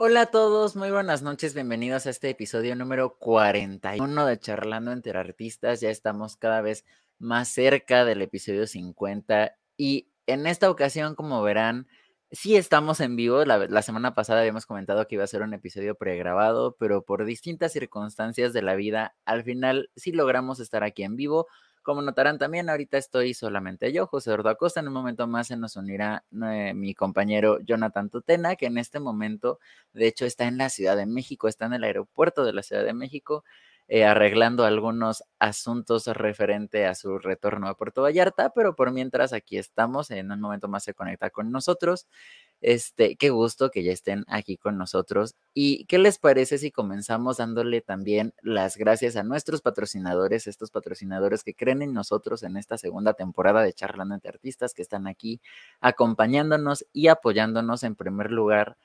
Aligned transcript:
Hola 0.00 0.20
a 0.20 0.26
todos, 0.26 0.76
muy 0.76 0.92
buenas 0.92 1.22
noches, 1.22 1.54
bienvenidos 1.54 2.06
a 2.06 2.10
este 2.10 2.30
episodio 2.30 2.76
número 2.76 3.18
41 3.18 4.26
de 4.26 4.38
Charlando 4.38 4.92
entre 4.92 5.18
Artistas. 5.18 5.80
Ya 5.80 5.90
estamos 5.90 6.36
cada 6.36 6.60
vez 6.60 6.84
más 7.18 7.48
cerca 7.48 8.04
del 8.04 8.22
episodio 8.22 8.68
50 8.68 9.56
y 9.76 10.08
en 10.28 10.46
esta 10.46 10.70
ocasión, 10.70 11.16
como 11.16 11.42
verán, 11.42 11.88
sí 12.30 12.54
estamos 12.54 13.00
en 13.00 13.16
vivo. 13.16 13.44
La, 13.44 13.82
semana 13.82 14.14
pasada 14.14 14.38
habíamos 14.38 14.66
comentado 14.66 15.08
que 15.08 15.16
iba 15.16 15.24
a 15.24 15.26
ser 15.26 15.42
un 15.42 15.52
episodio 15.52 15.96
pregrabado, 15.96 16.76
pero 16.78 17.02
por 17.02 17.24
distintas 17.24 17.72
circunstancias 17.72 18.52
de 18.52 18.62
la 18.62 18.76
vida, 18.76 19.16
al 19.24 19.42
final 19.42 19.90
sí 19.96 20.12
logramos 20.12 20.60
estar 20.60 20.84
aquí 20.84 21.02
en 21.02 21.16
vivo. 21.16 21.48
Como 21.82 22.02
notarán 22.02 22.38
también, 22.38 22.68
ahorita 22.68 22.98
estoy 22.98 23.34
solamente 23.34 23.92
yo, 23.92 24.06
José 24.06 24.30
Eduardo. 24.30 24.56
En 24.76 24.88
un 24.88 24.94
momento 24.94 25.26
más 25.26 25.48
se 25.48 25.56
nos 25.56 25.76
unirá 25.76 26.24
eh, 26.42 26.74
mi 26.74 26.94
compañero 26.94 27.58
Jonathan 27.60 28.10
Tutena, 28.10 28.56
que 28.56 28.66
en 28.66 28.78
este 28.78 29.00
momento, 29.00 29.58
de 29.92 30.06
hecho, 30.06 30.26
está 30.26 30.44
en 30.46 30.58
la 30.58 30.68
Ciudad 30.68 30.96
de 30.96 31.06
México, 31.06 31.48
está 31.48 31.66
en 31.66 31.74
el 31.74 31.84
aeropuerto 31.84 32.44
de 32.44 32.52
la 32.52 32.62
Ciudad 32.62 32.84
de 32.84 32.94
México, 32.94 33.44
eh, 33.90 34.04
arreglando 34.04 34.64
algunos 34.64 35.24
asuntos 35.38 36.06
referente 36.08 36.84
a 36.84 36.94
su 36.94 37.18
retorno 37.18 37.68
a 37.68 37.74
Puerto 37.74 38.02
Vallarta, 38.02 38.50
pero 38.50 38.76
por 38.76 38.92
mientras 38.92 39.32
aquí 39.32 39.56
estamos, 39.56 40.10
en 40.10 40.30
un 40.30 40.40
momento 40.40 40.68
más 40.68 40.84
se 40.84 40.92
conecta 40.92 41.30
con 41.30 41.50
nosotros. 41.50 42.06
Este, 42.60 43.16
qué 43.16 43.30
gusto 43.30 43.70
que 43.70 43.82
ya 43.84 43.92
estén 43.92 44.24
aquí 44.28 44.56
con 44.56 44.78
nosotros. 44.78 45.34
¿Y 45.54 45.84
qué 45.86 45.98
les 45.98 46.18
parece 46.18 46.58
si 46.58 46.70
comenzamos 46.72 47.36
dándole 47.36 47.80
también 47.80 48.34
las 48.42 48.76
gracias 48.76 49.16
a 49.16 49.22
nuestros 49.22 49.62
patrocinadores, 49.62 50.46
estos 50.46 50.70
patrocinadores 50.70 51.44
que 51.44 51.54
creen 51.54 51.82
en 51.82 51.92
nosotros 51.92 52.42
en 52.42 52.56
esta 52.56 52.76
segunda 52.78 53.14
temporada 53.14 53.62
de 53.62 53.72
Charlando 53.72 54.14
entre 54.14 54.30
Artistas, 54.30 54.74
que 54.74 54.82
están 54.82 55.06
aquí 55.06 55.40
acompañándonos 55.80 56.84
y 56.92 57.08
apoyándonos 57.08 57.82
en 57.84 57.94
primer 57.94 58.30
lugar 58.32 58.76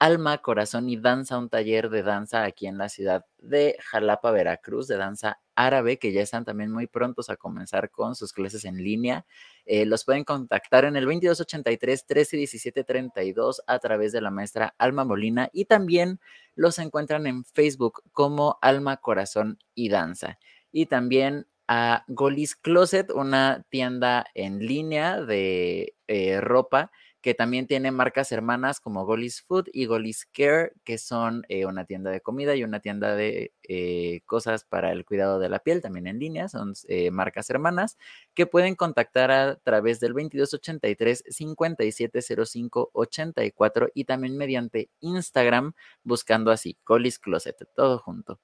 Alma, 0.00 0.38
Corazón 0.38 0.88
y 0.88 0.96
Danza, 0.96 1.36
un 1.36 1.50
taller 1.50 1.90
de 1.90 2.02
danza 2.02 2.44
aquí 2.44 2.66
en 2.66 2.78
la 2.78 2.88
ciudad 2.88 3.26
de 3.36 3.76
Jalapa, 3.82 4.30
Veracruz, 4.30 4.88
de 4.88 4.96
danza 4.96 5.40
árabe, 5.54 5.98
que 5.98 6.10
ya 6.10 6.22
están 6.22 6.46
también 6.46 6.72
muy 6.72 6.86
prontos 6.86 7.28
a 7.28 7.36
comenzar 7.36 7.90
con 7.90 8.16
sus 8.16 8.32
clases 8.32 8.64
en 8.64 8.82
línea. 8.82 9.26
Eh, 9.66 9.84
los 9.84 10.06
pueden 10.06 10.24
contactar 10.24 10.86
en 10.86 10.96
el 10.96 11.04
2283 11.04 12.06
1317 12.08 12.82
32 12.82 13.62
a 13.66 13.78
través 13.78 14.12
de 14.12 14.22
la 14.22 14.30
maestra 14.30 14.74
Alma 14.78 15.04
Molina 15.04 15.50
y 15.52 15.66
también 15.66 16.18
los 16.54 16.78
encuentran 16.78 17.26
en 17.26 17.44
Facebook 17.44 18.02
como 18.12 18.58
Alma, 18.62 18.96
Corazón 18.96 19.58
y 19.74 19.90
Danza. 19.90 20.38
Y 20.72 20.86
también 20.86 21.46
a 21.68 22.04
Golis 22.08 22.56
Closet, 22.56 23.10
una 23.10 23.66
tienda 23.68 24.24
en 24.32 24.66
línea 24.66 25.20
de 25.20 25.94
eh, 26.08 26.40
ropa 26.40 26.90
que 27.20 27.34
también 27.34 27.66
tiene 27.66 27.90
marcas 27.90 28.32
hermanas 28.32 28.80
como 28.80 29.04
Golis 29.04 29.42
Food 29.42 29.68
y 29.72 29.86
Golis 29.86 30.26
Care, 30.32 30.72
que 30.84 30.98
son 30.98 31.44
eh, 31.48 31.66
una 31.66 31.84
tienda 31.84 32.10
de 32.10 32.20
comida 32.20 32.54
y 32.56 32.64
una 32.64 32.80
tienda 32.80 33.14
de 33.14 33.52
eh, 33.68 34.22
cosas 34.26 34.64
para 34.64 34.92
el 34.92 35.04
cuidado 35.04 35.38
de 35.38 35.48
la 35.48 35.58
piel, 35.58 35.82
también 35.82 36.06
en 36.06 36.18
línea, 36.18 36.48
son 36.48 36.74
eh, 36.88 37.10
marcas 37.10 37.50
hermanas, 37.50 37.98
que 38.34 38.46
pueden 38.46 38.74
contactar 38.74 39.30
a 39.30 39.56
través 39.56 40.00
del 40.00 40.12
2283 40.12 41.24
5705 41.28 42.90
84 42.92 43.88
y 43.94 44.04
también 44.04 44.36
mediante 44.36 44.90
Instagram 45.00 45.72
buscando 46.02 46.50
así, 46.50 46.78
Golis 46.86 47.18
Closet, 47.18 47.56
todo 47.74 47.98
junto. 47.98 48.40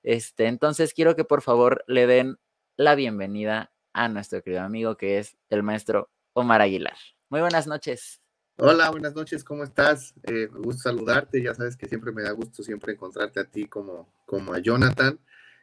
Este, 0.04 0.48
entonces 0.48 0.94
quiero 0.94 1.16
que 1.16 1.24
por 1.24 1.42
favor 1.42 1.84
le 1.88 2.08
den 2.08 2.38
la 2.76 2.96
bienvenida 2.96 3.72
a 3.94 4.08
nuestro 4.08 4.42
querido 4.44 4.62
amigo 4.62 4.96
que 4.96 5.18
es 5.18 5.38
el 5.50 5.64
maestro 5.64 6.10
Omar 6.34 6.62
Aguilar. 6.62 6.96
Muy 7.30 7.42
buenas 7.42 7.68
noches. 7.68 8.22
Hola, 8.60 8.90
buenas 8.90 9.14
noches, 9.14 9.44
¿cómo 9.44 9.64
estás? 9.64 10.16
Eh, 10.24 10.48
me 10.52 10.60
gusta 10.60 10.90
saludarte, 10.90 11.44
ya 11.44 11.54
sabes 11.54 11.78
que 11.78 11.88
siempre 11.88 12.12
me 12.12 12.24
da 12.24 12.32
gusto 12.32 12.64
siempre 12.64 12.94
encontrarte 12.94 13.40
a 13.40 13.44
ti 13.44 13.66
como, 13.66 14.08
como 14.26 14.54
a 14.54 14.60
Jonathan. 14.60 15.20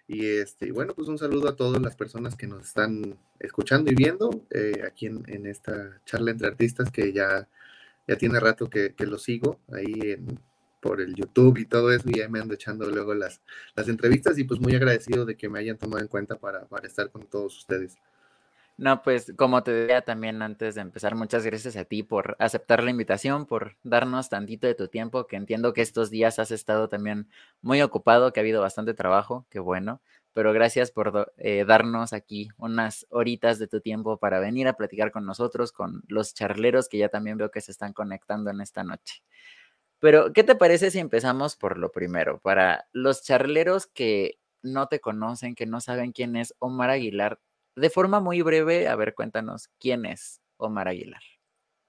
Y 0.06 0.26
este, 0.26 0.70
bueno, 0.70 0.94
pues 0.94 1.08
un 1.08 1.18
saludo 1.18 1.48
a 1.48 1.56
todas 1.56 1.80
las 1.80 1.96
personas 1.96 2.36
que 2.36 2.46
nos 2.46 2.66
están 2.66 3.18
escuchando 3.40 3.90
y 3.90 3.94
viendo 3.94 4.46
eh, 4.50 4.82
aquí 4.86 5.06
en, 5.06 5.46
esta 5.46 6.00
charla 6.04 6.30
entre 6.30 6.46
artistas 6.46 6.90
que 6.90 7.12
ya, 7.12 7.48
ya 8.06 8.16
tiene 8.16 8.38
rato 8.38 8.68
que, 8.68 8.94
que 8.94 9.06
lo 9.06 9.18
sigo 9.18 9.58
ahí 9.72 10.12
en, 10.12 10.38
por 10.84 11.00
el 11.00 11.14
YouTube 11.14 11.56
y 11.56 11.64
todo 11.64 11.90
eso, 11.90 12.10
y 12.12 12.20
ahí 12.20 12.28
me 12.28 12.40
ando 12.40 12.52
echando 12.52 12.84
luego 12.90 13.14
las, 13.14 13.40
las 13.74 13.88
entrevistas 13.88 14.38
y 14.38 14.44
pues 14.44 14.60
muy 14.60 14.74
agradecido 14.74 15.24
de 15.24 15.34
que 15.34 15.48
me 15.48 15.58
hayan 15.58 15.78
tomado 15.78 16.02
en 16.02 16.08
cuenta 16.08 16.36
para, 16.36 16.66
para 16.66 16.86
estar 16.86 17.10
con 17.10 17.26
todos 17.26 17.56
ustedes. 17.56 17.96
No, 18.76 19.02
pues 19.02 19.32
como 19.38 19.62
te 19.62 19.70
decía 19.70 20.02
también 20.02 20.42
antes 20.42 20.74
de 20.74 20.82
empezar, 20.82 21.14
muchas 21.14 21.46
gracias 21.46 21.76
a 21.76 21.84
ti 21.84 22.02
por 22.02 22.36
aceptar 22.38 22.82
la 22.82 22.90
invitación, 22.90 23.46
por 23.46 23.76
darnos 23.82 24.28
tantito 24.28 24.66
de 24.66 24.74
tu 24.74 24.88
tiempo, 24.88 25.26
que 25.26 25.36
entiendo 25.36 25.72
que 25.72 25.80
estos 25.80 26.10
días 26.10 26.38
has 26.38 26.50
estado 26.50 26.88
también 26.88 27.28
muy 27.62 27.80
ocupado, 27.80 28.32
que 28.32 28.40
ha 28.40 28.42
habido 28.42 28.60
bastante 28.60 28.92
trabajo, 28.92 29.46
qué 29.48 29.60
bueno, 29.60 30.02
pero 30.34 30.52
gracias 30.52 30.90
por 30.90 31.32
eh, 31.38 31.64
darnos 31.64 32.12
aquí 32.12 32.48
unas 32.58 33.06
horitas 33.08 33.58
de 33.58 33.68
tu 33.68 33.80
tiempo 33.80 34.18
para 34.18 34.38
venir 34.38 34.68
a 34.68 34.74
platicar 34.74 35.12
con 35.12 35.24
nosotros, 35.24 35.72
con 35.72 36.02
los 36.08 36.34
charleros 36.34 36.88
que 36.88 36.98
ya 36.98 37.08
también 37.08 37.38
veo 37.38 37.50
que 37.50 37.62
se 37.62 37.70
están 37.70 37.94
conectando 37.94 38.50
en 38.50 38.60
esta 38.60 38.84
noche. 38.84 39.22
Pero, 40.00 40.32
¿qué 40.32 40.44
te 40.44 40.54
parece 40.54 40.90
si 40.90 40.98
empezamos 40.98 41.56
por 41.56 41.78
lo 41.78 41.90
primero? 41.90 42.38
Para 42.40 42.86
los 42.92 43.22
charleros 43.22 43.86
que 43.86 44.38
no 44.62 44.88
te 44.88 45.00
conocen, 45.00 45.54
que 45.54 45.66
no 45.66 45.80
saben 45.80 46.12
quién 46.12 46.36
es 46.36 46.54
Omar 46.58 46.90
Aguilar, 46.90 47.38
de 47.76 47.90
forma 47.90 48.20
muy 48.20 48.42
breve, 48.42 48.88
a 48.88 48.96
ver, 48.96 49.14
cuéntanos, 49.14 49.68
¿quién 49.78 50.06
es 50.06 50.40
Omar 50.56 50.88
Aguilar? 50.88 51.22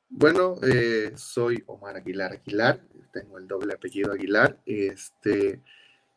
Bueno, 0.10 0.56
eh, 0.64 1.12
soy 1.16 1.64
Omar 1.68 1.98
Aguilar 1.98 2.34
Aguilar, 2.34 2.82
tengo 3.12 3.38
el 3.38 3.48
doble 3.48 3.74
apellido 3.74 4.12
Aguilar, 4.12 4.60
este, 4.66 5.62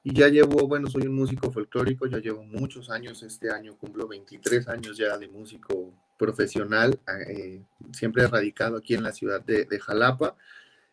y 0.02 0.14
ya 0.14 0.28
llevo, 0.28 0.66
bueno, 0.66 0.88
soy 0.88 1.06
un 1.06 1.14
músico 1.14 1.50
folclórico, 1.50 2.06
ya 2.06 2.18
llevo 2.18 2.42
muchos 2.44 2.90
años, 2.90 3.22
este 3.22 3.50
año 3.50 3.76
cumplo 3.76 4.08
23 4.08 4.68
años 4.68 4.96
ya 4.96 5.16
de 5.16 5.28
músico 5.28 5.92
profesional, 6.18 6.98
eh, 7.28 7.62
siempre 7.92 8.26
radicado 8.26 8.76
aquí 8.76 8.94
en 8.94 9.02
la 9.02 9.12
ciudad 9.12 9.40
de 9.40 9.80
Jalapa, 9.80 10.36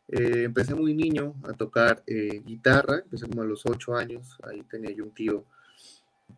eh, 0.08 0.44
empecé 0.44 0.76
muy 0.76 0.94
niño 0.94 1.36
a 1.44 1.54
tocar 1.54 2.04
eh, 2.06 2.42
guitarra, 2.46 3.00
empecé 3.00 3.28
como 3.28 3.42
a 3.42 3.46
los 3.46 3.66
ocho 3.66 3.96
años, 3.96 4.38
ahí 4.44 4.62
tenía 4.64 4.92
yo 4.92 5.04
un 5.04 5.14
tío 5.14 5.46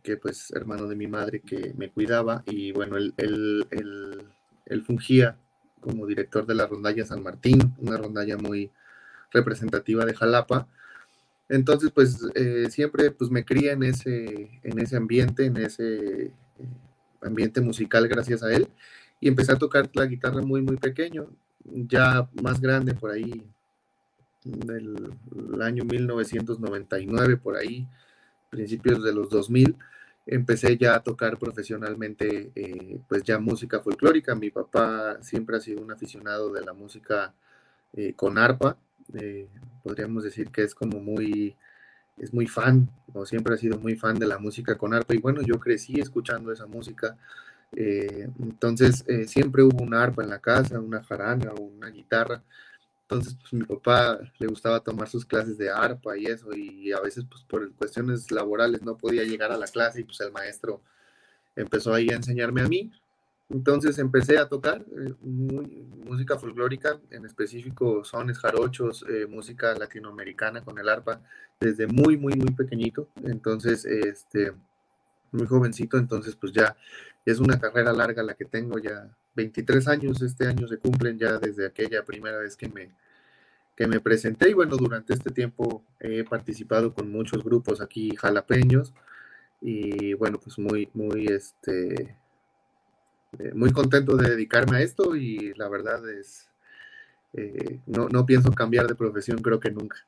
que 0.02 0.16
pues 0.16 0.50
hermano 0.52 0.86
de 0.86 0.96
mi 0.96 1.06
madre 1.06 1.40
que 1.40 1.74
me 1.76 1.90
cuidaba 1.90 2.42
y 2.46 2.72
bueno, 2.72 2.96
él, 2.96 3.14
él, 3.16 4.82
fungía 4.84 5.36
como 5.80 6.06
director 6.06 6.46
de 6.46 6.54
la 6.54 6.66
rondalla 6.66 7.04
San 7.04 7.22
Martín, 7.22 7.74
una 7.78 7.96
rondalla 7.96 8.36
muy 8.36 8.70
representativa 9.32 10.04
de 10.04 10.14
Jalapa. 10.14 10.68
Entonces 11.48 11.90
pues 11.92 12.18
eh, 12.34 12.68
siempre 12.70 13.10
pues 13.10 13.30
me 13.30 13.44
cría 13.44 13.72
en 13.72 13.82
ese, 13.82 14.60
en 14.62 14.78
ese 14.78 14.96
ambiente, 14.96 15.46
en 15.46 15.56
ese 15.58 16.32
ambiente 17.22 17.60
musical 17.60 18.08
gracias 18.08 18.42
a 18.42 18.52
él 18.52 18.68
y 19.20 19.28
empecé 19.28 19.52
a 19.52 19.58
tocar 19.58 19.90
la 19.94 20.06
guitarra 20.06 20.42
muy 20.42 20.62
muy 20.62 20.76
pequeño, 20.76 21.28
ya 21.64 22.28
más 22.42 22.60
grande 22.60 22.94
por 22.94 23.10
ahí 23.10 23.44
del 24.48 25.12
año 25.60 25.84
1999, 25.84 27.36
por 27.36 27.56
ahí, 27.56 27.86
principios 28.50 29.02
de 29.04 29.12
los 29.12 29.28
2000, 29.28 29.76
empecé 30.26 30.76
ya 30.76 30.94
a 30.94 31.02
tocar 31.02 31.38
profesionalmente, 31.38 32.50
eh, 32.54 33.00
pues 33.08 33.22
ya 33.22 33.38
música 33.38 33.80
folclórica. 33.80 34.34
Mi 34.34 34.50
papá 34.50 35.18
siempre 35.22 35.56
ha 35.56 35.60
sido 35.60 35.82
un 35.82 35.90
aficionado 35.90 36.52
de 36.52 36.62
la 36.62 36.72
música 36.72 37.34
eh, 37.94 38.12
con 38.14 38.38
arpa. 38.38 38.76
Eh, 39.14 39.48
podríamos 39.82 40.24
decir 40.24 40.50
que 40.50 40.62
es 40.62 40.74
como 40.74 41.00
muy, 41.00 41.56
es 42.18 42.34
muy 42.34 42.46
fan, 42.46 42.90
o 43.14 43.24
siempre 43.24 43.54
ha 43.54 43.58
sido 43.58 43.78
muy 43.78 43.96
fan 43.96 44.18
de 44.18 44.26
la 44.26 44.38
música 44.38 44.76
con 44.76 44.94
arpa. 44.94 45.14
Y 45.14 45.18
bueno, 45.18 45.40
yo 45.42 45.58
crecí 45.58 46.00
escuchando 46.00 46.52
esa 46.52 46.66
música. 46.66 47.16
entonces, 47.72 49.04
siempre 49.26 49.62
hubo 49.62 49.84
una 49.84 50.02
arpa 50.02 50.22
en 50.22 50.30
la 50.30 50.38
casa, 50.40 50.80
una 50.80 51.02
jarana 51.02 51.52
una 51.52 51.88
guitarra. 51.90 52.42
Entonces, 53.10 53.38
pues 53.40 53.54
mi 53.54 53.64
papá 53.64 54.20
le 54.38 54.46
gustaba 54.48 54.80
tomar 54.80 55.08
sus 55.08 55.24
clases 55.24 55.56
de 55.56 55.70
arpa 55.70 56.18
y 56.18 56.26
eso, 56.26 56.54
y 56.54 56.92
a 56.92 57.00
veces, 57.00 57.24
pues 57.24 57.42
por 57.42 57.72
cuestiones 57.72 58.30
laborales 58.30 58.82
no 58.82 58.98
podía 58.98 59.24
llegar 59.24 59.50
a 59.50 59.56
la 59.56 59.66
clase 59.66 60.00
y 60.00 60.04
pues 60.04 60.20
el 60.20 60.30
maestro 60.30 60.82
empezó 61.56 61.94
ahí 61.94 62.10
a 62.10 62.16
enseñarme 62.16 62.60
a 62.60 62.68
mí. 62.68 62.92
Entonces 63.48 63.98
empecé 63.98 64.36
a 64.36 64.46
tocar 64.46 64.82
eh, 64.82 65.14
música 65.22 66.38
folclórica, 66.38 67.00
en 67.10 67.24
específico 67.24 68.04
sones 68.04 68.38
jarochos, 68.38 69.06
eh, 69.08 69.26
música 69.26 69.74
latinoamericana 69.74 70.62
con 70.62 70.78
el 70.78 70.86
arpa, 70.86 71.22
desde 71.58 71.86
muy, 71.86 72.18
muy, 72.18 72.34
muy 72.34 72.52
pequeñito. 72.52 73.08
Entonces, 73.24 73.86
este, 73.86 74.52
muy 75.32 75.46
jovencito, 75.46 75.96
entonces 75.96 76.36
pues 76.36 76.52
ya 76.52 76.76
es 77.24 77.40
una 77.40 77.58
carrera 77.58 77.92
larga 77.94 78.22
la 78.22 78.34
que 78.34 78.44
tengo, 78.44 78.78
ya 78.78 79.08
23 79.38 79.86
años, 79.86 80.20
este 80.20 80.48
año 80.48 80.66
se 80.66 80.78
cumplen 80.78 81.16
ya 81.16 81.38
desde 81.38 81.64
aquella 81.66 82.04
primera 82.04 82.38
vez 82.38 82.56
que 82.56 82.68
me, 82.68 82.90
que 83.76 83.86
me 83.86 84.00
presenté 84.00 84.50
y 84.50 84.52
bueno, 84.52 84.76
durante 84.76 85.14
este 85.14 85.30
tiempo 85.30 85.84
he 86.00 86.24
participado 86.24 86.92
con 86.92 87.10
muchos 87.10 87.44
grupos 87.44 87.80
aquí 87.80 88.16
jalapeños 88.16 88.92
y 89.60 90.14
bueno, 90.14 90.40
pues 90.40 90.58
muy, 90.58 90.90
muy, 90.92 91.26
este, 91.26 92.16
eh, 93.38 93.52
muy 93.54 93.70
contento 93.70 94.16
de 94.16 94.30
dedicarme 94.30 94.78
a 94.78 94.80
esto 94.80 95.14
y 95.14 95.54
la 95.54 95.68
verdad 95.68 96.08
es, 96.10 96.50
eh, 97.34 97.78
no, 97.86 98.08
no 98.08 98.26
pienso 98.26 98.50
cambiar 98.50 98.88
de 98.88 98.96
profesión, 98.96 99.38
creo 99.38 99.60
que 99.60 99.70
nunca. 99.70 100.04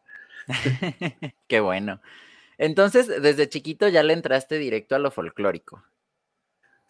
Qué 1.46 1.60
bueno. 1.60 2.00
Entonces, 2.58 3.06
desde 3.06 3.48
chiquito 3.48 3.86
ya 3.88 4.02
le 4.02 4.12
entraste 4.12 4.58
directo 4.58 4.96
a 4.96 4.98
lo 4.98 5.12
folclórico. 5.12 5.84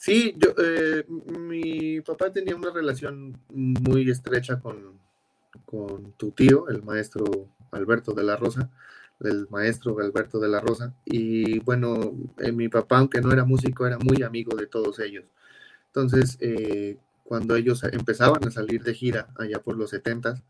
Sí, 0.01 0.35
yo, 0.39 0.55
eh, 0.57 1.05
mi 1.39 2.01
papá 2.01 2.33
tenía 2.33 2.57
una 2.57 2.71
relación 2.71 3.39
muy 3.51 4.11
estrecha 4.11 4.59
con, 4.59 4.99
con, 5.67 6.13
tu 6.13 6.31
tío, 6.31 6.69
el 6.71 6.83
maestro 6.83 7.25
Alberto 7.71 8.15
de 8.15 8.25
la 8.25 8.37
Rosa, 8.37 8.71
el 9.21 9.47
maestro 9.51 9.99
Alberto 10.01 10.41
de 10.41 10.49
la 10.49 10.61
Rosa. 10.61 10.95
Y 11.05 11.59
bueno, 11.61 12.15
eh, 12.39 12.51
mi 12.51 12.69
papá, 12.71 12.99
aunque 12.99 13.21
no 13.21 13.31
era 13.31 13.45
músico, 13.45 13.87
era 13.87 13.99
muy 13.99 14.23
amigo 14.23 14.57
de 14.57 14.67
todos 14.67 15.01
ellos. 15.01 15.27
Entonces, 15.89 16.39
eh, 16.41 16.97
cuando 17.25 17.57
ellos 17.57 17.85
empezaban 17.85 18.47
a 18.47 18.51
salir 18.51 18.83
de 18.83 18.95
gira 18.95 19.29
allá 19.37 19.61
por 19.63 19.77
los 19.77 19.93
70s, 19.93 20.43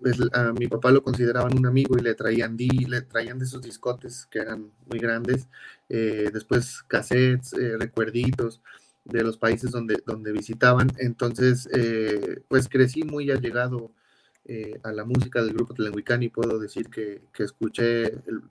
pues, 0.00 0.18
a 0.32 0.52
mi 0.52 0.68
papá 0.68 0.90
lo 0.90 1.02
consideraban 1.02 1.58
un 1.58 1.66
amigo 1.66 1.96
y 1.98 2.02
le 2.02 2.14
traían 2.14 2.56
di, 2.56 2.68
le 2.68 3.02
traían 3.02 3.38
de 3.38 3.46
sus 3.46 3.60
discotes 3.60 4.26
que 4.30 4.38
eran 4.38 4.70
muy 4.86 4.98
grandes, 4.98 5.48
eh, 5.88 6.30
después 6.32 6.82
cassettes, 6.84 7.52
eh, 7.52 7.76
recuerditos 7.78 8.62
de 9.04 9.22
los 9.22 9.36
países 9.36 9.70
donde, 9.70 10.02
donde 10.06 10.32
visitaban. 10.32 10.90
Entonces, 10.98 11.68
eh, 11.72 12.42
pues 12.48 12.68
crecí 12.68 13.02
muy 13.02 13.30
allegado 13.30 13.92
eh, 14.46 14.80
a 14.82 14.92
la 14.92 15.04
música 15.04 15.42
del 15.42 15.54
grupo 15.54 15.74
Telenguicán 15.74 16.22
y 16.22 16.28
puedo 16.28 16.58
decir 16.58 16.88
que, 16.88 17.22
que 17.32 17.44
escuché 17.44 18.04
el, 18.06 18.42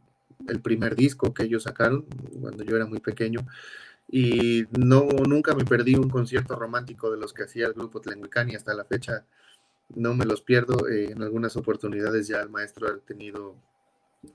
primer 0.63 0.95
disco 0.95 1.33
que 1.33 1.43
ellos 1.43 1.63
sacaron 1.63 2.05
cuando 2.39 2.63
yo 2.63 2.75
era 2.77 2.85
muy 2.85 2.99
pequeño 2.99 3.45
y 4.09 4.65
no, 4.77 5.07
nunca 5.27 5.53
me 5.53 5.65
perdí 5.65 5.95
un 5.95 6.09
concierto 6.09 6.55
romántico 6.55 7.11
de 7.11 7.17
los 7.17 7.33
que 7.33 7.43
hacía 7.43 7.67
el 7.67 7.73
grupo 7.73 7.99
Tlenguicán 7.99 8.55
hasta 8.55 8.73
la 8.73 8.85
fecha 8.85 9.25
no 9.95 10.13
me 10.13 10.25
los 10.25 10.41
pierdo. 10.41 10.87
Eh, 10.87 11.11
en 11.11 11.21
algunas 11.21 11.55
oportunidades 11.55 12.27
ya 12.27 12.41
el 12.41 12.49
maestro 12.49 12.87
ha 12.87 12.97
tenido 12.99 13.55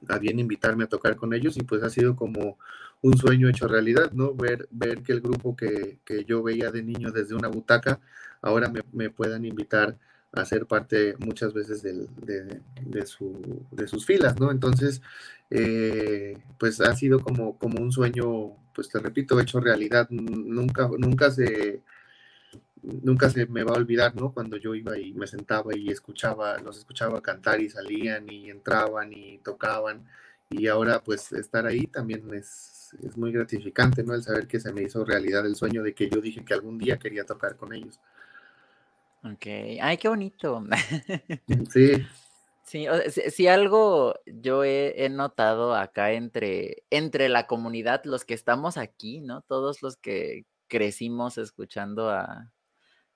a 0.09 0.19
bien 0.19 0.39
invitarme 0.39 0.85
a 0.85 0.89
tocar 0.89 1.17
con 1.17 1.35
ellos 1.35 1.57
y 1.57 1.63
pues 1.63 1.83
ha 1.83 1.91
sido 1.91 2.17
como 2.17 2.59
un 3.03 3.19
sueño 3.19 3.49
hecho 3.49 3.69
realidad, 3.69 4.13
¿no? 4.13 4.35
Ver, 4.35 4.67
ver 4.71 5.03
que 5.03 5.13
el 5.13 5.21
grupo 5.21 5.55
que, 5.57 5.99
yo 6.27 6.43
veía 6.43 6.71
de 6.71 6.83
niño 6.83 7.13
desde 7.13 7.35
una 7.35 7.49
butaca, 7.49 8.01
ahora 8.41 8.73
me, 8.93 9.11
puedan 9.11 9.45
invitar 9.45 9.99
a 10.33 10.45
ser 10.45 10.67
parte 10.67 11.15
muchas 11.19 11.53
veces 11.53 11.83
de, 11.83 12.09
de, 12.81 13.07
sus 13.87 14.07
filas, 14.07 14.41
¿no? 14.41 14.51
Entonces, 14.51 15.03
eh, 15.51 16.39
pues 16.59 16.81
ha 16.81 16.97
sido 16.97 17.21
como, 17.21 17.59
como 17.59 17.83
un 17.83 17.93
sueño, 17.93 18.57
pues 18.75 18.89
te 18.89 18.99
repito, 18.99 19.39
hecho 19.39 19.61
realidad. 19.61 20.09
Nunca, 20.11 20.89
nunca 20.99 21.31
se 21.31 21.83
nunca 23.03 23.31
se 23.31 23.47
me 23.47 23.65
va 23.65 23.73
a 23.73 23.79
olvidar, 23.79 24.15
¿no? 24.15 24.33
Cuando 24.33 24.57
yo 24.57 24.75
iba 24.75 24.99
y 24.99 25.13
me 25.15 25.27
sentaba 25.27 25.77
y 25.77 25.91
escuchaba, 25.91 26.59
los 26.59 26.79
escuchaba 26.79 27.21
cantar 27.23 27.61
y 27.61 27.71
salían 27.71 28.31
y 28.31 28.51
entraban 28.51 29.13
y 29.13 29.39
tocaban. 29.39 30.07
Y 30.51 30.69
ahora 30.69 31.03
pues 31.03 31.33
estar 31.33 31.67
ahí 31.67 31.87
también 31.87 32.33
es, 32.35 32.95
es 33.03 33.17
muy 33.17 33.33
gratificante, 33.33 34.03
¿no? 34.03 34.15
El 34.15 34.23
saber 34.23 34.47
que 34.47 34.61
se 34.61 34.73
me 34.73 34.83
hizo 34.83 35.05
realidad 35.05 35.47
el 35.47 35.57
sueño 35.57 35.83
de 35.83 35.95
que 35.95 36.09
yo 36.09 36.21
dije 36.21 36.45
que 36.45 36.55
algún 36.55 36.79
día 36.79 36.99
quería 36.99 37.25
tocar 37.25 37.57
con 37.57 37.73
ellos. 37.73 37.99
Ok, 39.25 39.47
ay, 39.81 39.97
qué 39.97 40.09
bonito. 40.09 40.63
Sí. 41.71 42.05
Sí, 42.67 42.87
si, 43.29 43.47
algo 43.47 44.15
yo 44.25 44.65
he, 44.65 45.05
he, 45.05 45.11
notado 45.11 45.75
acá 45.75 46.13
entre, 46.13 46.85
entre 46.89 47.29
la 47.29 47.47
comunidad, 47.47 48.03
los 48.05 48.25
que 48.25 48.33
estamos 48.33 48.79
aquí, 48.79 49.21
¿no? 49.21 49.43
Todos 49.43 49.83
los 49.83 49.99
que 49.99 50.47
crecimos 50.67 51.37
escuchando 51.37 52.09
a, 52.09 52.51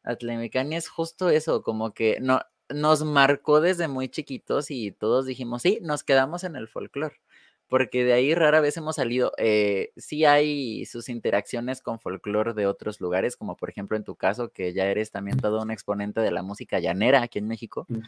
Atlemicania 0.09 0.79
es 0.79 0.89
justo 0.89 1.29
eso, 1.29 1.63
como 1.63 1.93
que 1.93 2.19
no, 2.21 2.41
nos 2.71 3.05
marcó 3.05 3.61
desde 3.61 3.89
muy 3.89 4.09
chiquitos 4.09 4.71
y 4.71 4.91
todos 4.91 5.27
dijimos, 5.27 5.63
sí, 5.63 5.79
nos 5.83 6.03
quedamos 6.03 6.45
en 6.45 6.57
el 6.57 6.67
folclore, 6.67 7.21
porque 7.69 8.05
de 8.05 8.15
ahí 8.15 8.35
rara 8.35 8.61
vez 8.61 8.77
hemos 8.79 8.97
salido. 8.97 9.33
Eh, 9.37 9.93
sí 9.97 10.25
hay 10.25 10.87
sus 10.87 11.09
interacciones 11.11 11.83
con 11.83 12.01
folclore 12.01 12.55
de 12.55 12.67
otros 12.67 13.01
lugares, 13.01 13.37
como 13.37 13.57
por 13.57 13.69
ejemplo 13.69 13.97
en 13.97 14.05
tu 14.05 14.17
caso, 14.17 14.51
que 14.51 14.73
ya 14.73 14.87
eres 14.87 15.11
también 15.11 15.39
todo 15.39 15.63
un 15.63 15.71
exponente 15.71 16.21
de 16.21 16.31
la 16.31 16.43
música 16.43 16.79
llanera 16.79 17.23
aquí 17.23 17.39
en 17.39 17.49
México. 17.49 17.85
Mm. 17.89 18.01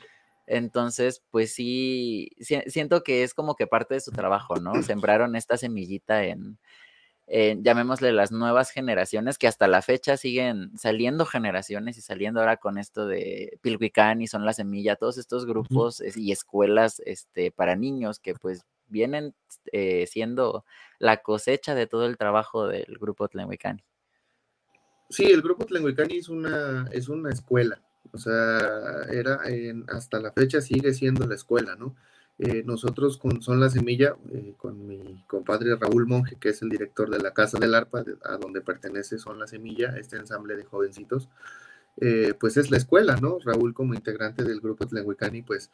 Entonces, 0.47 1.23
pues 1.31 1.53
sí, 1.55 2.31
siento 2.67 3.03
que 3.03 3.23
es 3.23 3.35
como 3.35 3.55
que 3.55 3.67
parte 3.67 3.95
de 3.95 4.01
su 4.01 4.11
trabajo, 4.11 4.57
¿no? 4.57 4.73
Sembraron 4.83 5.37
esta 5.37 5.59
semillita 5.59 6.25
en, 6.25 6.59
eh, 7.33 7.57
llamémosle 7.61 8.11
las 8.11 8.33
nuevas 8.33 8.73
generaciones, 8.73 9.39
que 9.39 9.47
hasta 9.47 9.69
la 9.69 9.83
fecha 9.83 10.17
siguen 10.17 10.77
saliendo 10.77 11.25
generaciones 11.25 11.97
y 11.97 12.01
saliendo 12.01 12.41
ahora 12.41 12.57
con 12.57 12.77
esto 12.77 13.07
de 13.07 13.57
Pilhuicán 13.63 14.21
y 14.21 14.27
Son 14.27 14.45
la 14.45 14.53
Semilla, 14.53 14.97
todos 14.97 15.17
estos 15.17 15.47
grupos 15.47 16.03
y 16.17 16.33
escuelas 16.33 17.01
este, 17.07 17.53
para 17.53 17.77
niños 17.77 18.19
que 18.19 18.35
pues 18.35 18.65
vienen 18.89 19.33
eh, 19.71 20.09
siendo 20.09 20.65
la 20.99 21.19
cosecha 21.19 21.77
de 21.77 21.87
todo 21.87 22.07
el 22.07 22.17
trabajo 22.17 22.67
del 22.67 22.99
grupo 22.99 23.29
Tlenhuicani. 23.29 23.85
Sí, 25.09 25.27
el 25.27 25.41
grupo 25.41 25.67
Tlenhuicani 25.67 26.17
es 26.17 26.29
una, 26.29 26.89
es 26.91 27.09
una 27.09 27.31
escuela, 27.31 27.81
o 28.11 28.19
sea, 28.19 29.05
era 29.09 29.39
hasta 29.87 30.19
la 30.19 30.33
fecha 30.33 30.61
sigue 30.61 30.93
siendo 30.93 31.29
la 31.29 31.37
escuela, 31.37 31.77
¿no? 31.77 31.95
Eh, 32.43 32.63
nosotros 32.65 33.19
con 33.19 33.43
Son 33.43 33.61
la 33.61 33.69
Semilla, 33.69 34.17
eh, 34.33 34.55
con 34.57 34.87
mi 34.87 35.23
compadre 35.27 35.77
Raúl 35.77 36.07
Monge, 36.07 36.37
que 36.37 36.49
es 36.49 36.63
el 36.63 36.71
director 36.71 37.11
de 37.11 37.19
la 37.19 37.35
Casa 37.35 37.59
del 37.59 37.75
Arpa, 37.75 38.03
a 38.25 38.39
donde 38.39 38.63
pertenece 38.63 39.19
Son 39.19 39.39
la 39.39 39.47
Semilla, 39.47 39.95
este 39.99 40.17
ensamble 40.17 40.57
de 40.57 40.65
jovencitos, 40.65 41.29
eh, 41.99 42.33
pues 42.41 42.57
es 42.57 42.71
la 42.71 42.79
escuela, 42.79 43.17
¿no? 43.17 43.41
Raúl 43.45 43.75
como 43.75 43.93
integrante 43.93 44.43
del 44.43 44.63
grupo 44.63 44.87
Tlenhuicani, 44.87 45.43
pues 45.43 45.71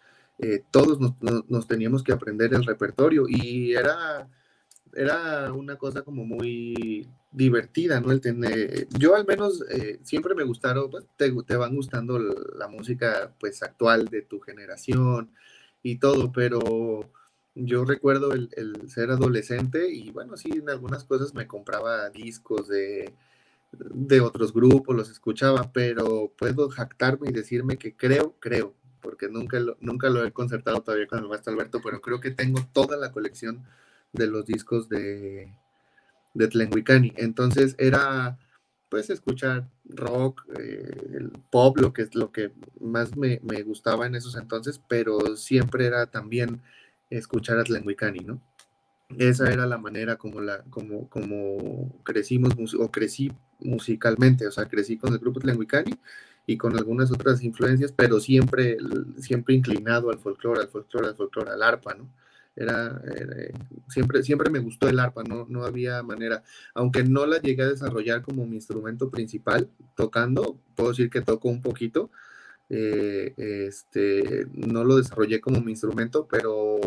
todos 0.72 0.98
nos, 1.00 1.68
teníamos 1.68 2.02
que 2.02 2.12
aprender 2.12 2.52
el 2.52 2.64
repertorio 2.64 3.26
y 3.28 3.72
era, 3.74 4.28
era 4.92 5.52
una 5.52 5.76
cosa 5.76 6.02
como 6.02 6.24
muy 6.24 7.08
divertida, 7.30 8.00
¿no? 8.00 8.10
El 8.10 8.20
tener, 8.20 8.88
yo 8.98 9.14
al 9.14 9.24
menos 9.24 9.64
siempre 10.02 10.34
me 10.34 10.42
gustaron, 10.42 10.90
pues, 10.90 11.06
te, 11.16 11.30
te 11.46 11.56
van 11.56 11.76
gustando 11.76 12.18
la 12.18 12.66
música 12.68 13.32
pues 13.38 13.62
actual 13.62 14.08
de 14.08 14.22
tu 14.22 14.40
generación, 14.40 15.30
y 15.82 15.96
todo, 15.98 16.32
pero 16.32 17.10
yo 17.54 17.84
recuerdo 17.84 18.32
el, 18.32 18.50
ser 18.88 19.10
adolescente 19.10 19.90
y 19.90 20.10
bueno, 20.10 20.36
sí, 20.36 20.50
en 20.52 20.68
algunas 20.68 21.04
cosas 21.04 21.34
me 21.34 21.46
compraba 21.46 22.10
discos 22.10 22.68
de, 22.68 23.14
de 23.72 24.20
otros 24.20 24.52
grupos, 24.52 24.96
los 24.96 25.10
escuchaba, 25.10 25.72
pero 25.72 26.32
puedo 26.36 26.68
jactarme 26.68 27.30
y 27.30 27.32
decirme 27.32 27.78
que 27.78 27.94
creo, 27.96 28.34
creo, 28.40 28.74
porque 29.00 29.28
nunca 29.28 29.58
lo, 29.60 29.76
nunca 29.80 30.10
lo 30.10 30.24
he 30.24 30.32
concertado 30.32 30.82
todavía 30.82 31.06
con 31.06 31.20
el 31.20 31.28
maestro 31.28 31.52
Alberto, 31.52 31.80
pero 31.82 32.00
creo 32.00 32.20
que 32.20 32.30
tengo 32.30 32.60
toda 32.72 32.96
la 32.96 33.12
colección 33.12 33.64
de 34.12 34.26
los 34.26 34.46
discos 34.46 34.88
de, 34.88 35.52
de 36.34 36.48
Tlenguicani. 36.48 37.12
Entonces 37.16 37.74
era 37.78 38.38
pues 38.88 39.10
escuchar 39.10 39.68
rock, 39.84 40.44
eh, 40.58 41.10
el 41.14 41.30
pop, 41.50 41.78
lo 41.78 41.92
que 41.92 42.02
es 42.02 42.14
lo 42.14 42.32
que 42.32 42.52
más 42.80 43.16
me, 43.16 43.38
gustaba 43.62 44.06
en 44.06 44.14
esos 44.14 44.36
entonces, 44.36 44.80
pero 44.88 45.36
siempre 45.36 45.86
era 45.86 46.06
también 46.06 46.62
escuchar 47.10 47.58
a 47.58 47.64
Tlenguicani, 47.64 48.20
¿no? 48.20 48.40
esa 49.18 49.52
era 49.52 49.66
la 49.66 49.78
manera 49.78 50.16
como, 50.16 50.40
la, 50.40 50.62
como, 50.64 51.08
como 51.08 52.02
crecimos 52.02 52.54
o 52.74 52.90
crecí 52.90 53.32
musicalmente, 53.60 54.46
o 54.46 54.50
sea, 54.50 54.66
crecí 54.66 54.98
con 54.98 55.12
el 55.12 55.20
grupo 55.20 55.40
Tlenguicani 55.40 55.94
y 56.46 56.56
con 56.56 56.76
algunas 56.76 57.10
otras 57.12 57.42
influencias, 57.42 57.92
pero 57.92 58.20
siempre, 58.20 58.76
siempre 59.18 59.54
inclinado 59.54 60.10
al 60.10 60.18
folclore, 60.18 60.62
al 60.62 60.68
folclore, 60.68 61.08
al 61.08 61.16
folclore, 61.16 61.50
al 61.50 61.62
arpa, 61.62 61.94
¿no? 61.94 62.08
Era, 62.56 63.02
siempre, 63.88 64.22
siempre 64.22 64.50
me 64.50 64.60
gustó 64.60 64.88
el 64.88 64.98
arpa, 64.98 65.22
no, 65.22 65.46
no 65.48 65.64
había 65.64 66.02
manera, 66.02 66.42
aunque 66.74 67.04
no 67.04 67.26
la 67.26 67.38
llegué 67.38 67.62
a 67.62 67.68
desarrollar 67.68 68.22
como 68.22 68.46
mi 68.46 68.56
instrumento 68.56 69.10
principal 69.10 69.68
tocando, 69.94 70.58
puedo 70.74 70.90
decir 70.90 71.10
que 71.10 71.20
toco 71.20 71.48
un 71.48 71.60
poquito, 71.60 72.10
eh, 72.68 73.34
este, 73.36 74.46
no 74.52 74.84
lo 74.84 74.96
desarrollé 74.96 75.40
como 75.40 75.60
mi 75.60 75.72
instrumento, 75.72 76.26
pero 76.28 76.80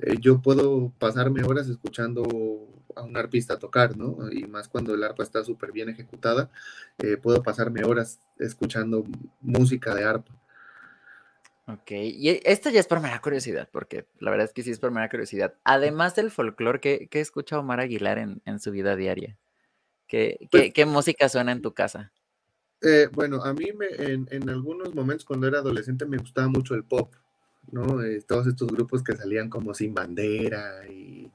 eh, 0.00 0.16
yo 0.20 0.40
puedo 0.42 0.92
pasarme 0.98 1.44
horas 1.44 1.68
escuchando 1.68 2.24
a 2.96 3.02
un 3.02 3.16
arpista 3.16 3.58
tocar, 3.58 3.96
¿no? 3.96 4.30
Y 4.30 4.44
más 4.46 4.68
cuando 4.68 4.94
el 4.94 5.04
arpa 5.04 5.22
está 5.22 5.44
súper 5.44 5.72
bien 5.72 5.88
ejecutada, 5.88 6.50
eh, 6.98 7.16
puedo 7.16 7.42
pasarme 7.42 7.84
horas 7.84 8.20
escuchando 8.38 9.04
música 9.40 9.94
de 9.94 10.04
arpa. 10.04 10.32
Ok, 11.66 11.92
y 11.92 12.40
esta 12.44 12.70
ya 12.70 12.80
es 12.80 12.86
por 12.86 13.00
mera 13.00 13.20
curiosidad, 13.22 13.70
porque 13.72 14.06
la 14.18 14.30
verdad 14.30 14.46
es 14.46 14.52
que 14.52 14.62
sí 14.62 14.70
es 14.70 14.78
por 14.78 14.90
mera 14.90 15.08
curiosidad. 15.08 15.54
Además 15.64 16.14
del 16.14 16.30
folclore, 16.30 16.78
¿qué, 16.80 17.08
qué 17.10 17.20
escucha 17.20 17.58
Omar 17.58 17.80
Aguilar 17.80 18.18
en, 18.18 18.42
en 18.44 18.60
su 18.60 18.70
vida 18.70 18.96
diaria? 18.96 19.38
¿Qué, 20.06 20.46
pues 20.50 20.74
qué, 20.74 20.84
música 20.84 21.26
suena 21.30 21.52
en 21.52 21.62
tu 21.62 21.72
casa? 21.72 22.12
Eh, 22.82 23.08
bueno, 23.12 23.42
a 23.42 23.54
mí 23.54 23.72
me, 23.72 23.86
en, 23.86 24.28
en, 24.30 24.50
algunos 24.50 24.94
momentos 24.94 25.24
cuando 25.24 25.48
era 25.48 25.60
adolescente 25.60 26.04
me 26.04 26.18
gustaba 26.18 26.48
mucho 26.48 26.74
el 26.74 26.84
pop, 26.84 27.14
¿no? 27.72 28.02
Eh, 28.02 28.22
todos 28.28 28.46
estos 28.46 28.68
grupos 28.68 29.02
que 29.02 29.16
salían 29.16 29.48
como 29.48 29.72
sin 29.72 29.94
bandera 29.94 30.86
y 30.86 31.30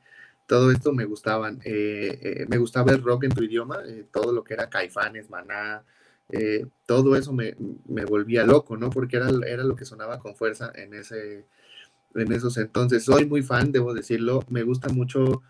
todo 0.45 0.71
esto 0.71 0.93
me 0.93 1.05
gustaban. 1.05 1.59
Eh, 1.65 2.45
me 2.47 2.57
gustaba 2.57 2.91
el 2.91 3.01
rock 3.01 3.23
en 3.23 3.31
tu 3.31 3.43
idioma, 3.43 3.79
todo 4.11 4.31
lo 4.31 4.43
que 4.43 4.53
era 4.53 4.69
Caifanes, 4.69 5.31
Maná, 5.31 5.83
eh, 6.29 6.67
todo 6.85 7.15
eso 7.15 7.33
me, 7.33 7.55
volvía 8.05 8.43
loco, 8.43 8.77
¿no? 8.77 8.89
Porque 8.89 9.17
era, 9.17 9.29
era 9.47 9.63
lo 9.63 9.75
que 9.75 9.85
sonaba 9.85 10.19
con 10.19 10.35
fuerza 10.35 10.71
en, 10.75 10.93
ese, 10.93 11.45
en 12.15 12.31
esos 12.31 12.57
entonces. 12.57 13.03
Soy 13.03 13.25
muy 13.25 13.41
fan, 13.41 13.71
debo 13.71 13.93
decirlo, 13.93 14.43
me 14.49 14.63
gusta 14.63 14.89
mucho 14.89 15.41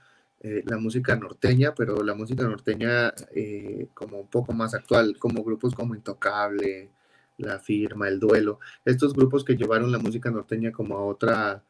eh, 0.42 0.64
la 0.66 0.78
música 0.78 1.16
norteña, 1.16 1.74
pero 1.76 2.04
la 2.04 2.16
música 2.16 2.44
norteña 2.44 3.14
eh, 3.36 3.88
como 3.94 4.20
un 4.22 4.28
poco 4.28 4.54
más 4.54 4.74
actual, 4.74 5.18
como 5.20 5.44
grupos 5.44 5.76
como 5.76 5.96
Intocable, 5.96 6.90
La 7.38 7.60
Firma, 7.60 8.08
El 8.08 8.20
Duelo, 8.20 8.60
estos 8.86 9.14
grupos 9.14 9.44
que 9.44 9.58
llevaron 9.58 9.92
la 9.92 10.00
música 10.00 10.32
norteña 10.32 10.72
como 10.72 10.98
a 10.98 11.04
otra, 11.04 11.64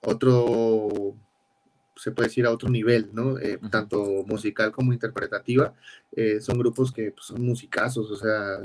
otro 0.00 1.16
se 2.02 2.10
puede 2.10 2.28
decir, 2.28 2.46
a 2.46 2.50
otro 2.50 2.68
nivel, 2.68 3.10
¿no? 3.12 3.38
Eh, 3.38 3.60
tanto 3.70 4.24
musical 4.26 4.72
como 4.72 4.92
interpretativa. 4.92 5.72
Eh, 6.10 6.40
son 6.40 6.58
grupos 6.58 6.90
que 6.90 7.12
pues, 7.12 7.26
son 7.26 7.46
musicazos, 7.46 8.10
o 8.10 8.16
sea, 8.16 8.58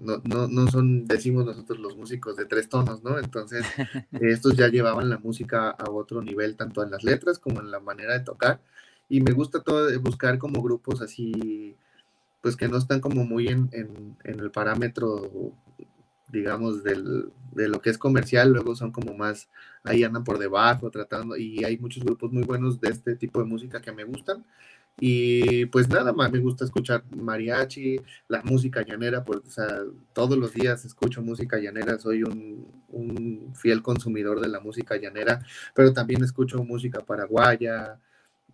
no, 0.00 0.20
no, 0.24 0.46
no, 0.48 0.70
son, 0.70 1.06
decimos 1.06 1.46
nosotros 1.46 1.78
los 1.78 1.96
músicos 1.96 2.36
de 2.36 2.44
tres 2.44 2.68
tonos, 2.68 3.02
¿no? 3.02 3.18
Entonces, 3.18 3.64
estos 4.20 4.54
ya 4.56 4.68
llevaban 4.68 5.08
la 5.08 5.16
música 5.16 5.70
a 5.70 5.90
otro 5.90 6.20
nivel, 6.20 6.56
tanto 6.56 6.82
en 6.82 6.90
las 6.90 7.04
letras 7.04 7.38
como 7.38 7.60
en 7.60 7.70
la 7.70 7.80
manera 7.80 8.12
de 8.12 8.24
tocar. 8.24 8.60
Y 9.08 9.22
me 9.22 9.32
gusta 9.32 9.62
todo 9.62 9.88
buscar 10.00 10.36
como 10.38 10.62
grupos 10.62 11.00
así, 11.00 11.76
pues 12.42 12.54
que 12.54 12.68
no 12.68 12.76
están 12.76 13.00
como 13.00 13.24
muy 13.24 13.48
en, 13.48 13.70
en, 13.72 14.16
en 14.24 14.40
el 14.40 14.50
parámetro 14.50 15.54
digamos, 16.34 16.82
del, 16.84 17.30
de 17.52 17.68
lo 17.68 17.80
que 17.80 17.90
es 17.90 17.98
comercial, 17.98 18.52
luego 18.52 18.76
son 18.76 18.92
como 18.92 19.14
más, 19.14 19.48
ahí 19.84 20.04
andan 20.04 20.24
por 20.24 20.38
debajo 20.38 20.90
tratando, 20.90 21.36
y 21.36 21.64
hay 21.64 21.78
muchos 21.78 22.04
grupos 22.04 22.32
muy 22.32 22.42
buenos 22.42 22.80
de 22.80 22.90
este 22.90 23.16
tipo 23.16 23.40
de 23.40 23.46
música 23.46 23.80
que 23.80 23.92
me 23.92 24.04
gustan. 24.04 24.44
Y 25.00 25.66
pues 25.66 25.88
nada 25.88 26.12
más 26.12 26.30
me 26.30 26.38
gusta 26.38 26.64
escuchar 26.64 27.02
mariachi, 27.16 28.00
la 28.28 28.42
música 28.42 28.82
llanera, 28.82 29.24
pues, 29.24 29.40
o 29.44 29.50
sea, 29.50 29.66
todos 30.12 30.38
los 30.38 30.54
días 30.54 30.84
escucho 30.84 31.20
música 31.20 31.58
llanera, 31.58 31.98
soy 31.98 32.22
un, 32.22 32.68
un, 32.90 33.52
fiel 33.56 33.82
consumidor 33.82 34.40
de 34.40 34.48
la 34.48 34.60
música 34.60 34.96
llanera, 34.96 35.40
pero 35.74 35.92
también 35.92 36.22
escucho 36.22 36.62
música 36.62 37.00
paraguaya, 37.00 37.98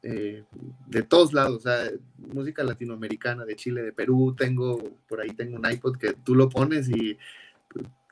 eh, 0.02 0.44
de 0.86 1.02
todos 1.02 1.34
lados, 1.34 1.56
o 1.58 1.60
sea, 1.60 1.90
música 2.16 2.64
latinoamericana, 2.64 3.44
de 3.44 3.56
Chile, 3.56 3.82
de 3.82 3.92
Perú, 3.92 4.34
tengo, 4.36 4.78
por 5.06 5.20
ahí 5.20 5.30
tengo 5.30 5.56
un 5.56 5.70
iPod 5.70 5.98
que 5.98 6.14
tú 6.14 6.34
lo 6.34 6.48
pones 6.48 6.88
y 6.88 7.18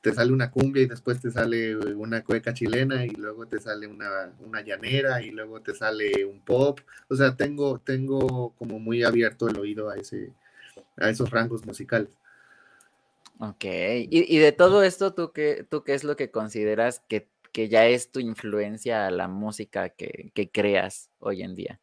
te 0.01 0.13
sale 0.13 0.31
una 0.31 0.49
cumbia 0.51 0.83
y 0.83 0.87
después 0.87 1.19
te 1.19 1.31
sale 1.31 1.75
una 1.75 2.23
cueca 2.23 2.53
chilena 2.53 3.05
y 3.05 3.09
luego 3.09 3.47
te 3.47 3.59
sale 3.59 3.87
una, 3.87 4.33
una, 4.39 4.61
llanera 4.61 5.21
y 5.21 5.31
luego 5.31 5.61
te 5.61 5.75
sale 5.75 6.25
un 6.25 6.39
pop. 6.41 6.79
O 7.09 7.15
sea, 7.15 7.35
tengo, 7.35 7.79
tengo 7.79 8.53
como 8.57 8.79
muy 8.79 9.03
abierto 9.03 9.47
el 9.49 9.57
oído 9.57 9.89
a, 9.89 9.95
ese, 9.95 10.31
a 10.97 11.09
esos 11.09 11.29
rangos 11.29 11.65
musicales. 11.65 12.09
Ok, 13.39 13.65
y, 13.65 14.35
y 14.35 14.37
de 14.37 14.51
todo 14.51 14.83
esto, 14.83 15.13
¿tú 15.13 15.31
qué, 15.31 15.65
¿tú 15.69 15.83
qué 15.83 15.93
es 15.93 16.03
lo 16.03 16.15
que 16.15 16.31
consideras 16.31 17.01
que, 17.07 17.27
que 17.51 17.69
ya 17.69 17.85
es 17.85 18.11
tu 18.11 18.19
influencia 18.19 19.07
a 19.07 19.11
la 19.11 19.27
música 19.27 19.89
que, 19.89 20.31
que 20.33 20.49
creas 20.49 21.09
hoy 21.19 21.41
en 21.41 21.55
día? 21.55 21.79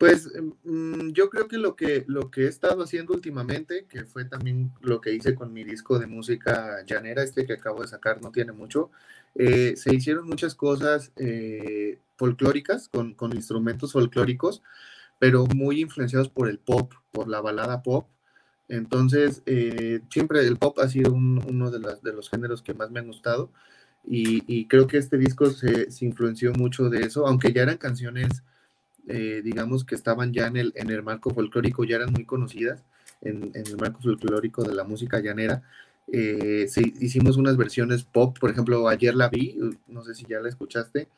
Pues 0.00 0.30
mm, 0.64 1.10
yo 1.10 1.28
creo 1.28 1.46
que 1.46 1.58
lo, 1.58 1.76
que 1.76 2.04
lo 2.08 2.30
que 2.30 2.44
he 2.44 2.48
estado 2.48 2.82
haciendo 2.82 3.12
últimamente, 3.12 3.84
que 3.86 4.06
fue 4.06 4.24
también 4.24 4.72
lo 4.80 4.98
que 5.02 5.12
hice 5.12 5.34
con 5.34 5.52
mi 5.52 5.62
disco 5.62 5.98
de 5.98 6.06
música 6.06 6.82
llanera, 6.86 7.22
este 7.22 7.44
que 7.44 7.52
acabo 7.52 7.82
de 7.82 7.88
sacar 7.88 8.22
no 8.22 8.30
tiene 8.32 8.52
mucho, 8.52 8.90
eh, 9.34 9.74
se 9.76 9.94
hicieron 9.94 10.26
muchas 10.26 10.54
cosas 10.54 11.12
eh, 11.16 11.98
folclóricas, 12.16 12.88
con, 12.88 13.12
con, 13.12 13.34
instrumentos 13.36 13.92
folclóricos, 13.92 14.62
pero 15.18 15.44
muy 15.54 15.82
influenciados 15.82 16.30
por 16.30 16.48
el 16.48 16.58
pop, 16.58 16.94
por 17.12 17.28
la 17.28 17.42
balada 17.42 17.82
pop. 17.82 18.08
Entonces, 18.68 19.42
eh, 19.44 20.00
siempre 20.10 20.40
el 20.46 20.56
pop 20.56 20.78
ha 20.78 20.88
sido 20.88 21.12
uno 21.12 21.70
de, 21.70 21.78
las, 21.78 22.02
de, 22.02 22.14
los 22.14 22.30
géneros 22.30 22.62
que 22.62 22.72
más 22.72 22.90
me 22.90 23.00
han 23.00 23.08
gustado 23.08 23.50
y, 24.06 24.44
y 24.46 24.66
creo 24.66 24.86
que 24.86 24.96
este 24.96 25.18
disco 25.18 25.50
se, 25.50 25.90
se 25.90 26.06
influenció 26.06 26.52
mucho 26.54 26.88
de 26.88 27.02
eso, 27.02 27.26
aunque 27.26 27.52
ya 27.52 27.62
eran 27.62 27.76
canciones 27.76 28.42
eh, 29.08 29.40
digamos 29.42 29.84
que 29.84 29.94
estaban 29.94 30.32
ya 30.32 30.46
en 30.46 30.56
el, 30.56 30.72
en 30.76 30.90
el 30.90 31.02
marco 31.02 31.30
folclórico, 31.30 31.84
ya 31.84 31.96
eran 31.96 32.12
muy 32.12 32.24
conocidas 32.24 32.82
en, 33.22 33.52
el 33.54 33.76
marco 33.76 34.00
folclórico 34.00 34.62
de 34.62 34.74
la 34.74 34.84
música 34.84 35.20
llanera. 35.20 35.62
Eh, 36.12 36.66
hicimos 37.00 37.36
unas 37.36 37.56
versiones 37.56 38.04
pop, 38.04 38.38
por 38.38 38.50
ejemplo, 38.50 38.88
ayer 38.88 39.14
la 39.14 39.28
vi, 39.28 39.58
no 39.86 40.02
sé 40.02 40.14
si 40.14 40.26
ya 40.28 40.40
la 40.40 40.48
escuchaste, 40.48 41.08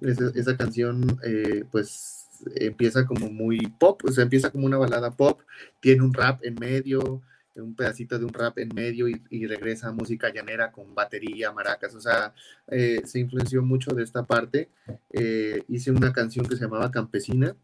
esa, 0.00 0.56
canción 0.56 1.18
eh, 1.24 1.64
pues 1.70 2.28
empieza 2.54 3.04
como 3.04 3.30
muy 3.30 3.58
pop, 3.78 4.00
o 4.04 4.12
sea, 4.12 4.22
empieza 4.22 4.50
como 4.50 4.66
una 4.66 4.78
balada 4.78 5.10
pop, 5.10 5.40
tiene 5.80 6.02
un 6.02 6.14
rap 6.14 6.44
en 6.44 6.54
medio, 6.54 7.22
un 7.62 7.74
pedacito 7.74 8.18
de 8.18 8.24
un 8.24 8.32
rap 8.32 8.58
en 8.58 8.74
medio 8.74 9.08
y, 9.08 9.46
regresa 9.46 9.88
a 9.88 9.92
música 9.92 10.32
llanera 10.32 10.70
con 10.70 10.94
batería, 10.94 11.52
maracas, 11.52 11.94
o 11.94 12.00
sea, 12.00 12.34
eh, 12.68 13.02
se 13.04 13.20
influenció 13.20 13.62
mucho 13.62 13.92
de 13.92 14.02
esta 14.02 14.24
parte. 14.24 14.68
Eh, 15.12 15.64
hice 15.68 15.90
una 15.90 16.12
canción 16.12 16.46
que 16.46 16.56
se 16.56 16.64
llamaba 16.64 16.90
Campesina, 16.90 17.56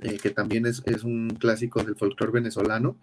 eh, 0.00 0.18
que 0.18 0.30
también 0.30 0.66
es, 0.66 0.82
es, 0.86 1.04
un 1.04 1.30
clásico 1.30 1.82
del 1.82 1.96
folclore 1.96 2.32
venezolano, 2.32 2.96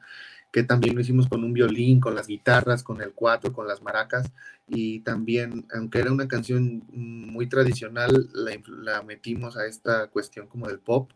que 0.52 0.64
también 0.64 0.96
lo 0.96 1.02
hicimos 1.02 1.28
con 1.28 1.44
un 1.44 1.54
violín, 1.54 2.00
con 2.00 2.16
las 2.16 2.28
guitarras, 2.28 2.84
con 2.84 3.02
el 3.02 3.12
cuatro, 3.12 3.54
con 3.54 3.68
las 3.68 3.82
maracas, 3.82 4.32
y 4.68 5.00
también, 5.02 5.66
aunque 5.74 6.00
era 6.00 6.12
una 6.12 6.28
canción 6.28 6.84
muy 6.92 7.48
tradicional, 7.48 8.30
la, 8.34 8.52
la 8.68 9.02
metimos 9.04 9.58
a 9.58 9.66
esta 9.66 10.08
cuestión 10.08 10.48
como 10.48 10.68
del 10.68 10.80
pop, 10.80 11.12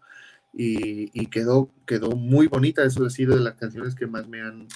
y, 0.53 1.25
quedó, 1.27 1.70
quedó 1.86 2.12
muy 2.12 2.48
bonita. 2.48 2.84
Eso 2.84 3.06
ha 3.06 3.10
sido 3.10 3.36
de 3.36 3.41
las 3.44 3.56
canciones 3.56 3.96
que 3.96 4.08
más 4.08 4.27
me 4.27 4.41
han, 4.41 4.68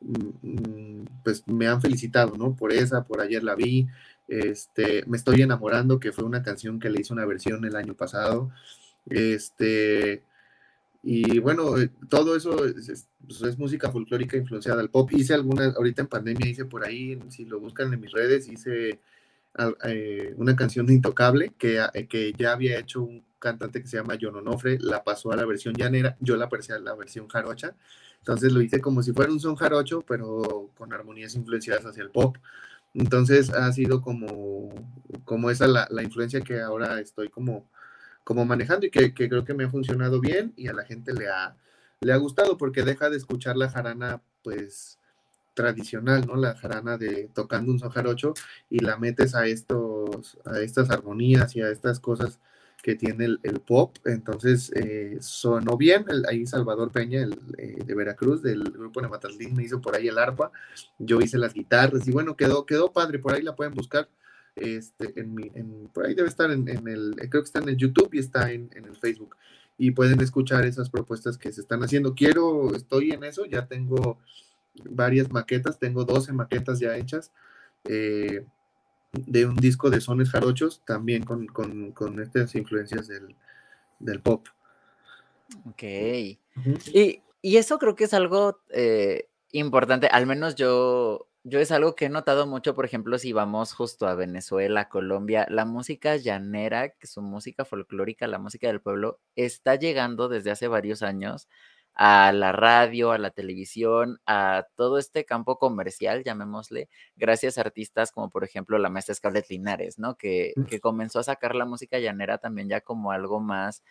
mm, 0.00 1.04
pues 1.24 1.46
me 1.46 1.66
han 1.66 1.80
felicitado, 1.80 2.36
¿no? 2.36 2.54
Por 2.56 2.72
esa, 2.72 3.04
por 3.04 3.20
ayer 3.20 3.42
la 3.42 3.54
vi. 3.54 3.88
Este, 4.28 5.04
me 5.06 5.16
estoy 5.16 5.42
enamorando, 5.42 6.00
que 6.00 6.12
fue 6.12 6.24
una 6.24 6.42
canción 6.42 6.78
que 6.80 6.90
le 6.90 7.00
hice 7.00 7.12
una 7.12 7.26
versión 7.26 7.64
el 7.64 7.76
año 7.76 7.94
pasado. 7.94 8.50
Este, 9.06 10.22
y 11.02 11.38
bueno, 11.38 11.78
eh, 11.78 11.90
todo 12.08 12.36
eso 12.36 12.64
es, 12.66 13.08
pues, 13.26 13.58
música 13.58 13.90
folclórica 13.90 14.36
influenciada 14.36 14.80
al 14.80 14.90
pop. 14.90 15.10
Hice 15.12 15.34
algunas, 15.34 15.76
ahorita 15.76 16.02
en 16.02 16.08
pandemia 16.08 16.48
hice 16.48 16.64
por 16.64 16.84
ahí, 16.84 17.18
si 17.30 17.44
lo 17.44 17.60
buscan 17.60 17.92
en 17.92 18.00
mis 18.00 18.12
redes, 18.12 18.48
hice 18.48 19.00
eh, 19.84 20.34
una 20.36 20.56
canción 20.56 20.86
de 20.86 20.94
Intocable 20.94 21.52
que, 21.58 21.82
que 22.08 22.32
ya 22.36 22.52
había 22.52 22.78
hecho 22.78 23.02
un 23.02 23.24
cantante 23.38 23.80
que 23.80 23.88
se 23.88 23.96
llama 23.96 24.18
John 24.20 24.36
Onofre, 24.36 24.78
la 24.80 25.04
pasó 25.04 25.32
a 25.32 25.36
la 25.36 25.44
versión 25.44 25.74
llanera, 25.74 26.16
yo 26.20 26.36
la 26.36 26.48
pasé 26.48 26.72
a 26.72 26.78
la 26.78 26.94
versión 26.94 27.28
jarocha, 27.28 27.74
entonces 28.18 28.52
lo 28.52 28.60
hice 28.60 28.80
como 28.80 29.02
si 29.02 29.12
fuera 29.12 29.32
un 29.32 29.40
son 29.40 29.56
jarocho, 29.56 30.02
pero 30.02 30.70
con 30.76 30.92
armonías 30.92 31.34
influenciadas 31.34 31.86
hacia 31.86 32.02
el 32.02 32.10
pop. 32.10 32.36
Entonces 32.94 33.50
ha 33.50 33.72
sido 33.72 34.00
como, 34.02 34.70
como 35.24 35.50
esa 35.50 35.66
la, 35.66 35.86
la 35.90 36.02
influencia 36.02 36.40
que 36.40 36.60
ahora 36.60 37.00
estoy 37.00 37.28
como, 37.28 37.70
como 38.24 38.44
manejando 38.44 38.86
y 38.86 38.90
que, 38.90 39.14
que, 39.14 39.28
creo 39.28 39.44
que 39.44 39.54
me 39.54 39.64
ha 39.64 39.70
funcionado 39.70 40.20
bien 40.20 40.52
y 40.56 40.68
a 40.68 40.72
la 40.72 40.84
gente 40.84 41.12
le 41.14 41.28
ha, 41.28 41.56
le 42.00 42.12
ha 42.12 42.16
gustado 42.16 42.56
porque 42.58 42.82
deja 42.82 43.10
de 43.10 43.16
escuchar 43.16 43.56
la 43.56 43.70
jarana 43.70 44.22
pues 44.42 44.98
tradicional, 45.54 46.26
¿no? 46.26 46.36
La 46.36 46.54
jarana 46.56 46.98
de 46.98 47.30
tocando 47.34 47.72
un 47.72 47.78
son 47.78 47.90
jarocho 47.90 48.34
y 48.70 48.78
la 48.80 48.96
metes 48.96 49.34
a 49.34 49.46
estos, 49.46 50.38
a 50.44 50.60
estas 50.60 50.90
armonías 50.90 51.56
y 51.56 51.62
a 51.62 51.70
estas 51.70 52.00
cosas 52.00 52.38
que 52.82 52.94
tiene 52.94 53.24
el, 53.24 53.60
pop. 53.60 53.96
Entonces 54.04 54.72
eh, 54.74 55.18
sonó 55.20 55.76
bien. 55.76 56.06
ahí 56.28 56.46
Salvador 56.46 56.90
Peña, 56.90 57.22
el, 57.22 57.38
eh, 57.58 57.78
de 57.84 57.94
Veracruz, 57.94 58.42
del 58.42 58.64
grupo 58.64 59.00
Nemataldín, 59.00 59.54
me 59.54 59.64
hizo 59.64 59.80
por 59.80 59.96
ahí 59.96 60.08
el 60.08 60.18
arpa. 60.18 60.52
Yo 60.98 61.20
hice 61.20 61.38
las 61.38 61.54
guitarras 61.54 62.06
y 62.06 62.12
bueno, 62.12 62.36
quedó, 62.36 62.66
quedó 62.66 62.92
padre. 62.92 63.18
Por 63.18 63.34
ahí 63.34 63.42
la 63.42 63.56
pueden 63.56 63.74
buscar. 63.74 64.08
Este, 64.56 65.20
en 65.20 65.34
mi, 65.34 65.50
en, 65.54 65.88
por 65.92 66.06
ahí 66.06 66.14
debe 66.14 66.28
estar 66.28 66.50
en, 66.50 66.66
el, 66.68 67.14
creo 67.16 67.42
que 67.42 67.46
está 67.46 67.60
en 67.60 67.68
el 67.68 67.76
YouTube 67.76 68.10
y 68.12 68.18
está 68.18 68.50
en, 68.50 68.70
en 68.74 68.86
el 68.86 68.96
Facebook. 68.96 69.36
Y 69.76 69.92
pueden 69.92 70.20
escuchar 70.20 70.64
esas 70.64 70.90
propuestas 70.90 71.38
que 71.38 71.52
se 71.52 71.60
están 71.60 71.82
haciendo. 71.84 72.14
Quiero, 72.14 72.74
estoy 72.74 73.12
en 73.12 73.22
eso, 73.22 73.44
ya 73.44 73.66
tengo 73.66 74.18
varias 74.90 75.30
maquetas, 75.30 75.78
tengo 75.78 76.04
12 76.04 76.32
maquetas 76.32 76.80
ya 76.80 76.96
hechas. 76.96 77.32
Eh, 77.84 78.44
de 79.12 79.46
un 79.46 79.56
disco 79.56 79.90
de 79.90 80.00
sones 80.00 80.30
jarochos, 80.30 80.82
también 80.84 81.24
con, 81.24 81.46
con, 81.46 82.20
estas 82.20 82.54
influencias 82.54 83.08
del, 83.08 84.20
pop. 84.20 84.46
Ok. 85.66 85.82
y, 85.82 87.22
eso 87.42 87.78
creo 87.78 87.94
que 87.94 88.04
es 88.04 88.14
algo 88.14 88.60
eh, 88.70 89.28
importante, 89.52 90.08
al 90.08 90.26
menos 90.26 90.54
yo, 90.54 91.28
yo 91.44 91.60
es 91.60 91.72
algo 91.72 91.94
que 91.94 92.06
he 92.06 92.10
notado 92.10 92.46
mucho, 92.46 92.74
por 92.74 92.84
ejemplo, 92.84 93.18
si 93.18 93.32
vamos 93.32 93.72
justo 93.72 94.06
a 94.06 94.14
Venezuela, 94.14 94.88
Colombia, 94.88 95.46
la 95.48 95.64
música 95.64 96.16
llanera, 96.16 96.90
que 96.90 97.06
es 97.06 97.16
música 97.16 97.64
folclórica, 97.64 98.26
la 98.26 98.38
música 98.38 98.66
del 98.66 98.80
pueblo, 98.80 99.20
está 99.36 99.76
llegando 99.76 100.28
desde 100.28 100.50
hace 100.50 100.68
varios 100.68 101.02
años 101.02 101.48
a 101.98 102.30
la 102.32 102.52
radio, 102.52 103.10
a 103.10 103.18
la 103.18 103.32
televisión, 103.32 104.20
a 104.24 104.66
todo 104.76 104.98
este 104.98 105.24
campo 105.24 105.58
comercial, 105.58 106.22
llamémosle, 106.22 106.88
gracias 107.16 107.58
a 107.58 107.62
artistas 107.62 108.12
como 108.12 108.30
por 108.30 108.44
ejemplo 108.44 108.78
la 108.78 108.88
maestra 108.88 109.16
Scarlett 109.16 109.50
Linares, 109.50 109.98
¿no? 109.98 110.16
Que, 110.16 110.54
que 110.68 110.78
comenzó 110.78 111.18
a 111.18 111.24
sacar 111.24 111.56
la 111.56 111.64
música 111.64 111.98
llanera 111.98 112.38
también 112.38 112.68
ya 112.68 112.80
como 112.82 113.10
algo 113.10 113.40
más 113.40 113.82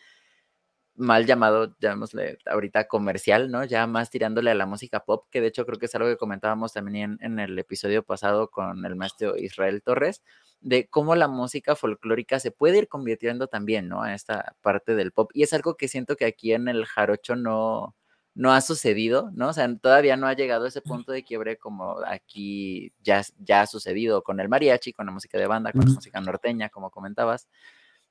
mal 0.97 1.25
llamado, 1.25 1.75
llamémosle 1.79 2.39
ahorita 2.45 2.87
comercial, 2.87 3.51
¿no? 3.51 3.63
Ya 3.63 3.85
más 3.87 4.09
tirándole 4.09 4.51
a 4.51 4.55
la 4.55 4.65
música 4.65 5.01
pop, 5.01 5.27
que 5.29 5.41
de 5.41 5.47
hecho 5.47 5.65
creo 5.65 5.77
que 5.79 5.85
es 5.85 5.95
algo 5.95 6.09
que 6.09 6.17
comentábamos 6.17 6.73
también 6.73 7.17
en, 7.21 7.39
el 7.39 7.57
episodio 7.59 8.03
pasado 8.03 8.49
con 8.49 8.85
el 8.85 8.95
maestro 8.95 9.37
Israel 9.37 9.83
Torres, 9.83 10.23
de 10.59 10.87
cómo 10.89 11.15
la 11.15 11.27
música 11.27 11.75
folclórica 11.75 12.39
se 12.39 12.51
puede 12.51 12.79
ir 12.79 12.87
convirtiendo 12.87 13.47
también, 13.47 13.87
¿no? 13.89 14.01
A 14.01 14.15
esta 14.15 14.55
parte 14.61 14.95
del 14.95 15.11
pop. 15.11 15.29
Y 15.33 15.43
es 15.43 15.53
algo 15.53 15.75
que 15.75 15.87
siento 15.87 16.15
que 16.15 16.25
aquí 16.25 16.53
en 16.53 16.67
el 16.67 16.85
jarocho 16.85 17.35
no, 17.35 17.95
no 18.37 18.53
ha 18.53 18.61
sucedido, 18.61 19.31
¿no? 19.33 19.49
O 19.49 19.53
sea, 19.53 19.67
todavía 19.77 20.15
no 20.15 20.27
ha 20.27 20.35
llegado 20.35 20.65
a 20.65 20.67
ese 20.67 20.81
punto 20.81 21.11
de 21.11 21.23
quiebre 21.23 21.57
como 21.57 21.97
aquí 22.05 22.93
ya, 23.03 23.23
ya 23.39 23.61
ha 23.61 23.65
sucedido 23.65 24.21
con 24.21 24.39
el 24.39 24.47
mariachi, 24.47 24.93
con 24.93 25.07
la 25.07 25.11
música 25.11 25.39
de 25.39 25.47
banda, 25.47 25.71
con 25.71 25.85
la 25.85 25.93
música 25.93 26.21
norteña, 26.21 26.69
como 26.69 26.91
comentabas. 26.91 27.47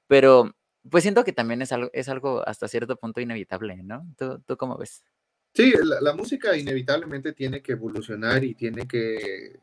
Pero 0.08 0.52
pues 0.90 1.02
siento 1.02 1.22
que 1.22 1.32
también 1.32 1.62
es 1.62 1.70
algo, 1.70 1.90
es 1.92 2.08
algo 2.08 2.46
hasta 2.46 2.66
cierto 2.66 2.96
punto 2.96 3.20
inevitable, 3.20 3.76
¿no? 3.84 4.04
¿Tú, 4.18 4.40
tú 4.44 4.56
cómo 4.56 4.76
ves? 4.76 5.04
Sí, 5.54 5.72
la, 6.00 6.12
música 6.12 6.56
inevitablemente 6.56 7.32
tiene 7.32 7.62
que 7.62 7.72
evolucionar 7.72 8.42
y 8.42 8.54
tiene 8.54 8.86
que... 8.88 9.60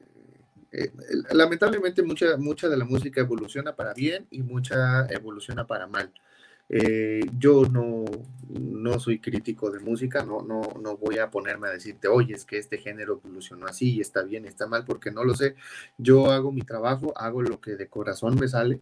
Eh, 0.71 0.91
lamentablemente 1.33 2.03
mucha, 2.03 2.37
mucha 2.37 2.69
de 2.69 2.77
la 2.77 2.85
música 2.85 3.19
evoluciona 3.19 3.75
para 3.75 3.93
bien 3.93 4.27
y 4.31 4.41
mucha 4.41 5.07
evoluciona 5.07 5.67
para 5.67 5.87
mal. 5.87 6.13
Eh, 6.69 7.21
yo 7.37 7.65
no, 7.65 8.05
no 8.49 8.99
soy 8.99 9.19
crítico 9.19 9.69
de 9.69 9.79
música, 9.79 10.23
no, 10.25 10.41
no, 10.41 10.61
no 10.81 10.97
voy 10.97 11.19
a 11.19 11.29
ponerme 11.29 11.67
a 11.67 11.71
decirte, 11.71 12.07
oye, 12.07 12.33
es 12.35 12.45
que 12.45 12.57
este 12.57 12.77
género 12.77 13.21
evolucionó 13.23 13.67
así 13.67 13.95
y 13.95 14.01
está 14.01 14.23
bien, 14.23 14.45
está 14.45 14.67
mal, 14.67 14.85
porque 14.85 15.11
no 15.11 15.23
lo 15.23 15.35
sé. 15.35 15.55
Yo 15.97 16.31
hago 16.31 16.51
mi 16.51 16.61
trabajo, 16.61 17.13
hago 17.17 17.41
lo 17.41 17.59
que 17.61 17.75
de 17.75 17.87
corazón 17.87 18.35
me 18.39 18.47
sale 18.47 18.81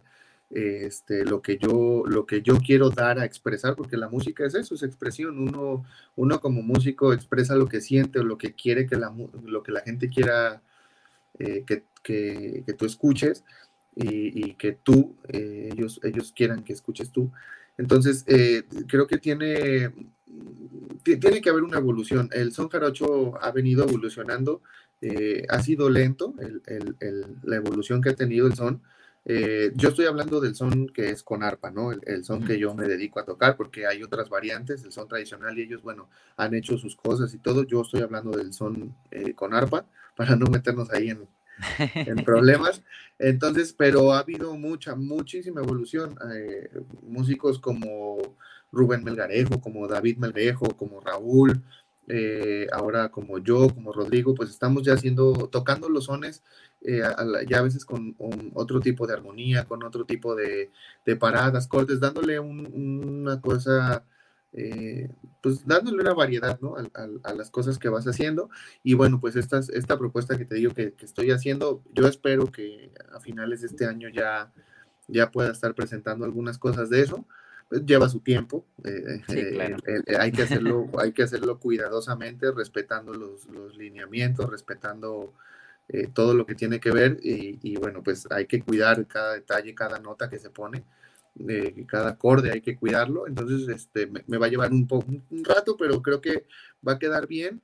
este, 0.52 1.24
lo, 1.24 1.40
que 1.40 1.56
yo, 1.58 2.02
lo 2.06 2.26
que 2.26 2.42
yo 2.42 2.58
quiero 2.58 2.90
dar 2.90 3.18
a 3.18 3.24
expresar, 3.24 3.74
porque 3.74 3.96
la 3.96 4.08
música 4.08 4.44
es 4.46 4.54
eso, 4.54 4.74
es 4.74 4.82
expresión. 4.82 5.38
Uno, 5.38 5.84
uno 6.16 6.40
como 6.40 6.62
músico 6.62 7.12
expresa 7.12 7.56
lo 7.56 7.68
que 7.68 7.80
siente 7.80 8.20
o 8.20 8.24
lo 8.24 8.38
que 8.38 8.54
quiere 8.54 8.86
que 8.86 8.96
la, 8.96 9.14
lo 9.44 9.62
que 9.62 9.72
la 9.72 9.80
gente 9.80 10.08
quiera 10.10 10.62
eh, 11.38 11.64
que, 11.66 11.84
que, 12.02 12.62
que, 12.66 12.72
tú 12.74 12.84
escuches 12.86 13.44
y, 13.96 14.54
que 14.54 14.72
tú, 14.72 15.16
eh, 15.28 15.70
ellos, 15.72 16.00
ellos 16.02 16.32
quieran 16.32 16.64
que 16.64 16.74
escuches 16.74 17.10
tú. 17.10 17.30
Entonces, 17.78 18.24
eh, 18.26 18.64
creo 18.86 19.06
que 19.06 19.18
tiene, 19.18 19.92
tiene 21.02 21.40
que 21.40 21.50
haber 21.50 21.62
una 21.62 21.78
evolución. 21.78 22.28
El 22.32 22.52
son 22.52 22.68
jarocho 22.68 23.42
ha 23.42 23.50
venido 23.50 23.84
evolucionando, 23.84 24.62
ha 25.48 25.60
sido 25.60 25.90
lento 25.90 26.34
el, 26.38 26.62
el, 27.00 27.26
la 27.42 27.56
evolución 27.56 28.00
que 28.00 28.10
ha 28.10 28.14
tenido 28.14 28.46
el 28.46 28.54
son 28.54 28.82
eh, 29.24 29.70
yo 29.76 29.90
estoy 29.90 30.06
hablando 30.06 30.40
del 30.40 30.56
son 30.56 30.88
que 30.88 31.10
es 31.10 31.22
con 31.22 31.42
arpa, 31.44 31.70
¿no? 31.70 31.92
El, 31.92 32.24
son 32.24 32.44
que 32.44 32.58
yo 32.58 32.74
me 32.74 32.88
dedico 32.88 33.20
a 33.20 33.24
tocar, 33.24 33.56
porque 33.56 33.86
hay 33.86 34.02
otras 34.02 34.28
variantes, 34.28 34.82
el 34.84 34.92
son 34.92 35.06
tradicional 35.08 35.56
y 35.58 35.62
ellos, 35.62 35.82
bueno, 35.82 36.08
han 36.36 36.54
hecho 36.54 36.76
sus 36.76 36.96
cosas 36.96 37.32
y 37.34 37.38
todo. 37.38 37.64
Yo 37.64 37.82
estoy 37.82 38.02
hablando 38.02 38.32
del 38.32 38.52
son 38.52 38.94
eh, 39.10 39.34
con 39.34 39.54
arpa, 39.54 39.86
para 40.16 40.34
no 40.36 40.46
meternos 40.46 40.90
ahí 40.90 41.10
en, 41.10 41.28
en 41.94 42.16
problemas. 42.24 42.82
Entonces, 43.18 43.74
pero 43.76 44.12
ha 44.12 44.20
habido 44.20 44.56
mucha, 44.56 44.94
muchísima 44.94 45.60
evolución. 45.60 46.16
Eh, 46.34 46.70
músicos 47.02 47.58
como 47.58 48.36
Rubén 48.72 49.04
Melgarejo, 49.04 49.60
como 49.60 49.86
David 49.86 50.18
Melgarejo, 50.18 50.76
como 50.76 51.00
Raúl, 51.00 51.62
eh, 52.08 52.66
ahora 52.72 53.10
como 53.10 53.38
yo, 53.38 53.68
como 53.72 53.92
Rodrigo, 53.92 54.34
pues 54.34 54.50
estamos 54.50 54.82
ya 54.82 54.94
haciendo, 54.94 55.48
tocando 55.50 55.88
los 55.88 56.06
sones, 56.06 56.42
eh, 56.80 57.02
ya 57.48 57.58
a 57.58 57.62
veces 57.62 57.84
con, 57.84 58.16
otro 58.54 58.80
tipo 58.80 59.06
de 59.06 59.14
armonía, 59.14 59.64
con 59.66 59.84
otro 59.84 60.04
tipo 60.04 60.34
de, 60.34 60.70
paradas, 61.20 61.68
cortes, 61.68 62.00
dándole 62.00 62.40
una 62.40 63.40
cosa, 63.40 64.04
eh, 64.52 65.08
pues 65.40 65.66
dándole 65.66 66.02
una 66.02 66.14
variedad, 66.14 66.60
¿no? 66.60 66.76
A, 66.76 67.34
las 67.34 67.50
cosas 67.50 67.78
que 67.78 67.88
vas 67.88 68.06
haciendo. 68.06 68.50
Y 68.82 68.94
bueno, 68.94 69.20
pues 69.20 69.36
esta, 69.36 69.58
esta 69.58 69.98
propuesta 69.98 70.36
que 70.38 70.44
te 70.44 70.56
digo 70.56 70.74
que, 70.74 70.92
que, 70.92 71.04
estoy 71.04 71.30
haciendo, 71.30 71.82
yo 71.92 72.06
espero 72.06 72.46
que 72.46 72.92
a 73.12 73.20
finales 73.20 73.62
de 73.62 73.68
este 73.68 73.86
año 73.86 74.08
ya, 74.08 74.52
ya 75.08 75.30
pueda 75.30 75.50
estar 75.50 75.74
presentando 75.74 76.24
algunas 76.24 76.58
cosas 76.58 76.90
de 76.90 77.02
eso 77.02 77.26
lleva 77.80 78.08
su 78.08 78.20
tiempo, 78.20 78.66
eh, 78.84 79.22
eh, 79.28 79.76
eh, 79.86 80.16
hay, 80.18 80.32
que 80.32 80.42
hacerlo, 80.42 80.88
hay 80.98 81.12
que 81.12 81.22
hacerlo 81.22 81.58
cuidadosamente, 81.58 82.50
respetando 82.52 83.14
los, 83.14 83.48
lineamientos, 83.76 84.50
respetando 84.50 85.34
todo 86.14 86.32
lo 86.32 86.46
que 86.46 86.54
tiene 86.54 86.80
que 86.80 86.90
ver 86.90 87.18
y, 87.22 87.76
bueno, 87.76 88.02
pues 88.02 88.26
hay 88.30 88.46
que 88.46 88.62
cuidar 88.62 89.06
cada 89.06 89.34
detalle, 89.34 89.74
cada 89.74 89.98
nota 89.98 90.30
que 90.30 90.38
se 90.38 90.48
pone, 90.48 90.84
cada 91.86 92.10
acorde 92.10 92.52
hay 92.52 92.60
que 92.60 92.76
cuidarlo, 92.76 93.26
entonces 93.26 93.68
este, 93.68 94.06
me, 94.26 94.38
va 94.38 94.46
a 94.46 94.50
llevar 94.50 94.70
un, 94.70 94.86
un 95.30 95.44
rato, 95.44 95.76
pero 95.76 96.02
creo 96.02 96.20
que 96.20 96.46
va 96.86 96.92
a 96.92 96.98
quedar 96.98 97.26
bien 97.26 97.62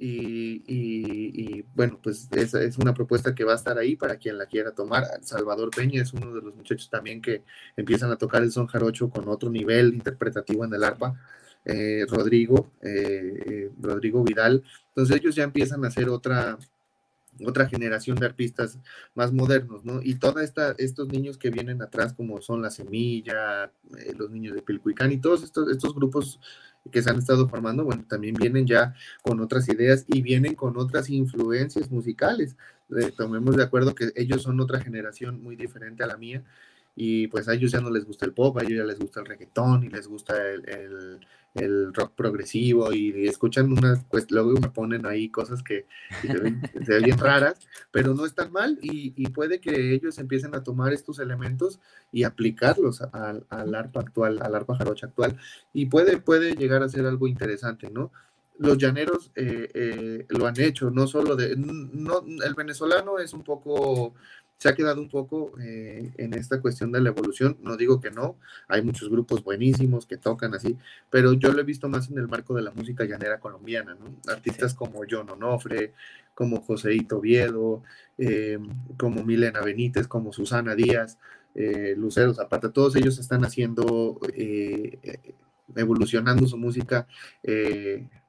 y, 0.00 1.62
bueno, 1.74 1.98
pues 2.02 2.28
esa 2.32 2.62
es 2.62 2.78
una 2.78 2.94
propuesta 2.94 3.34
que 3.34 3.44
va 3.44 3.52
a 3.52 3.56
estar 3.56 3.78
ahí 3.78 3.96
para 3.96 4.16
quien 4.16 4.38
la 4.38 4.46
quiera 4.46 4.72
tomar. 4.72 5.04
Salvador 5.22 5.70
Peña 5.74 6.02
es 6.02 6.12
uno 6.12 6.32
de 6.34 6.42
los 6.42 6.54
muchachos 6.54 6.88
también 6.88 7.20
que 7.20 7.42
empiezan 7.76 8.10
a 8.12 8.16
tocar 8.16 8.42
el 8.42 8.52
son 8.52 8.66
jarocho 8.66 9.10
con 9.10 9.28
otro 9.28 9.50
nivel 9.50 9.94
interpretativo 9.94 10.64
en 10.64 10.74
el 10.74 10.84
arpa. 10.84 11.18
Eh, 11.64 12.06
Rodrigo, 12.08 12.70
eh, 12.80 13.42
eh, 13.46 13.70
Rodrigo 13.80 14.22
Vidal. 14.22 14.62
Entonces 14.88 15.16
ellos 15.16 15.34
ya 15.34 15.42
empiezan 15.42 15.84
a 15.84 15.88
hacer 15.88 16.08
otra, 16.08 16.56
otra 17.44 17.68
generación 17.68 18.16
de 18.16 18.26
artistas 18.26 18.78
más 19.14 19.32
modernos, 19.32 19.84
¿no? 19.84 20.00
Y 20.02 20.16
todos 20.16 20.52
estos 20.78 21.08
niños 21.08 21.38
que 21.38 21.50
vienen 21.50 21.82
atrás, 21.82 22.12
como 22.12 22.40
son 22.40 22.62
La 22.62 22.70
Semilla, 22.70 23.72
los 24.16 24.30
niños 24.30 24.54
de 24.54 24.62
Pilcuicán 24.62 25.12
y 25.12 25.18
todos 25.18 25.42
estos, 25.42 25.70
estos 25.70 25.94
grupos 25.94 26.40
que 26.90 27.02
se 27.02 27.10
han 27.10 27.18
estado 27.18 27.48
formando, 27.48 27.84
bueno, 27.84 28.04
también 28.08 28.34
vienen 28.34 28.66
ya 28.66 28.94
con 29.22 29.40
otras 29.40 29.68
ideas 29.68 30.04
y 30.08 30.22
vienen 30.22 30.54
con 30.54 30.76
otras 30.76 31.10
influencias 31.10 31.90
musicales. 31.90 32.56
Eh, 32.96 33.12
tomemos 33.16 33.56
de 33.56 33.62
acuerdo 33.62 33.94
que 33.94 34.12
ellos 34.16 34.42
son 34.42 34.60
otra 34.60 34.80
generación 34.80 35.42
muy 35.42 35.56
diferente 35.56 36.02
a 36.02 36.06
la 36.06 36.16
mía 36.16 36.42
y 37.00 37.28
pues 37.28 37.48
a 37.48 37.54
ellos 37.54 37.70
ya 37.70 37.80
no 37.80 37.90
les 37.90 38.04
gusta 38.04 38.26
el 38.26 38.32
pop, 38.32 38.58
a 38.58 38.64
ellos 38.64 38.78
ya 38.78 38.84
les 38.84 38.98
gusta 38.98 39.20
el 39.20 39.26
reggaetón 39.26 39.84
y 39.84 39.88
les 39.88 40.08
gusta 40.08 40.34
el, 40.50 41.20
el, 41.54 41.94
rock 41.94 42.12
progresivo 42.16 42.92
y 42.92 43.28
escuchan 43.28 43.70
unas, 43.70 44.04
pues 44.10 44.28
luego 44.32 44.54
me 44.60 44.68
ponen 44.70 45.06
ahí 45.06 45.28
cosas 45.28 45.62
que, 45.62 45.86
se, 46.22 46.36
ven, 46.36 46.60
bien 47.04 47.18
raras, 47.18 47.68
pero 47.92 48.14
no 48.14 48.26
están 48.26 48.50
mal 48.50 48.80
y, 48.82 49.12
y, 49.16 49.28
puede 49.28 49.60
que 49.60 49.94
ellos 49.94 50.18
empiecen 50.18 50.56
a 50.56 50.64
tomar 50.64 50.92
estos 50.92 51.20
elementos 51.20 51.78
y 52.10 52.24
aplicarlos 52.24 53.00
al 53.00 53.74
arpa 53.76 54.00
actual, 54.00 54.42
al 54.42 54.56
arpa 54.56 54.76
jarocha 54.76 55.06
actual 55.06 55.36
y 55.72 55.86
puede, 55.86 56.18
puede 56.18 56.56
llegar 56.56 56.82
a 56.82 56.88
ser 56.88 57.06
algo 57.06 57.28
interesante, 57.28 57.90
¿no? 57.90 58.10
Los 58.58 58.76
llaneros 58.76 59.30
eh, 59.36 59.68
eh, 59.72 60.26
lo 60.30 60.48
han 60.48 60.60
hecho, 60.60 60.90
no 60.90 61.06
solo 61.06 61.36
de, 61.36 61.54
no, 61.56 62.24
el 62.44 62.54
venezolano 62.54 63.20
es 63.20 63.32
un 63.32 63.44
poco 63.44 64.14
se 64.58 64.68
ha 64.68 64.74
quedado 64.74 65.00
un 65.00 65.08
poco 65.08 65.52
eh, 65.60 66.10
en 66.16 66.34
esta 66.34 66.60
cuestión 66.60 66.90
de 66.90 67.00
la 67.00 67.10
evolución. 67.10 67.56
No 67.62 67.76
digo 67.76 68.00
que 68.00 68.10
no, 68.10 68.36
hay 68.66 68.82
muchos 68.82 69.08
grupos 69.08 69.42
buenísimos 69.42 70.04
que 70.04 70.16
tocan 70.16 70.52
así, 70.54 70.76
pero 71.08 71.32
yo 71.32 71.52
lo 71.52 71.60
he 71.60 71.64
visto 71.64 71.88
más 71.88 72.10
en 72.10 72.18
el 72.18 72.28
marco 72.28 72.54
de 72.54 72.62
la 72.62 72.72
música 72.72 73.04
llanera 73.04 73.38
colombiana, 73.38 73.94
¿no? 73.94 74.32
Artistas 74.32 74.74
como 74.74 75.00
John 75.08 75.30
Onofre, 75.30 75.94
como 76.34 76.60
Joseito 76.60 77.20
Viedo, 77.20 77.82
eh, 78.18 78.58
como 78.96 79.24
Milena 79.24 79.60
Benítez, 79.60 80.08
como 80.08 80.32
Susana 80.32 80.74
Díaz, 80.74 81.18
eh, 81.54 81.94
Lucero 81.96 82.34
Zapata, 82.34 82.72
todos 82.72 82.96
ellos 82.96 83.18
están 83.18 83.44
haciendo, 83.44 84.20
eh, 84.34 84.98
evolucionando 85.76 86.46
su 86.46 86.56
música 86.56 87.06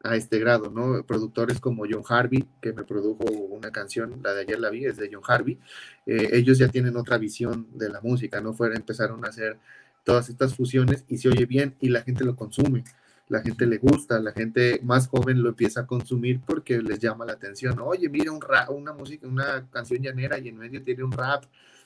a 0.04 0.16
este 0.16 0.40
grado, 0.40 0.70
¿no? 0.70 1.04
Productores 1.04 1.60
como 1.60 1.86
John 1.90 2.04
Harvey, 2.08 2.48
que 2.62 2.74
me 2.74 2.84
produjo 2.84 3.26
una 3.26 3.72
canción, 3.72 4.20
la 4.24 4.34
de 4.34 4.42
ayer 4.42 4.60
la 4.60 4.70
vi, 4.70 4.86
es 4.86 4.98
de 4.98 5.10
John 5.12 5.24
Harvey, 5.28 5.58
ellos 6.06 6.58
ya 6.58 6.68
tienen 6.68 6.96
otra 6.98 7.18
visión 7.18 7.68
de 7.74 7.90
la 7.90 8.02
música, 8.02 8.42
¿no? 8.42 8.54
Fueron, 8.54 8.78
empezaron 8.78 9.26
a 9.26 9.30
hacer 9.30 9.58
todas 10.04 10.30
estas 10.30 10.56
fusiones 10.56 11.06
y 11.08 11.18
se 11.18 11.30
oye 11.30 11.46
bien 11.46 11.76
y 11.80 11.90
la 11.90 12.02
gente 12.02 12.24
lo 12.24 12.36
consume 12.36 12.84
la 13.30 13.42
gente 13.42 13.68
le 13.68 13.78
gusta, 13.78 14.20
la 14.20 14.32
gente 14.32 14.82
más 14.84 15.08
joven 15.08 15.42
lo 15.42 15.50
empieza 15.50 15.82
a 15.82 15.88
consumir 15.88 16.42
porque 16.46 16.82
les 16.82 17.00
llama 17.00 17.26
la 17.26 17.34
atención. 17.34 17.80
Oye, 17.80 18.10
mira 18.10 18.32
un 18.32 18.42
rap, 18.42 18.72
una 18.72 18.92
música, 18.92 19.28
una 19.28 19.70
canción 19.70 20.02
llanera 20.02 20.40
y 20.40 20.50
en 20.50 20.58
medio 20.58 20.84
tiene 20.84 21.04
un 21.04 21.12
rap 21.12 21.46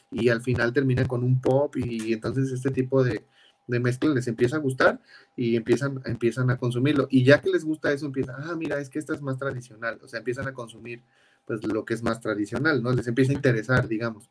y 0.09 0.29
al 0.29 0.41
final 0.41 0.71
termina 0.71 1.05
con 1.05 1.21
un 1.21 1.41
pop 1.41 1.75
y 1.75 2.13
entonces 2.13 2.49
este 2.51 2.71
tipo 2.71 3.03
de, 3.03 3.25
de 3.67 3.79
mezcla 3.79 4.09
les 4.13 4.27
empieza 4.27 4.57
a 4.57 4.59
gustar 4.59 4.99
y 5.35 5.55
empiezan, 5.55 6.01
empiezan 6.05 6.49
a 6.49 6.57
consumirlo. 6.57 7.07
Y 7.09 7.23
ya 7.23 7.41
que 7.41 7.49
les 7.49 7.63
gusta 7.63 7.91
eso, 7.91 8.05
empiezan, 8.05 8.35
ah, 8.39 8.55
mira, 8.55 8.79
es 8.79 8.89
que 8.89 8.99
esta 8.99 9.13
es 9.13 9.21
más 9.21 9.37
tradicional, 9.37 9.99
o 10.03 10.07
sea, 10.07 10.19
empiezan 10.19 10.47
a 10.47 10.53
consumir 10.53 11.01
pues 11.45 11.65
lo 11.65 11.83
que 11.83 11.93
es 11.93 12.03
más 12.03 12.21
tradicional, 12.21 12.81
¿no? 12.81 12.91
Les 12.93 13.07
empieza 13.07 13.31
a 13.31 13.35
interesar, 13.35 13.87
digamos. 13.87 14.29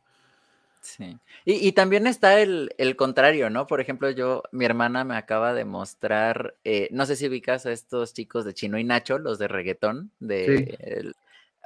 Sí. 0.81 1.17
Y, 1.45 1.71
también 1.71 2.07
está 2.07 2.41
el, 2.41 2.69
contrario, 2.97 3.49
¿no? 3.49 3.67
Por 3.67 3.79
ejemplo, 3.79 4.09
yo, 4.09 4.43
mi 4.51 4.65
hermana 4.65 5.05
me 5.05 5.15
acaba 5.15 5.53
de 5.53 5.63
mostrar, 5.63 6.55
eh, 6.65 6.89
no 6.91 7.05
sé 7.05 7.15
si 7.15 7.27
ubicas 7.27 7.65
a 7.65 7.71
estos 7.71 8.13
chicos 8.13 8.43
de 8.43 8.53
Chino 8.53 8.77
y 8.77 8.83
Nacho, 8.83 9.17
los 9.17 9.39
de 9.39 9.47
reggaetón, 9.47 10.11
de 10.19 11.13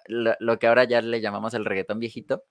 lo, 0.07 0.59
que 0.59 0.67
ahora 0.67 0.83
ya 0.83 1.01
le 1.01 1.19
llamamos 1.19 1.55
el 1.55 1.65
reggaetón 1.65 1.99
viejito. 1.99 2.43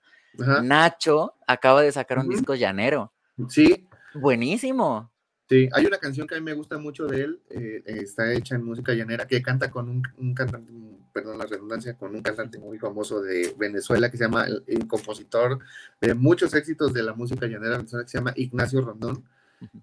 Nacho 0.61 1.35
acaba 1.47 1.81
de 1.81 1.91
sacar 1.91 2.19
un 2.19 2.29
disco 2.29 2.53
llanero. 2.53 3.13
Sí. 3.47 3.87
Buenísimo. 4.19 5.11
Sí, 5.49 5.69
hay 5.71 5.85
una 5.85 5.97
canción 5.97 6.27
que 6.27 6.35
a 6.35 6.39
mí 6.39 6.43
me 6.43 6.53
gusta 6.53 6.77
mucho 6.77 7.07
de 7.07 7.21
él, 7.21 7.41
eh, 7.49 7.81
está 7.85 8.33
hecha 8.33 8.55
en 8.55 8.65
música 8.65 8.93
llanera, 8.93 9.25
que 9.27 9.41
canta 9.41 9.71
con 9.71 9.87
un, 9.89 10.33
cantante, 10.33 10.73
perdón 11.13 11.37
la 11.37 11.45
redundancia, 11.45 11.97
con 11.97 12.13
un 12.13 12.21
cantante 12.21 12.59
muy 12.59 12.77
famoso 12.77 13.21
de 13.21 13.55
Venezuela 13.57 14.11
que 14.11 14.17
se 14.17 14.25
llama, 14.25 14.45
el, 14.45 14.87
compositor 14.87 15.59
de 16.01 16.13
muchos 16.15 16.53
éxitos 16.53 16.93
de 16.93 17.01
la 17.01 17.13
música 17.13 17.47
llanera 17.47 17.77
venezolana, 17.77 18.05
que 18.05 18.11
se 18.11 18.17
llama 18.17 18.33
Ignacio 18.35 18.81
Rondón, 18.81 19.23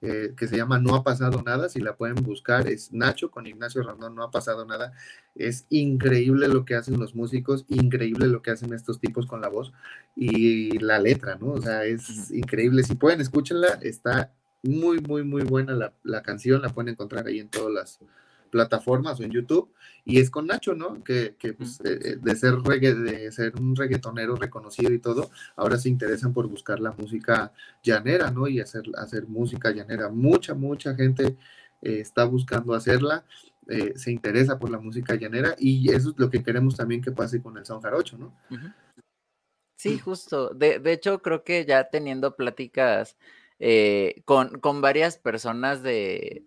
eh, 0.01 0.35
que 0.37 0.47
se 0.47 0.57
llama 0.57 0.79
No 0.79 0.95
ha 0.95 1.03
pasado 1.03 1.43
nada, 1.43 1.69
si 1.69 1.81
la 1.81 1.97
pueden 1.97 2.17
buscar, 2.17 2.69
es 2.69 2.93
Nacho 2.93 3.31
con 3.31 3.47
Ignacio 3.47 3.83
Rondón, 3.83 4.15
No 4.15 4.23
ha 4.23 4.31
pasado 4.31 4.65
nada, 4.65 4.93
es 5.35 5.67
increíble 5.71 6.49
lo 6.49 6.65
que 6.65 6.75
hacen 6.75 6.99
los 6.99 7.15
músicos, 7.15 7.65
increíble 7.69 8.27
lo 8.29 8.43
que 8.43 8.51
hacen 8.53 8.73
estos 8.73 9.01
tipos 9.01 9.27
con 9.27 9.41
la 9.41 9.49
voz 9.49 9.73
y 10.17 10.79
la 10.79 10.99
letra, 10.99 11.37
¿no? 11.37 11.53
O 11.53 11.61
sea, 11.61 11.85
es 11.85 12.31
increíble, 12.31 12.83
si 12.85 12.95
pueden, 12.95 13.21
escúchenla, 13.21 13.79
está 13.83 14.33
muy, 14.63 15.01
muy, 15.01 15.23
muy 15.25 15.43
buena 15.43 15.93
la, 16.03 16.23
canción, 16.23 16.63
la 16.63 16.71
pueden 16.71 16.93
encontrar 16.93 17.27
ahí 17.27 17.39
en 17.39 17.49
todas 17.49 17.73
las 17.73 18.01
plataformas 18.55 19.19
o 19.19 19.25
en 19.25 19.33
YouTube. 19.33 19.73
Y 20.05 20.21
es 20.21 20.31
con 20.31 20.47
Nacho, 20.47 20.75
¿no? 20.75 21.03
Que, 21.03 21.35
pues, 21.59 21.81
eh, 21.81 21.99
eh, 22.05 22.17
de, 22.23 22.37
ser 22.37 22.55
de 22.59 23.33
ser 23.33 23.57
un 23.61 23.75
reggaetonero 23.75 24.37
reconocido 24.37 24.93
y 24.93 25.01
todo, 25.01 25.31
ahora 25.57 25.77
se 25.77 25.89
interesan 25.89 26.33
por 26.33 26.47
buscar 26.47 26.79
la 26.79 26.93
música 26.93 27.53
llanera, 27.83 28.31
¿no? 28.31 28.47
Y 28.47 28.61
hacer, 28.61 28.85
hacer 28.97 29.27
música 29.27 29.73
llanera. 29.73 30.09
Mucha, 30.09 30.55
mucha 30.55 30.95
gente 30.95 31.37
eh, 31.83 31.99
está 31.99 32.25
buscando 32.25 32.75
hacerla. 32.75 33.25
se 33.97 34.13
interesa 34.13 34.59
por 34.59 34.71
la 34.71 34.79
música 34.79 35.15
llanera 35.15 35.57
y 35.59 35.91
eso 35.91 36.11
es 36.11 36.19
lo 36.19 36.29
que 36.29 36.43
queremos 36.43 36.77
también 36.77 37.01
que 37.01 37.13
pase 37.13 37.43
con 37.43 37.57
el 37.57 37.65
son 37.65 37.81
jarocho, 37.81 38.17
¿no? 38.19 38.33
Sí, 39.77 39.99
justo. 39.99 40.51
De, 40.51 40.79
de 40.79 40.93
hecho, 40.93 41.21
creo 41.23 41.43
que 41.43 41.65
ya 41.65 41.89
teniendo 41.91 42.37
pláticas 42.37 43.17
eh, 43.59 44.23
con, 44.25 44.59
con, 44.61 44.81
varias 44.81 45.17
personas 45.17 45.83
de, 45.83 46.45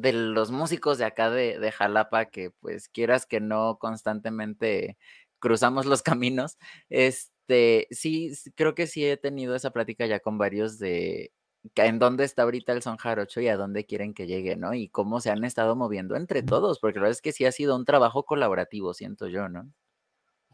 de, 0.00 0.12
los 0.12 0.50
músicos 0.50 0.98
de 0.98 1.04
acá 1.04 1.30
de, 1.30 1.58
de, 1.58 1.72
Jalapa, 1.72 2.26
que 2.26 2.50
pues 2.50 2.88
quieras 2.88 3.26
que 3.26 3.40
no 3.40 3.78
constantemente 3.78 4.98
cruzamos 5.38 5.86
los 5.86 6.02
caminos, 6.02 6.58
este, 6.88 7.86
sí, 7.90 8.32
creo 8.54 8.74
que 8.74 8.86
sí 8.86 9.04
he 9.04 9.16
tenido 9.16 9.54
esa 9.54 9.70
plática 9.70 10.06
ya 10.06 10.20
con 10.20 10.38
varios 10.38 10.78
de 10.78 11.32
en 11.74 11.98
dónde 11.98 12.24
está 12.24 12.42
ahorita 12.42 12.72
el 12.72 12.82
son 12.82 12.96
jarocho 12.96 13.40
y 13.40 13.48
a 13.48 13.56
dónde 13.56 13.84
quieren 13.84 14.14
que 14.14 14.26
llegue, 14.26 14.56
¿no? 14.56 14.74
Y 14.74 14.88
cómo 14.88 15.20
se 15.20 15.30
han 15.30 15.44
estado 15.44 15.76
moviendo 15.76 16.16
entre 16.16 16.42
todos, 16.42 16.78
porque 16.78 16.98
la 16.98 17.02
verdad 17.02 17.16
es 17.16 17.22
que 17.22 17.32
sí 17.32 17.44
ha 17.44 17.52
sido 17.52 17.76
un 17.76 17.84
trabajo 17.84 18.24
colaborativo, 18.24 18.94
siento 18.94 19.26
yo, 19.26 19.48
¿no? 19.48 19.70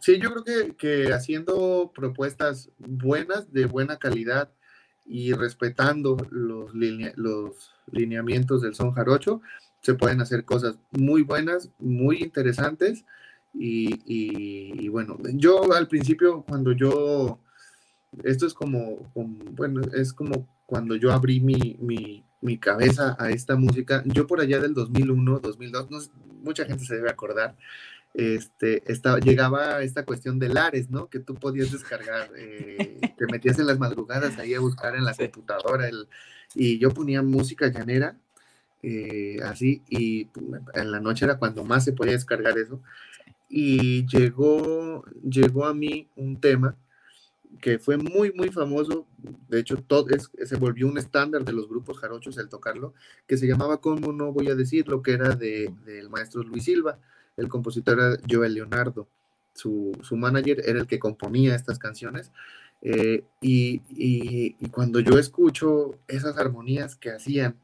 Sí, 0.01 0.19
yo 0.19 0.33
creo 0.33 0.45
que, 0.45 0.77
que 0.77 1.13
haciendo 1.13 1.93
propuestas 1.95 2.71
buenas, 2.79 3.53
de 3.53 3.67
buena 3.67 3.99
calidad, 3.99 4.53
y 5.07 5.33
respetando 5.33 6.17
los, 6.31 6.73
los 6.75 7.75
lineamientos 7.91 8.63
del 8.63 8.75
son 8.75 8.93
jarocho, 8.93 9.43
se 9.81 9.95
pueden 9.95 10.21
hacer 10.21 10.45
cosas 10.45 10.79
muy 10.93 11.23
buenas, 11.23 11.71
muy 11.79 12.23
interesantes. 12.23 13.05
Y, 13.53 14.89
bueno, 14.89 15.19
yo 15.35 15.73
al 15.75 15.89
principio, 15.89 16.43
cuando 16.43 16.73
yo, 16.73 17.39
esto 18.25 18.47
es 18.47 18.55
como, 18.55 19.13
bueno, 19.15 19.83
es 19.93 20.13
como 20.13 20.49
cuando 20.67 20.97
yo 20.97 21.13
abrí 21.13 21.41
mi, 21.41 21.77
mi, 21.81 22.59
cabeza 22.59 23.17
a 23.19 23.31
esta 23.31 23.57
música, 23.57 24.03
yo 24.07 24.27
por 24.27 24.41
allá 24.41 24.59
del 24.59 24.75
2001, 24.75 25.41
2002, 25.41 26.11
mucha 26.43 26.65
gente 26.65 26.85
se 26.85 26.97
debe 26.97 27.11
acordar, 27.11 27.57
este, 28.15 28.91
estaba, 28.91 29.19
llegaba 29.19 29.83
esta 29.83 30.05
cuestión 30.05 30.39
de 30.39 30.49
Lares, 30.49 30.89
¿no? 30.89 31.09
Que 31.09 31.19
tú 31.19 31.35
podías 31.35 31.73
descargar, 31.73 32.31
eh, 32.37 33.01
te 33.19 33.27
metías 33.27 33.59
en 33.59 33.67
las 33.67 33.79
madrugadas 33.79 34.39
ahí 34.39 34.55
a 34.55 34.61
buscar 34.61 34.95
en 34.95 35.05
la 35.05 35.15
computadora, 35.15 35.89
el, 35.89 36.07
y 36.55 36.79
yo 36.79 36.91
ponía 36.91 37.23
música 37.23 37.67
llanera, 37.67 38.17
eh, 38.83 39.39
así, 39.43 39.83
y 39.89 40.29
en 40.75 40.93
la 40.93 41.01
noche 41.01 41.25
era 41.25 41.39
cuando 41.39 41.65
más 41.65 41.85
se 41.85 41.93
podía 41.93 42.13
descargar 42.13 42.57
eso, 42.57 42.81
y 43.49 44.07
llegó, 44.07 45.05
llegó 45.29 45.67
a 45.67 45.75
mí 45.75 46.09
un 46.15 46.41
tema 46.41 46.77
que 47.61 47.79
fue 47.79 47.97
muy, 47.97 48.33
muy 48.33 48.51
famoso, 48.51 49.07
de 49.49 49.61
hecho, 49.61 49.77
todo 49.77 50.07
se 50.45 50.57
volvió 50.57 50.87
un 50.87 50.99
estándar 50.99 51.45
de 51.45 51.53
los 51.53 51.69
grupos 51.69 51.99
jarochos 51.99 52.39
el 52.39 52.49
tocarlo, 52.49 52.95
que 53.27 53.37
se 53.37 53.47
llamaba, 53.47 53.81
¿cómo 53.81 54.13
no 54.13 54.33
voy 54.33 54.49
a 54.51 54.55
decirlo?, 54.55 55.03
que 55.03 55.13
era 55.13 55.31
del 55.35 56.11
maestro 56.11 56.43
Luis 56.43 56.65
Silva, 56.65 56.99
el 57.37 57.49
compositor 57.49 57.99
era 57.99 58.17
Joel 58.29 58.55
Leonardo, 58.55 59.09
su, 59.55 59.93
manager 60.13 60.63
era 60.65 60.81
el 60.81 60.87
que 60.87 60.99
componía 60.99 61.55
estas 61.55 61.79
canciones. 61.79 62.33
Eh, 62.83 63.25
y, 63.41 64.53
cuando 64.69 65.01
yo 65.01 65.19
escucho 65.19 65.99
esas 66.07 66.37
armonías 66.37 66.97
que 66.97 67.11
hacían 67.11 67.59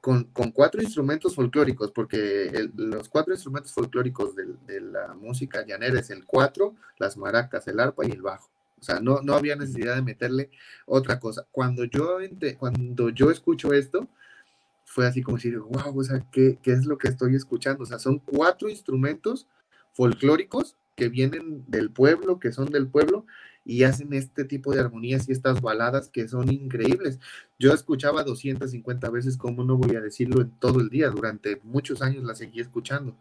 con, 0.00 0.24
cuatro 0.54 0.82
instrumentos 0.82 1.34
folclóricos, 1.34 1.90
porque 1.90 2.70
los 2.76 3.08
cuatro 3.08 3.34
instrumentos 3.34 3.72
folclóricos 3.72 4.34
de, 4.36 4.80
la 4.80 5.14
música 5.14 5.64
llanera 5.66 6.00
es 6.00 6.10
el 6.10 6.24
cuatro, 6.24 6.76
las 6.98 7.16
maracas, 7.16 7.66
el 7.68 7.80
arpa 7.80 8.06
y 8.06 8.12
el 8.12 8.22
bajo. 8.22 8.50
O 8.78 8.82
sea, 8.82 9.00
no, 9.00 9.20
no 9.20 9.34
había 9.34 9.56
necesidad 9.56 9.96
de 9.96 10.02
meterle 10.02 10.50
otra 10.86 11.20
cosa. 11.20 11.46
Cuando 11.50 11.84
yo, 11.84 12.18
cuando 12.58 13.10
yo 13.10 13.30
escucho 13.30 13.74
esto, 13.74 14.08
fue 14.90 15.06
así 15.06 15.22
como 15.22 15.36
decir, 15.36 15.56
wow, 15.56 15.96
o 15.96 16.02
sea, 16.02 16.18
¿qué, 16.32 16.58
¿qué, 16.60 16.72
es 16.72 16.84
lo 16.84 16.98
que 16.98 17.06
estoy 17.06 17.36
escuchando? 17.36 17.84
O 17.84 17.86
sea, 17.86 18.00
son 18.00 18.18
cuatro 18.18 18.68
instrumentos 18.68 19.46
folclóricos 19.92 20.74
que 20.96 21.08
vienen 21.08 21.64
del 21.68 21.92
pueblo, 21.92 22.40
que 22.40 22.50
son 22.50 22.70
del 22.70 22.88
pueblo, 22.88 23.24
y 23.64 23.84
hacen 23.84 24.12
este 24.14 24.44
tipo 24.44 24.72
de 24.72 24.80
armonías 24.80 25.28
y 25.28 25.32
estas 25.32 25.60
baladas 25.60 26.08
que 26.08 26.26
son 26.26 26.50
increíbles. 26.50 27.20
Yo 27.56 27.72
escuchaba 27.72 28.24
250 28.24 29.08
veces, 29.10 29.36
como 29.36 29.62
no 29.62 29.76
voy 29.76 29.94
a 29.94 30.00
decirlo, 30.00 30.42
en 30.42 30.50
todo 30.58 30.80
el 30.80 30.88
día, 30.88 31.08
durante 31.10 31.60
muchos 31.62 32.02
años 32.02 32.24
la 32.24 32.34
seguí 32.34 32.58
escuchando. 32.58 33.16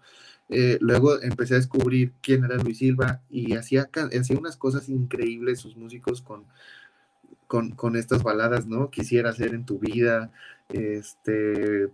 Eh, 0.50 0.80
luego 0.82 1.22
empecé 1.22 1.54
a 1.54 1.58
descubrir 1.58 2.14
quién 2.24 2.46
era 2.46 2.58
Luis 2.58 2.80
Silva 2.80 3.22
y 3.30 3.54
hacía, 3.54 3.92
hacía 3.94 4.40
unas 4.40 4.58
cosas 4.58 4.90
increíbles 4.90 5.60
sus 5.60 5.78
músicos 5.78 6.24
con, 6.24 6.46
con, 7.46 7.72
con 7.72 7.96
estas 7.96 8.24
baladas, 8.24 8.66
¿no? 8.66 8.90
Quisiera 8.90 9.34
ser 9.34 9.54
en 9.54 9.66
tu 9.66 9.78
vida, 9.78 10.32
este, 10.70 11.90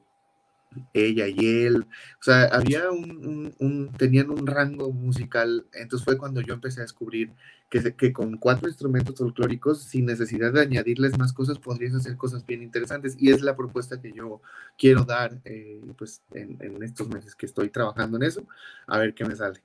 ella 0.93 1.27
y 1.27 1.63
él, 1.65 1.87
o 2.19 2.23
sea, 2.23 2.43
había 2.45 2.89
un, 2.91 3.91
tenían 3.97 4.29
un 4.29 4.45
rango 4.45 4.91
musical, 4.91 5.65
entonces 5.73 6.03
fue 6.05 6.17
cuando 6.17 6.41
yo 6.41 6.53
empecé 6.53 6.81
a 6.81 6.83
descubrir 6.83 7.31
que, 7.69 7.95
que 7.95 8.13
con 8.13 8.37
cuatro 8.37 8.67
instrumentos 8.67 9.17
folclóricos, 9.17 9.83
sin 9.83 10.05
necesidad 10.05 10.53
de 10.53 10.61
añadirles 10.61 11.17
más 11.17 11.33
cosas, 11.33 11.59
podrías 11.59 11.95
hacer 11.95 12.17
cosas 12.17 12.45
bien 12.45 12.61
interesantes, 12.61 13.15
y 13.17 13.31
es 13.31 13.41
la 13.41 13.55
propuesta 13.55 14.01
que 14.01 14.11
yo 14.11 14.41
quiero 14.77 15.03
dar, 15.03 15.39
eh, 15.45 15.81
pues, 15.97 16.21
en, 16.33 16.57
en 16.61 16.83
estos 16.83 17.07
meses 17.07 17.35
que 17.35 17.45
estoy 17.45 17.69
trabajando 17.69 18.17
en 18.17 18.23
eso, 18.23 18.45
a 18.87 18.97
ver 18.99 19.13
qué 19.13 19.25
me 19.25 19.35
sale. 19.35 19.61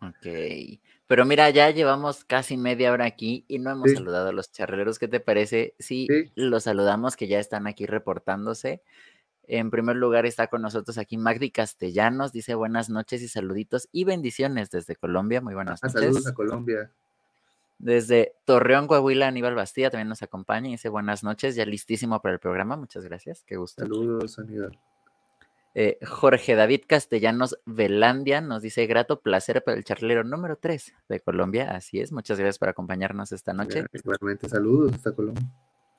Ok. 0.00 0.78
Pero 1.06 1.26
mira, 1.26 1.50
ya 1.50 1.68
llevamos 1.70 2.24
casi 2.24 2.56
media 2.56 2.90
hora 2.92 3.04
aquí 3.04 3.44
y 3.46 3.58
no 3.58 3.70
hemos 3.70 3.92
saludado 3.92 4.28
a 4.28 4.32
los 4.32 4.50
charreros. 4.50 4.98
¿Qué 4.98 5.06
te 5.06 5.20
parece? 5.20 5.74
Sí, 5.78 6.06
los 6.34 6.64
saludamos 6.64 7.14
que 7.16 7.28
ya 7.28 7.38
están 7.38 7.66
aquí 7.66 7.84
reportándose. 7.86 8.82
En 9.46 9.70
primer 9.70 9.96
lugar 9.96 10.24
está 10.24 10.46
con 10.46 10.62
nosotros 10.62 10.96
aquí 10.96 11.18
Magdi 11.18 11.50
Castellanos, 11.50 12.32
dice 12.32 12.54
buenas 12.54 12.88
noches 12.88 13.20
y 13.20 13.28
saluditos 13.28 13.88
y 13.92 14.04
bendiciones 14.04 14.70
desde 14.70 14.96
Colombia. 14.96 15.42
Muy 15.42 15.52
buenas 15.54 15.80
Ah, 15.82 15.88
noches. 15.88 16.00
saludos 16.00 16.26
a 16.26 16.32
Colombia. 16.32 16.90
Desde 17.78 18.32
Torreón, 18.46 18.86
Coahuila, 18.86 19.26
Aníbal 19.28 19.54
Bastida 19.54 19.90
también 19.90 20.08
nos 20.08 20.22
acompaña 20.22 20.68
y 20.68 20.72
dice 20.72 20.88
buenas 20.88 21.22
noches, 21.22 21.54
ya 21.56 21.66
listísimo 21.66 22.22
para 22.22 22.32
el 22.32 22.40
programa. 22.40 22.76
Muchas 22.76 23.04
gracias, 23.04 23.44
qué 23.44 23.56
gusto. 23.56 23.82
Saludos, 23.82 24.38
Aníbal. 24.38 24.78
Eh, 25.76 25.98
Jorge 26.06 26.54
David 26.54 26.82
Castellanos 26.86 27.58
Velandia 27.66 28.40
nos 28.40 28.62
dice 28.62 28.86
grato 28.86 29.20
placer 29.20 29.64
para 29.64 29.76
el 29.76 29.84
charlero 29.84 30.22
número 30.22 30.56
3 30.56 30.92
de 31.08 31.20
Colombia. 31.20 31.72
Así 31.72 32.00
es, 32.00 32.12
muchas 32.12 32.38
gracias 32.38 32.58
por 32.58 32.68
acompañarnos 32.68 33.32
esta 33.32 33.52
noche. 33.52 33.84
Igualmente, 33.92 34.48
saludos 34.48 34.92
hasta 34.94 35.12
Colombia. 35.12 35.44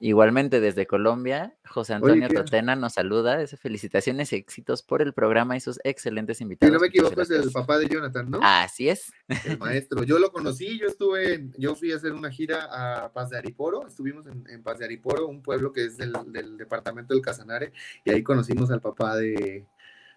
Igualmente 0.02 0.60
desde 0.60 0.86
Colombia, 0.86 1.56
José 1.66 1.94
Antonio. 1.94 2.28
Totena 2.28 2.76
nos 2.76 2.94
saluda. 2.94 3.38
Dice 3.38 3.56
felicitaciones 3.56 4.34
y 4.34 4.36
éxitos 4.36 4.84
por 4.84 5.02
el 5.02 5.14
programa 5.14 5.56
y 5.56 5.62
sus 5.62 5.80
excelentes 5.86 6.38
Si 6.38 6.44
invitados. 6.44 6.74
no 6.74 6.80
me 6.82 6.88
equivoco, 6.88 7.22
es 7.22 7.30
el 7.32 7.50
papá 7.52 7.78
de 7.78 7.88
Jonathan, 7.88 8.30
¿no? 8.30 8.40
Así 8.44 8.90
es. 8.90 9.12
El 9.46 9.58
maestro. 9.60 10.04
Yo 10.04 10.20
lo 10.20 10.32
conocí, 10.32 10.78
yo 10.80 10.88
estuve, 10.88 11.36
en- 11.36 11.54
yo 11.58 11.76
fui 11.76 11.94
a 11.94 11.96
hacer 11.96 12.12
una 12.12 12.30
gira 12.30 13.04
a 13.06 13.14
Paz 13.14 13.30
de 13.30 13.38
Ariporo, 13.38 13.88
estuvimos 13.88 14.28
en, 14.28 14.44
en 14.50 14.62
Paz 14.64 14.80
de 14.80 14.86
Ariporo, 14.86 15.28
un 15.28 15.42
pueblo 15.42 15.72
que 15.72 15.86
es 15.86 15.98
del, 15.98 16.14
del 16.28 16.58
departamento 16.58 17.14
del 17.14 17.24
Casanare, 17.24 17.72
y 18.04 18.12
ahí 18.12 18.22
conocimos 18.22 18.72
al 18.72 18.82
papá 18.82 19.16
de, 19.16 19.66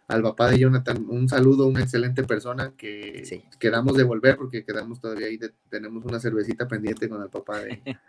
al 0.08 0.22
papá 0.22 0.50
de 0.50 0.58
Jonathan. 0.58 1.06
Un 1.08 1.28
saludo, 1.28 1.66
una 1.66 1.80
excelente 1.82 2.24
persona 2.24 2.72
que 2.76 3.22
Sí. 3.24 3.44
quedamos 3.60 3.96
de 3.96 4.02
volver 4.02 4.36
porque 4.36 4.64
quedamos 4.64 5.00
todavía 5.00 5.28
ahí, 5.28 5.36
de- 5.36 5.52
tenemos 5.70 6.04
una 6.04 6.18
cervecita 6.18 6.66
pendiente 6.66 7.08
con 7.08 7.22
el 7.22 7.28
papá 7.30 7.60
de 7.60 7.80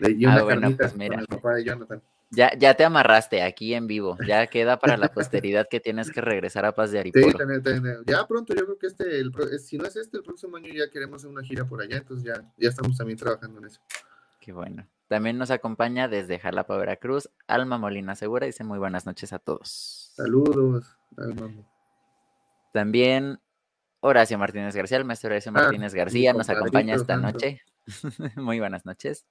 y 0.00 0.24
Ah, 0.26 0.42
bueno, 0.42 0.70
pues 0.76 0.94
mira. 0.96 1.14
con 1.14 1.20
el 1.20 1.26
papá 1.26 1.54
de 1.54 1.64
Jonathan. 1.64 2.02
Ya, 2.30 2.52
ya 2.58 2.74
te 2.74 2.84
amarraste 2.84 3.42
aquí 3.42 3.72
en 3.74 3.86
vivo. 3.86 4.16
Ya 4.26 4.46
queda 4.48 4.78
para 4.78 4.96
la 4.98 5.08
posteridad 5.42 5.66
que 5.70 5.80
tienes 5.80 6.10
que 6.10 6.20
regresar 6.20 6.64
a 6.66 6.72
Paz 6.74 6.90
de 6.90 6.98
Sí, 7.02 7.08
Ariporo. 7.12 7.38
tener- 7.38 7.62
tener- 7.62 8.04
ya 8.06 8.26
pronto, 8.26 8.54
yo 8.54 8.64
creo 8.66 8.78
que 8.78 8.86
este, 8.86 9.18
el 9.18 9.32
si 9.58 9.78
no 9.78 9.86
es 9.86 9.96
este, 9.96 10.18
el 10.18 10.22
próximo 10.22 10.56
año 10.58 10.68
ya 10.74 10.90
queremos 10.90 11.22
hacer 11.22 11.30
una 11.30 11.42
gira 11.42 11.64
por 11.64 11.80
allá, 11.80 11.96
entonces 11.96 12.24
ya, 12.26 12.34
ya 12.58 12.68
estamos 12.68 12.96
también 12.98 13.18
trabajando 13.18 13.58
en 13.60 13.66
eso. 13.66 13.80
Qué 14.40 14.52
bueno. 14.52 14.86
También 15.08 15.38
nos 15.38 15.50
acompaña 15.50 16.06
desde 16.06 16.38
Jalapa, 16.38 16.76
Veracruz, 16.76 17.30
Alma 17.46 17.78
Molina 17.78 18.14
Segura. 18.14 18.44
Dice 18.46 18.62
muy 18.62 18.78
buenas 18.78 19.06
noches 19.06 19.32
a 19.32 19.38
todos. 19.38 20.12
Saludos, 20.14 20.98
Alma. 21.16 21.50
También 22.72 23.40
Horacio 24.00 24.38
Martínez 24.38 24.76
García, 24.76 24.98
el 24.98 25.04
maestro 25.06 25.30
Horacio 25.30 25.50
Ah, 25.54 25.60
Martínez 25.62 25.94
García, 25.94 26.32
nos 26.34 26.48
acompaña 26.50 26.94
esta 26.94 27.16
noche. 27.16 27.62
Muy 28.36 28.58
buenas 28.60 28.84
noches. 28.84 29.24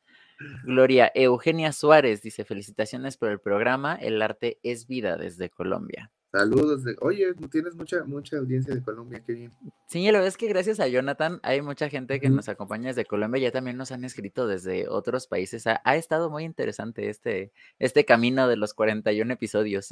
Gloria 0.64 1.12
Eugenia 1.16 1.72
Suárez 1.72 2.22
dice: 2.22 2.46
Felicitaciones 2.46 3.18
por 3.18 3.30
el 3.30 3.40
programa. 3.40 3.96
El 3.96 4.22
arte 4.22 4.60
es 4.64 4.88
vida 4.88 5.18
desde 5.18 5.50
Colombia. 5.50 6.12
Saludos. 6.32 6.84
De, 6.84 6.96
oye, 7.00 7.34
tienes 7.50 7.76
mucha, 7.76 8.04
mucha 8.04 8.38
audiencia 8.38 8.76
de 8.76 8.84
Colombia, 8.84 9.24
qué 9.26 9.34
bien. 9.34 9.54
Sí, 9.88 10.12
lo 10.12 10.20
es 10.20 10.36
que 10.36 10.48
gracias 10.48 10.80
a 10.80 10.88
Jonathan 10.88 11.40
hay 11.42 11.62
mucha 11.62 11.90
gente 11.90 12.20
que 12.20 12.30
nos 12.30 12.50
acompaña 12.50 12.90
desde 12.90 13.06
Colombia. 13.06 13.42
Ya 13.42 13.52
también 13.52 13.78
nos 13.78 13.92
han 13.92 14.04
escrito 14.04 14.46
desde 14.46 14.90
otros 14.90 15.28
países. 15.28 15.66
Ha, 15.68 15.82
ha 15.84 15.96
estado 15.96 16.30
muy 16.30 16.44
interesante 16.44 17.10
este, 17.10 17.54
este 17.80 18.06
camino 18.06 18.48
de 18.48 18.58
los 18.58 18.74
41 18.74 19.34
episodios. 19.34 19.90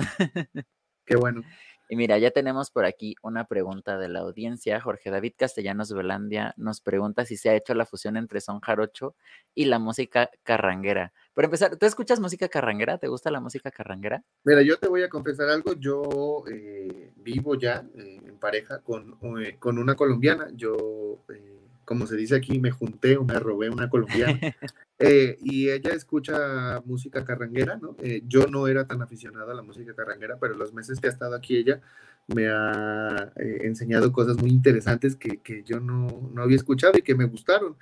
Qué 1.06 1.16
bueno. 1.16 1.44
Y 1.88 1.96
mira, 1.96 2.18
ya 2.18 2.32
tenemos 2.32 2.72
por 2.72 2.86
aquí 2.86 3.16
una 3.22 3.46
pregunta 3.46 3.98
de 3.98 4.10
la 4.10 4.20
audiencia. 4.20 4.82
Jorge 4.82 5.12
David 5.12 5.34
Castellanos 5.38 5.94
Velandia 5.94 6.54
nos 6.58 6.82
pregunta 6.82 7.26
si 7.26 7.38
se 7.38 7.50
ha 7.50 7.56
hecho 7.56 7.74
la 7.76 7.86
fusión 7.86 8.18
entre 8.18 8.42
son 8.42 8.60
jarocho 8.60 9.16
y 9.54 9.66
la 9.66 9.78
música 9.78 10.30
carranguera. 10.44 11.14
Por 11.34 11.46
empezar, 11.46 11.76
¿tú 11.76 11.86
escuchas 11.86 12.20
música 12.20 12.48
carranguera? 12.48 12.98
¿Te 12.98 13.08
gusta 13.08 13.30
la 13.30 13.40
música 13.40 13.70
carranguera? 13.70 14.24
Mira, 14.44 14.62
yo 14.62 14.78
te 14.78 14.88
voy 14.88 15.04
a 15.04 15.10
confesar 15.10 15.50
algo. 15.50 15.74
Yo 15.74 16.44
eh, 16.52 17.12
vivo 17.18 17.56
ya 17.56 17.86
eh, 17.96 18.22
en 18.26 18.38
pareja 18.40 18.82
con, 18.82 19.18
eh, 19.42 19.58
con 19.60 19.78
una 19.78 19.96
colombiana. 19.96 20.48
Yo, 20.54 21.24
eh, 21.30 21.65
como 21.86 22.08
se 22.08 22.16
dice 22.16 22.36
aquí, 22.36 22.60
me 22.60 22.72
junté 22.72 23.18
o 23.18 23.24
me 23.24 23.40
robé 23.40 23.70
una 23.70 23.90
colombiana. 23.90 24.40
Eh, 24.98 25.38
y 25.42 25.70
ella 25.70 25.90
escucha 25.90 26.82
música 26.86 27.26
carranguera, 27.26 27.76
¿no? 27.76 27.98
Eh, 28.02 28.22
yo 28.26 28.48
no 28.48 28.66
era 28.70 28.88
tan 28.88 29.02
aficionado 29.02 29.52
a 29.52 29.54
la 29.54 29.62
música 29.62 29.94
carranguera, 29.94 30.38
pero 30.40 30.56
los 30.56 30.74
meses 30.74 31.02
que 31.02 31.08
ha 31.08 31.10
estado 31.10 31.36
aquí 31.36 31.58
ella 31.58 31.82
me 32.28 32.48
ha 32.48 33.34
eh, 33.36 33.58
enseñado 33.64 34.14
cosas 34.14 34.38
muy 34.38 34.52
interesantes 34.52 35.18
que, 35.18 35.42
que 35.42 35.64
yo 35.64 35.82
no, 35.82 36.30
no 36.34 36.42
había 36.42 36.56
escuchado 36.56 36.98
y 36.98 37.02
que 37.02 37.14
me 37.14 37.26
gustaron. 37.26 37.76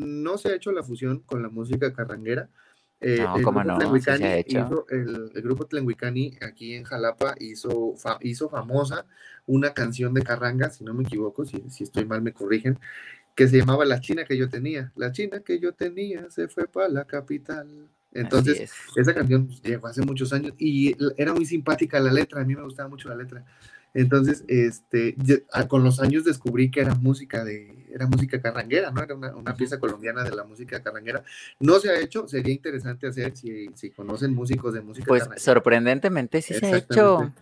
No 0.00 0.36
se 0.36 0.48
ha 0.48 0.56
hecho 0.56 0.72
la 0.72 0.82
fusión 0.82 1.20
con 1.20 1.44
la 1.44 1.48
música 1.48 1.92
carranguera. 1.92 2.48
Eh, 3.00 3.18
No, 3.18 3.36
el 3.36 3.42
grupo 3.44 3.62
no, 3.64 3.78
Tlenguicani 3.78 4.24
hecho. 4.26 4.58
hizo- 4.58 4.86
el, 4.90 5.30
el 5.34 5.42
grupo 5.42 5.66
Tlenguicani 5.66 6.38
aquí 6.40 6.74
en 6.74 6.84
Jalapa 6.84 7.34
hizo, 7.38 7.94
fa- 7.96 8.18
hizo 8.22 8.48
famosa 8.48 9.06
una 9.46 9.74
canción 9.74 10.14
de 10.14 10.22
carranga, 10.22 10.70
si 10.70 10.82
no 10.82 10.94
me 10.94 11.02
equivoco, 11.02 11.44
si, 11.44 11.62
si 11.68 11.84
estoy 11.84 12.04
mal 12.06 12.22
me 12.22 12.32
corrigen, 12.32 12.78
que 13.34 13.48
se 13.48 13.58
llamaba 13.58 13.84
La 13.84 14.00
China 14.00 14.24
que 14.24 14.36
yo 14.36 14.48
tenía. 14.48 14.92
La 14.96 15.12
China 15.12 15.40
que 15.40 15.60
yo 15.60 15.72
tenía 15.74 16.30
se 16.30 16.48
fue 16.48 16.66
para 16.66 16.88
la 16.88 17.04
capital. 17.04 17.88
Entonces, 18.12 18.60
es. 18.60 18.72
esa 18.96 19.12
canción 19.12 19.48
llegó 19.62 19.88
hace 19.88 20.00
muchos 20.00 20.32
años 20.32 20.54
y 20.56 20.96
era 21.18 21.34
muy 21.34 21.44
simpática 21.44 22.00
la 22.00 22.10
letra, 22.12 22.40
a 22.40 22.44
mí 22.44 22.56
me 22.56 22.62
gustaba 22.62 22.88
mucho 22.88 23.10
la 23.10 23.16
letra. 23.16 23.44
Entonces, 23.92 24.42
este, 24.48 25.14
yo- 25.18 25.36
con 25.68 25.84
los 25.84 26.00
años 26.00 26.24
descubrí 26.24 26.70
que 26.70 26.80
era 26.80 26.94
música 26.94 27.44
de, 27.44 27.85
era 27.96 28.06
música 28.06 28.40
carranguera, 28.40 28.90
¿no? 28.90 29.02
Era 29.02 29.14
una, 29.14 29.34
una 29.34 29.54
pieza 29.54 29.78
colombiana 29.80 30.22
de 30.22 30.30
la 30.36 30.44
música 30.44 30.82
carranguera. 30.82 31.22
No 31.58 31.80
se 31.80 31.90
ha 31.90 31.98
hecho, 31.98 32.28
sería 32.28 32.52
interesante 32.52 33.08
hacer 33.08 33.34
si, 33.36 33.68
si 33.74 33.90
conocen 33.90 34.34
músicos 34.34 34.74
de 34.74 34.82
música 34.82 35.06
Pues 35.06 35.22
carranguera. 35.22 35.42
sorprendentemente 35.44 36.42
sí 36.42 36.54
se 36.54 36.66
ha 36.66 36.76
hecho. 36.76 37.32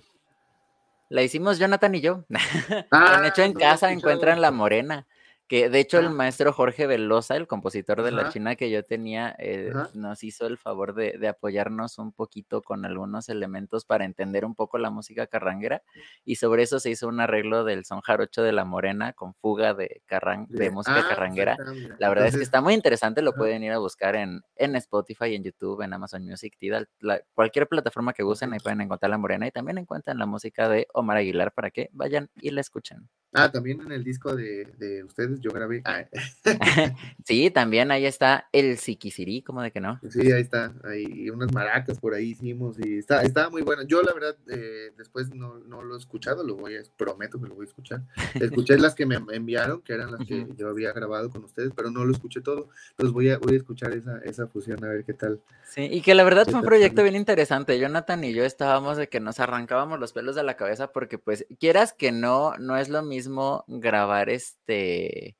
La 1.10 1.22
hicimos 1.22 1.58
Jonathan 1.58 1.94
y 1.94 2.00
yo. 2.00 2.24
Ah, 2.90 3.16
en 3.18 3.26
hecho 3.26 3.42
en 3.42 3.52
no 3.52 3.60
casa 3.60 3.92
encuentran 3.92 4.40
La 4.40 4.50
Morena. 4.50 5.06
Que 5.46 5.68
de 5.68 5.78
hecho 5.78 5.98
el 5.98 6.08
maestro 6.10 6.52
Jorge 6.54 6.86
Velosa, 6.86 7.36
el 7.36 7.46
compositor 7.46 8.02
de 8.02 8.10
la. 8.12 8.22
China 8.30 8.56
que 8.56 8.70
yo 8.70 8.82
tenía, 8.82 9.36
eh, 9.38 9.70
nos 9.94 10.24
hizo 10.24 10.46
el 10.46 10.56
favor 10.56 10.94
de, 10.94 11.18
de 11.18 11.28
apoyarnos 11.28 11.98
un 11.98 12.12
poquito 12.12 12.62
con 12.62 12.86
algunos 12.86 13.28
elementos 13.28 13.84
para 13.84 14.06
entender 14.06 14.46
un 14.46 14.54
poco 14.54 14.78
la 14.78 14.88
música 14.90 15.26
carranguera. 15.26 15.82
Y 16.24 16.36
sobre 16.36 16.62
eso 16.62 16.80
se 16.80 16.88
hizo 16.90 17.08
un 17.08 17.20
arreglo 17.20 17.64
del 17.64 17.84
son 17.84 18.00
jarocho 18.00 18.42
de 18.42 18.52
La 18.52 18.64
Morena 18.64 19.12
con 19.12 19.34
fuga 19.34 19.74
de, 19.74 20.00
carran 20.06 20.46
de 20.48 20.70
música 20.70 21.00
Ah, 21.00 21.08
carranguera. 21.08 21.56
La 21.98 22.08
verdad 22.08 22.26
es 22.28 22.36
que 22.38 22.42
está 22.42 22.60
muy 22.62 22.72
interesante, 22.74 23.20
lo 23.20 23.34
pueden 23.34 23.62
ir 23.62 23.72
a 23.72 23.78
buscar 23.78 24.16
en, 24.16 24.40
en 24.56 24.76
Spotify, 24.76 25.34
en 25.34 25.44
YouTube, 25.44 25.82
en 25.82 25.92
Amazon 25.92 26.24
Music, 26.24 26.54
Tidal, 26.58 26.88
la- 27.00 27.20
cualquier 27.34 27.68
plataforma 27.68 28.14
que 28.14 28.24
usen, 28.24 28.52
ahí 28.54 28.60
pueden 28.60 28.80
encontrar 28.80 29.10
La 29.10 29.18
Morena 29.18 29.46
y 29.46 29.50
también 29.50 29.76
encuentran 29.78 30.16
la 30.18 30.26
música 30.26 30.68
de 30.70 30.86
Omar 30.94 31.18
Aguilar 31.18 31.52
para 31.52 31.70
que 31.70 31.90
vayan 31.92 32.30
y 32.40 32.50
la 32.50 32.62
escuchen. 32.62 33.08
Ah, 33.36 33.50
también 33.50 33.80
en 33.80 33.90
el 33.90 34.04
disco 34.04 34.36
de, 34.36 34.64
de 34.78 35.02
ustedes 35.02 35.40
yo 35.40 35.50
grabé. 35.50 35.82
Ah, 35.84 36.04
sí, 37.24 37.50
también 37.50 37.90
ahí 37.90 38.06
está 38.06 38.48
el 38.52 38.78
Siquisirí, 38.78 39.42
como 39.42 39.60
de 39.60 39.72
que 39.72 39.80
no? 39.80 40.00
Sí, 40.08 40.30
ahí 40.30 40.42
está, 40.42 40.72
hay 40.84 41.28
unas 41.30 41.52
maracas 41.52 41.98
por 41.98 42.14
ahí 42.14 42.30
hicimos 42.30 42.76
y 42.78 42.98
está, 42.98 43.22
está 43.22 43.50
muy 43.50 43.62
bueno. 43.62 43.82
Yo 43.82 44.02
la 44.02 44.12
verdad 44.12 44.36
eh, 44.48 44.92
después 44.96 45.34
no, 45.34 45.58
no 45.58 45.82
lo 45.82 45.96
he 45.96 45.98
escuchado, 45.98 46.44
lo 46.44 46.54
voy 46.54 46.76
a, 46.76 46.82
prometo 46.96 47.40
que 47.40 47.48
lo 47.48 47.56
voy 47.56 47.66
a 47.66 47.68
escuchar. 47.68 48.02
Escuché 48.34 48.78
las 48.78 48.94
que 48.94 49.04
me 49.04 49.16
enviaron, 49.32 49.82
que 49.82 49.94
eran 49.94 50.12
las 50.12 50.24
que 50.24 50.46
yo 50.56 50.68
había 50.68 50.92
grabado 50.92 51.28
con 51.28 51.42
ustedes, 51.42 51.72
pero 51.74 51.90
no 51.90 52.04
lo 52.04 52.12
escuché 52.12 52.40
todo. 52.40 52.68
Entonces 52.90 53.12
voy 53.12 53.30
a, 53.30 53.38
voy 53.38 53.54
a 53.54 53.56
escuchar 53.56 53.92
esa, 53.94 54.18
esa 54.18 54.46
fusión 54.46 54.84
a 54.84 54.88
ver 54.88 55.04
qué 55.04 55.12
tal. 55.12 55.40
Sí, 55.64 55.88
y 55.90 56.02
que 56.02 56.14
la 56.14 56.22
verdad 56.22 56.46
fue 56.48 56.60
un 56.60 56.66
proyecto 56.66 57.02
bien 57.02 57.16
interesante. 57.16 57.80
Jonathan 57.80 58.22
y 58.22 58.32
yo 58.32 58.44
estábamos 58.44 58.96
de 58.96 59.08
que 59.08 59.18
nos 59.18 59.40
arrancábamos 59.40 59.98
los 59.98 60.12
pelos 60.12 60.36
de 60.36 60.44
la 60.44 60.56
cabeza 60.56 60.92
porque 60.92 61.18
pues 61.18 61.46
quieras 61.58 61.92
que 61.92 62.12
no, 62.12 62.56
no 62.58 62.76
es 62.76 62.88
lo 62.88 63.02
mismo 63.02 63.23
grabar 63.66 64.30
este 64.30 65.36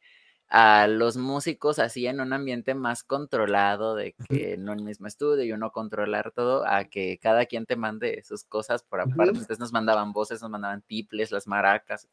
a 0.57 0.87
los 0.87 1.17
músicos 1.17 1.81
así 1.81 2.07
en 2.07 2.21
un 2.21 2.33
ambiente 2.33 2.75
más 2.77 3.03
controlado, 3.03 3.97
de 3.97 4.15
que 4.29 4.53
en 4.55 4.69
un 4.69 4.85
mismo 4.85 5.09
estudio 5.09 5.43
y 5.43 5.51
uno 5.51 5.73
controlar 5.73 6.31
todo, 6.31 6.65
a 6.65 6.85
que 6.85 7.19
cada 7.19 7.47
quien 7.47 7.67
te 7.67 7.75
mande 7.75 8.23
sus 8.23 8.45
cosas 8.45 8.85
por 8.85 9.01
aparte. 9.01 9.33
Entonces 9.33 9.59
nos 9.59 9.73
mandaban 9.73 10.13
voces, 10.13 10.43
nos 10.43 10.51
mandaban 10.53 10.83
tiples, 10.83 11.33
las 11.33 11.49
maracas. 11.49 12.09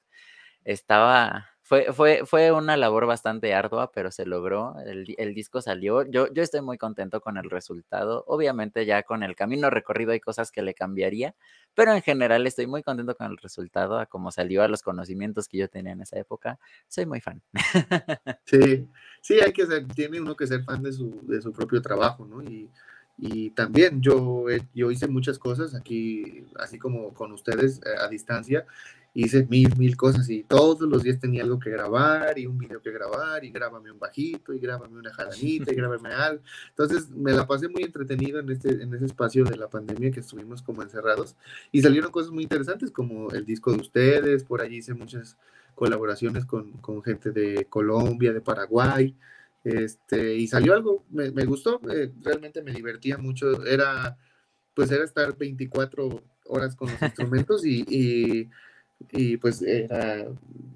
Estaba, 0.64 1.51
fue, 1.72 1.94
fue, 1.94 2.24
fue 2.26 2.52
una 2.52 2.76
labor 2.76 3.06
bastante 3.06 3.54
ardua, 3.54 3.94
pero 3.94 4.12
se 4.12 4.26
logró. 4.26 4.76
El, 4.86 5.16
el 5.18 5.34
disco 5.34 5.62
salió. 5.62 6.04
Yo, 6.04 6.28
yo 6.34 6.44
estoy 6.44 6.60
muy 6.60 6.78
contento 6.78 7.22
con 7.22 7.38
el 7.38 7.50
resultado. 7.50 8.26
Obviamente 8.28 8.86
ya 8.86 9.04
con 9.04 9.24
el 9.24 9.38
camino 9.38 9.70
recorrido 9.70 10.12
hay 10.12 10.20
cosas 10.20 10.52
que 10.52 10.64
le 10.64 10.74
cambiaría, 10.74 11.34
pero 11.74 11.94
en 11.94 12.02
general 12.02 12.46
estoy 12.46 12.68
muy 12.68 12.84
contento 12.84 13.16
con 13.16 13.32
el 13.32 13.38
resultado, 13.38 14.00
a 14.00 14.06
cómo 14.06 14.34
salió, 14.34 14.64
a 14.64 14.68
los 14.68 14.82
conocimientos 14.82 15.48
que 15.48 15.60
yo 15.60 15.70
tenía 15.70 15.94
en 15.94 16.02
esa 16.02 16.20
época. 16.20 16.60
Soy 16.90 17.06
muy 17.06 17.22
fan. 17.22 17.42
Sí, 18.44 18.90
sí, 19.22 19.40
hay 19.40 19.54
que 19.54 19.66
ser, 19.66 19.88
tiene 19.88 20.20
uno 20.20 20.36
que 20.36 20.48
ser 20.48 20.66
fan 20.66 20.84
de 20.84 20.92
su, 20.92 21.22
de 21.26 21.42
su 21.42 21.54
propio 21.54 21.82
trabajo, 21.82 22.26
¿no? 22.26 22.44
Y, 22.44 22.70
y 23.18 23.52
también 23.52 24.02
yo, 24.02 24.46
yo 24.74 24.92
hice 24.92 25.08
muchas 25.08 25.40
cosas 25.40 25.74
aquí, 25.74 26.44
así 26.60 26.78
como 26.78 27.14
con 27.14 27.32
ustedes 27.32 27.80
eh, 27.86 27.96
a 27.98 28.10
distancia, 28.10 28.66
hice 29.14 29.46
mil, 29.50 29.76
mil 29.78 29.98
cosas 29.98 30.30
y 30.30 30.44
todos 30.44 30.82
los 30.82 31.04
días 31.04 31.20
tenía 31.20 31.44
algo 31.44 31.60
que 31.60 31.70
grabar 31.70 32.40
y 32.40 32.46
un 32.46 32.58
video 32.58 32.82
que 32.82 32.92
grabar 32.92 33.44
y 33.44 33.52
grábame 33.52 33.92
un 33.92 34.00
bajito 34.00 34.54
y 34.54 34.60
grábame 34.60 34.98
una 34.98 35.14
jaranita 35.14 35.72
y 35.72 35.76
grábame 35.76 36.10
algo. 36.14 36.44
Entonces 36.70 37.10
me 37.10 37.34
la 37.34 37.46
pasé 37.46 37.68
muy 37.68 37.84
entretenido 37.84 38.40
en, 38.40 38.50
este, 38.50 38.82
en 38.82 38.94
ese 38.94 39.06
espacio 39.06 39.44
de 39.44 39.58
la 39.58 39.70
pandemia 39.70 40.12
que 40.12 40.22
estuvimos 40.22 40.62
como 40.62 40.82
encerrados 40.82 41.36
y 41.72 41.82
salieron 41.82 42.12
cosas 42.12 42.32
muy 42.32 42.44
interesantes 42.44 42.92
como 42.92 43.32
el 43.32 43.46
disco 43.46 43.72
de 43.72 43.82
ustedes, 43.82 44.44
por 44.44 44.62
allí 44.62 44.78
hice 44.78 44.94
muchas 44.94 45.38
colaboraciones 45.76 46.46
con, 46.46 46.74
con 46.74 47.04
gente 47.04 47.32
de 47.32 47.66
Colombia, 47.66 48.34
de 48.34 48.42
Paraguay. 48.42 49.16
Este, 49.64 50.36
y 50.36 50.48
salió 50.48 50.74
algo, 50.74 51.06
me, 51.10 51.32
me 51.32 51.46
gustó, 51.46 51.80
eh, 51.92 52.12
realmente 52.22 52.64
me 52.64 52.72
divertía 52.72 53.18
mucho, 53.18 53.64
era, 53.66 54.18
pues 54.74 54.92
era 54.92 55.04
estar 55.04 55.38
24 55.38 56.24
horas 56.46 56.76
con 56.76 56.90
los 56.90 57.02
instrumentos 57.02 57.66
y, 57.66 57.86
y, 57.88 58.50
pues 59.38 59.62
era, 59.62 60.28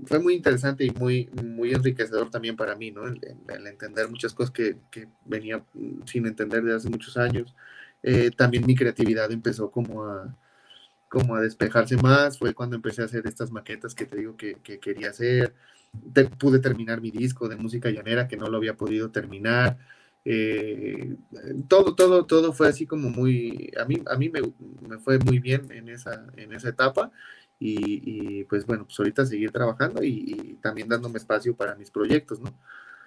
fue 0.05 0.19
muy 0.19 0.33
interesante 0.35 0.85
y 0.85 0.91
muy, 0.91 1.29
muy 1.43 1.73
enriquecedor 1.73 2.29
también 2.29 2.55
para 2.55 2.75
mí, 2.75 2.91
¿no? 2.91 3.05
El, 3.07 3.19
entender 3.67 4.09
muchas 4.09 4.33
cosas 4.33 4.51
que, 4.51 4.77
que, 4.91 5.07
venía 5.25 5.63
sin 6.05 6.25
entender 6.25 6.63
desde 6.63 6.77
hace 6.77 6.89
muchos 6.89 7.17
años. 7.17 7.53
Eh, 8.03 8.31
también 8.35 8.65
mi 8.65 8.75
creatividad 8.75 9.31
empezó 9.31 9.71
como 9.71 10.05
a, 10.05 10.35
como 11.09 11.35
a 11.35 11.41
despejarse 11.41 11.97
más, 11.97 12.37
fue 12.39 12.53
cuando 12.53 12.75
empecé 12.75 13.01
a 13.01 13.05
hacer 13.05 13.25
estas 13.27 13.51
maquetas 13.51 13.95
que 13.95 14.05
te 14.05 14.17
digo 14.17 14.37
que, 14.37 14.55
que 14.55 14.79
quería 14.79 15.09
hacer. 15.09 15.53
pude 16.37 16.59
terminar 16.59 17.01
mi 17.01 17.11
disco 17.11 17.47
de 17.47 17.55
música 17.55 17.89
llanera 17.89 18.27
que 18.27 18.37
no 18.37 18.47
lo 18.47 18.57
había 18.57 18.75
podido 18.75 19.11
terminar. 19.11 19.77
Eh, 20.25 21.15
todo, 21.67 21.95
todo, 21.95 22.25
todo 22.25 22.51
fue 22.53 22.67
así 22.67 22.87
como 22.87 23.09
muy, 23.09 23.71
a 23.79 23.85
mí, 23.85 24.01
a 24.07 24.17
mí 24.17 24.29
me, 24.29 24.41
me 24.87 24.97
fue 24.99 25.19
muy 25.19 25.39
bien 25.39 25.71
en 25.71 25.89
esa, 25.89 26.25
en 26.35 26.53
esa 26.53 26.69
etapa 26.69 27.11
y, 27.59 28.43
pues 28.45 28.65
bueno, 28.65 28.85
pues 28.85 28.99
ahorita 28.99 29.25
seguir 29.25 29.51
trabajando 29.51 30.03
y, 30.03 30.57
también 30.61 30.87
dándome 30.89 31.17
espacio 31.17 31.55
para 31.55 31.75
mis 31.75 31.91
proyectos, 31.91 32.39
¿no? 32.39 32.57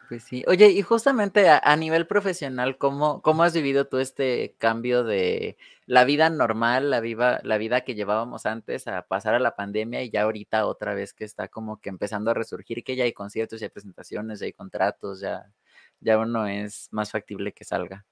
Pues 0.08 0.22
sí. 0.22 0.42
Oye, 0.46 0.70
y 0.70 0.80
justamente 0.80 1.50
a, 1.50 1.76
nivel 1.76 2.06
profesional, 2.06 2.78
¿cómo, 2.78 3.20
¿cómo 3.20 3.42
has 3.42 3.52
vivido 3.52 3.86
tú 3.86 3.98
este 3.98 4.54
cambio 4.58 5.04
de 5.04 5.58
la 5.84 6.04
vida 6.04 6.30
normal, 6.30 6.90
la, 6.90 7.00
viva, 7.00 7.40
la 7.42 7.58
vida 7.58 7.82
que 7.82 7.94
llevábamos 7.94 8.46
antes 8.46 8.88
a 8.88 9.02
pasar 9.02 9.34
a 9.34 9.38
la 9.38 9.54
pandemia 9.54 10.02
y 10.02 10.10
ya 10.10 10.22
ahorita 10.22 10.66
otra 10.66 10.94
vez 10.94 11.12
que 11.12 11.24
está 11.24 11.48
como 11.48 11.80
que 11.80 11.90
empezando 11.90 12.30
a 12.30 12.34
resurgir, 12.34 12.82
que 12.84 12.96
ya 12.96 13.04
hay 13.04 13.12
conciertos, 13.12 13.60
ya 13.60 13.66
hay 13.66 13.70
presentaciones, 13.70 14.40
ya 14.40 14.46
hay 14.46 14.54
contratos, 14.54 15.20
ya 15.20 15.52
ya 16.00 16.18
uno 16.18 16.46
es 16.46 16.88
más 16.92 17.10
factible 17.10 17.52
que 17.52 17.64
salga. 17.64 18.06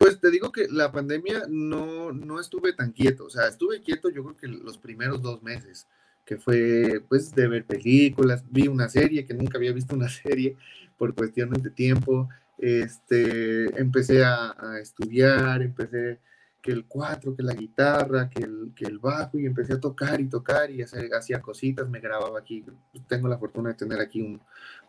Pues 0.00 0.18
te 0.18 0.30
digo 0.30 0.50
que 0.50 0.66
la 0.66 0.90
pandemia 0.90 1.42
no, 1.46 2.10
no 2.10 2.40
estuve 2.40 2.72
tan 2.72 2.92
quieto, 2.92 3.26
o 3.26 3.28
sea, 3.28 3.48
estuve 3.48 3.82
quieto 3.82 4.08
yo 4.08 4.24
creo 4.24 4.34
que 4.34 4.48
los 4.48 4.78
primeros 4.78 5.20
dos 5.20 5.42
meses, 5.42 5.86
que 6.24 6.38
fue 6.38 7.04
pues 7.06 7.34
de 7.34 7.46
ver 7.46 7.66
películas, 7.66 8.42
vi 8.48 8.66
una 8.66 8.88
serie 8.88 9.26
que 9.26 9.34
nunca 9.34 9.58
había 9.58 9.74
visto 9.74 9.94
una 9.94 10.08
serie 10.24 10.56
por 10.96 11.14
cuestiones 11.14 11.62
de 11.62 11.68
tiempo, 11.68 12.30
este, 12.56 13.78
empecé 13.78 14.24
a, 14.24 14.56
a 14.58 14.80
estudiar, 14.80 15.60
empecé 15.60 16.18
que 16.62 16.72
el 16.72 16.86
cuatro, 16.86 17.36
que 17.36 17.42
la 17.42 17.52
guitarra, 17.52 18.30
que 18.30 18.42
el, 18.42 18.72
que 18.74 18.86
el 18.86 18.98
bajo, 18.98 19.38
y 19.38 19.44
empecé 19.44 19.74
a 19.74 19.80
tocar 19.80 20.18
y 20.18 20.30
tocar 20.30 20.70
y 20.70 20.80
hacer, 20.80 21.10
hacía 21.14 21.42
cositas, 21.42 21.90
me 21.90 22.00
grababa 22.00 22.38
aquí. 22.38 22.64
Tengo 23.06 23.28
la 23.28 23.36
fortuna 23.38 23.68
de 23.70 23.74
tener 23.74 24.00
aquí 24.00 24.22
un 24.22 24.40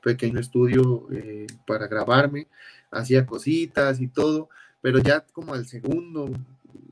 pequeño 0.02 0.40
estudio 0.40 1.08
eh, 1.12 1.48
para 1.68 1.88
grabarme, 1.88 2.48
hacía 2.92 3.26
cositas 3.26 4.00
y 4.00 4.08
todo, 4.08 4.50
pero 4.82 5.00
ya 5.00 5.22
como 5.32 5.54
al 5.54 5.66
segundo 5.66 6.32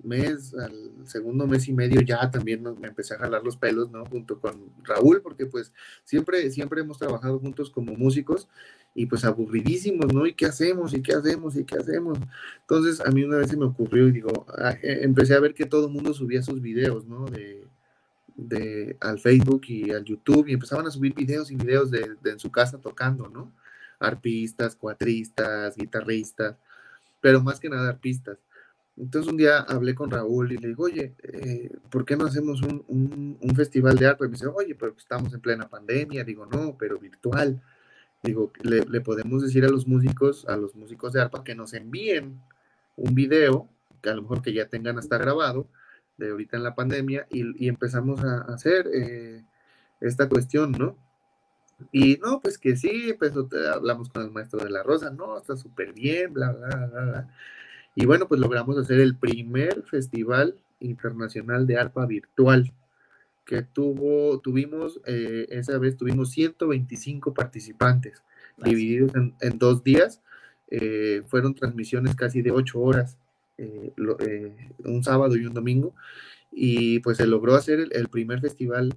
mes, 0.03 0.53
al 0.53 1.07
segundo 1.07 1.47
mes 1.47 1.67
y 1.67 1.73
medio 1.73 2.01
ya 2.01 2.29
también 2.31 2.63
me 2.79 2.87
empecé 2.87 3.15
a 3.15 3.19
jalar 3.19 3.43
los 3.43 3.57
pelos, 3.57 3.91
¿no? 3.91 4.05
Junto 4.05 4.39
con 4.39 4.71
Raúl, 4.83 5.21
porque 5.21 5.45
pues 5.45 5.73
siempre, 6.03 6.49
siempre 6.51 6.81
hemos 6.81 6.97
trabajado 6.97 7.39
juntos 7.39 7.69
como 7.69 7.93
músicos 7.93 8.47
y 8.95 9.05
pues 9.05 9.25
aburridísimos, 9.25 10.13
¿no? 10.13 10.25
¿Y 10.25 10.33
qué 10.33 10.45
hacemos? 10.45 10.93
¿Y 10.93 11.01
qué 11.01 11.13
hacemos? 11.13 11.55
¿Y 11.55 11.63
qué 11.63 11.77
hacemos? 11.77 12.17
Entonces 12.61 13.01
a 13.01 13.11
mí 13.11 13.23
una 13.23 13.37
vez 13.37 13.49
se 13.49 13.57
me 13.57 13.65
ocurrió 13.65 14.07
y 14.07 14.11
digo, 14.11 14.45
ah, 14.57 14.75
eh, 14.81 14.99
empecé 15.03 15.35
a 15.35 15.39
ver 15.39 15.53
que 15.53 15.65
todo 15.65 15.87
el 15.87 15.93
mundo 15.93 16.13
subía 16.13 16.41
sus 16.41 16.61
videos, 16.61 17.05
¿no? 17.05 17.25
De, 17.25 17.67
de, 18.35 18.97
al 18.99 19.19
Facebook 19.19 19.63
y 19.67 19.91
al 19.91 20.05
YouTube 20.05 20.47
y 20.47 20.53
empezaban 20.53 20.87
a 20.87 20.91
subir 20.91 21.13
videos 21.13 21.51
y 21.51 21.55
videos 21.55 21.91
de, 21.91 22.15
en 22.25 22.39
su 22.39 22.51
casa 22.51 22.79
tocando, 22.79 23.29
¿no? 23.29 23.51
Arpistas, 23.99 24.75
cuatristas, 24.75 25.75
guitarristas, 25.75 26.55
pero 27.21 27.41
más 27.41 27.59
que 27.59 27.69
nada 27.69 27.89
arpistas. 27.89 28.37
Entonces 28.97 29.31
un 29.31 29.37
día 29.37 29.59
hablé 29.59 29.95
con 29.95 30.11
Raúl 30.11 30.51
y 30.51 30.57
le 30.57 30.69
digo, 30.69 30.83
oye, 30.83 31.15
eh, 31.23 31.71
¿por 31.89 32.03
qué 32.03 32.17
no 32.17 32.25
hacemos 32.25 32.61
un, 32.61 32.83
un, 33.39 33.55
festival 33.55 33.95
de 33.97 34.07
arte? 34.07 34.25
Y 34.25 34.27
me 34.27 34.33
dice, 34.33 34.47
oye, 34.47 34.75
pero 34.75 34.93
estamos 34.97 35.33
en 35.33 35.39
plena 35.39 35.69
pandemia. 35.69 36.25
Digo, 36.25 36.45
no, 36.45 36.75
pero 36.77 36.99
virtual. 36.99 37.61
Digo, 38.21 38.51
le, 38.61 39.01
podemos 39.01 39.41
decir 39.41 39.63
a 39.63 39.69
los 39.69 39.87
músicos, 39.87 40.45
a 40.49 40.57
los 40.57 40.75
músicos 40.75 41.13
de 41.13 41.21
arpa, 41.21 41.43
que 41.45 41.55
nos 41.55 41.73
envíen 41.73 42.41
un 42.97 43.15
video, 43.15 43.69
que 44.01 44.09
a 44.09 44.15
lo 44.15 44.23
mejor 44.23 44.41
que 44.41 44.51
ya 44.51 44.67
tengan 44.67 44.97
hasta 44.97 45.17
grabado, 45.17 45.69
de 46.17 46.31
ahorita 46.31 46.57
en 46.57 46.63
la 46.63 46.75
pandemia, 46.75 47.25
y, 47.29 47.69
empezamos 47.69 48.21
a, 48.25 48.41
hacer 48.53 48.89
eh, 48.93 49.45
esta 50.01 50.27
cuestión, 50.27 50.73
¿no? 50.73 50.97
Y 51.91 52.17
no, 52.17 52.41
pues 52.41 52.57
que 52.57 52.75
sí, 52.75 53.13
pues 53.17 53.33
hablamos 53.73 54.09
con 54.09 54.23
el 54.23 54.31
maestro 54.31 54.63
de 54.63 54.69
la 54.69 54.83
Rosa, 54.83 55.09
no, 55.11 55.37
está 55.37 55.55
súper 55.55 55.93
bien, 55.93 56.33
bla, 56.33 56.51
bla, 56.51 56.67
bla, 56.67 57.05
bla. 57.05 57.29
Y 57.95 58.05
bueno, 58.05 58.27
pues 58.27 58.39
logramos 58.39 58.77
hacer 58.77 58.99
el 58.99 59.15
primer 59.17 59.83
festival 59.83 60.55
internacional 60.79 61.67
de 61.67 61.77
arpa 61.77 62.05
virtual 62.05 62.73
que 63.49 63.63
tuvo, 63.63 64.39
tuvimos, 64.41 65.01
eh, 65.05 65.47
esa 65.49 65.77
vez 65.79 65.97
tuvimos 65.97 66.29
125 66.31 67.33
participantes 67.33 68.21
divididos 68.57 69.11
en, 69.15 69.57
dos 69.57 69.83
días. 69.83 70.21
Eh, 70.69 71.23
fueron 71.25 71.55
transmisiones 71.55 72.13
casi 72.15 72.43
de 72.43 72.51
ocho 72.51 72.79
horas, 72.79 73.17
eh, 73.57 73.91
un 74.85 75.03
sábado 75.03 75.35
y 75.35 75.47
un 75.47 75.53
domingo, 75.55 75.95
y 76.51 76.99
pues 76.99 77.17
se 77.17 77.25
logró 77.25 77.55
hacer 77.55 77.87
el, 77.91 78.07
primer 78.09 78.39
festival 78.39 78.95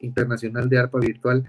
internacional 0.00 0.68
de 0.68 0.78
arpa 0.78 0.98
virtual. 0.98 1.44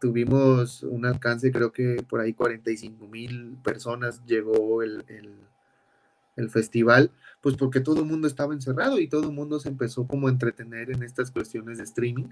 tuvimos 0.00 0.82
un 0.82 1.04
alcance, 1.06 1.52
creo 1.52 1.72
que 1.72 2.02
por 2.08 2.20
ahí 2.20 2.32
45 2.32 3.06
mil 3.08 3.56
personas 3.62 4.24
llegó 4.26 4.82
el, 4.82 5.04
el 6.36 6.50
festival 6.50 7.10
pues 7.42 7.56
porque 7.56 7.80
todo 7.80 8.00
el 8.00 8.06
mundo 8.06 8.28
estaba 8.28 8.54
encerrado 8.54 8.98
y 9.00 9.08
todo 9.08 9.24
el 9.24 9.32
mundo 9.32 9.58
se 9.58 9.68
empezó 9.68 10.06
como 10.06 10.28
a 10.28 10.30
entretener 10.30 10.90
en 10.92 11.02
estas 11.02 11.32
cuestiones 11.32 11.78
de 11.78 11.84
streaming, 11.84 12.28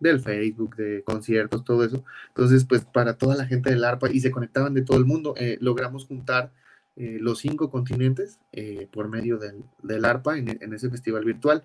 del 0.00 0.20
Facebook, 0.20 0.74
de 0.74 1.04
conciertos, 1.04 1.64
todo 1.64 1.84
eso. 1.84 2.04
Entonces, 2.28 2.64
pues 2.64 2.84
para 2.84 3.16
toda 3.16 3.36
la 3.36 3.46
gente 3.46 3.70
del 3.70 3.84
ARPA 3.84 4.10
y 4.10 4.18
se 4.18 4.32
conectaban 4.32 4.74
de 4.74 4.82
todo 4.82 4.98
el 4.98 5.04
mundo, 5.04 5.34
eh, 5.38 5.58
logramos 5.60 6.06
juntar 6.06 6.50
eh, 6.96 7.18
los 7.20 7.38
cinco 7.38 7.70
continentes 7.70 8.40
eh, 8.52 8.88
por 8.90 9.08
medio 9.08 9.38
del, 9.38 9.62
del 9.84 10.04
ARPA 10.04 10.38
en, 10.38 10.72
ese 10.72 10.90
festival 10.90 11.24
virtual. 11.24 11.64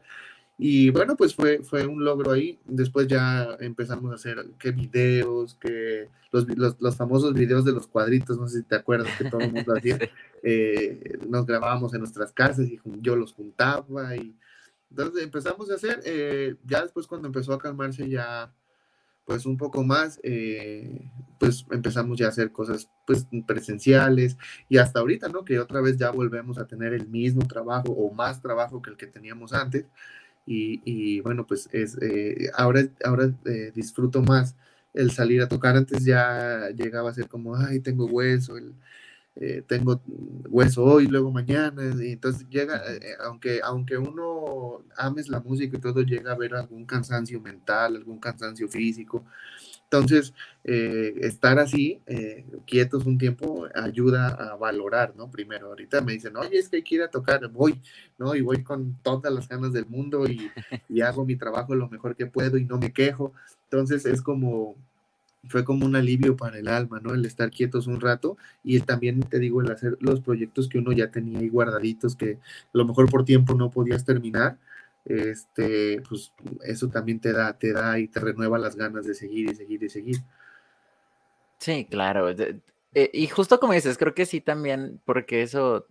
Y 0.65 0.91
bueno, 0.91 1.17
pues 1.17 1.35
fue, 1.35 1.61
fue 1.61 1.85
un 1.85 2.05
logro 2.05 2.31
ahí. 2.31 2.57
Después 2.63 3.05
ya 3.09 3.57
empezamos 3.59 4.09
a 4.13 4.15
hacer 4.15 4.45
qué 4.57 4.71
videos, 4.71 5.55
que 5.55 6.07
los, 6.31 6.47
los, 6.57 6.79
los, 6.79 6.95
famosos 6.95 7.33
videos 7.33 7.65
de 7.65 7.73
los 7.73 7.85
cuadritos, 7.85 8.39
no 8.39 8.47
sé 8.47 8.59
si 8.59 8.63
te 8.63 8.77
acuerdas 8.77 9.13
que 9.17 9.29
todo 9.29 9.41
el 9.41 9.51
mundo 9.51 9.73
hacía. 9.77 9.99
Eh, 10.41 11.19
nos 11.27 11.45
grabábamos 11.45 11.93
en 11.93 11.99
nuestras 11.99 12.31
casas 12.31 12.65
y 12.69 12.79
yo 13.01 13.17
los 13.17 13.33
juntaba. 13.33 14.15
Y 14.15 14.37
entonces 14.89 15.21
empezamos 15.21 15.69
a 15.69 15.75
hacer. 15.75 15.99
Eh, 16.05 16.55
ya 16.63 16.81
después, 16.81 17.07
cuando 17.07 17.27
empezó 17.27 17.51
a 17.51 17.59
calmarse, 17.59 18.07
ya 18.07 18.49
pues 19.25 19.45
un 19.45 19.57
poco 19.57 19.83
más, 19.83 20.21
eh, 20.23 21.09
pues 21.39 21.65
empezamos 21.71 22.17
ya 22.17 22.27
a 22.27 22.29
hacer 22.29 22.53
cosas 22.53 22.89
pues 23.05 23.27
presenciales 23.45 24.37
y 24.69 24.77
hasta 24.77 25.01
ahorita, 25.01 25.27
¿no? 25.27 25.43
Que 25.43 25.59
otra 25.59 25.81
vez 25.81 25.97
ya 25.97 26.09
volvemos 26.09 26.57
a 26.57 26.67
tener 26.67 26.93
el 26.93 27.07
mismo 27.07 27.45
trabajo 27.47 27.91
o 27.91 28.13
más 28.13 28.41
trabajo 28.41 28.81
que 28.81 28.91
el 28.91 28.97
que 28.97 29.07
teníamos 29.07 29.51
antes 29.51 29.87
y, 30.45 31.21
bueno, 31.21 31.45
pues 31.47 31.69
es, 31.71 31.97
eh, 32.01 32.49
ahora, 32.55 32.83
ahora 33.05 33.33
eh, 33.45 33.71
disfruto 33.73 34.21
más 34.21 34.55
el 34.93 35.11
salir 35.11 35.41
a 35.41 35.47
tocar. 35.47 35.75
Antes 35.77 36.05
ya 36.05 36.69
llegaba 36.75 37.09
a 37.09 37.13
ser 37.13 37.27
como, 37.27 37.55
ay, 37.55 37.79
tengo 37.79 38.05
hueso, 38.05 38.57
el, 38.57 38.73
eh, 39.35 39.63
tengo 39.67 40.01
hueso 40.49 40.83
hoy, 40.83 41.07
luego 41.07 41.31
mañana. 41.31 41.83
Y 42.03 42.11
entonces 42.13 42.47
llega, 42.49 42.81
aunque, 43.25 43.61
aunque 43.63 43.97
uno 43.97 44.83
ames 44.97 45.29
la 45.29 45.39
música 45.39 45.77
y 45.77 45.81
todo, 45.81 46.01
llega 46.01 46.33
a 46.33 46.37
ver 46.37 46.55
algún 46.55 46.85
cansancio 46.85 47.39
mental, 47.41 47.95
algún 47.95 48.19
cansancio 48.19 48.67
físico. 48.69 49.25
Entonces, 49.93 50.33
eh, 50.63 51.13
estar 51.21 51.59
así, 51.59 52.01
eh, 52.07 52.43
quietos 52.65 53.05
un 53.05 53.19
tiempo, 53.19 53.67
ayuda 53.75 54.29
a 54.29 54.55
valorar, 54.55 55.13
¿no? 55.15 55.29
Primero, 55.29 55.67
ahorita 55.67 56.01
me 56.01 56.13
dicen, 56.13 56.35
oye, 56.35 56.57
es 56.57 56.67
que 56.67 56.77
hay 56.77 56.83
que 56.83 56.95
ir 56.95 57.03
a 57.03 57.09
tocar, 57.09 57.47
voy, 57.49 57.79
¿no? 58.17 58.33
Y 58.33 58.41
voy 58.41 58.63
con 58.63 58.97
todas 59.03 59.31
las 59.31 59.47
ganas 59.47 59.71
del 59.71 59.85
mundo 59.85 60.25
y, 60.27 60.49
hago 61.03 61.25
mi 61.25 61.35
trabajo 61.35 61.75
lo 61.75 61.89
mejor 61.89 62.15
que 62.15 62.25
puedo 62.25 62.57
y 62.57 62.65
no 62.65 62.79
me 62.79 62.91
quejo. 62.91 63.33
Entonces, 63.65 64.07
es 64.07 64.23
como, 64.23 64.75
fue 65.47 65.63
como 65.63 65.85
un 65.85 65.95
alivio 65.95 66.35
para 66.35 66.57
el 66.57 66.69
alma, 66.69 66.99
¿no? 66.99 67.13
El 67.13 67.23
estar 67.25 67.51
quietos 67.51 67.85
un 67.85 68.01
rato 68.01 68.35
y 68.63 68.79
también, 68.79 69.21
te 69.21 69.37
digo, 69.37 69.61
el 69.61 69.69
hacer 69.71 69.97
los 69.99 70.21
proyectos 70.21 70.69
que 70.69 70.79
uno 70.79 70.91
ya 70.91 71.11
tenía 71.11 71.37
ahí 71.37 71.49
guardaditos, 71.49 72.15
que 72.15 72.39
a 72.41 72.77
lo 72.77 72.85
mejor 72.85 73.11
por 73.11 73.25
tiempo 73.25 73.53
no 73.53 73.69
podías 73.69 74.05
terminar, 74.05 74.57
este, 75.05 76.01
pues 76.07 76.31
eso 76.63 76.89
también 76.89 77.19
te 77.19 77.33
da, 77.33 77.57
te 77.57 77.73
da 77.73 77.99
y 77.99 78.07
te 78.07 78.19
renueva 78.19 78.57
las 78.57 78.75
ganas 78.75 79.05
de 79.05 79.13
seguir 79.13 79.49
y 79.51 79.55
seguir 79.55 79.83
y 79.83 79.89
seguir. 79.89 80.17
Sí, 81.59 81.85
claro. 81.89 82.29
Eh, 82.29 82.61
y 83.13 83.27
justo 83.27 83.59
como 83.59 83.73
dices, 83.73 83.97
creo 83.97 84.13
que 84.13 84.25
sí 84.25 84.41
también, 84.41 85.01
porque 85.05 85.41
eso, 85.41 85.87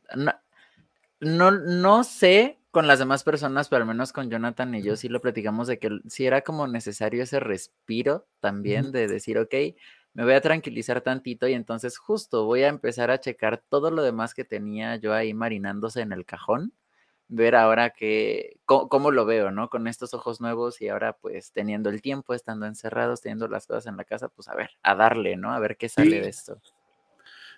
no, 1.20 1.50
no, 1.50 2.04
sé 2.04 2.58
con 2.70 2.86
las 2.86 2.98
demás 2.98 3.24
personas, 3.24 3.68
pero 3.68 3.82
al 3.82 3.88
menos 3.88 4.12
con 4.12 4.30
Jonathan 4.30 4.74
y 4.74 4.82
yo 4.82 4.96
sí 4.96 5.08
lo 5.08 5.20
platicamos 5.20 5.66
de 5.66 5.78
que 5.78 5.90
sí 6.08 6.26
era 6.26 6.42
como 6.42 6.66
necesario 6.66 7.22
ese 7.22 7.40
respiro 7.40 8.26
también 8.40 8.92
de 8.92 9.08
decir, 9.08 9.38
ok, 9.38 9.54
me 10.14 10.24
voy 10.24 10.34
a 10.34 10.40
tranquilizar 10.40 11.00
tantito 11.00 11.48
y 11.48 11.54
entonces 11.54 11.98
justo 11.98 12.44
voy 12.44 12.62
a 12.62 12.68
empezar 12.68 13.10
a 13.10 13.20
checar 13.20 13.62
todo 13.68 13.90
lo 13.90 14.02
demás 14.02 14.34
que 14.34 14.44
tenía 14.44 14.96
yo 14.96 15.14
ahí 15.14 15.32
marinándose 15.32 16.00
en 16.02 16.12
el 16.12 16.24
cajón, 16.24 16.72
ver 17.32 17.56
ahora 17.56 17.90
que, 17.90 18.58
cómo, 18.66 19.10
lo 19.10 19.24
veo, 19.24 19.50
¿no? 19.50 19.70
Con 19.70 19.88
estos 19.88 20.12
ojos 20.12 20.40
nuevos 20.40 20.82
y 20.82 20.88
ahora 20.88 21.14
pues 21.14 21.50
teniendo 21.52 21.88
el 21.88 22.02
tiempo, 22.02 22.34
estando 22.34 22.66
encerrados, 22.66 23.22
teniendo 23.22 23.48
las 23.48 23.66
cosas 23.66 23.86
en 23.86 23.96
la 23.96 24.04
casa, 24.04 24.28
pues 24.28 24.48
a 24.48 24.54
ver, 24.54 24.70
a 24.82 24.94
darle, 24.94 25.36
¿no? 25.36 25.52
A 25.52 25.58
ver 25.58 25.76
qué 25.78 25.88
sale 25.88 26.20
de 26.20 26.28
esto. 26.28 26.60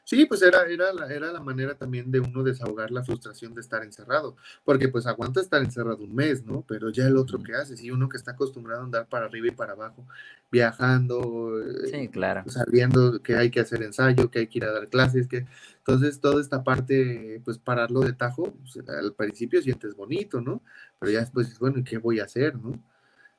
Sí, 0.07 0.27
pues 0.27 0.43
era, 0.43 0.67
era, 0.67 0.93
la, 0.93 1.07
era 1.07 1.33
la 1.33 1.41
manera 1.41 1.75
también 1.77 2.11
de 2.11 2.21
uno 2.21 2.43
desahogar 2.43 2.91
la 2.91 3.03
frustración 3.03 3.55
de 3.55 3.63
estar 3.63 3.83
encerrado, 3.83 4.37
porque 4.63 4.89
pues 4.89 5.07
aguanta 5.07 5.41
estar 5.41 5.63
encerrado 5.63 6.05
un 6.05 6.15
mes, 6.15 6.45
¿no? 6.45 6.63
Pero 6.69 6.91
ya 6.91 7.07
el 7.07 7.17
otro 7.17 7.39
que 7.43 7.55
hace, 7.55 7.75
sí, 7.79 7.91
uno 7.91 8.07
que 8.11 8.19
está 8.19 8.33
acostumbrado 8.33 8.83
a 8.83 8.85
andar 8.85 9.09
para 9.09 9.25
arriba 9.25 9.49
y 9.49 9.53
para 9.53 9.73
abajo, 9.73 10.07
viajando, 10.53 11.59
sí, 11.91 12.09
claro. 12.09 12.45
sabiendo 12.49 13.23
que 13.23 13.35
hay 13.37 13.51
que 13.51 13.61
hacer 13.61 13.83
ensayo, 13.83 14.31
que 14.31 14.41
hay 14.41 14.47
que 14.47 14.59
ir 14.59 14.65
a 14.67 14.73
dar 14.73 14.89
clases, 14.91 15.27
que 15.27 15.47
entonces 15.79 16.21
toda 16.21 16.39
esta 16.41 16.63
parte, 16.63 17.41
pues 17.43 17.57
pararlo 17.57 18.01
de 18.01 18.13
tajo, 18.13 18.53
pues, 18.53 18.87
al 18.87 19.15
principio 19.15 19.63
sientes 19.63 19.95
bonito, 19.97 20.43
¿no? 20.43 20.63
Pero 20.99 21.13
ya 21.13 21.21
después, 21.21 21.59
bueno, 21.59 21.79
¿y 21.79 21.85
qué 21.85 21.97
voy 21.97 22.21
a 22.21 22.25
hacer, 22.25 22.57
no? 22.57 22.79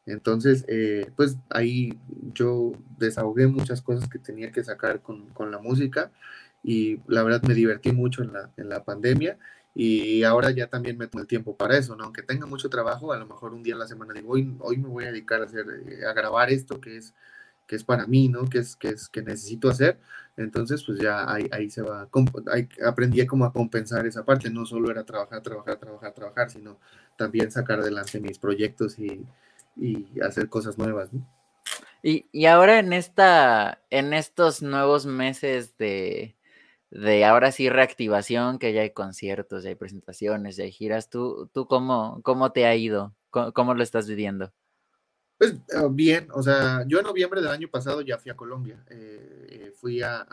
Entonces, 0.08 0.66
eh, 0.68 1.12
pues 1.16 1.38
ahí 1.50 2.00
yo 2.34 2.74
desahogué 3.00 3.48
muchas 3.48 3.82
cosas 3.82 4.08
que 4.08 4.20
tenía 4.20 4.52
que 4.52 4.64
sacar 4.64 5.02
con, 5.02 5.30
con 5.30 5.50
la 5.52 5.58
música 5.60 6.12
y 6.66 7.00
la 7.08 7.22
verdad 7.22 7.44
me 7.44 7.54
divertí 7.54 7.92
mucho 7.92 8.24
en 8.24 8.34
la, 8.34 8.50
en 8.58 8.70
la 8.70 8.84
pandemia 8.84 9.38
y 9.76 10.24
ahora 10.24 10.50
ya 10.50 10.68
también 10.68 10.98
me 10.98 11.06
tomo 11.06 11.22
el 11.22 11.28
tiempo 11.28 11.56
para 11.56 11.78
eso, 11.78 11.96
¿no? 11.96 12.06
Aunque 12.06 12.24
tenga 12.24 12.48
mucho 12.48 12.70
trabajo, 12.70 13.14
a 13.14 13.18
lo 13.18 13.28
mejor 13.28 13.54
un 13.54 13.62
día 13.62 13.76
a 13.76 13.78
la 13.78 13.88
semana 13.88 14.14
digo, 14.14 14.32
hoy, 14.32 14.56
hoy 14.62 14.78
me 14.78 14.88
voy 14.88 15.04
a 15.04 15.12
dedicar 15.12 15.42
a, 15.42 15.46
hacer, 15.46 15.66
eh, 15.88 16.06
a 16.06 16.14
grabar 16.14 16.50
esto 16.50 16.82
que 16.82 16.98
es, 16.98 17.14
que 17.68 17.76
es 17.76 17.84
para 17.84 18.08
mí, 18.08 18.30
¿no? 18.30 18.46
Que 18.50 18.60
es, 18.60 18.76
que 18.76 18.88
es 18.88 19.10
que 19.10 19.22
necesito 19.22 19.70
hacer. 19.70 20.00
Entonces, 20.38 20.84
pues 20.84 21.00
ya 21.00 21.32
ahí, 21.32 21.48
ahí 21.52 21.70
se 21.70 21.84
va, 21.84 22.10
ahí 22.52 22.68
aprendí 22.84 23.24
como 23.28 23.46
a 23.46 23.54
compensar 23.54 24.08
esa 24.08 24.26
parte, 24.26 24.50
no 24.50 24.66
solo 24.66 24.90
era 24.90 25.04
trabajar, 25.04 25.42
trabajar, 25.44 25.78
trabajar, 25.78 26.14
trabajar, 26.14 26.50
sino 26.50 26.80
también 27.16 27.52
sacar 27.52 27.80
adelante 27.80 28.20
mis 28.20 28.40
proyectos 28.40 28.98
y, 28.98 29.24
y 29.76 30.08
hacer 30.22 30.50
cosas 30.50 30.80
nuevas, 30.80 31.14
¿no? 31.14 31.28
Y, 32.02 32.26
y 32.32 32.46
ahora 32.46 32.80
en 32.80 32.94
esta, 32.94 33.82
en 33.90 34.14
estos 34.14 34.62
nuevos 34.62 35.06
meses 35.06 35.78
de, 35.78 36.36
de 36.96 37.26
ahora 37.26 37.52
sí 37.52 37.70
reactivación, 37.70 38.58
que 38.58 38.72
ya 38.72 38.82
hay 38.82 38.92
conciertos, 38.92 39.64
ya 39.64 39.70
hay 39.70 39.76
presentaciones, 39.76 40.56
ya 40.56 40.64
hay 40.64 40.72
giras. 40.72 41.10
¿Tú, 41.10 41.50
tú 41.54 41.68
cómo, 41.68 42.22
cómo 42.24 42.54
te 42.54 42.66
ha 42.66 42.76
ido? 42.76 43.14
¿Cómo, 43.30 43.74
lo 43.74 43.84
estás 43.84 44.08
viviendo? 44.08 44.54
Pues 45.38 45.56
ah, 45.76 45.90
bien, 45.92 46.30
o 46.32 46.42
sea, 46.42 46.86
yo 46.88 47.00
en 47.00 47.04
noviembre 47.04 47.42
del 47.42 47.52
año 47.52 47.68
pasado 47.68 48.00
ya 48.00 48.18
fui 48.18 48.32
a 48.32 48.38
Colombia, 48.38 48.82
eh, 48.90 49.48
eh, 49.50 49.74
fui 49.76 50.02
al, 50.02 50.26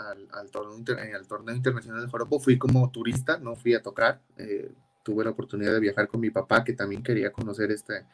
torneo 0.52 0.96
al, 1.16 1.26
torneo 1.26 1.56
internacional 1.56 2.02
de 2.02 2.08
Joropo, 2.08 2.38
fui 2.38 2.56
como 2.56 2.88
turista, 2.92 3.38
no 3.38 3.56
fui 3.56 3.74
a 3.74 3.82
tocar, 3.82 4.22
eh, 4.36 4.70
tuve 5.02 5.24
la 5.24 5.30
oportunidad 5.30 5.72
de 5.72 5.80
viajar 5.80 6.06
con 6.06 6.20
mi 6.20 6.30
papá 6.30 6.62
que 6.62 6.74
también 6.74 7.02
quería 7.02 7.32
conocer 7.32 7.72
este, 7.72 8.06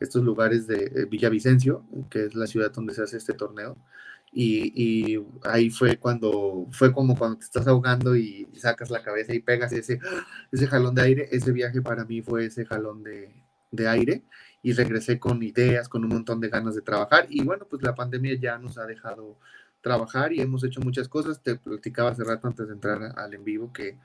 estos 0.00 0.24
lugares 0.24 0.66
de 0.66 1.06
Villavicencio, 1.08 1.84
que 2.10 2.24
es 2.24 2.34
la 2.34 2.48
ciudad 2.48 2.72
donde 2.72 2.94
se 2.94 3.02
hace 3.04 3.18
este 3.18 3.34
torneo. 3.34 3.76
Y, 4.38 5.18
ahí 5.44 5.70
fue 5.70 5.96
cuando, 5.96 6.66
fue 6.70 6.92
como 6.92 7.16
cuando 7.16 7.38
te 7.38 7.46
estás 7.46 7.66
ahogando 7.66 8.14
y 8.14 8.46
sacas 8.54 8.90
la 8.90 9.02
cabeza 9.02 9.32
y 9.32 9.40
pegas 9.40 9.72
ese, 9.72 9.98
ese 10.52 10.66
jalón 10.66 10.94
de 10.94 11.02
aire. 11.02 11.28
Ese 11.32 11.52
viaje 11.52 11.80
para 11.80 12.04
mí 12.04 12.20
fue 12.20 12.44
ese 12.44 12.66
jalón 12.66 13.02
de, 13.02 13.34
de 13.70 13.88
aire 13.88 14.24
y 14.62 14.74
regresé 14.74 15.18
con 15.18 15.42
ideas, 15.42 15.88
con 15.88 16.04
un 16.04 16.10
montón 16.10 16.40
de 16.40 16.50
ganas 16.50 16.74
de 16.74 16.82
trabajar. 16.82 17.26
Y 17.30 17.42
bueno, 17.44 17.66
pues 17.66 17.82
la 17.82 17.94
pandemia 17.94 18.38
ya 18.38 18.58
nos 18.58 18.76
ha 18.76 18.84
dejado 18.84 19.38
trabajar 19.80 20.34
y 20.34 20.42
hemos 20.42 20.62
hecho 20.64 20.82
muchas 20.82 21.08
cosas. 21.08 21.42
Te 21.42 21.56
platicaba 21.56 22.10
hace 22.10 22.24
rato 22.24 22.46
antes 22.46 22.66
de 22.66 22.74
entrar 22.74 23.14
al 23.16 23.32
en 23.32 23.42
vivo 23.42 23.72
que 23.72 23.98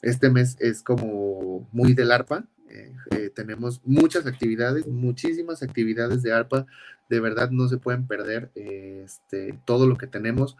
este 0.00 0.30
mes 0.30 0.56
es 0.60 0.82
como 0.82 1.68
muy 1.72 1.92
del 1.92 2.10
arpa. 2.10 2.46
Eh, 2.68 2.94
eh, 3.10 3.30
tenemos 3.34 3.80
muchas 3.84 4.26
actividades, 4.26 4.86
muchísimas 4.86 5.62
actividades 5.62 6.22
de 6.22 6.32
arpa 6.32 6.66
de 7.08 7.20
verdad 7.20 7.50
no 7.50 7.68
se 7.68 7.76
pueden 7.76 8.06
perder 8.06 8.50
este, 8.54 9.58
todo 9.64 9.86
lo 9.86 9.96
que 9.96 10.06
tenemos. 10.06 10.56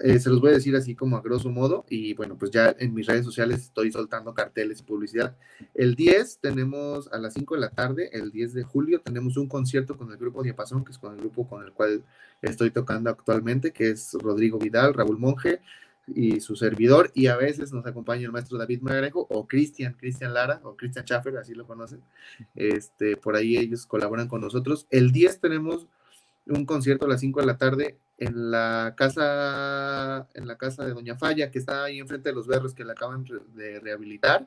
Eh, 0.00 0.18
se 0.18 0.30
los 0.30 0.40
voy 0.40 0.50
a 0.50 0.54
decir 0.54 0.74
así 0.74 0.94
como 0.94 1.16
a 1.18 1.20
grosso 1.20 1.50
modo 1.50 1.84
y 1.86 2.14
bueno, 2.14 2.38
pues 2.38 2.50
ya 2.50 2.74
en 2.78 2.94
mis 2.94 3.06
redes 3.06 3.26
sociales 3.26 3.60
estoy 3.60 3.92
soltando 3.92 4.32
carteles 4.32 4.80
y 4.80 4.84
publicidad. 4.84 5.36
El 5.74 5.94
10 5.94 6.38
tenemos 6.38 7.12
a 7.12 7.18
las 7.18 7.34
5 7.34 7.54
de 7.56 7.60
la 7.60 7.70
tarde, 7.70 8.08
el 8.12 8.30
10 8.32 8.54
de 8.54 8.62
julio 8.62 9.02
tenemos 9.02 9.36
un 9.36 9.48
concierto 9.48 9.98
con 9.98 10.10
el 10.10 10.16
grupo 10.16 10.42
Diapasón, 10.42 10.84
que 10.84 10.92
es 10.92 10.98
con 10.98 11.12
el 11.12 11.20
grupo 11.20 11.46
con 11.46 11.62
el 11.62 11.72
cual 11.72 12.02
estoy 12.40 12.70
tocando 12.70 13.10
actualmente, 13.10 13.72
que 13.72 13.90
es 13.90 14.14
Rodrigo 14.14 14.58
Vidal, 14.58 14.94
Raúl 14.94 15.18
Monge, 15.18 15.60
y 16.14 16.40
su 16.40 16.56
servidor, 16.56 17.10
y 17.14 17.26
a 17.26 17.36
veces 17.36 17.72
nos 17.72 17.86
acompaña 17.86 18.24
el 18.24 18.32
maestro 18.32 18.58
David 18.58 18.80
Magrejo 18.82 19.26
o 19.30 19.46
Cristian, 19.46 19.94
Cristian 19.94 20.34
Lara 20.34 20.60
o 20.64 20.76
Cristian 20.76 21.04
Schaffer, 21.04 21.36
así 21.36 21.54
lo 21.54 21.66
conocen. 21.66 22.00
Este, 22.54 23.16
por 23.16 23.36
ahí 23.36 23.56
ellos 23.56 23.86
colaboran 23.86 24.28
con 24.28 24.40
nosotros. 24.40 24.86
El 24.90 25.12
10 25.12 25.40
tenemos 25.40 25.86
un 26.46 26.66
concierto 26.66 27.06
a 27.06 27.08
las 27.08 27.20
5 27.20 27.40
de 27.40 27.46
la 27.46 27.58
tarde 27.58 27.98
en 28.18 28.50
la 28.50 28.94
casa 28.96 30.28
en 30.34 30.46
la 30.46 30.56
casa 30.56 30.84
de 30.84 30.92
Doña 30.92 31.16
Falla, 31.16 31.50
que 31.50 31.58
está 31.58 31.84
ahí 31.84 31.98
enfrente 31.98 32.28
de 32.28 32.34
los 32.34 32.46
berros 32.46 32.74
que 32.74 32.84
la 32.84 32.92
acaban 32.92 33.24
de 33.54 33.80
rehabilitar. 33.80 34.46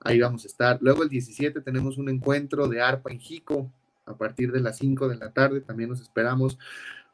Ahí 0.00 0.20
vamos 0.20 0.44
a 0.44 0.48
estar. 0.48 0.78
Luego 0.80 1.02
el 1.02 1.08
17 1.08 1.60
tenemos 1.60 1.98
un 1.98 2.08
encuentro 2.08 2.68
de 2.68 2.80
arpa 2.80 3.10
en 3.10 3.20
Jico 3.20 3.70
a 4.06 4.16
partir 4.16 4.50
de 4.52 4.60
las 4.60 4.78
5 4.78 5.08
de 5.08 5.16
la 5.16 5.30
tarde, 5.30 5.60
también 5.60 5.90
nos 5.90 6.00
esperamos. 6.00 6.58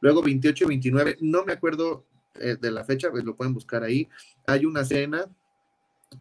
Luego 0.01 0.23
28 0.23 0.63
y 0.63 0.67
29, 0.67 1.17
no 1.21 1.45
me 1.45 1.53
acuerdo 1.53 2.05
eh, 2.35 2.57
de 2.59 2.71
la 2.71 2.83
fecha, 2.83 3.09
pues 3.11 3.23
lo 3.23 3.35
pueden 3.35 3.53
buscar 3.53 3.83
ahí. 3.83 4.07
Hay 4.47 4.65
una 4.65 4.83
cena 4.85 5.25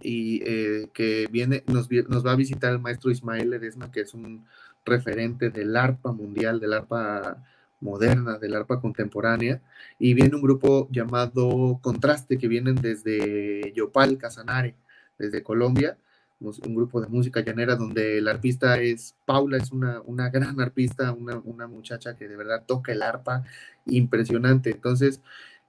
y 0.01 0.43
eh, 0.45 0.91
que 0.93 1.29
viene, 1.31 1.65
nos, 1.67 1.89
va 1.89 2.33
a 2.33 2.37
visitar 2.37 2.73
el 2.73 2.79
maestro 2.79 3.11
Ismael 3.11 3.51
Ledesma, 3.51 3.91
que 3.91 4.01
es 4.01 4.15
un 4.15 4.47
referente 4.85 5.51
del 5.51 5.77
arpa 5.77 6.13
mundial, 6.13 6.61
del 6.61 6.73
arpa 6.73 7.45
moderna, 7.81 8.39
del 8.39 8.55
arpa 8.55 8.81
contemporánea, 8.81 9.63
y 9.99 10.15
viene 10.15 10.35
un 10.35 10.43
grupo 10.43 10.89
llamado 10.91 11.79
Contraste, 11.81 12.39
que 12.39 12.49
vienen 12.49 12.77
desde 12.77 13.73
Yopal, 13.75 14.19
Casanare, 14.19 14.75
desde 15.19 15.43
Colombia, 15.43 15.97
un 16.41 16.75
grupo 16.75 17.01
de 17.01 17.09
música 17.09 17.41
llanera 17.41 17.75
donde 17.75 18.19
el 18.19 18.29
arpista 18.29 18.79
es 18.81 19.17
Paula, 19.27 19.57
es 19.57 19.73
una, 19.73 20.01
una 20.03 20.31
gran 20.31 20.61
arpista, 20.61 21.13
una, 21.13 21.39
una 21.45 21.67
muchacha 21.67 22.15
que 22.15 22.29
de 22.29 22.37
verdad 22.37 22.65
toca 22.67 22.93
el 22.93 23.03
arpa 23.03 23.43
impresionante. 23.87 24.71
Entonces, 24.71 25.21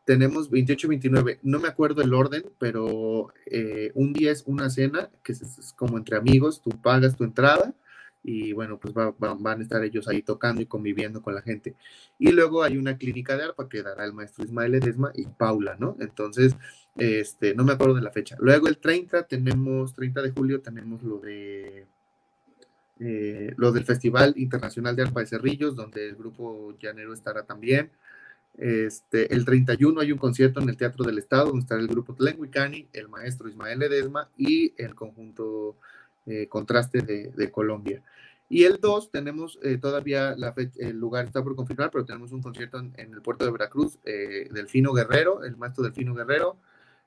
tenemos 0.09 0.49
28 0.49 0.87
29, 0.87 1.39
no 1.43 1.59
me 1.59 1.67
acuerdo 1.67 2.01
el 2.01 2.15
orden, 2.15 2.43
pero 2.57 3.31
eh, 3.45 3.91
un 3.93 4.11
día 4.11 4.31
es 4.31 4.43
una 4.47 4.71
cena, 4.71 5.11
que 5.23 5.33
es, 5.33 5.71
como 5.77 5.99
entre 5.99 6.17
amigos, 6.17 6.63
tú 6.63 6.71
pagas 6.71 7.15
tu 7.15 7.23
entrada 7.23 7.75
y 8.23 8.51
bueno, 8.53 8.79
pues 8.79 8.91
van 8.95 9.59
a 9.59 9.61
estar 9.61 9.83
ellos 9.83 10.07
ahí 10.07 10.23
tocando 10.23 10.63
y 10.63 10.65
conviviendo 10.65 11.21
con 11.21 11.35
la 11.35 11.43
gente. 11.43 11.75
Y 12.17 12.31
luego 12.31 12.63
hay 12.63 12.75
una 12.77 12.97
clínica 12.97 13.37
de 13.37 13.43
arpa 13.43 13.69
que 13.69 13.83
dará 13.83 14.03
el 14.03 14.13
maestro 14.13 14.43
Ismael 14.43 14.73
Edesma 14.73 15.11
y 15.13 15.27
Paula, 15.27 15.77
¿no? 15.79 15.95
Entonces, 15.99 16.55
este, 16.97 17.53
no 17.53 17.63
me 17.63 17.73
acuerdo 17.73 17.93
de 17.93 18.01
la 18.01 18.11
fecha. 18.11 18.35
Luego 18.39 18.67
el 18.67 18.79
30 18.79 19.27
tenemos, 19.27 19.93
30 19.93 20.23
de 20.23 20.31
julio 20.31 20.61
tenemos 20.61 21.03
lo 21.03 21.19
de... 21.19 21.85
Eh, 22.99 23.53
lo 23.57 23.71
del 23.71 23.85
Festival 23.85 24.33
Internacional 24.37 24.95
de 24.95 25.03
Arpa 25.03 25.19
de 25.19 25.27
Cerrillos, 25.27 25.75
donde 25.75 26.09
el 26.09 26.15
grupo 26.15 26.75
llanero 26.79 27.13
estará 27.13 27.43
también. 27.43 27.91
Este, 28.59 29.33
el 29.33 29.45
31 29.45 30.01
hay 30.01 30.11
un 30.11 30.17
concierto 30.17 30.59
en 30.59 30.67
el 30.67 30.75
Teatro 30.75 31.05
del 31.05 31.17
Estado 31.17 31.45
donde 31.45 31.61
estará 31.61 31.79
el 31.79 31.87
grupo 31.87 32.13
Tlenguicani, 32.13 32.89
el 32.91 33.07
maestro 33.07 33.47
Ismael 33.47 33.79
Ledesma 33.79 34.27
y 34.37 34.73
el 34.77 34.95
conjunto 34.95 35.77
eh, 36.25 36.47
Contraste 36.49 37.01
de, 37.01 37.51
Colombia. 37.51 38.03
Y 38.49 38.65
el 38.65 38.79
2 38.81 39.11
tenemos 39.11 39.59
eh, 39.63 39.77
todavía 39.77 40.35
la 40.35 40.53
el 40.77 40.99
lugar 40.99 41.25
está 41.25 41.41
por 41.41 41.55
confirmar, 41.55 41.89
pero 41.89 42.03
tenemos 42.03 42.33
un 42.33 42.41
concierto 42.41 42.79
en, 42.79 42.93
el 42.97 43.21
puerto 43.21 43.45
de 43.45 43.51
Veracruz, 43.51 43.97
eh, 44.03 44.49
Delfino 44.51 44.91
Guerrero, 44.91 45.45
el 45.45 45.55
maestro 45.55 45.85
Delfino 45.85 46.13
Guerrero, 46.13 46.57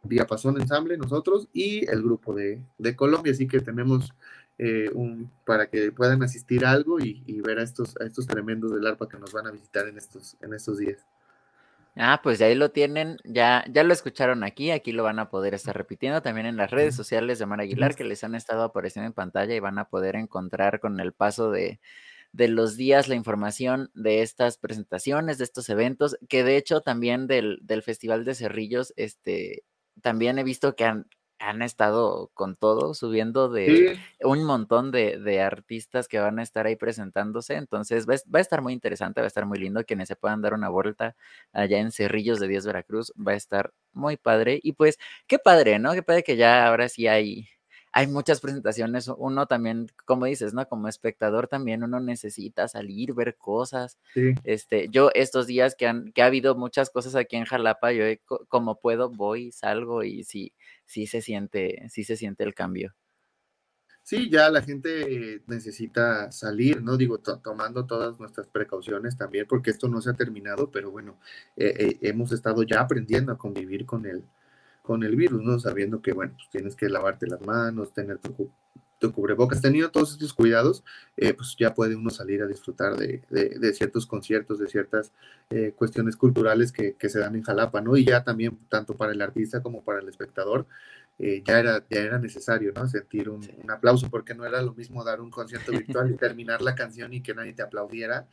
Diapasón 0.05 0.59
Ensamble, 0.59 0.97
nosotros 0.97 1.49
y 1.53 1.87
el 1.91 2.03
grupo 2.03 2.35
de, 2.35 2.63
Colombia. 2.97 3.33
Así 3.33 3.47
que 3.47 3.61
tenemos 3.61 4.15
un, 4.95 5.31
para 5.45 5.67
que 5.69 5.93
puedan 5.93 6.23
asistir 6.23 6.65
a 6.65 6.71
algo 6.71 6.99
y, 6.99 7.23
y, 7.27 7.43
ver 7.43 7.59
a 7.59 7.63
estos, 7.63 7.95
a 8.01 8.05
estos 8.05 8.27
tremendos 8.27 8.73
del 8.73 8.87
arpa 8.87 9.09
que 9.09 9.19
nos 9.19 9.33
van 9.33 9.47
a 9.49 9.51
visitar 9.51 9.87
en 9.87 9.99
estos, 9.99 10.37
en 10.41 10.55
estos 10.55 10.79
días. 10.79 11.05
Ah, 11.97 12.21
pues 12.23 12.41
ahí 12.41 12.55
lo 12.55 12.71
tienen, 12.71 13.19
ya, 13.23 13.65
ya 13.69 13.85
lo 13.85 13.93
escucharon 13.93 14.45
aquí, 14.45 14.71
aquí 14.71 14.93
lo 14.93 15.03
van 15.03 15.19
a 15.19 15.29
poder 15.29 15.53
estar 15.53 15.77
repitiendo 15.77 16.23
también 16.23 16.47
en 16.47 16.57
las 16.57 16.71
redes 16.71 16.97
sociales 16.97 17.39
de 17.39 17.45
Mar 17.45 17.61
Aguilar 17.61 17.95
que 17.95 18.05
les 18.05 18.25
han 18.25 18.35
estado 18.35 18.63
apareciendo 18.63 19.07
en 19.09 19.13
pantalla 19.13 19.55
y 19.55 19.61
van 19.61 19.79
a 19.79 19.89
poder 19.91 20.17
encontrar 20.17 20.81
con 20.81 21.01
el 21.01 21.13
paso 21.13 21.51
de, 21.51 21.81
de 22.33 22.49
los 22.49 22.79
días, 22.79 23.09
la 23.09 23.15
información 23.15 23.91
de 23.93 24.23
estas 24.23 24.57
presentaciones, 24.57 25.37
de 25.37 25.45
estos 25.45 25.69
eventos, 25.69 26.17
que 26.31 26.45
de 26.45 26.57
hecho 26.57 26.81
también 26.81 27.27
del, 27.27 27.59
del 27.61 27.83
Festival 27.83 28.25
de 28.25 28.35
Cerrillos, 28.35 28.95
este, 28.97 29.65
también 30.01 30.39
he 30.39 30.45
visto 30.45 30.75
que 30.75 30.87
han, 30.87 31.07
han 31.43 31.61
estado 31.63 32.31
con 32.35 32.57
todo, 32.57 32.95
subiendo 32.95 33.49
de 33.49 33.99
un 34.23 34.45
montón 34.45 34.91
de, 34.93 35.41
artistas 35.43 36.09
que 36.09 36.21
van 36.21 36.39
a 36.39 36.43
estar 36.43 36.67
ahí 36.67 36.77
presentándose. 36.77 37.55
Entonces 37.55 38.07
va, 38.09 38.15
a 38.39 38.41
estar 38.41 38.63
muy 38.63 38.73
interesante, 38.73 39.21
va 39.21 39.27
a 39.27 39.29
estar 39.29 39.47
muy 39.47 39.59
lindo. 39.59 39.85
Quienes 39.85 40.09
se 40.09 40.17
puedan 40.17 40.41
dar 40.41 40.55
una 40.55 40.69
vuelta 40.69 41.17
allá 41.53 41.79
en 41.79 41.91
Cerrillos 41.91 42.39
de 42.41 42.49
Díaz 42.49 42.67
Veracruz, 42.67 43.13
va 43.17 43.33
a 43.33 43.37
estar 43.37 43.73
muy 43.93 44.17
padre. 44.17 44.61
Y 44.63 44.73
pues, 44.73 44.99
qué 45.27 45.39
padre, 45.39 45.79
¿no? 45.79 45.93
Qué 45.93 46.03
padre 46.03 46.23
que 46.23 46.37
ya 46.37 46.67
ahora 46.67 46.89
sí 46.89 47.09
hay 47.09 47.49
hay 47.93 48.07
muchas 48.07 48.41
presentaciones, 48.41 49.09
uno 49.19 49.47
también, 49.47 49.87
como 50.07 50.25
dices, 50.25 50.55
¿no? 50.55 50.67
Como 50.67 50.89
espectador 50.89 51.47
también 51.47 51.85
uno 51.85 52.01
necesita 52.01 52.67
salir, 52.67 53.13
ver 53.13 53.37
cosas. 53.37 53.99
Este, 54.45 54.89
yo 54.89 55.11
estos 55.15 55.47
días 55.47 55.75
que, 55.75 55.87
han, 55.87 56.11
que 56.13 56.23
ha 56.23 56.27
habido 56.27 56.55
muchas 56.55 56.89
cosas 56.89 57.15
aquí 57.15 57.37
en 57.37 57.45
Jalapa, 57.45 57.93
yo 57.93 58.05
como 58.49 58.81
puedo 58.81 59.11
voy, 59.11 59.53
salgo 59.53 60.03
y 60.05 60.25
sí, 60.25 60.55
sí 60.87 61.07
se 61.07 61.21
siente, 61.21 61.87
sí 61.91 62.03
se 62.05 62.17
siente 62.17 62.45
el 62.45 62.55
cambio. 62.55 62.95
Sí, 64.05 64.31
ya 64.31 64.49
la 64.49 64.63
gente 64.63 65.43
necesita 65.47 66.33
salir, 66.33 66.83
¿no? 66.83 66.97
Digo, 66.97 67.19
tomando 67.19 67.87
todas 67.87 68.19
nuestras 68.19 68.49
precauciones 68.49 69.17
también, 69.17 69.47
porque 69.47 69.71
esto 69.71 69.87
no 69.87 70.01
se 70.01 70.11
ha 70.11 70.15
terminado, 70.15 70.71
pero 70.73 70.91
bueno, 70.91 71.21
eh, 71.57 71.75
eh, 71.79 71.99
hemos 72.01 72.33
estado 72.33 72.65
ya 72.65 72.81
aprendiendo 72.81 73.33
a 73.33 73.39
convivir 73.39 73.87
con 73.87 74.07
el, 74.07 74.25
con 74.83 75.05
el 75.05 75.17
virus, 75.17 75.43
¿no? 75.43 75.59
Sabiendo 75.59 76.03
que, 76.03 76.13
bueno, 76.13 76.35
pues 76.35 76.51
tienes 76.51 76.77
que 76.77 76.89
lavarte 76.89 77.27
las 77.27 77.41
manos, 77.41 77.93
tener 77.93 78.19
tu, 78.19 78.51
tu 79.03 79.13
cubrebocas, 79.13 79.61
teniendo 79.61 79.91
todos 79.91 80.13
estos 80.13 80.33
cuidados, 80.33 80.85
eh, 81.17 81.35
pues 81.35 81.57
ya 81.59 81.75
puede 81.75 81.97
uno 81.97 82.11
salir 82.11 82.43
a 82.43 82.47
disfrutar 82.47 82.97
de, 82.97 83.23
de, 83.31 83.75
ciertos 83.75 84.07
conciertos, 84.07 84.59
de 84.59 84.69
ciertas 84.69 85.13
eh, 85.51 85.73
cuestiones 85.77 86.17
culturales 86.17 86.73
que, 86.73 86.95
que, 86.95 87.09
se 87.09 87.19
dan 87.19 87.35
en 87.35 87.43
Jalapa, 87.43 87.81
¿no? 87.81 87.97
Y 87.97 88.05
ya 88.05 88.23
también, 88.23 88.59
tanto 88.69 88.97
para 88.97 89.13
el 89.13 89.21
artista 89.21 89.61
como 89.61 89.83
para 89.83 90.01
el 90.01 90.09
espectador, 90.09 90.67
eh, 91.19 91.43
ya, 91.45 91.59
era, 91.59 91.85
ya 91.91 92.01
era 92.01 92.19
necesario, 92.19 92.73
¿no? 92.75 92.87
Sentir 92.87 93.29
un, 93.29 93.43
un, 93.63 93.71
aplauso, 93.71 94.09
porque 94.09 94.35
no 94.35 94.47
era 94.47 94.63
lo 94.63 94.73
mismo 94.73 95.05
dar 95.05 95.21
un 95.21 95.31
concierto 95.31 95.73
virtual 95.73 96.11
y 96.11 96.17
terminar 96.17 96.63
la 96.63 96.75
canción 96.75 97.13
y 97.13 97.23
que 97.23 97.35
nadie 97.35 97.55
te 97.55 97.63
aplaudiera, 97.63 98.29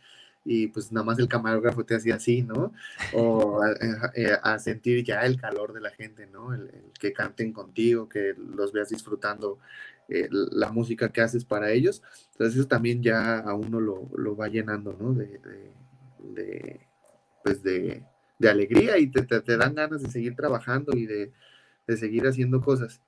y 0.46 0.68
pues 0.68 0.92
nada 0.92 1.06
más 1.06 1.20
el 1.20 1.28
camarógrafo 1.28 1.86
te 1.86 1.96
hacía 1.96 2.16
así, 2.16 2.42
¿no? 2.44 2.74
O 3.14 3.62
a, 3.62 3.72
eh, 4.16 4.60
sentir 4.60 5.04
ya 5.04 5.22
el 5.22 5.40
calor 5.40 5.74
de 5.74 5.82
la 5.82 5.92
gente, 5.92 6.28
¿no? 6.28 6.54
El, 6.54 6.70
que 7.00 7.14
canten 7.14 7.54
contigo, 7.54 8.10
que 8.10 8.34
los 8.38 8.72
veas 8.72 8.90
disfrutando 8.90 9.60
eh, 10.08 10.28
la 10.32 10.72
música 10.72 11.10
que 11.10 11.22
haces 11.22 11.46
para 11.46 11.72
ellos. 11.72 12.02
Entonces 12.32 12.58
eso 12.58 12.68
también 12.68 13.04
ya 13.04 13.40
a 13.40 13.54
uno 13.54 13.80
lo, 13.80 14.10
lo 14.16 14.36
va 14.36 14.48
llenando, 14.48 14.96
¿no? 15.00 15.14
De, 15.14 15.40
de, 16.20 16.80
pues 17.44 17.62
de, 17.62 18.04
de, 18.40 18.50
alegría 18.50 18.98
y 18.98 19.08
te, 19.08 19.24
te, 19.24 19.58
dan 19.58 19.76
ganas 19.76 20.02
de 20.02 20.10
seguir 20.10 20.36
trabajando 20.36 20.98
y 20.98 21.06
de, 21.06 21.32
seguir 21.96 22.28
haciendo 22.28 22.62
cosas. 22.62 23.02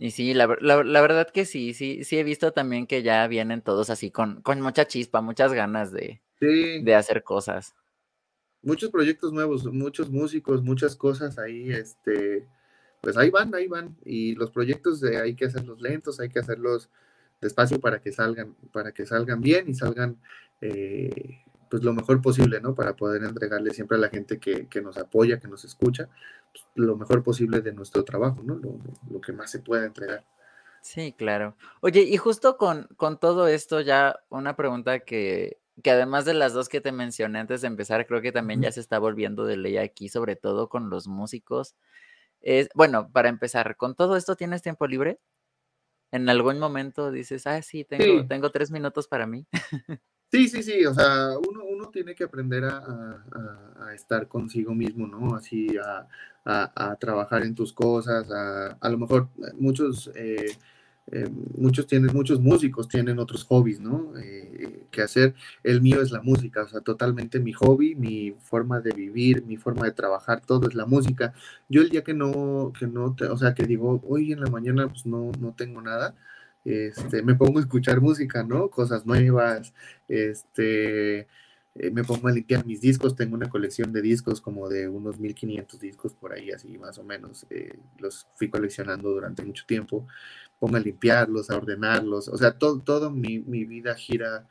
Y 0.00 0.12
sí, 0.12 0.32
la, 0.32 0.46
la, 0.60 0.84
la, 0.84 1.00
verdad 1.00 1.28
que 1.28 1.44
sí, 1.44 1.74
sí, 1.74 2.04
sí 2.04 2.18
he 2.18 2.22
visto 2.22 2.52
también 2.52 2.86
que 2.86 3.02
ya 3.02 3.26
vienen 3.26 3.62
todos 3.62 3.90
así 3.90 4.12
con, 4.12 4.40
con 4.42 4.60
mucha 4.60 4.86
chispa, 4.86 5.20
muchas 5.20 5.52
ganas 5.52 5.90
de, 5.90 6.22
de 6.40 6.94
hacer 6.94 7.24
cosas. 7.24 7.74
Muchos 8.62 8.90
proyectos 8.90 9.32
nuevos, 9.32 9.64
muchos 9.64 10.08
músicos, 10.08 10.62
muchas 10.62 10.94
cosas 10.94 11.36
ahí, 11.36 11.72
este, 11.72 12.46
pues 13.00 13.16
ahí 13.16 13.30
van, 13.30 13.52
ahí 13.56 13.66
van. 13.66 13.96
Y 14.04 14.36
los 14.36 14.52
proyectos 14.52 15.00
de, 15.00 15.20
hay 15.20 15.34
que 15.34 15.46
hacerlos 15.46 15.80
lentos, 15.80 16.20
hay 16.20 16.28
que 16.28 16.38
hacerlos 16.38 16.90
despacio 17.40 17.80
para 17.80 18.00
que 18.00 18.12
salgan, 18.12 18.54
para 18.72 18.92
que 18.92 19.04
salgan 19.04 19.40
bien 19.40 19.68
y 19.68 19.74
salgan 19.74 20.16
eh, 20.60 21.40
pues 21.68 21.82
lo 21.82 21.92
mejor 21.92 22.20
posible, 22.20 22.60
¿no? 22.60 22.74
Para 22.74 22.96
poder 22.96 23.22
entregarle 23.24 23.70
siempre 23.72 23.96
a 23.96 24.00
la 24.00 24.08
gente 24.08 24.38
que, 24.38 24.66
que 24.68 24.80
nos 24.80 24.96
apoya, 24.96 25.40
que 25.40 25.48
nos 25.48 25.64
escucha, 25.64 26.08
pues, 26.52 26.64
lo 26.74 26.96
mejor 26.96 27.22
posible 27.22 27.60
de 27.60 27.72
nuestro 27.72 28.04
trabajo, 28.04 28.42
¿no? 28.42 28.56
Lo, 28.56 29.20
que 29.20 29.32
más 29.32 29.50
se 29.50 29.60
pueda 29.60 29.84
entregar. 29.84 30.24
Sí, 30.80 31.12
claro. 31.16 31.56
Oye, 31.80 32.02
y 32.02 32.16
justo 32.16 32.56
con, 32.56 32.88
con 32.96 33.18
todo 33.18 33.48
esto 33.48 33.80
ya 33.80 34.20
una 34.30 34.56
pregunta 34.56 35.00
que, 35.00 35.58
que 35.82 35.90
además 35.90 36.24
de 36.24 36.34
las 36.34 36.52
dos 36.52 36.68
que 36.68 36.80
te 36.80 36.92
mencioné 36.92 37.40
antes 37.40 37.60
de 37.60 37.66
empezar, 37.66 38.06
creo 38.06 38.22
que 38.22 38.32
también 38.32 38.62
ya 38.62 38.72
se 38.72 38.80
está 38.80 38.98
volviendo 38.98 39.44
de 39.44 39.56
ley 39.56 39.76
aquí, 39.76 40.08
sobre 40.08 40.36
todo 40.36 40.68
con 40.68 40.90
los 40.90 41.08
músicos. 41.08 41.74
Es, 42.40 42.68
bueno, 42.74 43.10
para 43.12 43.28
empezar, 43.28 43.76
¿con 43.76 43.94
todo 43.94 44.16
esto 44.16 44.36
tienes 44.36 44.62
tiempo 44.62 44.86
libre? 44.86 45.18
¿En 46.10 46.28
algún 46.28 46.58
momento 46.58 47.10
dices, 47.10 47.46
ah, 47.46 47.60
sí, 47.60 47.84
tengo, 47.84 48.26
tengo 48.26 48.50
tres 48.50 48.70
minutos 48.70 49.08
para 49.08 49.26
mí? 49.26 49.46
Sí, 50.30 50.48
sí, 50.48 50.62
sí, 50.62 50.84
o 50.84 50.92
sea, 50.94 51.30
uno, 51.38 51.64
uno 51.64 51.88
tiene 51.88 52.14
que 52.14 52.24
aprender 52.24 52.64
a, 52.64 53.24
estar 53.94 54.28
consigo 54.28 54.74
mismo, 54.74 55.06
¿no? 55.06 55.34
Así, 55.34 55.68
a, 55.78 56.06
a 56.44 56.96
trabajar 56.96 57.42
en 57.42 57.54
tus 57.54 57.72
cosas, 57.72 58.30
a, 58.30 58.76
a 58.80 58.88
lo 58.90 58.98
mejor 58.98 59.28
muchos... 59.58 60.10
Eh, 60.14 60.52
eh, 61.10 61.28
muchos 61.56 61.86
tienen, 61.86 62.14
muchos 62.14 62.40
músicos 62.40 62.86
tienen 62.88 63.18
otros 63.18 63.44
hobbies, 63.44 63.80
¿no? 63.80 64.12
Eh, 64.18 64.86
que 64.90 65.02
hacer. 65.02 65.34
El 65.62 65.80
mío 65.80 66.02
es 66.02 66.10
la 66.10 66.20
música, 66.20 66.62
o 66.64 66.68
sea, 66.68 66.80
totalmente 66.82 67.40
mi 67.40 67.52
hobby, 67.52 67.94
mi 67.94 68.32
forma 68.40 68.80
de 68.80 68.92
vivir, 68.92 69.44
mi 69.44 69.56
forma 69.56 69.86
de 69.86 69.92
trabajar, 69.92 70.42
todo 70.44 70.68
es 70.68 70.74
la 70.74 70.84
música. 70.86 71.32
Yo 71.68 71.80
el 71.82 71.88
día 71.90 72.04
que 72.04 72.14
no, 72.14 72.72
que 72.78 72.86
no, 72.86 73.16
o 73.30 73.36
sea, 73.38 73.54
que 73.54 73.64
digo, 73.64 74.02
hoy 74.06 74.32
en 74.32 74.40
la 74.40 74.50
mañana 74.50 74.88
pues 74.88 75.06
no, 75.06 75.32
no 75.40 75.54
tengo 75.54 75.80
nada, 75.80 76.14
este, 76.68 77.22
me 77.22 77.34
pongo 77.34 77.58
a 77.58 77.62
escuchar 77.62 78.00
música, 78.00 78.42
¿no? 78.42 78.68
Cosas 78.70 79.06
nuevas, 79.06 79.72
este, 80.08 81.20
eh, 81.74 81.90
me 81.92 82.04
pongo 82.04 82.28
a 82.28 82.32
limpiar 82.32 82.66
mis 82.66 82.80
discos, 82.80 83.16
tengo 83.16 83.34
una 83.34 83.48
colección 83.48 83.92
de 83.92 84.02
discos 84.02 84.40
como 84.40 84.68
de 84.68 84.88
unos 84.88 85.18
1500 85.18 85.80
discos 85.80 86.14
por 86.14 86.32
ahí, 86.32 86.50
así 86.50 86.76
más 86.78 86.98
o 86.98 87.04
menos, 87.04 87.46
los 87.98 88.26
fui 88.36 88.48
coleccionando 88.50 89.10
durante 89.10 89.44
mucho 89.44 89.64
tiempo 89.66 90.06
pongo 90.58 90.76
a 90.76 90.80
limpiarlos, 90.80 91.50
a 91.50 91.56
ordenarlos, 91.56 92.28
o 92.28 92.36
sea, 92.36 92.52
todo, 92.58 92.80
todo 92.80 93.10
mi, 93.10 93.38
mi, 93.40 93.64
vida 93.64 93.94
gira 93.94 94.46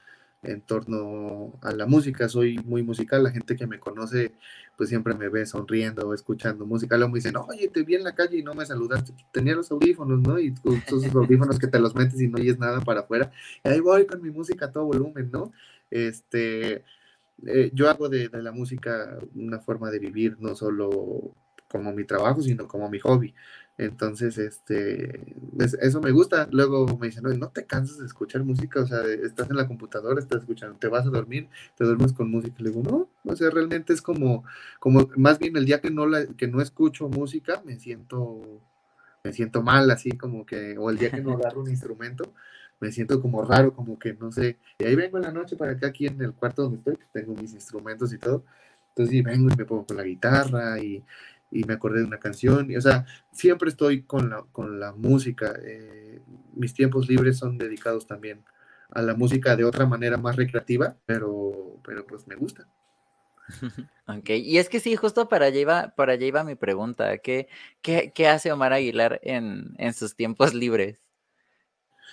en 0.47 0.61
torno 0.61 1.53
a 1.61 1.71
la 1.71 1.85
música, 1.85 2.27
soy 2.29 2.57
muy 2.59 2.83
musical, 2.83 3.23
la 3.23 3.31
gente 3.31 3.55
que 3.55 3.67
me 3.67 3.79
conoce 3.79 4.33
pues 4.77 4.89
siempre 4.89 5.15
me 5.15 5.27
ve 5.27 5.45
sonriendo 5.45 6.13
escuchando 6.13 6.65
música, 6.65 6.97
luego 6.97 7.11
me 7.11 7.17
dicen, 7.17 7.35
oye, 7.35 7.67
te 7.67 7.83
vi 7.83 7.95
en 7.95 8.03
la 8.03 8.13
calle 8.13 8.37
y 8.37 8.43
no 8.43 8.53
me 8.53 8.65
saludaste, 8.65 9.11
tenía 9.31 9.55
los 9.55 9.71
audífonos, 9.71 10.19
¿no? 10.19 10.39
Y 10.39 10.53
esos 10.85 11.03
audífonos 11.15 11.57
que 11.57 11.67
te 11.67 11.79
los 11.79 11.95
metes 11.95 12.21
y 12.21 12.27
no 12.27 12.37
oyes 12.37 12.59
nada 12.59 12.81
para 12.81 13.01
afuera, 13.01 13.31
y 13.63 13.69
ahí 13.69 13.79
voy 13.79 14.05
con 14.05 14.21
mi 14.21 14.29
música 14.29 14.65
a 14.65 14.71
todo 14.71 14.85
volumen, 14.85 15.31
¿no? 15.31 15.51
Este, 15.89 16.83
eh, 17.45 17.71
yo 17.73 17.89
hago 17.89 18.07
de, 18.07 18.29
de 18.29 18.43
la 18.43 18.51
música 18.51 19.17
una 19.35 19.59
forma 19.59 19.89
de 19.89 19.99
vivir, 19.99 20.37
no 20.39 20.55
solo 20.55 21.33
como 21.67 21.91
mi 21.91 22.05
trabajo, 22.05 22.41
sino 22.41 22.67
como 22.67 22.89
mi 22.89 22.99
hobby. 22.99 23.33
Entonces, 23.77 24.37
este, 24.39 25.35
eso 25.81 26.01
me 26.01 26.11
gusta. 26.11 26.47
Luego 26.51 26.97
me 26.97 27.07
dicen, 27.07 27.23
no, 27.23 27.29
no 27.33 27.49
te 27.49 27.65
cansas 27.65 27.99
de 27.99 28.05
escuchar 28.07 28.43
música, 28.43 28.81
o 28.81 28.87
sea, 28.87 29.03
estás 29.05 29.49
en 29.49 29.55
la 29.55 29.67
computadora, 29.67 30.19
estás 30.19 30.41
escuchando, 30.41 30.77
te 30.79 30.87
vas 30.87 31.05
a 31.05 31.09
dormir, 31.09 31.47
te 31.77 31.85
duermes 31.85 32.13
con 32.13 32.31
música. 32.31 32.55
Le 32.59 32.69
digo, 32.71 32.81
no, 32.81 33.09
o 33.23 33.35
sea, 33.35 33.49
realmente 33.51 33.93
es 33.93 34.01
como, 34.01 34.43
como, 34.79 35.09
más 35.15 35.37
bien 35.37 35.55
el 35.57 35.65
día 35.65 35.79
que 35.79 35.91
no, 35.91 36.07
la, 36.07 36.25
que 36.25 36.47
no 36.47 36.59
escucho 36.61 37.07
música, 37.07 37.61
me 37.65 37.79
siento, 37.79 38.61
me 39.23 39.31
siento 39.33 39.61
mal, 39.61 39.91
así 39.91 40.11
como 40.11 40.45
que, 40.45 40.77
o 40.77 40.89
el 40.89 40.97
día 40.97 41.11
que 41.11 41.21
no 41.21 41.33
agarro 41.33 41.61
un 41.61 41.69
instrumento, 41.69 42.33
me 42.79 42.91
siento 42.91 43.21
como 43.21 43.43
raro, 43.43 43.73
como 43.73 43.99
que 43.99 44.13
no 44.13 44.31
sé. 44.31 44.57
Y 44.79 44.85
ahí 44.85 44.95
vengo 44.95 45.17
en 45.17 45.23
la 45.23 45.31
noche 45.31 45.55
para 45.55 45.73
acá, 45.73 45.87
aquí 45.87 46.07
en 46.07 46.21
el 46.21 46.33
cuarto 46.33 46.63
donde 46.63 46.77
estoy, 46.79 46.97
tengo 47.13 47.33
mis 47.35 47.53
instrumentos 47.53 48.13
y 48.13 48.17
todo. 48.17 48.43
Entonces, 48.89 49.15
y 49.15 49.21
vengo 49.21 49.49
y 49.51 49.55
me 49.55 49.65
pongo 49.65 49.85
con 49.85 49.97
la 49.97 50.03
guitarra 50.03 50.79
y 50.79 51.03
y 51.51 51.63
me 51.63 51.73
acordé 51.73 51.99
de 51.99 52.05
una 52.05 52.19
canción. 52.19 52.69
Y, 52.71 52.77
o 52.77 52.81
sea, 52.81 53.05
siempre 53.31 53.69
estoy 53.69 54.03
con 54.03 54.29
la, 54.29 54.43
con 54.51 54.79
la 54.79 54.91
música. 54.93 55.53
Eh, 55.63 56.21
mis 56.53 56.73
tiempos 56.73 57.07
libres 57.07 57.37
son 57.37 57.57
dedicados 57.57 58.07
también 58.07 58.43
a 58.91 59.01
la 59.01 59.15
música 59.15 59.55
de 59.55 59.65
otra 59.65 59.85
manera 59.85 60.17
más 60.17 60.35
recreativa, 60.35 60.95
pero, 61.05 61.79
pero 61.83 62.05
pues 62.05 62.27
me 62.27 62.35
gusta. 62.35 62.67
Ok, 64.09 64.29
y 64.29 64.57
es 64.57 64.69
que 64.69 64.79
sí, 64.79 64.95
justo 64.95 65.27
para 65.27 65.47
allá 65.47 65.59
iba, 65.59 65.89
para 65.89 66.13
allá 66.13 66.25
iba 66.25 66.43
mi 66.45 66.55
pregunta. 66.55 67.17
¿Qué, 67.17 67.49
qué, 67.81 68.13
qué 68.15 68.29
hace 68.29 68.53
Omar 68.53 68.71
Aguilar 68.71 69.19
en, 69.21 69.75
en 69.77 69.93
sus 69.93 70.15
tiempos 70.15 70.53
libres? 70.53 70.97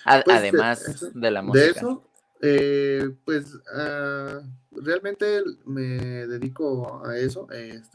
Pues, 0.03 0.37
además 0.37 1.11
de, 1.13 1.31
la 1.31 1.41
música. 1.41 1.65
De 1.65 1.71
eso, 1.71 2.07
eh, 2.41 3.09
pues 3.23 3.57
ah, 3.73 4.41
realmente 4.71 5.41
me 5.65 6.27
dedico 6.27 7.05
a 7.05 7.17
eso. 7.17 7.47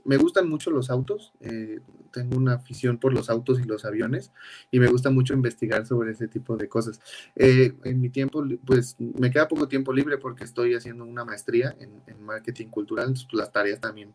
me 0.04 0.16
gustan 0.16 0.48
mucho 0.48 0.70
los 0.70 0.90
autos. 0.90 1.32
Eh, 1.40 1.80
tengo 2.12 2.36
una 2.36 2.54
afición 2.54 2.98
por 2.98 3.12
los 3.12 3.30
autos 3.30 3.60
y 3.60 3.64
los 3.64 3.84
aviones 3.84 4.32
y 4.72 4.80
me 4.80 4.88
gusta 4.88 5.10
mucho 5.10 5.32
investigar 5.34 5.86
sobre 5.86 6.12
ese 6.12 6.28
tipo 6.28 6.56
de 6.56 6.68
cosas. 6.68 7.00
Eh, 7.36 7.74
en 7.84 8.00
mi 8.00 8.08
tiempo, 8.08 8.44
pues 8.64 8.96
me 8.98 9.30
queda 9.30 9.48
poco 9.48 9.68
tiempo 9.68 9.92
libre 9.92 10.18
porque 10.18 10.44
estoy 10.44 10.74
haciendo 10.74 11.04
una 11.04 11.24
maestría 11.24 11.76
en, 11.78 11.90
marketing 12.24 12.68
cultural. 12.68 13.12
Pues, 13.12 13.26
las 13.32 13.52
tareas 13.52 13.80
también 13.80 14.12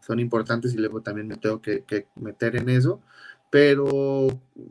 son 0.00 0.18
importantes 0.20 0.74
y 0.74 0.78
luego 0.78 1.02
también 1.02 1.26
me 1.26 1.36
tengo 1.36 1.60
que 1.60 2.08
meter 2.14 2.56
en 2.56 2.68
eso 2.68 3.00
pero 3.54 4.26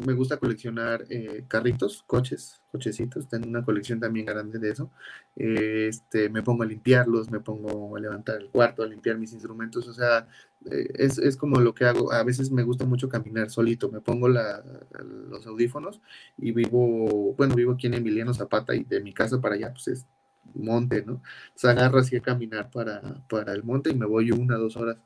me 0.06 0.12
gusta 0.12 0.36
coleccionar 0.36 1.06
eh, 1.10 1.46
carritos, 1.48 2.04
coches, 2.06 2.62
cochecitos, 2.70 3.30
tengo 3.30 3.48
una 3.48 3.64
colección 3.64 3.98
también 4.02 4.26
grande 4.26 4.60
de 4.60 4.72
eso. 4.72 4.92
este, 5.38 6.28
me 6.28 6.44
pongo 6.44 6.64
a 6.64 6.66
limpiarlos, 6.66 7.32
me 7.32 7.40
pongo 7.40 7.96
a 7.96 8.00
levantar 8.02 8.42
el 8.42 8.50
cuarto, 8.50 8.84
a 8.84 8.88
limpiar 8.88 9.18
mis 9.18 9.32
instrumentos, 9.32 9.88
o 9.88 9.94
sea, 9.94 10.28
eh, 10.70 10.90
es, 10.96 11.18
es, 11.18 11.38
como 11.38 11.62
lo 11.62 11.74
que 11.74 11.86
hago. 11.86 12.12
A 12.12 12.26
veces 12.26 12.52
me 12.52 12.64
gusta 12.64 12.84
mucho 12.86 13.08
caminar 13.08 13.50
solito, 13.50 13.90
me 13.90 14.02
pongo 14.02 14.28
los 14.28 15.48
audífonos 15.48 16.02
y 16.38 16.52
vivo, 16.52 17.36
bueno, 17.38 17.56
vivo 17.56 17.72
aquí 17.72 17.88
en 17.88 17.94
Emiliano 17.94 18.34
Zapata 18.34 18.76
y 18.76 18.84
de 18.84 19.00
mi 19.00 19.14
casa 19.14 19.40
para 19.40 19.56
allá, 19.56 19.72
pues 19.72 19.88
es 19.88 20.08
monte, 20.56 21.06
¿no? 21.06 21.22
Se 21.56 21.70
agarro 21.70 22.00
así 22.00 22.18
a 22.18 22.22
caminar 22.22 22.70
para, 22.70 23.02
para 23.30 23.54
el 23.54 23.64
monte 23.64 23.92
y 23.92 23.96
me 23.96 24.06
voy 24.06 24.32
una, 24.32 24.58
dos 24.58 24.76
horas 24.76 24.98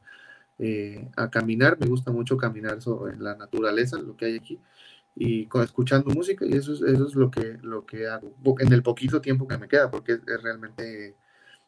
eh, 0.60 1.10
a 1.16 1.30
caminar, 1.30 1.78
me 1.80 1.88
gusta 1.88 2.12
mucho 2.12 2.38
caminar 2.38 2.82
sobre 2.82 3.18
la 3.18 3.36
naturaleza, 3.36 3.98
lo 3.98 4.16
que 4.16 4.26
hay 4.26 4.36
aquí, 4.38 4.60
y 5.16 5.48
escuchando 5.64 6.14
música, 6.14 6.46
y 6.46 6.54
eso 6.54 6.74
es, 6.74 6.82
eso 6.82 7.08
es 7.08 7.16
lo, 7.16 7.32
que, 7.32 7.58
lo 7.62 7.86
que 7.86 8.08
hago, 8.08 8.34
en 8.60 8.74
el 8.74 8.84
poquito 8.84 9.22
tiempo 9.22 9.48
que 9.48 9.58
me 9.58 9.68
queda, 9.68 9.90
porque 9.90 10.14
es, 10.14 10.22
realmente 10.26 11.16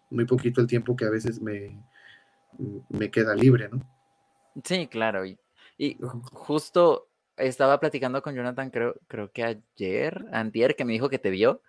muy 0.10 0.26
poquito 0.26 0.62
el 0.62 0.68
tiempo 0.68 0.96
que 0.96 1.06
a 1.06 1.10
veces 1.10 1.42
me, 1.42 1.84
me 2.90 3.10
queda 3.10 3.36
libre, 3.36 3.70
¿no? 3.70 3.80
Sí, 4.64 4.88
claro, 4.88 5.26
y, 5.26 5.38
y 5.78 5.98
justo 6.32 7.10
estaba 7.38 7.80
platicando 7.80 8.22
con 8.22 8.36
Jonathan, 8.36 8.70
creo, 8.70 8.96
creo 9.08 9.32
que 9.32 9.44
ayer, 9.44 10.26
antier, 10.32 10.76
que 10.76 10.86
me 10.86 10.94
dijo 10.94 11.10
que 11.10 11.20
te 11.20 11.30
vio. 11.30 11.62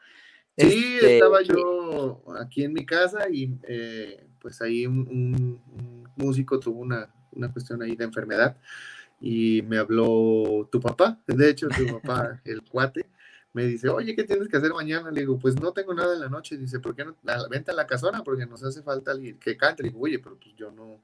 Sí, 0.57 0.97
este, 0.97 1.15
estaba 1.15 1.43
yo 1.43 2.23
aquí 2.39 2.65
en 2.65 2.73
mi 2.73 2.85
casa 2.85 3.29
y 3.31 3.57
eh, 3.63 4.27
pues 4.41 4.61
ahí 4.61 4.87
un, 4.87 6.00
músico 6.21 6.61
tuvo 6.61 6.81
una, 6.81 7.09
una, 7.33 7.53
cuestión 7.53 7.83
ahí 7.83 7.97
de 7.97 8.05
enfermedad 8.05 8.57
y 9.21 9.63
me 9.63 9.79
habló 9.79 10.69
tu 10.71 10.81
papá, 10.81 11.19
de 11.27 11.51
hecho 11.51 11.69
tu 11.69 11.87
papá, 12.01 12.41
el 12.45 12.63
cuate, 12.63 13.07
me 13.53 13.65
dice, 13.65 13.89
oye, 13.89 14.15
¿qué 14.15 14.25
tienes 14.25 14.49
que 14.49 14.57
hacer 14.57 14.73
mañana? 14.73 15.11
Le 15.11 15.23
digo, 15.23 15.39
pues 15.39 15.61
no 15.61 15.73
tengo 15.73 15.93
nada 15.93 16.15
en 16.15 16.21
la 16.21 16.29
noche. 16.29 16.57
Dice, 16.57 16.79
¿por 16.79 16.95
qué 16.95 17.05
no? 17.05 17.17
Vente 17.51 17.73
a 17.73 17.75
la 17.75 17.87
casona 17.87 18.23
porque 18.23 18.47
nos 18.47 18.63
hace 18.63 18.83
falta 18.83 19.11
alguien 19.11 19.39
que 19.39 19.57
cante. 19.57 19.83
Le 19.83 19.89
digo, 19.89 20.01
oye, 20.03 20.21
pero 20.21 20.39
pues 20.39 20.55
yo 20.55 20.71
no, 20.71 21.03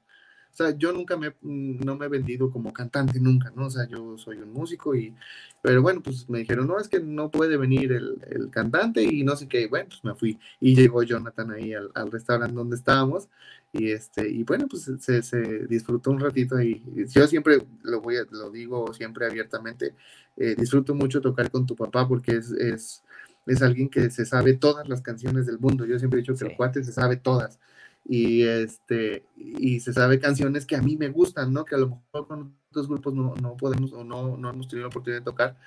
o 0.51 0.55
sea, 0.57 0.71
yo 0.77 0.91
nunca 0.91 1.17
me, 1.17 1.33
no 1.41 1.95
me 1.95 2.05
he 2.07 2.09
vendido 2.09 2.49
como 2.49 2.73
cantante, 2.73 3.19
nunca, 3.19 3.51
¿no? 3.55 3.67
O 3.67 3.69
sea, 3.69 3.87
yo 3.87 4.17
soy 4.17 4.37
un 4.37 4.51
músico 4.51 4.95
y, 4.95 5.13
pero 5.61 5.81
bueno, 5.81 6.01
pues 6.01 6.29
me 6.29 6.39
dijeron, 6.39 6.67
no, 6.67 6.79
es 6.79 6.87
que 6.87 6.99
no 6.99 7.29
puede 7.29 7.57
venir 7.57 7.91
el, 7.91 8.19
el 8.29 8.49
cantante 8.49 9.03
y 9.03 9.23
no 9.23 9.35
sé 9.35 9.47
qué, 9.47 9.67
bueno, 9.67 9.89
pues 9.89 10.03
me 10.03 10.15
fui. 10.15 10.39
Y 10.59 10.75
llegó 10.75 11.03
Jonathan 11.03 11.51
ahí 11.51 11.73
al, 11.73 11.91
al 11.93 12.11
restaurante 12.11 12.55
donde 12.55 12.75
estábamos 12.75 13.29
y 13.73 13.91
este, 13.91 14.27
y 14.27 14.43
bueno, 14.43 14.67
pues 14.67 14.89
se, 14.99 15.21
se 15.21 15.67
disfrutó 15.67 16.11
un 16.11 16.19
ratito 16.19 16.59
y 16.61 16.83
yo 17.09 17.27
siempre 17.27 17.65
lo 17.83 18.01
voy 18.01 18.17
a, 18.17 18.25
lo 18.31 18.49
digo 18.49 18.93
siempre 18.93 19.25
abiertamente, 19.25 19.93
eh, 20.37 20.55
disfruto 20.57 20.95
mucho 20.95 21.21
tocar 21.21 21.51
con 21.51 21.65
tu 21.65 21.75
papá 21.75 22.07
porque 22.07 22.37
es, 22.37 22.51
es, 22.51 23.03
es 23.45 23.61
alguien 23.61 23.89
que 23.89 24.09
se 24.09 24.25
sabe 24.25 24.53
todas 24.53 24.87
las 24.87 25.01
canciones 25.01 25.45
del 25.45 25.59
mundo, 25.59 25.85
yo 25.85 25.99
siempre 25.99 26.19
he 26.19 26.23
dicho 26.23 26.35
que 26.35 26.45
el 26.45 26.55
cuate 26.57 26.83
se 26.83 26.91
sabe 26.91 27.17
todas 27.17 27.59
y 28.07 28.43
este 28.43 29.25
y 29.35 29.79
se 29.79 29.93
sabe 29.93 30.19
canciones 30.19 30.65
que 30.65 30.75
a 30.75 30.81
mí 30.81 30.97
me 30.97 31.09
gustan, 31.09 31.51
¿no? 31.53 31.65
Que 31.65 31.75
a 31.75 31.79
lo 31.79 31.89
mejor 31.89 32.27
con 32.27 32.55
otros 32.69 32.87
grupos 32.87 33.13
no, 33.13 33.35
no 33.41 33.57
podemos 33.57 33.93
o 33.93 34.03
no, 34.03 34.37
no, 34.37 34.49
hemos 34.49 34.67
tenido 34.67 34.85
la 34.85 34.89
oportunidad 34.89 35.21
de 35.21 35.25
tocar 35.25 35.57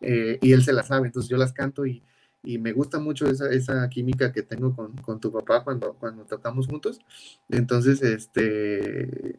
eh, 0.00 0.38
y 0.40 0.52
él 0.52 0.62
se 0.64 0.72
las 0.72 0.88
sabe, 0.88 1.08
entonces 1.08 1.28
yo 1.28 1.36
las 1.36 1.52
canto 1.52 1.86
y, 1.86 2.02
y 2.42 2.58
me 2.58 2.72
gusta 2.72 2.98
mucho 3.00 3.26
esa, 3.28 3.50
esa 3.50 3.88
química 3.88 4.32
que 4.32 4.42
tengo 4.42 4.74
con, 4.74 4.96
con, 4.98 5.20
tu 5.20 5.32
papá 5.32 5.64
cuando, 5.64 5.94
cuando 5.94 6.24
tocamos 6.24 6.68
juntos. 6.68 7.00
Entonces, 7.48 8.00
este, 8.02 9.38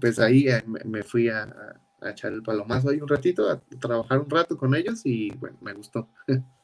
pues 0.00 0.18
ahí 0.20 0.48
eh, 0.48 0.62
me 0.84 1.02
fui 1.02 1.28
a, 1.28 1.80
a 2.00 2.10
echar 2.10 2.32
el 2.32 2.42
palomazo 2.42 2.90
ahí 2.90 3.00
un 3.00 3.08
ratito, 3.08 3.50
a 3.50 3.60
trabajar 3.80 4.20
un 4.20 4.30
rato 4.30 4.56
con 4.56 4.74
ellos 4.74 5.02
y 5.04 5.30
bueno, 5.32 5.58
me 5.60 5.72
gustó. 5.72 6.08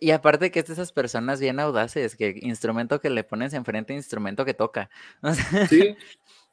Y, 0.00 0.10
aparte 0.10 0.50
que 0.50 0.60
es 0.60 0.66
de 0.66 0.72
esas 0.74 0.92
personas 0.92 1.40
bien 1.40 1.60
audaces, 1.60 2.16
que 2.16 2.38
instrumento 2.42 3.00
que 3.00 3.10
le 3.10 3.24
pones 3.24 3.52
enfrente, 3.54 3.94
instrumento 3.94 4.44
que 4.44 4.54
toca. 4.54 4.90
sí. 5.68 5.96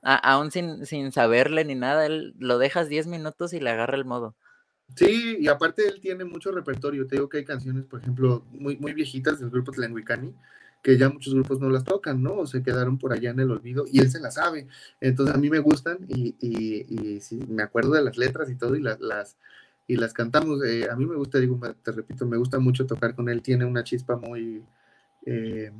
aún 0.01 0.51
sin, 0.51 0.85
sin 0.85 1.11
saberle 1.11 1.65
ni 1.65 1.75
nada, 1.75 2.05
él 2.05 2.33
lo 2.37 2.57
dejas 2.57 2.89
10 2.89 3.07
minutos 3.07 3.53
y 3.53 3.59
le 3.59 3.69
agarra 3.69 3.97
el 3.97 4.05
modo. 4.05 4.35
Sí, 4.93 5.37
y 5.39 5.47
aparte 5.47 5.87
él 5.87 5.99
tiene 5.99 6.25
mucho 6.25 6.51
repertorio. 6.51 7.07
Te 7.07 7.15
digo 7.15 7.27
que 7.27 7.39
hay 7.39 7.45
canciones, 7.45 7.85
por 7.85 8.01
ejemplo, 8.01 8.45
muy, 8.51 8.77
muy 8.77 8.93
viejitas 8.93 9.39
del 9.39 9.49
grupo 9.49 9.71
Tlenguicani, 9.71 10.33
que 10.83 10.97
ya 10.97 11.09
muchos 11.09 11.33
grupos 11.33 11.59
no 11.59 11.69
las 11.69 11.83
tocan, 11.83 12.21
¿no? 12.21 12.35
O 12.35 12.47
se 12.47 12.61
quedaron 12.61 12.99
por 12.99 13.11
allá 13.11 13.31
en 13.31 13.39
el 13.39 13.49
olvido 13.49 13.85
y 13.91 13.99
él 13.99 14.11
se 14.11 14.19
las 14.19 14.35
sabe. 14.35 14.67
Entonces 15.01 15.35
a 15.35 15.39
mí 15.39 15.49
me 15.49 15.59
gustan 15.59 16.05
y, 16.07 16.35
y, 16.39 17.19
sí, 17.19 17.39
me 17.49 17.63
acuerdo 17.63 17.93
de 17.93 18.03
las 18.03 18.17
letras 18.17 18.49
y 18.49 18.55
todo 18.55 18.75
y 18.75 18.81
las, 18.81 18.99
las 18.99 19.37
y 19.87 19.97
las 19.97 20.13
cantamos. 20.13 20.63
Eh, 20.63 20.87
a 20.89 20.95
mí 20.95 21.05
me 21.05 21.15
gusta, 21.15 21.39
digo, 21.39 21.59
te 21.83 21.91
repito, 21.91 22.25
me 22.25 22.37
gusta 22.37 22.59
mucho 22.59 22.85
tocar 22.85 23.15
con 23.15 23.29
él. 23.29 23.41
Tiene 23.41 23.65
una 23.65 23.83
chispa 23.83 24.15
muy, 24.15 24.63
eh, 25.25 25.71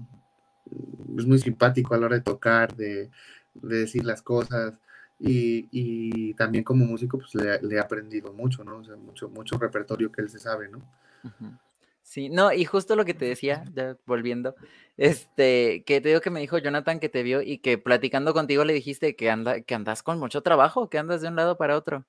es 1.18 1.26
muy 1.26 1.40
simpático 1.40 1.94
a 1.94 1.98
la 1.98 2.06
hora 2.08 2.16
de 2.18 2.22
tocar, 2.22 2.76
de, 2.76 3.10
decir 3.54 4.06
las 4.06 4.22
cosas. 4.22 4.74
Y, 5.20 6.34
también 6.36 6.64
como 6.64 6.86
músico, 6.86 7.18
pues 7.18 7.34
le, 7.36 7.76
he 7.76 7.80
aprendido 7.80 8.34
mucho, 8.34 8.64
¿no? 8.64 8.78
O 8.78 8.84
sea, 8.84 8.96
mucho, 8.96 9.30
mucho 9.30 9.58
repertorio 9.58 10.12
que 10.12 10.22
él 10.22 10.30
se 10.30 10.40
sabe, 10.40 10.68
¿no? 10.70 10.82
Sí, 12.04 12.30
no, 12.30 12.54
y 12.54 12.66
justo 12.66 12.96
lo 12.96 13.06
que 13.06 13.14
te 13.16 13.26
decía, 13.26 13.64
volviendo, 14.06 14.56
este, 14.98 15.84
que 15.86 16.02
te 16.02 16.10
digo 16.10 16.22
que 16.22 16.30
me 16.30 16.40
dijo 16.40 16.58
Jonathan 16.60 17.00
que 17.00 17.10
te 17.10 17.24
vio 17.24 17.42
y 17.42 17.58
que 17.58 17.80
platicando 17.80 18.34
contigo 18.34 18.64
le 18.64 18.74
dijiste 18.74 19.16
que 19.16 19.32
anda, 19.32 19.62
que 19.62 19.74
andas 19.74 20.04
con 20.04 20.20
mucho 20.20 20.42
trabajo, 20.44 20.90
que 20.90 21.00
andas 21.00 21.22
de 21.22 21.30
un 21.30 21.36
lado 21.36 21.58
para 21.58 21.76
otro. 21.76 22.06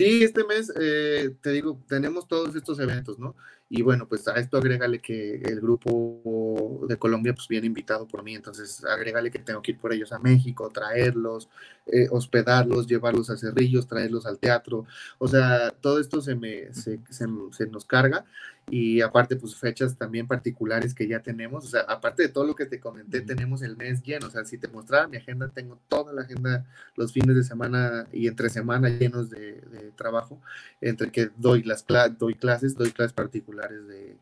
Sí, 0.00 0.24
este 0.24 0.44
mes, 0.44 0.72
eh, 0.80 1.34
te 1.42 1.50
digo, 1.50 1.78
tenemos 1.86 2.26
todos 2.26 2.56
estos 2.56 2.80
eventos, 2.80 3.18
¿no? 3.18 3.36
Y 3.68 3.82
bueno, 3.82 4.08
pues 4.08 4.26
a 4.28 4.36
esto 4.36 4.56
agrégale 4.56 4.98
que 4.98 5.34
el 5.34 5.60
grupo 5.60 6.86
de 6.88 6.96
Colombia 6.96 7.34
pues 7.34 7.48
viene 7.48 7.66
invitado 7.66 8.08
por 8.08 8.22
mí, 8.22 8.34
entonces 8.34 8.82
agrégale 8.82 9.30
que 9.30 9.40
tengo 9.40 9.60
que 9.60 9.72
ir 9.72 9.78
por 9.78 9.92
ellos 9.92 10.10
a 10.12 10.18
México, 10.18 10.70
traerlos, 10.72 11.50
eh, 11.86 12.08
hospedarlos, 12.10 12.86
llevarlos 12.86 13.28
a 13.28 13.36
Cerrillos, 13.36 13.86
traerlos 13.86 14.24
al 14.24 14.38
teatro, 14.38 14.86
o 15.18 15.28
sea, 15.28 15.70
todo 15.70 16.00
esto 16.00 16.22
se, 16.22 16.34
me, 16.34 16.72
se, 16.72 16.98
se 17.10 17.66
nos 17.66 17.84
carga 17.84 18.24
y 18.70 19.00
aparte 19.00 19.36
pues 19.36 19.56
fechas 19.56 19.96
también 19.96 20.26
particulares 20.26 20.94
que 20.94 21.08
ya 21.08 21.20
tenemos, 21.20 21.64
o 21.64 21.68
sea, 21.68 21.80
aparte 21.82 22.22
de 22.22 22.28
todo 22.28 22.44
lo 22.44 22.54
que 22.54 22.66
te 22.66 22.80
comenté, 22.80 23.20
tenemos 23.20 23.62
el 23.62 23.76
mes 23.76 24.02
lleno, 24.02 24.28
o 24.28 24.30
sea, 24.30 24.44
si 24.44 24.58
te 24.58 24.68
mostrara 24.68 25.08
mi 25.08 25.16
agenda, 25.16 25.48
tengo 25.48 25.80
toda 25.88 26.12
la 26.12 26.22
agenda 26.22 26.66
los 26.96 27.12
fines 27.12 27.34
de 27.34 27.44
semana 27.44 28.06
y 28.12 28.28
entre 28.28 28.48
semana 28.48 28.88
llenos 28.88 29.30
de, 29.30 29.60
trabajo, 29.96 30.40
entre 30.80 31.10
que 31.10 31.30
doy 31.36 31.62
las 31.62 31.84
doy 32.18 32.34
clases, 32.34 32.74
doy 32.76 32.92
clases 32.92 33.12
particulares 33.12 33.86
de, 33.88 34.16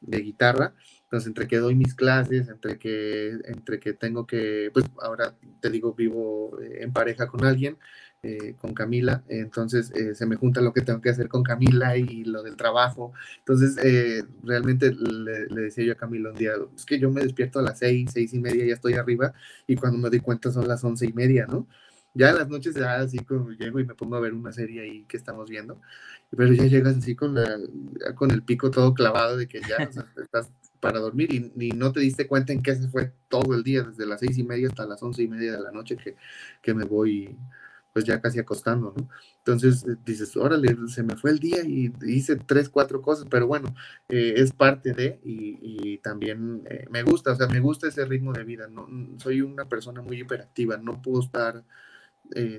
de 0.00 0.20
guitarra, 0.20 0.74
entonces 1.04 1.28
entre 1.28 1.46
que 1.46 1.58
doy 1.58 1.74
mis 1.74 1.94
clases, 1.94 2.48
entre 2.48 2.78
que, 2.78 3.38
entre 3.44 3.78
que 3.78 3.92
tengo 3.92 4.26
que, 4.26 4.70
pues 4.72 4.86
ahora 5.00 5.34
te 5.60 5.70
digo, 5.70 5.94
vivo 5.94 6.58
en 6.60 6.92
pareja 6.92 7.28
con 7.28 7.44
alguien, 7.44 7.78
eh, 8.24 8.54
con 8.60 8.72
Camila, 8.72 9.22
entonces 9.28 9.90
eh, 9.94 10.14
se 10.14 10.24
me 10.24 10.36
junta 10.36 10.62
lo 10.62 10.72
que 10.72 10.80
tengo 10.80 11.02
que 11.02 11.10
hacer 11.10 11.28
con 11.28 11.42
Camila 11.42 11.96
y 11.96 12.24
lo 12.24 12.42
del 12.42 12.56
trabajo. 12.56 13.12
Entonces, 13.38 13.76
eh, 13.84 14.24
realmente 14.42 14.92
le, 14.94 15.46
decía 15.48 15.84
yo 15.84 15.92
a 15.92 15.96
Camila 15.96 16.30
un 16.30 16.36
día, 16.36 16.52
es 16.74 16.86
que 16.86 16.98
yo 16.98 17.10
me 17.10 17.20
despierto 17.20 17.58
a 17.58 17.62
las 17.62 17.78
seis, 17.78 18.10
seis 18.14 18.32
y 18.32 18.38
media, 18.38 18.64
ya 18.64 18.72
estoy 18.74 18.94
arriba, 18.94 19.34
y 19.66 19.76
cuando 19.76 19.98
me 19.98 20.08
doy 20.08 20.20
cuenta 20.20 20.50
son 20.50 20.66
las 20.66 20.82
once 20.84 21.04
y 21.04 21.12
media, 21.12 21.46
¿no? 21.46 21.68
Ya 22.14 22.30
en 22.30 22.36
las 22.36 22.48
noches 22.48 22.74
ya 22.74 22.96
así 22.96 23.18
como 23.18 23.50
llego 23.50 23.78
y 23.80 23.84
me 23.84 23.94
pongo 23.94 24.16
a 24.16 24.20
ver 24.20 24.32
una 24.32 24.52
serie 24.52 24.82
ahí 24.82 25.04
que 25.04 25.16
estamos 25.16 25.50
viendo, 25.50 25.80
pero 26.30 26.52
ya 26.54 26.64
llegas 26.64 26.96
así 26.96 27.14
con, 27.14 27.36
con 28.14 28.30
el 28.30 28.42
pico 28.42 28.70
todo 28.70 28.94
clavado 28.94 29.36
de 29.36 29.48
que 29.48 29.60
ya 29.60 29.76
estás 30.22 30.50
para 30.80 30.98
dormir 31.00 31.32
y, 31.32 31.70
no 31.72 31.92
te 31.92 32.00
diste 32.00 32.26
cuenta 32.26 32.52
en 32.52 32.62
qué 32.62 32.74
se 32.76 32.88
fue 32.88 33.12
todo 33.28 33.54
el 33.54 33.64
día, 33.64 33.82
desde 33.82 34.06
las 34.06 34.20
seis 34.20 34.36
y 34.38 34.44
media 34.44 34.68
hasta 34.68 34.86
las 34.86 35.02
once 35.02 35.22
y 35.22 35.28
media 35.28 35.52
de 35.52 35.60
la 35.60 35.72
noche 35.72 35.96
que, 35.96 36.14
que 36.62 36.74
me 36.74 36.84
voy 36.84 37.36
pues 37.94 38.04
ya 38.04 38.20
casi 38.20 38.40
acostando, 38.40 38.92
¿no? 38.96 39.08
Entonces 39.38 39.84
eh, 39.88 39.96
dices, 40.04 40.36
órale, 40.36 40.76
se 40.88 41.04
me 41.04 41.16
fue 41.16 41.30
el 41.30 41.38
día 41.38 41.62
y 41.64 41.92
hice 42.06 42.36
tres, 42.36 42.68
cuatro 42.68 43.00
cosas, 43.00 43.26
pero 43.30 43.46
bueno, 43.46 43.74
eh, 44.08 44.34
es 44.36 44.52
parte 44.52 44.92
de 44.92 45.20
y, 45.24 45.98
también 45.98 46.62
eh, 46.68 46.86
me 46.90 47.02
gusta, 47.02 47.32
o 47.32 47.36
sea, 47.36 47.46
me 47.46 47.60
gusta 47.60 47.88
ese 47.88 48.04
ritmo 48.04 48.32
de 48.32 48.44
vida, 48.44 48.66
no, 48.68 48.88
soy 49.18 49.40
una 49.42 49.66
persona 49.66 50.02
muy 50.02 50.20
hiperactiva, 50.20 50.76
no 50.76 51.00
puedo 51.00 51.20
estar 51.22 51.64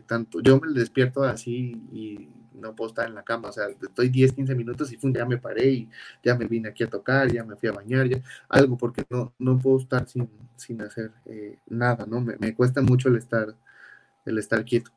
tanto, 0.07 0.41
yo 0.41 0.59
me 0.59 0.71
despierto 0.73 1.23
así 1.23 1.81
y 1.91 2.29
no 2.53 2.75
puedo 2.75 2.89
estar 2.89 3.07
en 3.07 3.15
la 3.15 3.23
cama, 3.23 3.49
o 3.49 3.51
sea, 3.51 3.67
estoy 3.67 4.09
10, 4.09 4.33
15 4.33 4.55
minutos 4.55 4.91
y 4.93 4.97
ya 5.13 5.25
me 5.25 5.37
paré 5.37 5.69
y 5.69 5.89
ya 6.23 6.35
me 6.35 6.45
vine 6.45 6.69
aquí 6.69 6.83
a 6.83 6.89
tocar, 6.89 7.31
ya 7.31 7.43
me 7.43 7.55
fui 7.57 7.69
a 7.69 7.73
bañar, 7.73 8.07
ya 8.07 8.21
algo, 8.49 8.77
porque 8.77 9.03
no, 9.09 9.33
no 9.39 9.59
puedo 9.59 9.79
estar 9.79 10.07
sin, 10.07 10.29
sin 10.55 10.81
hacer 10.81 11.11
nada, 11.67 12.05
¿no? 12.05 12.21
Me, 12.21 12.37
me 12.37 12.55
cuesta 12.55 12.81
mucho 12.81 13.09
el 13.09 13.17
estar, 13.17 13.55
el 14.25 14.37
estar 14.37 14.63
quieto. 14.65 14.91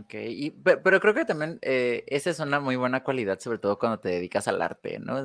Ok, 0.00 0.14
y, 0.14 0.50
pero, 0.50 1.00
creo 1.00 1.14
que 1.14 1.24
también 1.24 1.58
eh, 1.62 2.04
esa 2.08 2.30
es 2.30 2.40
una 2.40 2.58
muy 2.60 2.76
buena 2.76 3.04
cualidad, 3.04 3.38
sobre 3.38 3.58
todo 3.58 3.78
cuando 3.78 4.00
te 4.00 4.08
dedicas 4.08 4.48
al 4.48 4.60
arte, 4.60 4.98
¿no? 4.98 5.18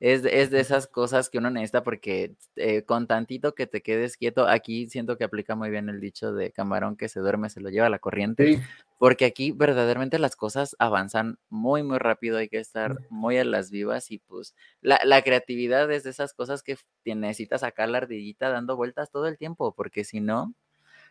es, 0.00 0.22
de 0.22 0.60
esas 0.60 0.86
cosas 0.86 1.30
que 1.30 1.38
uno 1.38 1.50
necesita 1.50 1.82
porque 1.84 2.34
eh, 2.56 2.82
con 2.82 3.06
tantito 3.06 3.54
que 3.54 3.66
te 3.66 3.82
quedes 3.82 4.16
quieto, 4.16 4.48
aquí 4.48 4.88
siento 4.88 5.16
que 5.16 5.24
aplica 5.24 5.54
muy 5.54 5.70
bien 5.70 5.88
el 5.88 6.00
dicho 6.00 6.32
de 6.32 6.50
camarón 6.50 6.96
que 6.96 7.08
se 7.08 7.20
duerme, 7.20 7.50
se 7.50 7.60
lo 7.60 7.70
lleva 7.70 7.88
la 7.88 7.98
corriente, 7.98 8.60
porque 8.98 9.26
aquí 9.26 9.52
verdaderamente 9.52 10.18
las 10.18 10.34
cosas 10.34 10.74
avanzan 10.78 11.38
muy, 11.48 11.82
muy 11.82 11.98
rápido, 11.98 12.38
hay 12.38 12.48
que 12.48 12.58
estar 12.58 12.98
muy 13.10 13.38
a 13.38 13.44
las 13.44 13.70
vivas 13.70 14.10
y 14.10 14.18
pues 14.18 14.54
la, 14.80 15.22
creatividad 15.22 15.90
es 15.92 16.04
de 16.04 16.10
esas 16.10 16.32
cosas 16.34 16.62
que 16.62 16.76
necesitas 17.04 17.60
sacar 17.60 17.88
la 17.88 17.98
ardillita 17.98 18.48
dando 18.48 18.76
vueltas 18.76 19.10
todo 19.10 19.26
el 19.28 19.38
tiempo, 19.38 19.72
porque 19.72 20.04
si 20.04 20.20
no, 20.20 20.54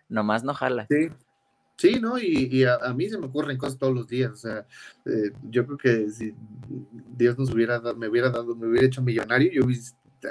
nomás 0.09 0.43
no 0.43 0.53
jala. 0.53 0.88
Sí. 0.88 1.09
Sí, 1.78 1.99
¿no? 1.99 2.17
Y, 2.19 2.63
a, 2.65 2.93
mí 2.93 3.09
se 3.09 3.17
me 3.17 3.26
ocurren 3.26 3.57
cosas 3.57 3.78
todos 3.78 3.93
los 3.93 4.07
días. 4.07 4.32
O 4.32 4.38
sea, 4.38 4.65
eh, 5.05 5.32
yo 5.49 5.65
creo 5.65 5.78
que 5.78 6.09
si 6.11 6.34
Dios 7.17 7.38
nos 7.38 7.51
hubiera 7.51 7.82
me 7.93 8.07
hubiera 8.07 8.30
dado, 8.30 8.55
me 8.55 8.67
hubiera 8.67 8.88
hecho 8.88 9.01
millonario, 9.01 9.51
yo 9.51 9.67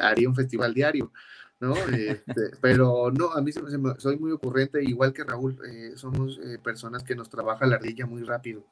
haría 0.00 0.28
un 0.28 0.34
festival 0.34 0.72
diario, 0.72 1.12
¿no? 1.60 1.74
Este, 1.76 2.24
pero 2.60 3.10
no, 3.10 3.32
a 3.32 3.42
mí 3.42 3.52
se 3.52 3.60
soy 3.98 4.18
muy 4.18 4.32
ocurrente, 4.32 4.82
igual 4.82 5.12
que 5.12 5.24
Raúl, 5.24 5.58
eh, 5.68 5.92
somos 5.96 6.40
eh, 6.44 6.58
personas 6.62 7.02
que 7.02 7.14
nos 7.14 7.28
trabaja 7.28 7.66
la 7.66 7.76
ardilla 7.76 8.06
muy 8.06 8.22
rápido 8.22 8.64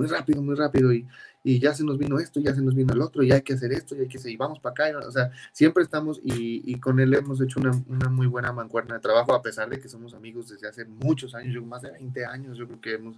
muy 0.00 0.08
rápido, 0.08 0.42
muy 0.42 0.54
rápido, 0.54 0.92
y, 0.94 1.06
y, 1.44 1.58
ya 1.58 1.74
se 1.74 1.84
nos 1.84 1.98
vino 1.98 2.18
esto, 2.18 2.40
ya 2.40 2.54
se 2.54 2.62
nos 2.62 2.74
vino 2.74 2.94
el 2.94 3.02
otro, 3.02 3.22
ya 3.22 3.34
hay 3.34 3.42
que 3.42 3.52
hacer 3.52 3.70
esto, 3.72 3.94
ya 3.94 4.02
hay 4.02 4.08
que 4.08 4.18
seguir, 4.18 4.38
vamos 4.38 4.60
para 4.60 4.72
acá, 4.72 4.98
o 5.06 5.10
sea, 5.10 5.30
siempre 5.52 5.82
estamos 5.82 6.20
y, 6.24 6.62
y 6.64 6.80
con 6.80 6.98
él 7.00 7.12
hemos 7.12 7.40
hecho 7.42 7.60
una, 7.60 7.72
una, 7.86 8.08
muy 8.08 8.26
buena 8.26 8.50
mancuerna 8.52 8.94
de 8.94 9.00
trabajo, 9.00 9.34
a 9.34 9.42
pesar 9.42 9.68
de 9.68 9.78
que 9.78 9.88
somos 9.90 10.14
amigos 10.14 10.48
desde 10.48 10.68
hace 10.68 10.86
muchos 10.86 11.34
años, 11.34 11.52
yo 11.54 11.62
más 11.62 11.82
de 11.82 11.90
20 11.90 12.24
años, 12.24 12.56
yo 12.56 12.66
creo 12.66 12.80
que 12.80 12.94
hemos, 12.94 13.16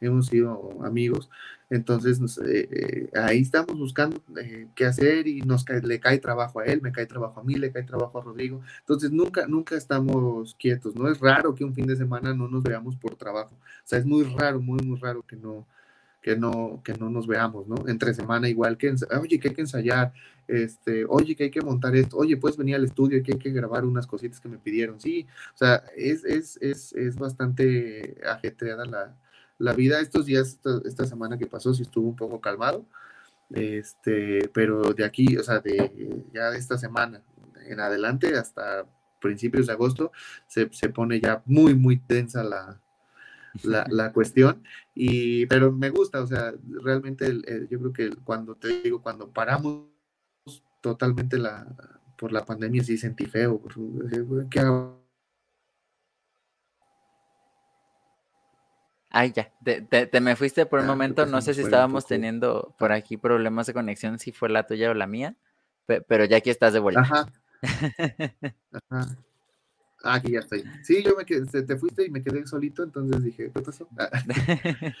hemos 0.00 0.26
sido 0.28 0.78
amigos, 0.84 1.28
entonces 1.68 2.20
eh, 2.46 2.68
eh, 2.70 3.18
ahí 3.18 3.40
estamos 3.40 3.76
buscando 3.76 4.22
eh, 4.40 4.68
qué 4.76 4.86
hacer 4.86 5.26
y 5.26 5.42
nos 5.42 5.68
le 5.68 5.98
cae 5.98 6.18
trabajo 6.18 6.60
a 6.60 6.66
él, 6.66 6.80
me 6.80 6.92
cae 6.92 7.06
trabajo 7.06 7.40
a 7.40 7.42
mí, 7.42 7.54
le 7.54 7.72
cae 7.72 7.82
trabajo 7.82 8.20
a 8.20 8.22
Rodrigo, 8.22 8.62
entonces 8.80 9.10
nunca, 9.10 9.48
nunca 9.48 9.76
estamos 9.76 10.54
quietos, 10.54 10.94
no 10.94 11.08
es 11.08 11.18
raro 11.18 11.56
que 11.56 11.64
un 11.64 11.74
fin 11.74 11.88
de 11.88 11.96
semana 11.96 12.34
no 12.34 12.46
nos 12.48 12.62
veamos 12.62 12.94
por 12.96 13.16
trabajo, 13.16 13.56
o 13.56 13.86
sea, 13.86 13.98
es 13.98 14.06
muy 14.06 14.22
raro, 14.22 14.60
muy, 14.60 14.78
muy 14.84 14.98
raro 14.98 15.24
que 15.26 15.34
no, 15.34 15.66
que 16.20 16.36
no, 16.36 16.82
que 16.84 16.94
no 16.94 17.08
nos 17.10 17.26
veamos, 17.26 17.66
¿no? 17.66 17.88
Entre 17.88 18.14
semana 18.14 18.48
igual 18.48 18.76
que, 18.76 18.94
oye, 19.18 19.40
que 19.40 19.48
hay 19.48 19.54
que 19.54 19.60
ensayar, 19.62 20.12
este, 20.46 21.04
oye, 21.06 21.34
que 21.34 21.44
hay 21.44 21.50
que 21.50 21.62
montar 21.62 21.96
esto, 21.96 22.16
oye, 22.18 22.36
puedes 22.36 22.56
venir 22.56 22.76
al 22.76 22.84
estudio, 22.84 23.22
que 23.22 23.32
hay 23.32 23.38
que 23.38 23.50
grabar 23.50 23.84
unas 23.84 24.06
cositas 24.06 24.40
que 24.40 24.48
me 24.48 24.58
pidieron, 24.58 25.00
sí, 25.00 25.26
o 25.54 25.56
sea, 25.56 25.84
es, 25.96 26.24
es, 26.24 26.58
es, 26.60 26.92
es 26.92 27.16
bastante 27.16 28.16
ajetreada 28.26 28.84
la, 28.84 29.16
la, 29.58 29.72
vida. 29.72 30.00
Estos 30.00 30.26
días, 30.26 30.58
esta, 30.84 31.06
semana 31.06 31.38
que 31.38 31.46
pasó, 31.46 31.72
sí 31.72 31.82
estuvo 31.82 32.08
un 32.08 32.16
poco 32.16 32.40
calmado, 32.40 32.84
este, 33.50 34.48
pero 34.52 34.92
de 34.92 35.04
aquí, 35.04 35.36
o 35.36 35.42
sea, 35.42 35.60
de 35.60 36.22
ya 36.32 36.50
de 36.50 36.58
esta 36.58 36.78
semana 36.78 37.22
en 37.66 37.80
adelante 37.80 38.36
hasta 38.36 38.86
principios 39.20 39.66
de 39.66 39.72
agosto, 39.74 40.12
se, 40.46 40.68
se 40.72 40.88
pone 40.88 41.20
ya 41.20 41.42
muy, 41.46 41.74
muy 41.74 41.98
tensa 41.98 42.42
la, 42.42 42.80
la, 43.62 43.86
la, 43.88 44.12
cuestión, 44.12 44.62
y, 44.94 45.46
pero 45.46 45.72
me 45.72 45.90
gusta, 45.90 46.22
o 46.22 46.26
sea, 46.26 46.52
realmente 46.82 47.32
yo 47.68 47.78
creo 47.78 47.92
que 47.92 48.10
cuando 48.24 48.54
te 48.54 48.80
digo, 48.82 49.02
cuando 49.02 49.30
paramos 49.30 49.86
totalmente 50.80 51.38
la, 51.38 51.66
por 52.16 52.32
la 52.32 52.44
pandemia, 52.44 52.84
sí 52.84 52.96
sentí 52.96 53.26
feo, 53.26 53.62
¿qué 54.50 54.60
hago? 54.60 55.00
Ay, 59.12 59.32
ya, 59.32 59.52
te, 59.64 59.82
te, 59.82 60.20
me 60.20 60.36
fuiste 60.36 60.66
por 60.66 60.80
un 60.80 60.86
momento, 60.86 61.26
no 61.26 61.40
sé 61.40 61.54
si 61.54 61.62
estábamos 61.62 62.06
teniendo 62.06 62.74
por 62.78 62.92
aquí 62.92 63.16
problemas 63.16 63.66
de 63.66 63.74
conexión, 63.74 64.20
si 64.20 64.30
fue 64.30 64.48
la 64.48 64.66
tuya 64.66 64.90
o 64.90 64.94
la 64.94 65.08
mía, 65.08 65.34
pero 65.86 66.24
ya 66.24 66.36
aquí 66.36 66.50
estás 66.50 66.72
de 66.72 66.78
vuelta. 66.78 67.00
Ajá. 67.00 67.26
Ajá. 68.90 69.16
Ah, 70.02 70.14
aquí 70.14 70.32
ya 70.32 70.40
estoy. 70.40 70.64
Sí, 70.82 71.02
yo 71.02 71.14
me 71.16 71.24
quedé, 71.24 71.44
te 71.62 71.76
fuiste 71.76 72.06
y 72.06 72.10
me 72.10 72.22
quedé 72.22 72.46
solito, 72.46 72.82
entonces 72.82 73.22
dije, 73.22 73.50
¿qué 73.52 73.60
pasó? 73.60 73.86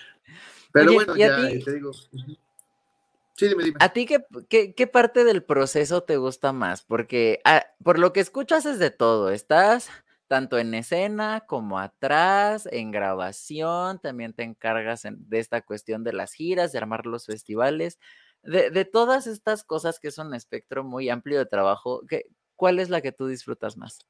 Pero 0.72 0.92
bueno, 0.92 1.16
ya 1.16 1.36
te 1.36 1.72
digo. 1.72 1.92
Sí, 1.92 3.48
dime, 3.48 3.64
dime. 3.64 3.78
¿A 3.80 3.88
ti 3.90 4.06
qué, 4.06 4.74
qué, 4.74 4.86
parte 4.86 5.24
del 5.24 5.42
proceso 5.42 6.02
te 6.02 6.18
gusta 6.18 6.52
más? 6.52 6.82
Porque 6.82 7.40
ah, 7.44 7.64
por 7.82 7.98
lo 7.98 8.12
que 8.12 8.20
escuchas 8.20 8.66
es 8.66 8.78
de 8.78 8.90
todo. 8.90 9.30
Estás 9.30 9.88
tanto 10.28 10.58
en 10.58 10.74
escena 10.74 11.44
como 11.46 11.78
atrás, 11.78 12.68
en 12.70 12.90
grabación, 12.92 13.98
también 13.98 14.34
te 14.34 14.44
encargas 14.44 15.02
de 15.04 15.38
esta 15.38 15.62
cuestión 15.62 16.04
de 16.04 16.12
las 16.12 16.34
giras, 16.34 16.70
de 16.70 16.78
armar 16.78 17.06
los 17.06 17.26
festivales, 17.26 17.98
de, 18.42 18.70
de, 18.70 18.84
todas 18.84 19.26
estas 19.26 19.64
cosas 19.64 19.98
que 19.98 20.08
es 20.08 20.18
un 20.18 20.32
espectro 20.34 20.84
muy 20.84 21.08
amplio 21.08 21.38
de 21.38 21.46
trabajo. 21.46 22.02
¿qué, 22.06 22.26
¿Cuál 22.54 22.78
es 22.78 22.90
la 22.90 23.00
que 23.00 23.10
tú 23.10 23.26
disfrutas 23.26 23.76
más? 23.76 24.06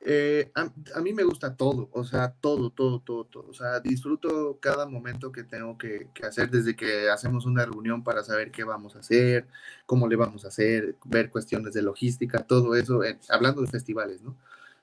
Eh, 0.00 0.52
a, 0.54 1.00
mí 1.00 1.12
me 1.12 1.24
gusta 1.24 1.56
todo, 1.56 1.88
o 1.92 2.04
sea, 2.04 2.32
todo, 2.40 2.70
todo, 2.70 3.00
todo, 3.00 3.24
todo. 3.24 3.48
O 3.48 3.54
sea, 3.54 3.80
disfruto 3.80 4.58
cada 4.60 4.86
momento 4.86 5.32
que 5.32 5.44
tengo 5.44 5.76
que, 5.76 6.08
hacer, 6.22 6.50
desde 6.50 6.76
que 6.76 7.10
hacemos 7.10 7.46
una 7.46 7.64
reunión 7.64 8.04
para 8.04 8.22
saber 8.22 8.50
qué 8.50 8.64
vamos 8.64 8.94
a 8.96 9.00
hacer, 9.00 9.46
cómo 9.86 10.06
le 10.08 10.16
vamos 10.16 10.44
a 10.44 10.48
hacer, 10.48 10.96
ver 11.04 11.30
cuestiones 11.30 11.74
de 11.74 11.82
logística, 11.82 12.38
todo 12.46 12.74
eso, 12.76 13.00
hablando 13.28 13.62
de 13.62 13.68
festivales, 13.68 14.22
¿no? 14.22 14.36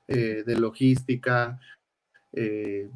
Eh, 0.08 0.44
de 0.46 0.56
logística, 0.58 1.60
eh, 2.38 2.90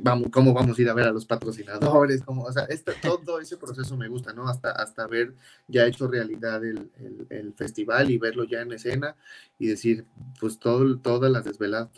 vamos, 0.00 0.28
cómo 0.32 0.54
vamos 0.54 0.78
a 0.78 0.82
ir 0.82 0.88
a 0.88 0.94
ver 0.94 1.06
a 1.06 1.12
los 1.12 1.26
patrocinadores, 1.26 2.22
cómo, 2.22 2.44
o 2.44 2.52
sea, 2.52 2.64
este, 2.64 2.92
todo 3.02 3.40
ese 3.40 3.58
proceso 3.58 3.94
me 3.96 4.08
gusta, 4.08 4.32
¿no? 4.32 4.48
Hasta, 4.48 4.70
hasta 4.70 5.06
ver 5.06 5.34
ya 5.68 5.86
hecho 5.86 6.08
realidad 6.08 6.64
el, 6.64 6.90
el, 7.28 7.52
festival 7.52 8.10
y 8.10 8.16
verlo 8.16 8.44
ya 8.44 8.62
en 8.62 8.72
escena 8.72 9.16
y 9.58 9.66
decir, 9.66 10.06
pues 10.40 10.58
todo, 10.58 10.98
todas 10.98 11.30
las 11.30 11.44
desveladas, 11.44 11.90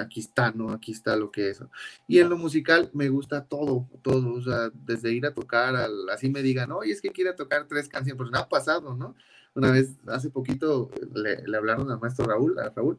aquí 0.00 0.20
está, 0.20 0.52
¿no? 0.52 0.70
Aquí 0.70 0.92
está 0.92 1.16
lo 1.16 1.30
que 1.30 1.50
es. 1.50 1.60
Y 2.08 2.18
en 2.18 2.30
lo 2.30 2.38
musical 2.38 2.90
me 2.94 3.10
gusta 3.10 3.44
todo, 3.44 3.86
todo, 4.02 4.34
o 4.34 4.42
sea, 4.42 4.70
desde 4.72 5.12
ir 5.12 5.26
a 5.26 5.34
tocar, 5.34 5.76
al, 5.76 6.08
así 6.08 6.30
me 6.30 6.42
digan, 6.42 6.72
oye, 6.72 6.92
es 6.92 7.02
que 7.02 7.10
quiero 7.10 7.34
tocar 7.34 7.66
tres 7.68 7.88
canciones, 7.88 8.16
pues 8.16 8.30
no 8.30 8.38
ha 8.38 8.48
pasado, 8.48 8.94
¿no? 8.94 9.14
Una 9.54 9.70
vez, 9.70 9.98
hace 10.06 10.30
poquito, 10.30 10.90
le, 11.14 11.46
le 11.46 11.56
hablaron 11.56 11.90
al 11.90 12.00
maestro 12.00 12.26
Raúl, 12.26 12.58
a 12.58 12.70
Raúl, 12.70 12.98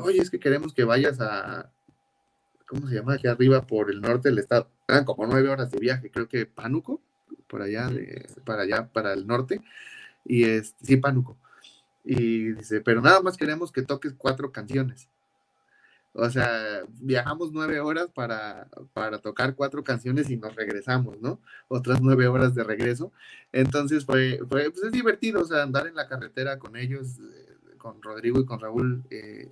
oye, 0.00 0.20
es 0.20 0.30
que 0.30 0.38
queremos 0.38 0.74
que 0.74 0.84
vayas 0.84 1.20
a, 1.20 1.70
¿cómo 2.72 2.88
se 2.88 2.94
llama? 2.94 3.14
Aquí 3.14 3.28
arriba 3.28 3.66
por 3.66 3.90
el 3.90 4.00
norte 4.00 4.30
del 4.30 4.38
estado. 4.38 4.68
Eran 4.88 5.04
como 5.04 5.26
nueve 5.26 5.48
horas 5.48 5.70
de 5.70 5.78
viaje, 5.78 6.10
creo 6.10 6.26
que 6.26 6.46
Pánuco, 6.46 7.02
por 7.46 7.60
allá, 7.60 7.90
para 8.46 8.62
allá, 8.62 8.90
para 8.90 9.12
el 9.12 9.26
norte. 9.26 9.60
Y 10.24 10.44
es, 10.44 10.74
sí, 10.82 10.96
Pánuco. 10.96 11.36
Y 12.04 12.52
dice, 12.52 12.80
pero 12.80 13.02
nada 13.02 13.20
más 13.20 13.36
queremos 13.36 13.70
que 13.70 13.82
toques 13.82 14.14
cuatro 14.16 14.50
canciones. 14.52 15.08
O 16.14 16.28
sea, 16.28 16.82
viajamos 17.00 17.52
nueve 17.52 17.80
horas 17.80 18.08
para, 18.14 18.68
para 18.92 19.18
tocar 19.18 19.54
cuatro 19.54 19.82
canciones 19.82 20.28
y 20.30 20.36
nos 20.36 20.54
regresamos, 20.54 21.20
¿no? 21.20 21.40
Otras 21.68 22.00
nueve 22.02 22.26
horas 22.26 22.54
de 22.54 22.64
regreso. 22.64 23.12
Entonces 23.50 24.04
fue, 24.04 24.40
fue 24.48 24.70
pues 24.70 24.84
es 24.84 24.92
divertido, 24.92 25.42
o 25.42 25.44
sea, 25.44 25.62
andar 25.62 25.86
en 25.86 25.94
la 25.94 26.08
carretera 26.08 26.58
con 26.58 26.76
ellos, 26.76 27.18
con 27.82 28.00
Rodrigo 28.00 28.38
y 28.40 28.44
con 28.44 28.60
Raúl, 28.60 29.02
eh, 29.10 29.50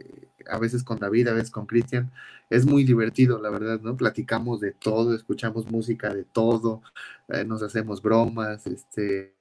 a 0.49 0.59
veces 0.61 0.85
con 0.85 1.01
David, 1.01 1.27
a 1.29 1.33
veces 1.33 1.51
con 1.51 1.67
Cristian. 1.67 2.13
Es 2.49 2.65
muy 2.65 2.85
divertido, 2.85 3.41
la 3.43 3.51
verdad, 3.51 3.81
¿no? 3.81 3.97
Platicamos 3.97 4.61
de 4.61 4.71
todo, 4.71 5.17
escuchamos 5.17 5.69
música 5.69 6.15
de 6.15 6.23
todo, 6.23 6.81
eh, 7.29 7.45
nos 7.45 7.61
hacemos 7.65 8.01
bromas, 8.01 8.69
este, 8.69 9.35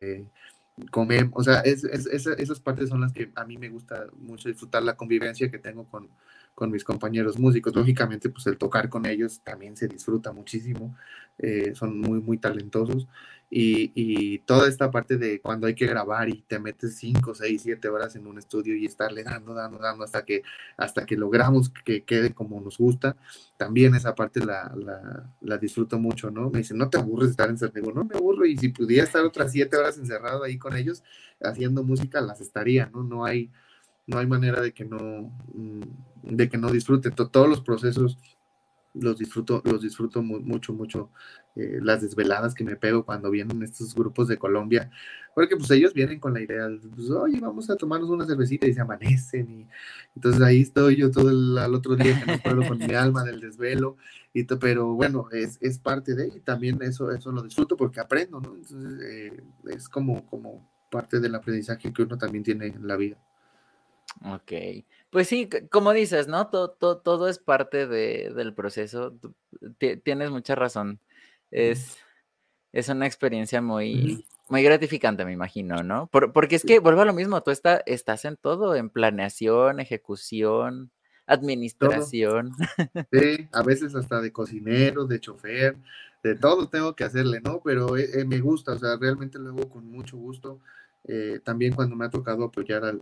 comemos, 0.90 1.34
o 1.36 1.44
sea, 1.44 1.62
esas 1.62 2.60
partes 2.60 2.90
son 2.90 3.02
las 3.02 3.14
que 3.14 3.32
a 3.36 3.46
mí 3.46 3.58
me 3.58 3.70
gusta 3.70 4.08
mucho 4.18 4.50
disfrutar 4.50 4.82
la 4.82 4.98
convivencia 4.98 5.52
que 5.52 5.60
tengo 5.60 5.84
con, 5.86 6.10
con 6.56 6.72
mis 6.72 6.84
compañeros 6.84 7.38
músicos. 7.38 7.76
Lógicamente, 7.76 8.30
pues 8.30 8.48
el 8.48 8.58
tocar 8.58 8.90
con 8.90 9.06
ellos 9.06 9.42
también 9.44 9.78
se 9.78 9.88
disfruta 9.88 10.32
muchísimo, 10.32 10.96
eh, 11.38 11.76
son 11.76 12.00
muy, 12.00 12.22
muy 12.22 12.40
talentosos. 12.40 13.08
Y, 13.52 14.40
toda 14.40 14.68
esta 14.68 14.92
parte 14.92 15.18
de 15.18 15.42
cuando 15.42 15.68
hay 15.68 15.74
que 15.76 15.88
grabar 15.88 16.30
y 16.30 16.42
te 16.42 16.60
metes 16.60 16.96
5, 16.98 17.34
6, 17.34 17.62
7 17.64 17.90
horas 17.90 18.16
en 18.16 18.28
un 18.28 18.38
estudio 18.38 18.76
y 18.76 18.86
estarle 18.86 19.24
dando, 19.24 19.54
dando, 19.54 19.80
dando 19.80 20.04
hasta 20.04 20.24
que, 20.24 20.44
hasta 20.78 21.06
que 21.06 21.16
logramos 21.18 21.70
que 21.70 22.04
quede 22.04 22.34
como 22.34 22.62
nos 22.62 22.78
gusta, 22.78 23.16
también 23.58 23.96
esa 23.96 24.14
parte 24.16 24.46
la, 24.46 24.72
la, 25.42 25.58
disfruto 25.58 25.98
mucho, 26.00 26.30
¿no? 26.32 26.50
Me 26.50 26.60
dicen, 26.60 26.78
no 26.78 26.90
te 26.90 26.98
aburres 26.98 27.30
de 27.30 27.32
estar 27.32 27.50
encerrado. 27.50 27.92
no 27.92 28.06
me 28.06 28.16
aburro 28.16 28.46
y 28.46 28.58
si 28.58 28.70
pudiera 28.70 29.04
estar 29.04 29.24
otras 29.26 29.52
7 29.52 29.76
horas 29.78 29.98
encerrado 29.98 30.44
ahí 30.44 30.58
con 30.58 30.76
ellos 30.76 31.04
haciendo 31.42 31.84
música, 31.84 32.22
las 32.22 32.42
estaría, 32.42 32.88
¿no? 32.94 33.04
No 33.04 33.26
hay, 33.26 33.50
no 34.08 34.20
hay 34.20 34.28
manera 34.28 34.62
de 34.62 34.74
que 34.74 34.86
no, 34.86 35.32
mm, 35.54 35.82
de 36.24 36.50
que 36.50 36.58
no 36.58 36.70
disfrute. 36.72 37.12
Todos 37.12 37.50
los 37.50 37.62
procesos 37.62 38.18
los 39.02 39.18
disfruto, 39.18 39.62
los 39.66 39.82
disfruto 39.82 40.22
mucho, 40.22 40.74
mucho. 40.74 41.10
Eh, 41.56 41.80
las 41.82 42.02
desveladas 42.02 42.54
que 42.54 42.64
me 42.64 42.76
pego 42.76 43.04
cuando 43.04 43.30
vienen 43.32 43.64
estos 43.64 43.94
grupos 43.94 44.28
de 44.28 44.38
Colombia, 44.38 44.90
porque 45.34 45.58
pues 45.58 45.70
ellos 45.72 45.94
vienen 45.94 46.20
con 46.20 46.34
la 46.34 46.42
idea, 46.42 46.70
pues, 46.96 47.10
oye, 47.10 47.40
vamos 47.42 47.70
a 47.70 47.76
tomarnos 47.76 48.10
una 48.10 48.26
cervecita 48.26 48.68
y 48.68 48.74
se 48.74 48.82
amanecen. 48.82 49.50
Y 49.50 49.68
entonces 50.16 50.42
ahí 50.42 50.62
estoy 50.62 50.96
yo 50.96 51.12
todo 51.12 51.30
el 51.32 51.74
otro 51.74 51.96
día 51.96 52.18
que 52.20 52.32
no 52.32 52.40
puedo 52.40 52.68
con 52.68 52.78
mi 52.78 52.94
alma 52.94 53.24
del 53.24 53.42
desvelo. 53.42 53.98
Y 54.34 54.44
pero 54.44 54.94
bueno, 54.94 55.28
es, 55.32 55.58
es 55.60 55.80
parte 55.80 56.14
de, 56.16 56.28
y 56.28 56.40
también 56.40 56.80
eso, 56.82 57.12
eso 57.12 57.32
lo 57.32 57.42
disfruto 57.42 57.76
porque 57.76 58.00
aprendo, 58.00 58.40
¿no? 58.40 58.56
Entonces 58.56 59.02
eh, 59.04 59.44
es 59.70 59.90
como, 59.90 60.26
como 60.28 60.70
parte 60.90 61.20
del 61.20 61.36
aprendizaje 61.36 61.92
que 61.92 62.04
uno 62.04 62.18
también 62.18 62.44
tiene 62.44 62.68
en 62.68 62.88
la 62.88 62.96
vida. 62.96 63.18
Ok, 64.24 64.52
pues 65.10 65.28
sí, 65.28 65.50
como 65.72 65.94
dices, 65.94 66.28
¿no? 66.28 66.50
Todo, 66.50 66.72
todo, 67.00 67.28
es 67.28 67.40
parte 67.40 67.88
del 67.88 68.54
proceso. 68.54 69.18
Tienes 70.04 70.30
mucha 70.30 70.56
razón. 70.56 71.00
Es, 71.52 71.98
es 72.72 72.90
una 72.90 73.08
experiencia 73.08 73.62
muy, 73.62 74.26
muy 74.50 74.64
gratificante, 74.64 75.26
me 75.26 75.34
imagino, 75.34 75.84
¿no? 75.84 76.08
porque 76.08 76.56
es 76.56 76.64
que 76.64 76.80
vuelvo 76.80 77.02
a 77.02 77.06
lo 77.06 77.14
mismo, 77.14 77.42
tú 77.42 77.52
está, 77.52 77.82
estás 77.86 78.26
en 78.26 78.38
todo, 78.38 78.76
en 78.76 78.90
planeación, 78.90 79.80
ejecución, 79.80 80.92
administración. 81.26 82.52
Sí, 83.12 83.48
a 83.52 83.64
veces 83.64 83.96
hasta 83.96 84.22
de 84.22 84.32
cocinero, 84.32 85.06
de 85.06 85.20
chofer, 85.20 85.78
de 86.24 86.36
todo 86.36 86.68
tengo 86.70 86.96
que 86.96 87.04
hacerle, 87.04 87.40
¿no? 87.42 87.62
Pero 87.64 87.96
eh, 87.98 88.10
eh, 88.14 88.26
me 88.26 88.40
gusta, 88.40 88.74
o 88.74 88.78
sea, 88.78 88.98
realmente 89.00 89.40
lo 89.40 89.50
hago 89.52 89.70
con 89.70 89.86
mucho 89.90 90.18
gusto. 90.18 90.60
Eh, 91.12 91.40
también 91.44 91.74
cuando 91.74 91.96
me 91.96 92.06
ha 92.06 92.10
tocado 92.10 92.44
apoyar 92.44 92.84
al, 92.86 93.02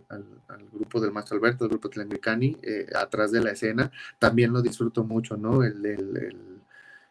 grupo 0.72 1.02
del 1.02 1.12
Maestro 1.12 1.36
Alberto, 1.36 1.66
el 1.66 1.72
grupo 1.72 1.90
Tlemicani, 1.90 2.56
atrás 2.96 3.32
de 3.32 3.42
la 3.42 3.52
escena, 3.52 3.92
también 4.18 4.54
lo 4.54 4.62
disfruto 4.62 5.04
mucho, 5.04 5.36
¿no? 5.36 5.62
el, 5.64 5.76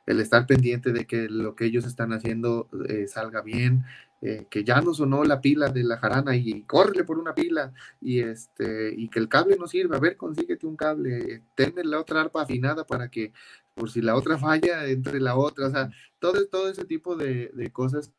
estar 0.06 0.46
pendiente 0.46 0.92
de 0.92 1.06
que 1.06 1.28
lo 1.28 1.54
que 1.54 1.66
ellos 1.66 1.84
están 1.84 2.12
haciendo 2.12 2.68
eh, 2.88 3.06
salga 3.08 3.42
bien, 3.42 3.84
eh, 4.22 4.46
que 4.48 4.64
ya 4.64 4.80
no 4.80 4.94
sonó 4.94 5.24
la 5.24 5.40
pila 5.40 5.68
de 5.68 5.84
la 5.84 5.98
jarana 5.98 6.34
y 6.36 6.62
córrele 6.62 7.04
por 7.04 7.18
una 7.18 7.34
pila 7.34 7.74
y 8.00 8.20
este 8.20 8.94
y 8.96 9.08
que 9.08 9.18
el 9.18 9.28
cable 9.28 9.56
no 9.58 9.66
sirve, 9.66 9.96
a 9.96 10.00
ver, 10.00 10.16
consíguete 10.16 10.66
un 10.66 10.76
cable, 10.76 11.42
tenme 11.54 11.84
la 11.84 12.00
otra 12.00 12.22
arpa 12.22 12.42
afinada 12.42 12.86
para 12.86 13.10
que 13.10 13.32
por 13.74 13.90
si 13.90 14.00
la 14.00 14.16
otra 14.16 14.38
falla 14.38 14.86
entre 14.86 15.20
la 15.20 15.36
otra, 15.36 15.66
o 15.66 15.70
sea, 15.70 15.90
todo, 16.18 16.46
todo 16.46 16.70
ese 16.70 16.84
tipo 16.84 17.16
de, 17.16 17.70
cosas 17.72 18.12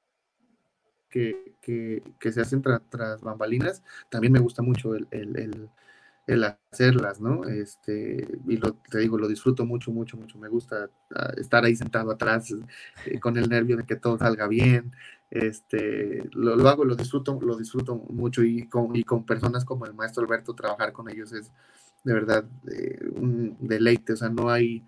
que, 1.10 2.02
se 2.20 2.42
hacen 2.42 2.62
tras 2.62 3.22
bambalinas, 3.22 3.84
también 4.10 4.34
me 4.34 4.40
gusta 4.40 4.62
mucho 4.62 4.96
el 4.96 5.70
el 6.28 6.44
hacerlas, 6.44 7.22
¿no? 7.22 7.46
Este, 7.46 8.28
y 8.48 8.58
lo, 8.58 8.74
te 8.74 9.00
digo, 9.00 9.18
lo 9.18 9.30
disfruto 9.30 9.66
mucho, 9.66 9.92
mucho, 9.92 10.18
mucho. 10.18 10.38
Me 10.38 10.50
gusta 10.50 10.90
ah, 11.16 11.32
estar 11.38 11.64
ahí 11.64 11.76
sentado 11.76 12.12
atrás 12.12 12.54
eh, 13.06 13.20
con 13.20 13.38
el 13.38 13.50
nervio 13.50 13.78
de 13.78 13.86
que 13.86 13.96
todo 13.96 14.18
salga 14.18 14.48
bien. 14.48 14.92
Este, 15.32 16.30
lo, 16.34 16.58
lo, 16.58 16.70
hago, 16.70 16.84
lo 16.84 16.96
disfruto, 16.96 17.40
lo 17.42 17.56
disfruto 17.56 17.96
mucho 17.96 18.44
y 18.44 18.68
con, 18.68 18.96
y 18.96 19.04
con 19.04 19.26
personas 19.26 19.64
como 19.64 19.86
el 19.86 19.94
maestro 19.94 20.24
Alberto, 20.24 20.54
trabajar 20.54 20.92
con 20.92 21.10
ellos 21.10 21.32
es 21.32 21.52
de 22.04 22.14
verdad 22.14 22.46
eh, 22.72 23.10
un 23.16 23.58
deleite, 23.60 24.14
o 24.14 24.18
sea, 24.18 24.30
no 24.30 24.50
hay, 24.50 24.86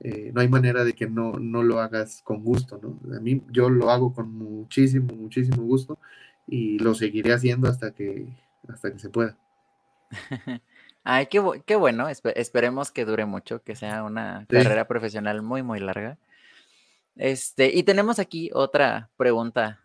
eh, 0.00 0.30
no 0.32 0.40
hay 0.40 0.48
manera 0.48 0.84
de 0.84 0.94
que 0.94 1.08
no, 1.08 1.32
no 1.32 1.62
lo 1.62 1.80
hagas 1.80 2.22
con 2.22 2.42
gusto, 2.44 2.78
¿no? 2.80 3.00
A 3.16 3.20
mí 3.20 3.42
yo 3.50 3.68
lo 3.68 3.90
hago 3.90 4.14
con 4.14 4.32
muchísimo, 4.32 5.14
muchísimo 5.14 5.62
gusto 5.62 5.98
y 6.46 6.78
lo 6.78 6.94
seguiré 6.94 7.32
haciendo 7.32 7.68
hasta 7.68 7.92
que, 7.92 8.28
hasta 8.68 8.92
que 8.92 8.98
se 8.98 9.10
pueda. 9.10 9.36
Ay, 11.04 11.26
qué, 11.26 11.42
qué 11.66 11.76
bueno. 11.76 12.06
esperemos 12.08 12.90
que 12.90 13.04
dure 13.04 13.24
mucho, 13.24 13.62
que 13.62 13.74
sea 13.74 14.04
una 14.04 14.46
carrera 14.48 14.86
profesional 14.86 15.42
muy, 15.42 15.62
muy 15.62 15.80
larga. 15.80 16.18
Este, 17.16 17.74
y 17.74 17.82
tenemos 17.82 18.18
aquí 18.18 18.50
otra 18.52 19.10
pregunta 19.16 19.84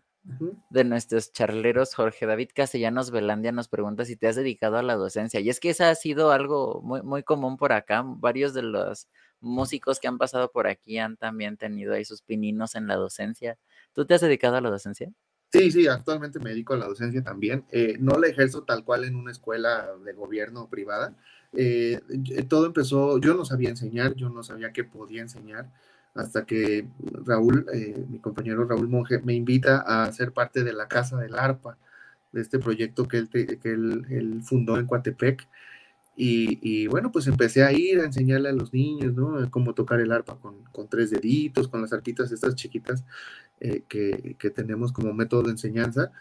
de 0.70 0.84
nuestros 0.84 1.32
charleros. 1.32 1.94
Jorge 1.94 2.26
David 2.26 2.50
Castellanos 2.54 3.10
Velandia 3.10 3.52
nos 3.52 3.68
pregunta 3.68 4.04
si 4.04 4.16
te 4.16 4.28
has 4.28 4.36
dedicado 4.36 4.76
a 4.76 4.82
la 4.82 4.94
docencia. 4.94 5.40
Y 5.40 5.50
es 5.50 5.60
que 5.60 5.70
esa 5.70 5.90
ha 5.90 5.94
sido 5.94 6.30
algo 6.30 6.80
muy, 6.82 7.02
muy 7.02 7.22
común 7.22 7.56
por 7.56 7.72
acá. 7.72 8.02
Varios 8.04 8.54
de 8.54 8.62
los 8.62 9.08
músicos 9.44 10.00
que 10.00 10.08
han 10.08 10.18
pasado 10.18 10.50
por 10.50 10.66
aquí 10.66 10.98
han 10.98 11.16
también 11.16 11.56
tenido 11.56 11.94
ahí 11.94 12.04
sus 12.04 12.22
pininos 12.22 12.74
en 12.74 12.86
la 12.86 12.96
docencia. 12.96 13.58
¿Tú 13.92 14.06
te 14.06 14.14
has 14.14 14.20
dedicado 14.20 14.56
a 14.56 14.60
la 14.60 14.70
docencia? 14.70 15.12
Sí, 15.52 15.70
sí, 15.70 15.86
actualmente 15.86 16.40
me 16.40 16.50
dedico 16.50 16.74
a 16.74 16.78
la 16.78 16.86
docencia 16.86 17.22
también. 17.22 17.64
Eh, 17.70 17.96
no 18.00 18.18
la 18.18 18.26
ejerzo 18.26 18.64
tal 18.64 18.82
cual 18.82 19.04
en 19.04 19.14
una 19.14 19.30
escuela 19.30 19.86
de 20.04 20.12
gobierno 20.12 20.68
privada. 20.68 21.14
Eh, 21.52 22.00
todo 22.48 22.66
empezó, 22.66 23.20
yo 23.20 23.34
no 23.34 23.44
sabía 23.44 23.70
enseñar, 23.70 24.14
yo 24.16 24.30
no 24.30 24.42
sabía 24.42 24.72
qué 24.72 24.82
podía 24.82 25.22
enseñar, 25.22 25.70
hasta 26.14 26.44
que 26.44 26.88
Raúl, 27.24 27.66
eh, 27.72 28.04
mi 28.08 28.18
compañero 28.18 28.64
Raúl 28.64 28.88
Monge, 28.88 29.20
me 29.20 29.34
invita 29.34 29.78
a 29.86 30.10
ser 30.12 30.32
parte 30.32 30.64
de 30.64 30.72
la 30.72 30.88
Casa 30.88 31.18
del 31.18 31.36
ARPA, 31.36 31.78
de 32.32 32.40
este 32.40 32.58
proyecto 32.58 33.06
que 33.06 33.18
él, 33.18 33.28
que 33.30 33.70
él 33.70 34.40
fundó 34.42 34.76
en 34.76 34.86
Coatepec. 34.86 35.46
Y, 36.16 36.86
bueno, 36.86 37.10
pues 37.10 37.26
empecé 37.26 37.64
a 37.64 37.72
ir 37.72 38.00
a 38.00 38.04
enseñarle 38.04 38.48
a 38.48 38.52
los 38.52 38.72
niños, 38.72 39.14
¿no? 39.14 39.50
Cómo 39.50 39.74
tocar 39.74 40.00
el 40.00 40.12
arpa 40.12 40.38
con, 40.38 40.88
tres 40.88 41.10
deditos, 41.10 41.68
con 41.68 41.82
las 41.82 41.92
arpitas 41.92 42.30
estas 42.30 42.54
chiquitas 42.54 43.04
eh, 43.60 43.82
que, 43.88 44.50
tenemos 44.50 44.92
como 44.92 45.12
método 45.12 45.42
de 45.44 45.50
enseñanza. 45.52 46.12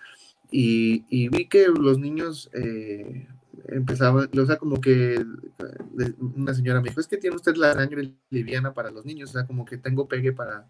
Y, 0.52 1.30
vi 1.30 1.48
que 1.48 1.68
los 1.68 2.00
niños 2.00 2.50
eh, 2.54 3.28
empezaban, 3.68 4.30
o 4.38 4.46
sea, 4.46 4.58
como 4.58 4.82
que 4.82 5.16
eh, 5.16 6.14
una 6.20 6.54
señora 6.54 6.82
me 6.82 6.90
dijo, 6.90 7.00
es 7.00 7.08
que 7.08 7.18
tiene 7.18 7.36
usted 7.36 7.56
la 7.56 7.74
sangre 7.74 8.14
liviana 8.30 8.74
para 8.74 8.92
los 8.92 9.06
niños, 9.06 9.30
o 9.30 9.34
sea, 9.34 9.46
como 9.48 9.66
que 9.66 9.78
tengo 9.78 10.08
pegue 10.08 10.34
para, 10.34 10.68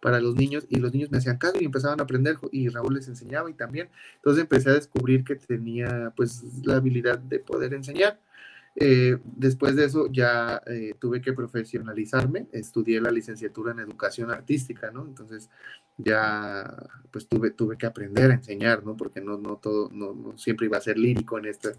para 0.00 0.20
los 0.20 0.34
niños 0.36 0.66
y 0.68 0.76
los 0.76 0.92
niños 0.92 1.10
me 1.10 1.18
hacían 1.18 1.38
caso 1.38 1.56
y 1.60 1.64
empezaban 1.64 2.00
a 2.00 2.04
aprender 2.04 2.36
y 2.52 2.68
Raúl 2.68 2.94
les 2.94 3.08
enseñaba 3.08 3.50
y 3.50 3.54
también. 3.54 3.88
Entonces 4.16 4.42
empecé 4.42 4.70
a 4.70 4.74
descubrir 4.74 5.24
que 5.24 5.36
tenía 5.36 6.12
pues 6.16 6.42
la 6.64 6.76
habilidad 6.76 7.18
de 7.18 7.38
poder 7.38 7.74
enseñar. 7.74 8.20
Eh, 8.76 9.18
después 9.24 9.74
de 9.74 9.84
eso 9.84 10.06
ya 10.10 10.62
eh, 10.66 10.94
tuve 10.98 11.20
que 11.20 11.32
profesionalizarme, 11.32 12.46
estudié 12.52 13.00
la 13.00 13.10
licenciatura 13.10 13.72
en 13.72 13.80
educación 13.80 14.30
artística, 14.30 14.90
¿no? 14.90 15.06
Entonces 15.06 15.50
ya 15.98 16.88
pues 17.10 17.26
tuve, 17.28 17.50
tuve 17.50 17.76
que 17.76 17.86
aprender 17.86 18.30
a 18.30 18.34
enseñar, 18.34 18.84
¿no? 18.84 18.96
Porque 18.96 19.20
no, 19.20 19.38
no 19.38 19.56
todo, 19.56 19.90
no, 19.92 20.36
siempre 20.38 20.66
iba 20.66 20.78
a 20.78 20.80
ser 20.80 20.98
lírico 20.98 21.38
en 21.38 21.46
este, 21.46 21.72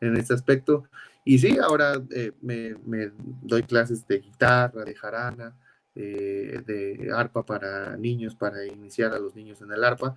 en 0.00 0.16
este 0.16 0.34
aspecto. 0.34 0.84
Y 1.24 1.38
sí, 1.38 1.58
ahora 1.58 2.02
eh, 2.10 2.32
me, 2.42 2.74
me, 2.84 3.12
doy 3.42 3.62
clases 3.62 4.06
de 4.06 4.18
guitarra, 4.18 4.84
de 4.84 4.94
jarana, 4.94 5.56
de 5.94 7.10
arpa 7.14 7.44
para 7.44 7.96
niños, 7.98 8.34
para 8.34 8.66
iniciar 8.66 9.12
a 9.12 9.18
los 9.18 9.34
niños 9.36 9.60
en 9.62 9.72
el 9.72 9.84
arpa. 9.84 10.16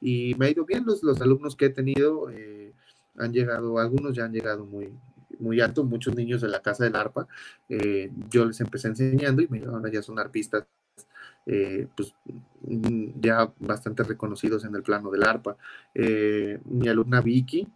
Y 0.00 0.34
me 0.36 0.46
ha 0.46 0.50
ido 0.50 0.64
bien 0.64 0.84
los, 0.86 1.02
los 1.02 1.20
alumnos 1.20 1.56
que 1.56 1.66
he 1.66 1.70
tenido. 1.70 2.28
han 3.18 3.32
llegado, 3.32 3.78
algunos 3.78 4.16
ya 4.16 4.24
han 4.24 4.32
llegado 4.32 4.64
muy, 4.66 4.92
muy 5.40 5.60
alto, 5.60 5.84
muchos 5.84 6.14
niños 6.14 6.40
de 6.40 6.48
la 6.48 6.60
casa 6.62 6.84
del 6.84 6.96
arpa, 6.96 7.26
eh, 7.68 8.10
yo 8.30 8.44
les 8.44 8.60
empecé 8.60 8.88
enseñando 8.88 9.42
y 9.42 9.64
ahora 9.64 9.90
ya 9.90 10.02
son 10.02 10.18
arpistas 10.18 10.66
eh, 11.46 11.88
pues 11.96 12.14
mm, 12.62 13.20
ya 13.20 13.52
bastante 13.58 14.02
reconocidos 14.02 14.64
en 14.64 14.74
el 14.74 14.82
plano 14.82 15.10
del 15.10 15.24
arpa. 15.24 15.56
Eh, 15.94 16.60
mi 16.64 16.88
alumna 16.88 17.20
Vicky, 17.20 17.66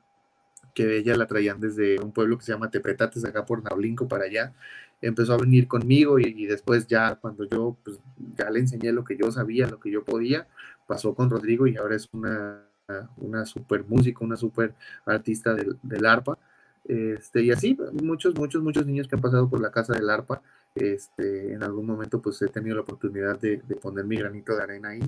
que 0.75 0.99
ella 0.99 1.17
la 1.17 1.27
traían 1.27 1.61
desde 1.61 2.01
un 2.01 2.13
pueblo 2.13 2.39
que 2.39 2.45
se 2.45 2.53
llama 2.53 2.71
Tepetates, 2.71 3.25
acá 3.25 3.45
por 3.45 3.63
Nablinco 3.63 4.09
para 4.09 4.25
allá, 4.25 4.55
empezó 5.01 5.35
a 5.35 5.39
venir 5.39 5.69
conmigo 5.69 6.19
y, 6.19 6.47
después 6.47 6.87
ya 6.87 7.17
cuando 7.17 7.45
yo 7.45 7.77
pues, 7.85 8.01
ya 8.37 8.51
le 8.51 8.61
enseñé 8.61 8.93
lo 8.93 9.05
que 9.05 9.17
yo 9.17 9.31
sabía, 9.33 9.67
lo 9.69 9.81
que 9.81 9.91
yo 9.91 10.05
podía, 10.05 10.49
pasó 10.87 11.15
con 11.15 11.31
Rodrigo 11.31 11.67
y 11.67 11.77
ahora 11.77 11.97
es 11.97 12.09
una, 12.13 12.63
una 13.17 13.45
super 13.47 13.85
música, 13.85 14.25
una 14.25 14.37
super 14.37 14.75
artista 15.07 15.55
del, 15.55 15.79
del 15.83 16.07
arpa. 16.07 16.39
Este, 16.85 17.43
y 17.43 17.51
así, 17.51 17.79
muchos, 18.03 18.35
muchos, 18.35 18.63
muchos 18.63 18.87
niños 18.87 19.09
que 19.09 19.17
han 19.17 19.23
pasado 19.23 19.49
por 19.49 19.61
la 19.61 19.71
casa 19.71 19.95
del 19.95 20.11
arpa, 20.11 20.43
este, 20.75 21.53
en 21.53 21.63
algún 21.63 21.87
momento 21.87 22.21
pues 22.21 22.41
he 22.43 22.49
tenido 22.49 22.77
la 22.77 22.83
oportunidad 22.83 23.39
de, 23.41 23.59
poner 23.81 24.05
mi 24.05 24.17
granito 24.17 24.55
de 24.57 24.63
arena 24.63 24.91
ahí, 24.91 25.01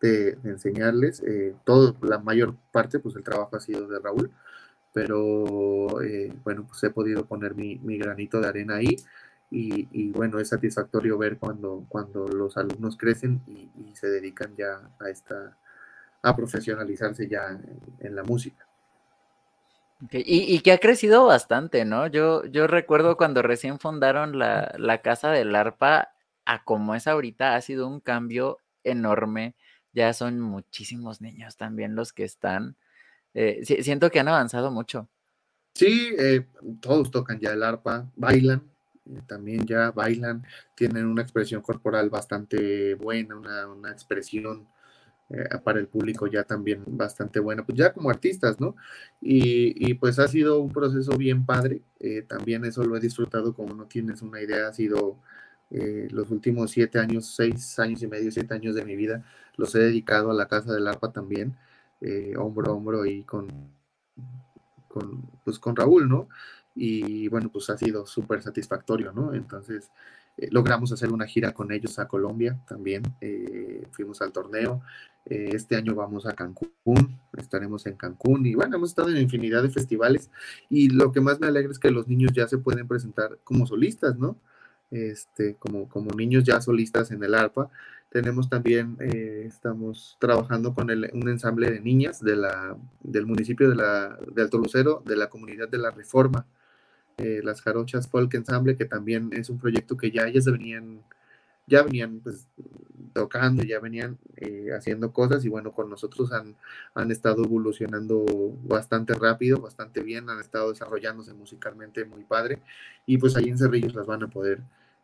de, 0.00 0.38
enseñarles. 0.44 1.22
Eh, 1.22 1.54
todo, 1.64 1.96
la 2.02 2.18
mayor 2.18 2.56
parte, 2.72 2.98
pues 2.98 3.16
el 3.16 3.24
trabajo 3.24 3.56
ha 3.56 3.60
sido 3.60 3.86
de 3.86 3.98
Raúl, 4.00 4.30
pero 4.92 6.02
eh, 6.02 6.32
bueno, 6.44 6.66
pues 6.66 6.82
he 6.84 6.90
podido 6.90 7.26
poner 7.26 7.54
mi, 7.54 7.76
granito 7.98 8.40
de 8.40 8.48
arena 8.48 8.76
ahí. 8.76 8.96
Y, 9.52 10.10
bueno, 10.12 10.38
es 10.38 10.48
satisfactorio 10.48 11.18
ver 11.18 11.38
cuando, 11.38 11.84
cuando 11.88 12.28
los 12.28 12.56
alumnos 12.56 12.96
crecen 12.96 13.42
y, 13.48 13.68
se 13.94 14.08
dedican 14.08 14.54
ya 14.56 14.80
a 15.00 15.10
esta, 15.10 15.56
a 16.22 16.36
profesionalizarse 16.36 17.28
ya 17.28 17.60
en 18.00 18.14
la 18.14 18.22
música. 18.22 18.69
Y, 20.10 20.60
que 20.60 20.72
ha 20.72 20.78
crecido 20.78 21.26
bastante, 21.26 21.84
¿no? 21.84 22.06
Yo, 22.06 22.44
yo 22.46 22.66
recuerdo 22.66 23.16
cuando 23.16 23.42
recién 23.42 23.78
fundaron 23.78 24.38
la, 24.38 25.00
Casa 25.02 25.30
del 25.30 25.54
Arpa, 25.54 26.12
a 26.46 26.64
como 26.64 26.94
es 26.94 27.06
ahorita, 27.06 27.54
ha 27.54 27.60
sido 27.60 27.86
un 27.86 28.00
cambio 28.00 28.58
enorme. 28.82 29.54
Ya 29.92 30.12
son 30.14 30.40
muchísimos 30.40 31.20
niños 31.20 31.56
también 31.56 31.94
los 31.94 32.12
que 32.12 32.24
están. 32.24 32.76
Eh, 33.34 33.60
siento 33.82 34.10
que 34.10 34.20
han 34.20 34.28
avanzado 34.28 34.70
mucho. 34.70 35.08
Sí, 35.74 36.14
eh, 36.18 36.46
todos 36.80 37.10
tocan 37.10 37.38
ya 37.38 37.52
el 37.52 37.62
arpa, 37.62 38.10
bailan, 38.16 38.62
eh, 39.06 39.20
también 39.26 39.66
ya 39.66 39.90
bailan, 39.90 40.44
tienen 40.74 41.06
una 41.06 41.22
expresión 41.22 41.62
corporal 41.62 42.10
bastante 42.10 42.94
buena, 42.94 43.36
una, 43.36 43.66
una 43.68 43.90
expresión 43.92 44.66
eh, 45.32 45.48
para 45.62 45.78
el 45.78 45.86
público 45.86 46.26
ya 46.26 46.42
también 46.42 46.82
bastante 46.88 47.38
bueno, 47.38 47.64
pues 47.64 47.78
ya 47.78 47.92
como 47.92 48.10
artistas, 48.10 48.58
¿no? 48.60 48.74
Y, 49.20 49.94
pues 49.94 50.18
ha 50.18 50.26
sido 50.26 50.60
un 50.60 50.72
proceso 50.72 51.16
bien 51.16 51.46
padre, 51.46 51.82
eh, 52.00 52.22
también 52.22 52.64
eso 52.64 52.82
lo 52.82 52.96
he 52.96 53.00
disfrutado 53.00 53.54
como 53.54 53.74
no 53.74 53.86
tienes 53.86 54.22
una 54.22 54.40
idea, 54.42 54.66
ha 54.68 54.72
sido 54.72 55.18
eh, 55.70 56.08
los 56.10 56.30
últimos 56.32 56.72
siete 56.72 56.98
años, 56.98 57.26
seis 57.36 57.78
años 57.78 58.02
y 58.02 58.08
medio, 58.08 58.32
siete 58.32 58.54
años 58.54 58.74
de 58.74 58.84
mi 58.84 58.96
vida, 58.96 59.24
los 59.56 59.74
he 59.76 59.78
dedicado 59.78 60.32
a 60.32 60.34
la 60.34 60.48
Casa 60.48 60.72
del 60.72 60.88
Arpa 60.88 61.12
también. 61.12 61.56
hombro 62.38 62.72
a 62.72 62.74
hombro 62.74 63.06
y 63.06 63.24
con, 63.24 63.48
con, 64.88 65.22
pues, 65.44 65.58
con 65.58 65.76
Raúl, 65.76 66.08
¿no? 66.08 66.28
Y 66.74 67.28
bueno, 67.28 67.50
pues 67.52 67.70
ha 67.70 67.78
sido 67.78 68.06
súper 68.06 68.42
satisfactorio, 68.42 69.12
¿no? 69.12 69.34
Entonces, 69.34 69.90
logramos 70.50 70.92
hacer 70.92 71.12
una 71.12 71.26
gira 71.26 71.52
con 71.52 71.70
ellos 71.72 71.98
a 71.98 72.08
Colombia 72.08 72.58
también, 72.66 73.02
fuimos 73.92 74.22
al 74.22 74.32
torneo, 74.32 74.82
eh, 75.26 75.50
este 75.52 75.76
año 75.76 75.94
vamos 75.94 76.26
a 76.26 76.32
Cancún, 76.32 77.18
estaremos 77.36 77.86
en 77.86 77.94
Cancún 77.94 78.46
y 78.46 78.54
bueno, 78.54 78.76
hemos 78.76 78.90
estado 78.90 79.10
en 79.10 79.18
infinidad 79.18 79.62
de 79.62 79.70
festivales 79.70 80.30
y 80.68 80.90
lo 80.90 81.12
que 81.12 81.20
más 81.20 81.40
me 81.40 81.46
alegra 81.46 81.70
es 81.70 81.78
que 81.78 81.90
los 81.90 82.08
niños 82.08 82.32
ya 82.32 82.48
se 82.48 82.58
pueden 82.58 82.88
presentar 82.88 83.38
como 83.44 83.66
solistas, 83.66 84.16
¿no? 84.18 84.36
Este, 84.90 85.54
como, 85.56 85.88
como 85.88 86.10
niños 86.16 86.44
ya 86.44 86.60
solistas 86.60 87.10
en 87.12 87.22
el 87.22 87.34
arpa. 87.34 87.70
Tenemos 88.10 88.48
también, 88.48 88.96
estamos 89.00 90.16
trabajando 90.18 90.74
con 90.74 90.90
un 90.90 91.28
ensamble 91.28 91.70
de 91.70 91.80
niñas 91.80 92.20
de 92.20 92.34
la, 92.34 92.76
del 93.04 93.24
municipio 93.24 93.68
de, 93.68 93.76
la, 93.76 94.18
de 94.34 94.42
Alto 94.42 94.58
Lucero, 94.58 95.00
de 95.06 95.14
la 95.14 95.28
comunidad 95.28 95.68
de 95.68 95.78
la 95.78 95.92
Reforma, 95.92 96.44
eh, 97.20 97.42
las 97.44 97.60
Jarochas 97.60 98.08
Folk 98.08 98.32
Ensemble, 98.32 98.76
que 98.76 98.86
también 98.86 99.30
es 99.34 99.50
un 99.50 99.58
proyecto 99.58 99.94
que 99.96 100.10
ya 100.10 100.26
ellas 100.26 100.46
venían, 100.46 101.02
ya 101.70 101.82
venían 101.82 102.20
pues, 102.20 102.46
tocando, 103.14 103.62
ya 103.62 103.80
venían 103.80 104.18
eh, 104.36 104.68
haciendo 104.76 105.12
cosas 105.12 105.44
y 105.44 105.48
bueno, 105.48 105.72
con 105.72 105.88
nosotros 105.88 106.32
han, 106.32 106.56
han 106.94 107.10
estado 107.10 107.44
evolucionando 107.44 108.24
bastante 108.64 109.14
rápido, 109.14 109.60
bastante 109.60 110.02
bien, 110.02 110.28
han 110.28 110.40
estado 110.40 110.70
desarrollándose 110.70 111.32
musicalmente 111.32 112.04
muy 112.04 112.24
padre 112.24 112.60
y 113.06 113.16
pues 113.18 113.36
ahí 113.36 113.48
en 113.48 113.58
Cerrillos 113.58 113.94
las 113.94 114.06
van 114.06 114.24
a 114.24 114.28
poder 114.28 114.60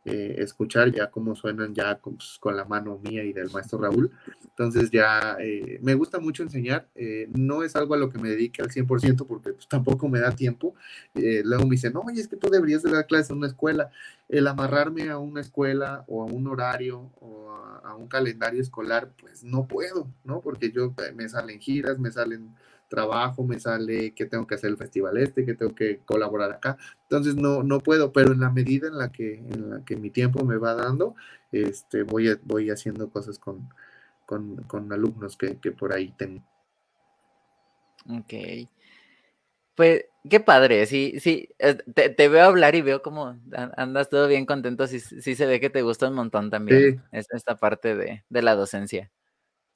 eh, 0.06 0.36
escuchar 0.38 0.92
ya 0.92 1.10
cómo 1.10 1.34
suenan 1.34 1.74
ya 1.74 1.96
con, 1.96 2.16
pues, 2.16 2.38
con, 2.38 2.56
la 2.56 2.64
mano 2.64 3.00
mía 3.02 3.24
y 3.24 3.32
del 3.32 3.50
maestro 3.50 3.80
Raúl. 3.80 4.12
Entonces 4.44 4.90
ya 4.90 5.36
eh, 5.40 5.80
me 5.82 5.94
gusta 5.94 6.20
mucho 6.20 6.44
enseñar, 6.44 6.86
eh, 6.94 7.28
no 7.34 7.64
es 7.64 7.74
algo 7.74 7.94
a 7.94 7.96
lo 7.96 8.08
que 8.08 8.18
me 8.18 8.28
dedique 8.28 8.62
al 8.62 8.68
100% 8.68 9.26
porque 9.26 9.52
pues, 9.52 9.66
tampoco 9.66 10.08
me 10.08 10.20
da 10.20 10.30
tiempo. 10.30 10.74
luego 11.14 11.64
me 11.64 11.74
dicen, 11.74 11.92
no, 11.92 12.00
oye, 12.00 12.20
es 12.20 12.28
que 12.28 12.36
tú 12.36 12.48
deberías 12.50 12.84
de 12.84 12.92
dar 12.92 13.06
clases 13.06 13.30
en 13.30 13.38
una 13.38 13.48
escuela. 13.48 13.90
El 14.28 14.46
amarrarme 14.46 15.10
a 15.10 15.18
una 15.18 15.40
escuela 15.40 16.04
o 16.06 16.22
a 16.22 16.26
un 16.26 16.46
horario 16.46 17.10
o 17.20 17.50
a, 17.50 17.90
a 17.90 17.96
un 17.96 18.06
calendario 18.06 18.62
escolar, 18.62 19.10
pues 19.20 19.42
no 19.42 19.66
puedo, 19.66 20.08
¿no? 20.24 20.40
Porque 20.40 20.70
yo 20.70 20.94
me 21.16 21.28
salen 21.28 21.58
giras, 21.58 21.98
me 21.98 22.12
salen 22.12 22.54
trabajo, 22.88 23.44
me 23.44 23.58
sale 23.58 24.12
que 24.14 24.26
tengo 24.26 24.46
que 24.46 24.54
hacer 24.54 24.70
el 24.70 24.76
festival 24.76 25.16
este, 25.18 25.44
que 25.44 25.54
tengo 25.54 25.74
que 25.74 25.98
colaborar 26.04 26.52
acá. 26.52 26.76
Entonces 27.02 27.36
no, 27.36 27.62
no 27.62 27.80
puedo, 27.80 28.12
pero 28.12 28.32
en 28.32 28.40
la 28.40 28.50
medida 28.50 28.88
en 28.88 28.98
la 28.98 29.10
que, 29.10 29.34
en 29.34 29.70
la 29.70 29.84
que 29.84 29.96
mi 29.96 30.10
tiempo 30.10 30.44
me 30.44 30.56
va 30.56 30.74
dando, 30.74 31.14
este, 31.52 32.02
voy, 32.02 32.38
voy 32.44 32.70
haciendo 32.70 33.10
cosas 33.10 33.38
con, 33.38 33.68
con, 34.26 34.92
alumnos 34.92 35.36
que, 35.36 35.54
por 35.72 35.92
ahí 35.92 36.12
tengo. 36.16 36.42
Ok. 38.08 38.68
Pues 39.74 40.06
qué 40.28 40.40
padre, 40.40 40.86
sí, 40.86 41.20
sí, 41.20 41.50
eh, 41.58 41.74
te, 41.94 42.28
veo 42.28 42.46
hablar 42.46 42.74
y 42.74 42.80
veo 42.80 43.02
como 43.02 43.38
andas 43.76 44.08
todo 44.08 44.26
bien 44.26 44.46
contento, 44.46 44.86
sí, 44.86 45.00
sí 45.00 45.34
se 45.34 45.44
ve 45.44 45.60
que 45.60 45.68
te 45.68 45.82
gusta 45.82 46.08
un 46.08 46.14
montón 46.14 46.48
también 46.48 47.02
esta 47.12 47.56
parte 47.56 47.94
de, 47.94 48.24
de 48.28 48.42
la 48.42 48.54
docencia. 48.54 49.10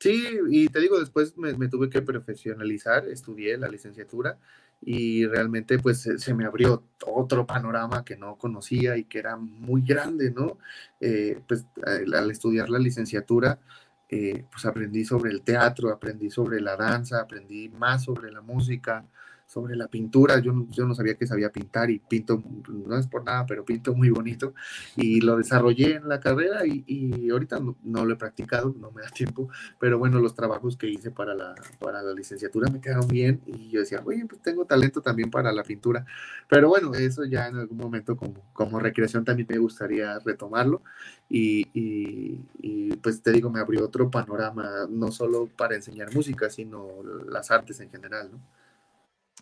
Sí, 0.00 0.38
y 0.48 0.68
te 0.68 0.80
digo, 0.80 0.98
después 0.98 1.36
me, 1.36 1.52
tuve 1.68 1.90
que 1.90 2.00
profesionalizar, 2.00 3.06
estudié 3.08 3.58
la 3.58 3.68
licenciatura 3.68 4.38
y 4.80 5.26
realmente 5.26 5.78
pues 5.78 6.08
se, 6.16 6.34
me 6.34 6.46
abrió 6.46 6.84
otro 7.06 7.46
panorama 7.46 8.02
que 8.02 8.16
no 8.16 8.38
conocía 8.38 8.96
y 8.96 9.04
que 9.04 9.18
era 9.18 9.36
muy 9.36 9.82
grande, 9.82 10.30
¿no? 10.30 10.56
Eh, 11.00 11.42
pues 11.46 11.66
al, 11.84 12.30
estudiar 12.30 12.70
la 12.70 12.78
licenciatura, 12.78 13.60
eh, 14.08 14.46
pues 14.50 14.64
aprendí 14.64 15.04
sobre 15.04 15.30
el 15.32 15.42
teatro, 15.42 15.90
aprendí 15.90 16.30
sobre 16.30 16.62
la 16.62 16.76
danza, 16.76 17.20
aprendí 17.20 17.68
más 17.68 18.04
sobre 18.04 18.32
la 18.32 18.40
música, 18.40 19.04
sobre 19.50 19.74
la 19.74 19.88
pintura. 19.88 20.38
Yo 20.38 20.52
no, 20.52 20.68
yo 20.70 20.86
no 20.86 20.94
sabía 20.94 21.16
que 21.16 21.26
sabía 21.26 21.50
pintar 21.50 21.90
y 21.90 21.98
pinto, 21.98 22.40
no 22.68 22.96
es 22.96 23.08
por 23.08 23.24
nada, 23.24 23.46
pero 23.46 23.64
pinto 23.64 23.94
muy 23.94 24.08
bonito. 24.10 24.54
Y 24.96 25.20
lo 25.20 25.36
desarrollé 25.36 25.96
en 25.96 26.08
la 26.08 26.20
carrera 26.20 26.64
y, 26.64 27.28
ahorita 27.30 27.58
no, 27.82 28.04
lo 28.04 28.12
he 28.12 28.16
practicado, 28.16 28.74
no 28.78 28.92
me 28.92 29.02
da 29.02 29.08
tiempo, 29.08 29.48
pero 29.80 29.98
bueno, 29.98 30.20
los 30.20 30.34
trabajos 30.34 30.76
que 30.76 30.88
hice 30.88 31.10
para 31.10 31.34
la, 31.34 31.54
para 31.80 32.00
la 32.02 32.12
licenciatura 32.12 32.70
me 32.70 32.80
quedaron 32.80 33.08
bien 33.08 33.40
y 33.46 33.70
yo 33.70 33.80
decía, 33.80 34.02
oye, 34.04 34.24
pues 34.26 34.40
tengo 34.40 34.64
talento 34.66 35.00
también 35.02 35.30
para 35.30 35.52
la 35.52 35.64
pintura. 35.64 36.06
Pero 36.48 36.68
bueno, 36.68 36.94
eso 36.94 37.24
ya 37.24 37.48
en 37.48 37.56
algún 37.56 37.78
momento 37.78 38.16
como, 38.16 38.34
como 38.52 38.78
recreación 38.78 39.24
también 39.24 39.48
me 39.50 39.58
gustaría 39.58 40.18
retomarlo. 40.20 40.82
Y, 41.28 41.68
y, 41.74 42.94
pues 43.02 43.22
te 43.22 43.32
digo, 43.32 43.50
me 43.50 43.60
abrió 43.60 43.84
otro 43.84 44.10
panorama, 44.10 44.86
no 44.88 45.10
solo 45.10 45.48
para 45.56 45.74
enseñar 45.74 46.14
música, 46.14 46.50
sino 46.50 46.88
las 47.28 47.50
artes 47.50 47.80
en 47.80 47.90
general, 47.90 48.30
¿no? 48.32 48.59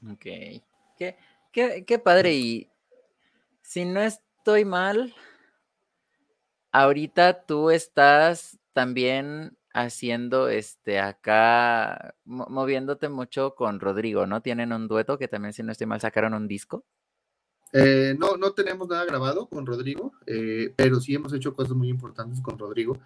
Ok. 0.07 0.22
Qué, 0.96 1.16
qué, 1.53 1.84
qué 1.86 1.99
padre. 1.99 2.34
Y 2.34 2.70
si 3.62 3.84
no 3.84 4.01
estoy 4.01 4.64
mal, 4.64 5.14
ahorita 6.72 7.44
tú 7.44 7.70
estás 7.70 8.59
también 8.72 9.57
haciendo 9.72 10.49
este 10.49 10.99
acá, 10.99 12.14
moviéndote 12.24 13.09
mucho 13.09 13.55
con 13.55 13.80
Rodrigo, 13.80 14.26
¿no? 14.26 14.42
Tienen 14.42 14.72
un 14.72 14.88
dueto 14.88 15.18
que 15.18 15.28
también, 15.28 15.53
si 15.53 15.62
no 15.62 15.72
estoy 15.72 15.86
mal, 15.86 16.01
sacaron 16.01 16.34
un 16.34 16.49
disco. 16.49 16.84
Eh, 17.72 18.16
no, 18.18 18.36
no 18.36 18.53
tenemos 18.53 18.88
nada 18.88 19.05
grabado 19.05 19.46
con 19.46 19.66
Rodrigo, 19.66 20.12
eh, 20.26 20.72
pero 20.74 21.01
sí 21.01 21.14
hemos 21.14 21.32
hecho 21.32 21.55
cosas 21.55 21.76
muy 21.76 21.88
importantes 21.88 22.40
con 22.40 22.59
Rodrigo. 22.59 22.99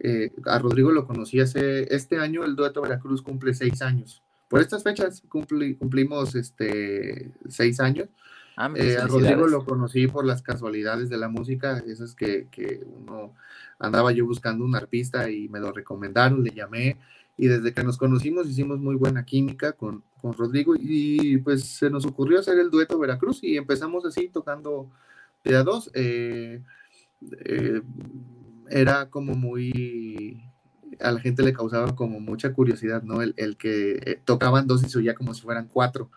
Eh, 0.00 0.32
a 0.46 0.58
Rodrigo 0.58 0.90
lo 0.90 1.06
conocí 1.06 1.40
hace, 1.40 1.94
este 1.94 2.18
año 2.18 2.44
el 2.44 2.56
dueto 2.56 2.82
Veracruz 2.82 3.22
cumple 3.22 3.54
seis 3.54 3.82
años 3.82 4.22
por 4.48 4.60
estas 4.60 4.82
fechas 4.82 5.22
cumplimos 5.28 6.34
este, 6.34 7.30
seis 7.48 7.80
años. 7.80 8.08
Ah, 8.56 8.72
eh, 8.74 8.96
a 8.96 9.06
Rodrigo 9.06 9.46
lo 9.46 9.64
conocí 9.64 10.08
por 10.08 10.24
las 10.24 10.42
casualidades 10.42 11.08
de 11.08 11.16
la 11.16 11.28
música, 11.28 11.82
esas 11.86 12.14
que, 12.14 12.48
que 12.50 12.80
uno 12.84 13.34
andaba 13.78 14.10
yo 14.10 14.26
buscando 14.26 14.64
un 14.64 14.74
arpista 14.74 15.30
y 15.30 15.48
me 15.48 15.60
lo 15.60 15.70
recomendaron, 15.72 16.42
le 16.42 16.50
llamé 16.50 16.96
y 17.36 17.46
desde 17.46 17.72
que 17.72 17.84
nos 17.84 17.96
conocimos 17.96 18.48
hicimos 18.48 18.80
muy 18.80 18.96
buena 18.96 19.24
química 19.24 19.72
con, 19.72 20.02
con 20.20 20.32
Rodrigo 20.32 20.74
y 20.76 21.38
pues 21.38 21.64
se 21.64 21.88
nos 21.88 22.04
ocurrió 22.04 22.40
hacer 22.40 22.58
el 22.58 22.68
dueto 22.68 22.98
Veracruz 22.98 23.38
y 23.44 23.56
empezamos 23.56 24.04
así 24.04 24.28
tocando 24.28 24.90
de 25.44 25.56
a 25.56 25.62
dos. 25.62 25.88
Eh, 25.94 26.60
eh, 27.44 27.82
era 28.68 29.08
como 29.08 29.34
muy 29.34 30.42
a 31.00 31.12
la 31.12 31.20
gente 31.20 31.42
le 31.42 31.52
causaba 31.52 31.94
como 31.94 32.20
mucha 32.20 32.52
curiosidad, 32.52 33.02
¿no? 33.02 33.22
El, 33.22 33.56
que 33.56 33.92
eh, 34.04 34.20
tocaban 34.24 34.66
dos 34.66 34.82
y 34.84 34.88
se 34.88 34.98
oía 34.98 35.14
como 35.14 35.34
si 35.34 35.42
fueran 35.42 35.68
cuatro, 35.68 36.10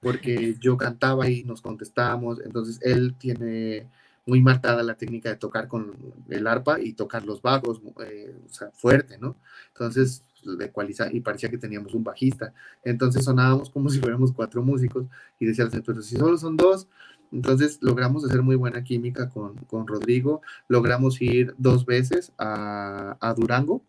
porque 0.00 0.56
yo 0.60 0.76
cantaba 0.76 1.28
y 1.28 1.44
nos 1.44 1.60
contestábamos, 1.62 2.40
entonces 2.44 2.78
él 2.82 3.14
tiene 3.18 3.86
muy 4.26 4.42
marcada 4.42 4.82
la 4.82 4.94
técnica 4.94 5.30
de 5.30 5.36
tocar 5.36 5.68
con 5.68 5.96
el 6.28 6.46
arpa 6.46 6.80
y 6.80 6.92
tocar 6.92 7.24
los 7.24 7.40
bajos, 7.40 7.80
eh, 8.04 8.36
o 8.46 8.52
sea, 8.52 8.70
fuerte, 8.72 9.16
¿no? 9.18 9.36
Entonces, 9.68 10.22
de 10.44 10.70
y 11.12 11.20
parecía 11.20 11.48
que 11.48 11.58
teníamos 11.58 11.94
un 11.94 12.04
bajista, 12.04 12.52
entonces 12.84 13.24
sonábamos 13.24 13.70
como 13.70 13.88
si 13.88 13.98
fuéramos 13.98 14.32
cuatro 14.32 14.62
músicos 14.62 15.06
y 15.40 15.46
decían, 15.46 15.70
pero 15.84 16.02
si 16.02 16.16
solo 16.16 16.36
son 16.36 16.56
dos, 16.56 16.88
entonces 17.32 17.78
logramos 17.80 18.24
hacer 18.24 18.42
muy 18.42 18.56
buena 18.56 18.84
química 18.84 19.28
con, 19.28 19.56
con 19.64 19.86
Rodrigo, 19.86 20.42
logramos 20.68 21.20
ir 21.20 21.54
dos 21.58 21.84
veces 21.84 22.32
a, 22.38 23.16
a 23.20 23.34
Durango, 23.34 23.82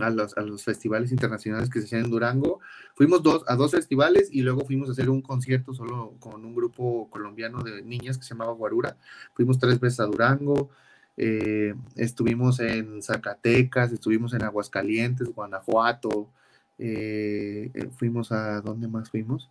a 0.00 0.10
los, 0.10 0.36
a 0.36 0.42
los, 0.42 0.64
festivales 0.64 1.12
internacionales 1.12 1.70
que 1.70 1.80
se 1.80 1.86
hacían 1.86 2.04
en 2.04 2.10
Durango. 2.10 2.60
Fuimos 2.94 3.22
dos, 3.22 3.44
a 3.46 3.56
dos 3.56 3.70
festivales 3.70 4.28
y 4.30 4.42
luego 4.42 4.64
fuimos 4.64 4.88
a 4.88 4.92
hacer 4.92 5.08
un 5.08 5.22
concierto 5.22 5.72
solo 5.72 6.14
con 6.20 6.44
un 6.44 6.54
grupo 6.54 7.08
colombiano 7.10 7.62
de 7.62 7.82
niñas 7.82 8.18
que 8.18 8.24
se 8.24 8.30
llamaba 8.30 8.52
Guarura. 8.52 8.96
Fuimos 9.34 9.58
tres 9.58 9.80
veces 9.80 10.00
a 10.00 10.04
Durango, 10.04 10.70
eh, 11.16 11.74
estuvimos 11.96 12.60
en 12.60 13.02
Zacatecas, 13.02 13.92
estuvimos 13.92 14.34
en 14.34 14.44
Aguascalientes, 14.44 15.28
Guanajuato, 15.34 16.30
eh, 16.78 17.70
eh, 17.74 17.88
fuimos 17.96 18.30
a, 18.30 18.60
¿dónde 18.60 18.88
más 18.88 19.10
fuimos? 19.10 19.50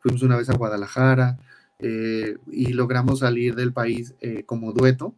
Fuimos 0.00 0.22
una 0.22 0.36
vez 0.36 0.48
a 0.50 0.56
Guadalajara 0.56 1.38
y 1.78 2.72
logramos 2.74 3.20
salir 3.20 3.54
del 3.54 3.72
país 3.72 4.14
como 4.44 4.72
dueto. 4.72 5.14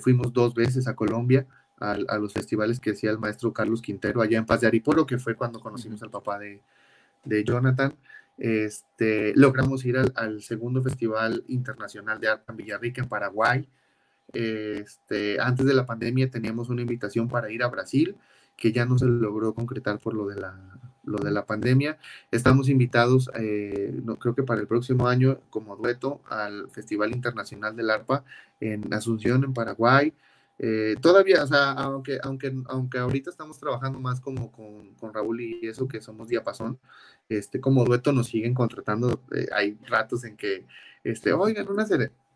fuimos 0.00 0.32
dos 0.32 0.54
veces 0.54 0.88
a 0.88 0.94
Colombia 0.94 1.46
a, 1.78 2.18
los 2.18 2.32
festivales 2.32 2.80
que 2.80 2.92
hacía 2.92 3.10
el 3.10 3.18
maestro 3.18 3.52
Carlos 3.52 3.82
Quintero 3.82 4.22
allá 4.22 4.38
en 4.38 4.46
Paz 4.46 4.60
de 4.60 4.66
Ariporo, 4.66 5.06
que 5.06 5.18
fue 5.18 5.34
cuando 5.34 5.60
conocimos 5.60 6.02
al 6.02 6.10
papá 6.10 6.38
de, 6.38 6.62
Jonathan. 7.44 7.94
Este, 8.38 9.32
logramos 9.34 9.84
ir 9.84 9.96
al, 10.14 10.42
segundo 10.42 10.82
Festival 10.82 11.44
Internacional 11.48 12.20
de 12.20 12.28
Arte 12.28 12.44
en 12.48 12.56
Villarrica, 12.56 13.02
en 13.02 13.08
Paraguay. 13.08 13.68
Este, 14.32 15.40
antes 15.40 15.66
de 15.66 15.74
la 15.74 15.86
pandemia 15.86 16.30
teníamos 16.30 16.68
una 16.68 16.82
invitación 16.82 17.28
para 17.28 17.50
ir 17.50 17.62
a 17.62 17.68
Brasil, 17.68 18.16
que 18.56 18.72
ya 18.72 18.86
no 18.86 18.98
se 18.98 19.06
logró 19.06 19.54
concretar 19.54 19.98
por 19.98 20.14
lo 20.14 20.26
de 20.26 20.36
la, 20.36 20.78
lo 21.04 21.18
de 21.18 21.30
la 21.30 21.46
pandemia. 21.46 21.98
Estamos 22.30 22.68
invitados, 22.68 23.30
eh, 23.38 23.92
no, 24.04 24.16
creo 24.16 24.34
que 24.34 24.42
para 24.42 24.60
el 24.60 24.66
próximo 24.66 25.08
año, 25.08 25.40
como 25.50 25.76
dueto, 25.76 26.20
al 26.28 26.68
Festival 26.70 27.12
Internacional 27.12 27.76
del 27.76 27.90
Arpa 27.90 28.24
en 28.60 28.92
Asunción, 28.92 29.44
en 29.44 29.52
Paraguay. 29.54 30.12
Eh, 30.58 30.96
todavía, 31.00 31.42
o 31.42 31.46
sea, 31.46 31.72
aunque, 31.72 32.18
aunque, 32.22 32.54
aunque 32.66 32.98
ahorita 32.98 33.30
estamos 33.30 33.58
trabajando 33.58 34.00
más 34.00 34.20
como 34.20 34.50
con, 34.50 34.94
con, 34.94 35.12
Raúl 35.12 35.40
y 35.40 35.66
eso, 35.66 35.86
que 35.86 36.00
somos 36.00 36.28
diapasón, 36.28 36.78
este, 37.28 37.60
como 37.60 37.84
dueto 37.84 38.12
nos 38.12 38.28
siguen 38.28 38.54
contratando. 38.54 39.22
Eh, 39.34 39.48
hay 39.52 39.78
ratos 39.86 40.24
en 40.24 40.36
que, 40.36 40.66
este, 41.04 41.32
oigan, 41.32 41.68
una, 41.68 41.86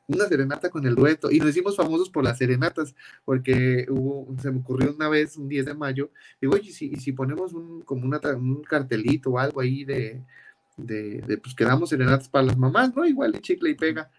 una 0.08 0.26
serenata 0.26 0.68
con 0.70 0.86
el 0.86 0.94
dueto. 0.94 1.30
Y 1.30 1.38
nos 1.38 1.50
hicimos 1.50 1.76
famosos 1.76 2.10
por 2.10 2.24
las 2.24 2.38
serenatas, 2.38 2.94
porque 3.24 3.86
hubo, 3.88 4.26
se 4.40 4.50
me 4.50 4.60
ocurrió 4.60 4.94
una 4.94 5.08
vez, 5.08 5.36
un 5.36 5.48
10 5.48 5.66
de 5.66 5.74
mayo, 5.74 6.10
digo, 6.40 6.54
oye, 6.54 6.72
si, 6.72 6.96
si 6.96 7.12
ponemos 7.12 7.54
un, 7.54 7.82
como 7.82 8.04
una, 8.04 8.20
un 8.36 8.62
cartelito 8.62 9.30
o 9.30 9.38
algo 9.38 9.60
ahí 9.60 9.84
de, 9.84 10.22
de, 10.76 11.22
de, 11.26 11.38
pues 11.38 11.54
que 11.54 11.64
damos 11.64 11.88
serenatas 11.90 12.28
para 12.28 12.46
las 12.46 12.58
mamás, 12.58 12.94
¿no? 12.94 13.06
Igual 13.06 13.32
de 13.32 13.40
chicle 13.40 13.70
y 13.70 13.74
pega. 13.74 14.10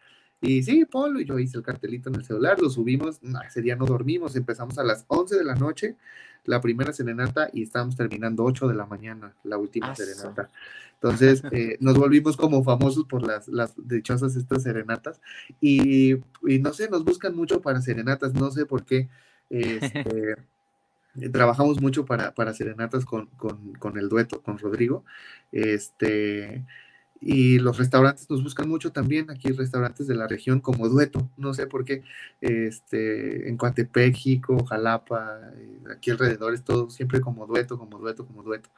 Y 0.42 0.64
sí, 0.64 0.86
Polo, 0.86 1.20
y 1.20 1.26
yo 1.26 1.38
hice 1.38 1.58
el 1.58 1.64
cartelito 1.64 2.10
en 2.10 2.16
el 2.16 2.26
celular, 2.26 2.60
lo 2.60 2.70
subimos, 2.70 3.20
ese 3.48 3.62
día 3.62 3.76
no 3.76 3.86
dormimos, 3.86 4.36
empezamos 4.36 4.78
a 4.80 4.84
las 4.84 5.06
11 5.08 5.38
de 5.38 5.44
la 5.44 5.54
noche, 5.54 5.96
la 6.46 6.60
primera 6.60 6.92
serenata, 6.94 7.50
y 7.54 7.62
estábamos 7.62 7.96
terminando 7.96 8.44
8 8.44 8.68
de 8.68 8.74
la 8.74 8.88
mañana, 8.88 9.36
la 9.44 9.58
última 9.58 9.96
serenata. 9.96 10.50
Entonces, 10.96 11.44
eh, 11.52 11.78
nos 11.80 11.96
volvimos 11.96 12.38
como 12.38 12.64
famosos 12.64 13.06
por 13.06 13.26
las, 13.26 13.48
las 13.50 13.76
dichosas 13.88 14.36
estas 14.36 14.64
serenatas, 14.64 15.22
y, 15.60 16.14
y, 16.48 16.60
no 16.60 16.74
sé, 16.74 16.90
nos 16.90 17.06
buscan 17.06 17.36
mucho 17.36 17.62
para 17.62 17.80
serenatas, 17.82 18.34
no 18.34 18.50
sé 18.50 18.66
por 18.66 18.84
qué. 18.84 19.10
Este, 19.52 20.38
trabajamos 21.32 21.80
mucho 21.80 22.06
para, 22.06 22.34
para 22.34 22.54
serenatas 22.56 23.06
con, 23.06 23.28
con, 23.38 23.74
con, 23.74 24.00
el 24.00 24.10
dueto, 24.10 24.42
con 24.42 24.58
Rodrigo. 24.58 25.06
Este, 25.52 26.66
y 27.22 27.60
los 27.60 27.78
restaurantes 27.78 28.28
nos 28.32 28.44
buscan 28.44 28.68
mucho 28.68 28.92
también, 28.92 29.30
aquí 29.30 29.52
restaurantes 29.52 30.08
de 30.08 30.16
la 30.16 30.28
región 30.28 30.60
como 30.60 30.90
dueto, 30.90 31.30
no 31.38 31.54
sé 31.54 31.68
por 31.68 31.86
qué, 31.86 32.04
este, 32.42 33.48
en 33.48 33.58
Coatepec, 33.58 34.18
Jalapa, 34.68 35.40
eh, 35.56 35.84
aquí 35.96 36.10
alrededor 36.10 36.56
es 36.56 36.64
todo 36.64 36.90
siempre 36.90 37.22
como 37.22 37.46
dueto, 37.46 37.78
como 37.78 38.00
dueto, 38.00 38.26
como 38.26 38.42
dueto. 38.42 38.70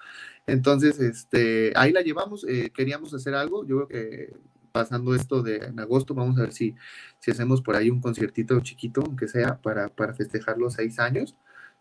Entonces, 0.46 1.00
este, 1.00 1.72
ahí 1.76 1.94
la 1.94 2.02
llevamos, 2.02 2.46
eh, 2.48 2.70
queríamos 2.76 3.14
hacer 3.14 3.34
algo, 3.34 3.66
yo 3.66 3.88
creo 3.88 3.88
que 3.88 4.34
pasando 4.74 5.16
esto 5.16 5.42
de 5.42 5.58
en 5.58 5.80
agosto, 5.80 6.14
vamos 6.14 6.38
a 6.38 6.42
ver 6.42 6.52
si, 6.52 6.76
si 7.20 7.32
hacemos 7.32 7.62
por 7.62 7.76
ahí 7.78 7.90
un 7.90 8.02
conciertito 8.02 8.60
chiquito, 8.60 9.04
aunque 9.06 9.28
sea, 9.30 9.62
para, 9.62 9.88
para 9.88 10.14
festejar 10.14 10.58
los 10.58 10.74
seis 10.74 11.00
años 11.00 11.36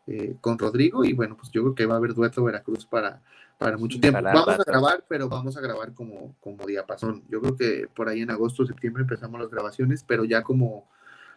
eh, 0.06 0.36
con 0.40 0.58
Rodrigo, 0.58 1.04
y 1.04 1.12
bueno, 1.12 1.36
pues 1.36 1.50
yo 1.50 1.62
creo 1.62 1.74
que 1.74 1.86
va 1.86 1.94
a 1.94 1.98
haber 1.98 2.14
dueto 2.14 2.44
Veracruz 2.44 2.86
para 2.86 3.22
para 3.58 3.76
mucho 3.76 4.00
tiempo. 4.00 4.20
vamos 4.22 4.60
a 4.60 4.64
grabar, 4.64 5.04
pero 5.08 5.28
vamos 5.28 5.56
a 5.56 5.60
grabar 5.60 5.92
como, 5.94 6.34
como 6.40 6.66
diapasón. 6.66 7.22
Yo 7.28 7.40
creo 7.40 7.56
que 7.56 7.88
por 7.94 8.08
ahí 8.08 8.22
en 8.22 8.30
agosto, 8.30 8.66
septiembre 8.66 9.02
empezamos 9.02 9.40
las 9.40 9.50
grabaciones, 9.50 10.04
pero 10.04 10.24
ya 10.24 10.42
como, 10.42 10.88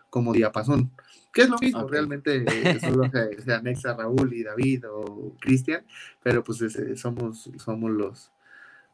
como 0.10 0.34
diapasón. 0.34 0.92
Que 1.32 1.42
es 1.42 1.50
lo 1.50 1.58
mismo, 1.58 1.88
realmente 1.88 2.46
eh, 2.48 2.80
solo 2.80 3.10
se, 3.12 3.54
anexa 3.54 3.94
Raúl 3.94 4.34
y 4.34 4.44
David 4.44 4.86
o 4.90 5.36
Cristian, 5.40 5.86
pero 6.24 6.44
pues 6.44 6.64
somos, 6.96 7.50
somos 7.58 7.92
los, 7.92 8.32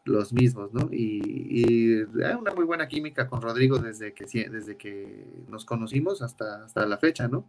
los 0.03 0.33
mismos, 0.33 0.73
¿no? 0.73 0.89
Y, 0.91 1.21
y, 1.49 2.23
hay 2.23 2.33
una 2.33 2.53
muy 2.53 2.65
buena 2.65 2.87
química 2.87 3.27
con 3.27 3.41
Rodrigo 3.41 3.77
desde 3.77 4.13
que, 4.13 4.25
desde 4.49 4.75
que 4.75 5.27
nos 5.47 5.65
conocimos 5.65 6.21
hasta, 6.21 6.65
hasta 6.65 6.85
la 6.85 6.97
fecha, 6.97 7.27
¿no? 7.27 7.47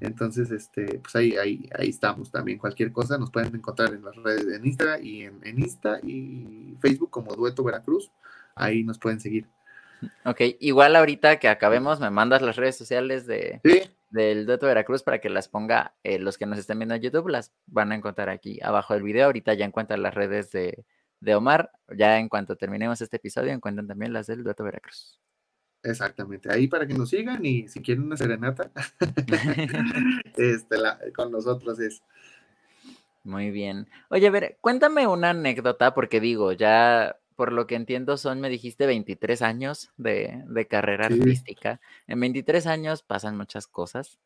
Entonces, 0.00 0.50
este, 0.50 1.00
pues 1.00 1.16
ahí, 1.16 1.36
ahí, 1.36 1.68
ahí 1.76 1.88
estamos 1.88 2.30
también. 2.30 2.58
Cualquier 2.58 2.92
cosa 2.92 3.18
nos 3.18 3.30
pueden 3.30 3.54
encontrar 3.54 3.92
en 3.92 4.04
las 4.04 4.14
redes 4.16 4.46
de 4.46 4.68
Instagram 4.68 5.04
y 5.04 5.22
en, 5.24 5.58
Insta 5.58 5.98
y 6.02 6.76
Facebook 6.80 7.10
como 7.10 7.34
Dueto 7.34 7.64
Veracruz. 7.64 8.10
Ahí 8.54 8.84
nos 8.84 8.98
pueden 8.98 9.20
seguir. 9.20 9.46
Ok, 10.24 10.40
igual 10.60 10.96
ahorita 10.96 11.38
que 11.38 11.48
acabemos, 11.48 12.00
me 12.00 12.10
mandas 12.10 12.40
las 12.40 12.56
redes 12.56 12.76
sociales 12.76 13.26
de, 13.26 13.60
del 14.08 14.46
Dueto 14.46 14.66
Veracruz 14.66 15.02
para 15.02 15.20
que 15.20 15.28
las 15.28 15.48
ponga 15.48 15.94
eh, 16.04 16.18
los 16.18 16.38
que 16.38 16.46
nos 16.46 16.58
estén 16.58 16.78
viendo 16.78 16.94
en 16.94 17.02
YouTube, 17.02 17.28
las 17.28 17.52
van 17.66 17.92
a 17.92 17.96
encontrar 17.96 18.30
aquí 18.30 18.60
abajo 18.62 18.94
del 18.94 19.02
video. 19.02 19.26
Ahorita 19.26 19.54
ya 19.54 19.64
encuentran 19.64 20.02
las 20.02 20.14
redes 20.14 20.52
de, 20.52 20.84
de 21.20 21.34
Omar. 21.34 21.70
Ya 21.96 22.18
en 22.18 22.28
cuanto 22.28 22.56
terminemos 22.56 23.00
este 23.00 23.16
episodio, 23.16 23.52
encuentran 23.52 23.88
también 23.88 24.12
las 24.12 24.26
del 24.26 24.44
Dueto 24.44 24.64
Veracruz. 24.64 25.20
Exactamente, 25.82 26.52
ahí 26.52 26.66
para 26.68 26.86
que 26.86 26.94
nos 26.94 27.08
sigan 27.08 27.44
y 27.44 27.66
si 27.68 27.80
quieren 27.80 28.04
una 28.04 28.16
serenata, 28.16 28.70
este, 30.36 30.76
con 31.14 31.32
nosotros 31.32 31.78
es. 31.80 32.02
Muy 33.22 33.50
bien. 33.50 33.88
Oye, 34.08 34.26
a 34.26 34.30
ver, 34.30 34.58
cuéntame 34.60 35.06
una 35.06 35.30
anécdota, 35.30 35.94
porque 35.94 36.20
digo, 36.20 36.52
ya 36.52 37.16
por 37.40 37.52
lo 37.52 37.66
que 37.66 37.74
entiendo 37.74 38.18
son, 38.18 38.40
me 38.40 38.50
dijiste, 38.50 38.84
23 38.84 39.40
años 39.40 39.90
de, 39.96 40.66
carrera 40.68 41.06
artística. 41.06 41.80
En 42.06 42.20
23 42.20 42.66
años 42.66 43.02
pasan 43.02 43.38
muchas 43.38 43.66
cosas. 43.66 44.18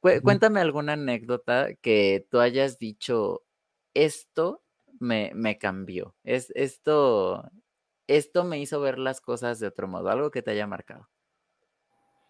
Cuéntame 0.00 0.60
alguna 0.60 0.94
anécdota 0.94 1.74
que 1.82 2.26
tú 2.30 2.40
hayas 2.40 2.78
dicho, 2.78 3.42
esto 3.92 4.62
me, 4.98 5.32
me 5.34 5.58
cambió. 5.58 6.14
Es, 6.24 6.50
esto, 6.54 7.50
esto 8.16 8.44
me 8.44 8.60
hizo 8.60 8.80
ver 8.80 8.98
las 8.98 9.20
cosas 9.20 9.60
de 9.60 9.68
otro 9.68 9.86
modo, 9.86 10.10
algo 10.10 10.30
que 10.30 10.42
te 10.42 10.50
haya 10.50 10.66
marcado. 10.66 11.08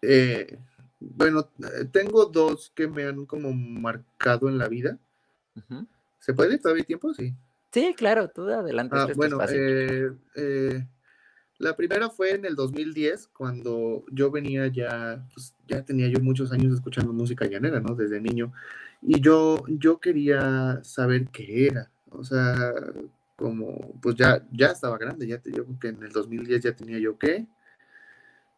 Eh, 0.01 0.59
bueno, 0.99 1.49
eh, 1.59 1.85
tengo 1.91 2.25
dos 2.25 2.71
que 2.75 2.87
me 2.87 3.05
han 3.05 3.25
como 3.25 3.51
marcado 3.53 4.47
en 4.47 4.57
la 4.57 4.67
vida. 4.67 4.99
¿Se 6.19 6.33
puede 6.33 6.59
todavía 6.59 6.83
tiempo? 6.83 7.13
Sí. 7.13 7.33
Sí, 7.71 7.93
claro, 7.95 8.29
tú 8.29 8.47
adelante. 8.47 8.95
Ah, 8.97 9.07
bueno, 9.15 9.39
eh, 9.49 10.85
la 11.57 11.75
primera 11.75 12.09
fue 12.09 12.31
en 12.31 12.45
el 12.45 12.55
2010, 12.55 13.29
cuando 13.29 14.03
yo 14.11 14.29
venía 14.29 14.67
ya, 14.67 15.25
pues, 15.33 15.55
ya 15.67 15.83
tenía 15.83 16.07
yo 16.07 16.19
muchos 16.19 16.51
años 16.51 16.73
escuchando 16.73 17.13
música 17.13 17.45
llanera, 17.45 17.79
¿no? 17.79 17.95
Desde 17.95 18.21
niño. 18.21 18.53
Y 19.01 19.19
yo, 19.21 19.63
yo 19.67 19.99
quería 19.99 20.83
saber 20.83 21.29
qué 21.29 21.67
era. 21.67 21.89
O 22.09 22.23
sea, 22.23 22.73
como, 23.41 23.93
pues 24.01 24.15
ya, 24.15 24.45
ya 24.51 24.67
estaba 24.67 24.97
grande, 24.97 25.27
ya 25.27 25.41
yo 25.43 25.65
creo 25.65 25.79
que 25.79 25.87
en 25.89 26.03
el 26.03 26.11
2010 26.11 26.63
ya 26.63 26.75
tenía 26.75 26.99
yo 26.99 27.17
qué, 27.17 27.47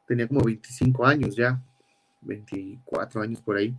tenía 0.05 0.27
como 0.27 0.43
25 0.43 1.05
años 1.05 1.35
ya, 1.35 1.61
24 2.21 3.21
años 3.21 3.41
por 3.41 3.57
ahí. 3.57 3.75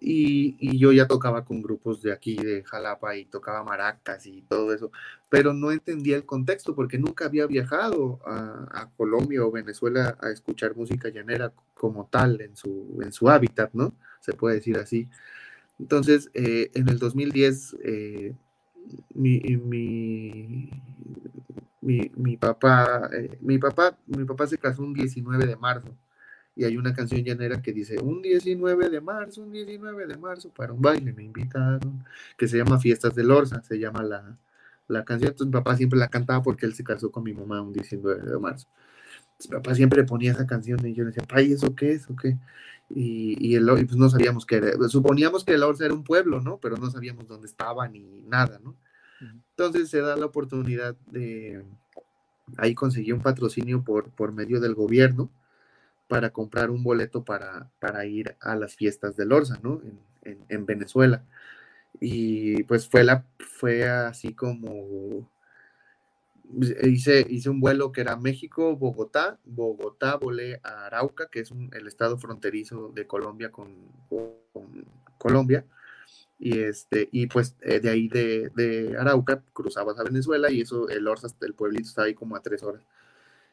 Y, 0.00 0.56
y, 0.58 0.78
yo 0.78 0.92
ya 0.92 1.06
tocaba 1.06 1.44
con 1.44 1.62
grupos 1.62 2.02
de 2.02 2.12
aquí, 2.12 2.36
de 2.36 2.62
Jalapa, 2.64 3.16
y 3.16 3.24
tocaba 3.26 3.64
maracas 3.64 4.26
y 4.26 4.42
todo 4.42 4.74
eso, 4.74 4.90
pero 5.30 5.54
no 5.54 5.70
entendía 5.72 6.16
el 6.16 6.26
contexto 6.26 6.74
porque 6.74 6.98
nunca 6.98 7.26
había 7.26 7.46
viajado 7.46 8.20
a, 8.26 8.90
Colombia 8.96 9.44
o 9.44 9.50
Venezuela 9.52 10.18
a 10.20 10.30
escuchar 10.30 10.76
música 10.76 11.08
llanera 11.08 11.52
como 11.74 12.06
tal 12.06 12.40
en 12.40 12.56
su, 12.56 12.98
en 13.02 13.12
su 13.12 13.30
hábitat, 13.30 13.70
¿no? 13.72 13.94
Se 14.20 14.32
puede 14.34 14.56
decir 14.56 14.76
así. 14.78 15.08
Entonces, 15.78 16.30
eh, 16.34 16.70
en 16.74 16.88
el 16.88 16.98
2010 16.98 17.76
eh, 17.82 18.34
mi, 19.14 19.40
mi, 21.80 22.10
mi, 22.16 22.36
papá, 22.36 23.10
eh, 23.12 23.38
mi 23.40 23.58
papá, 23.58 23.96
mi 24.06 24.24
papá 24.24 24.46
se 24.46 24.58
casó 24.58 24.82
un 24.82 24.94
19 24.94 25.46
de 25.46 25.56
marzo 25.56 25.96
y 26.56 26.64
hay 26.64 26.76
una 26.76 26.94
canción 26.94 27.22
llanera 27.22 27.60
que 27.62 27.72
dice 27.72 27.98
un 28.00 28.22
19 28.22 28.90
de 28.90 29.00
marzo, 29.00 29.42
un 29.42 29.52
19 29.52 30.06
de 30.06 30.16
marzo 30.16 30.50
para 30.50 30.72
un 30.72 30.80
baile 30.80 31.12
me 31.12 31.24
invitaron, 31.24 32.04
que 32.38 32.48
se 32.48 32.58
llama 32.58 32.78
Fiestas 32.78 33.14
de 33.14 33.24
Lorza, 33.24 33.62
se 33.62 33.78
llama 33.78 34.02
la, 34.02 34.36
la 34.88 35.04
canción, 35.04 35.30
entonces 35.32 35.48
mi 35.48 35.52
papá 35.52 35.76
siempre 35.76 35.98
la 35.98 36.08
cantaba 36.08 36.42
porque 36.42 36.66
él 36.66 36.74
se 36.74 36.84
casó 36.84 37.10
con 37.10 37.24
mi 37.24 37.34
mamá 37.34 37.60
un 37.62 37.72
19 37.72 38.22
de 38.30 38.38
marzo. 38.38 38.68
mi 39.44 39.48
papá 39.56 39.74
siempre 39.74 40.04
ponía 40.04 40.32
esa 40.32 40.46
canción 40.46 40.84
y 40.86 40.94
yo 40.94 41.04
le 41.04 41.10
decía, 41.10 41.24
ay, 41.30 41.52
¿eso 41.52 41.74
qué 41.74 41.92
es? 41.92 42.08
¿O 42.10 42.16
qué? 42.16 42.38
Y, 42.90 43.54
el, 43.54 43.66
pues 43.66 43.96
no 43.96 44.08
sabíamos 44.08 44.46
que 44.46 44.56
era, 44.56 44.88
suponíamos 44.88 45.44
que 45.44 45.54
el 45.54 45.62
Orza 45.62 45.86
era 45.86 45.94
un 45.94 46.04
pueblo, 46.04 46.40
¿no? 46.40 46.58
Pero 46.58 46.76
no 46.76 46.90
sabíamos 46.90 47.26
dónde 47.26 47.46
estaba 47.46 47.88
ni 47.88 48.22
nada, 48.22 48.60
¿no? 48.62 48.76
Entonces 49.20 49.88
se 49.88 50.00
da 50.00 50.16
la 50.16 50.26
oportunidad 50.26 50.96
de, 51.06 51.64
ahí 52.58 52.74
conseguí 52.74 53.12
un 53.12 53.22
patrocinio 53.22 53.82
por, 53.82 54.10
por 54.10 54.32
medio 54.32 54.60
del 54.60 54.74
gobierno 54.74 55.30
para 56.08 56.30
comprar 56.30 56.70
un 56.70 56.82
boleto 56.82 57.24
para, 57.24 57.70
para 57.80 58.04
ir 58.04 58.36
a 58.40 58.54
las 58.54 58.74
fiestas 58.74 59.16
del 59.16 59.32
Orza, 59.32 59.58
¿no? 59.62 59.80
En, 60.22 60.44
en 60.48 60.66
Venezuela. 60.66 61.24
Y 62.00 62.64
pues 62.64 62.88
fue, 62.88 63.04
la, 63.04 63.24
fue 63.38 63.88
así 63.88 64.34
como 64.34 65.28
hice, 66.82 67.26
hice 67.28 67.50
un 67.50 67.60
vuelo 67.60 67.92
que 67.92 68.00
era 68.00 68.16
México, 68.16 68.76
Bogotá, 68.76 69.38
volé 70.20 70.60
a 70.62 70.86
Arauca, 70.86 71.28
que 71.30 71.40
es 71.40 71.50
el 71.72 71.86
estado 71.86 72.18
fronterizo 72.18 72.92
de 72.94 73.06
Colombia 73.06 73.50
con, 73.50 73.74
Colombia, 75.18 75.64
y 76.38 76.58
este, 76.60 77.08
y 77.12 77.26
pues 77.26 77.56
eh, 77.62 77.80
de 77.80 77.90
ahí 77.90 78.08
de, 78.08 78.96
Arauca 78.98 79.42
cruzabas 79.52 79.98
a 79.98 80.04
Venezuela 80.04 80.50
y 80.50 80.60
eso, 80.60 80.88
el 80.88 81.06
Orza, 81.08 81.28
el 81.40 81.54
pueblito 81.54 81.88
está 81.88 82.02
ahí 82.02 82.14
como 82.14 82.36
a 82.36 82.42
tres 82.42 82.62
horas. 82.62 82.82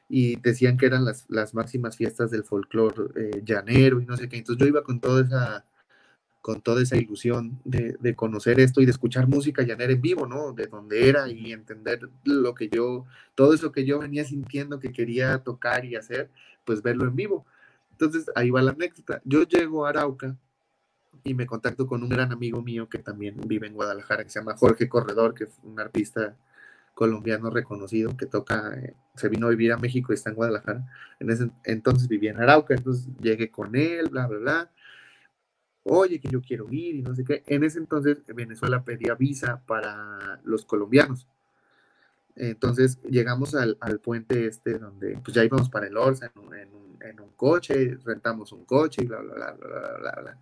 Y 0.09 0.35
decían 0.41 0.77
que 0.77 0.88
eran 0.88 1.05
las, 1.05 1.26
las 1.30 1.53
máximas 1.53 1.95
fiestas 1.95 2.31
del 2.31 2.43
folclore 2.43 3.05
eh, 3.15 3.41
llanero 3.45 4.01
y 4.01 4.05
no 4.05 4.18
sé 4.18 4.27
qué. 4.27 4.38
Entonces 4.38 4.59
yo 4.59 4.68
iba 4.68 4.84
con 4.84 4.99
toda 4.99 5.22
esa, 5.22 5.65
con 6.41 6.61
toda 6.61 6.81
esa 6.81 6.97
ilusión 6.97 7.59
de, 7.63 8.15
conocer 8.15 8.59
esto 8.59 8.81
y 8.81 8.85
de 8.85 8.91
escuchar 8.91 9.27
música 9.27 9.61
llanera 9.61 9.93
en 9.93 10.01
vivo, 10.01 10.26
¿no? 10.26 10.53
De 10.53 10.68
dónde 10.68 11.07
era 11.07 11.30
y 11.30 11.53
entender 11.53 12.09
lo 12.23 12.55
que 12.55 12.69
yo, 12.69 13.05
todo 13.35 13.53
eso 13.53 13.72
que 13.72 13.85
yo 13.85 13.99
venía 13.99 14.26
sintiendo 14.26 14.80
que 14.80 14.91
quería 14.91 15.39
tocar 15.39 15.85
y 15.85 15.95
hacer, 15.95 16.30
pues 16.65 16.81
verlo 16.81 17.05
en 17.05 17.15
vivo. 17.15 17.45
Entonces, 17.91 18.26
ahí 18.35 18.49
va 18.49 18.61
la 18.63 18.72
anécdota. 18.72 19.22
Yo 19.23 19.43
llego 19.43 19.85
a 19.85 19.89
Arauca 19.89 20.35
y 21.23 21.35
me 21.35 21.45
contacto 21.45 21.85
con 21.85 22.01
un 22.01 22.09
gran 22.09 22.31
amigo 22.31 22.61
mío 22.63 22.89
que 22.89 22.97
también 22.97 23.35
vive 23.45 23.68
en 23.68 23.73
Guadalajara, 23.73 24.23
que 24.23 24.31
se 24.31 24.39
llama 24.39 24.57
Jorge 24.57 24.89
Corredor, 24.89 25.35
que 25.35 25.43
es 25.43 25.59
un 25.63 25.80
artista 25.80 26.35
colombiano 26.95 27.49
reconocido 27.49 28.18
que 28.18 28.26
toca, 28.26 28.73
eh, 28.76 28.95
se 29.15 29.30
vino 29.30 29.47
a 29.47 29.51
vivir 29.51 29.72
a 29.72 29.77
México 29.77 30.11
y 30.11 30.15
está 30.15 30.31
en 30.31 30.35
Guadalajara. 30.35 30.88
En 31.19 31.30
ese 31.30 31.51
entonces 31.63 32.07
vivía 32.07 32.31
en 32.31 32.41
Arauca, 32.41 32.73
entonces 32.73 33.07
llegué 33.19 33.51
con 33.51 33.76
él, 33.76 34.09
bla, 34.09 34.27
bla, 34.27 34.39
bla. 34.39 34.72
Oye, 35.84 36.20
que 36.20 36.30
yo 36.30 36.41
quiero 36.41 36.68
ir 36.72 36.95
y 36.95 37.02
no 37.02 37.16
sé 37.16 37.24
qué. 37.24 37.44
En 37.48 37.64
ese 37.64 37.80
entonces 37.80 38.20
Venezuela 38.28 38.84
pedía 38.84 39.16
visa 39.16 39.62
para 39.66 40.40
los 40.44 40.66
colombianos. 40.66 41.28
Entonces 42.36 42.99
llegamos 43.03 43.56
al, 43.56 43.78
puente 43.99 44.48
este 44.48 44.80
donde 44.80 45.18
pues 45.24 45.36
ya 45.36 45.44
íbamos 45.44 45.70
para 45.70 45.88
el 45.88 45.98
Orsa 45.98 46.32
en 46.34 46.41
un, 46.41 46.56
en 47.02 47.20
un, 47.20 47.30
coche, 47.36 47.98
rentamos 48.06 48.52
un 48.52 48.64
coche 48.66 49.03
y 49.03 49.08
bla, 49.08 49.20
bla, 49.20 49.34
bla, 49.34 49.52
bla, 49.53 49.98
bla, 49.99 50.22
bla, 50.22 50.38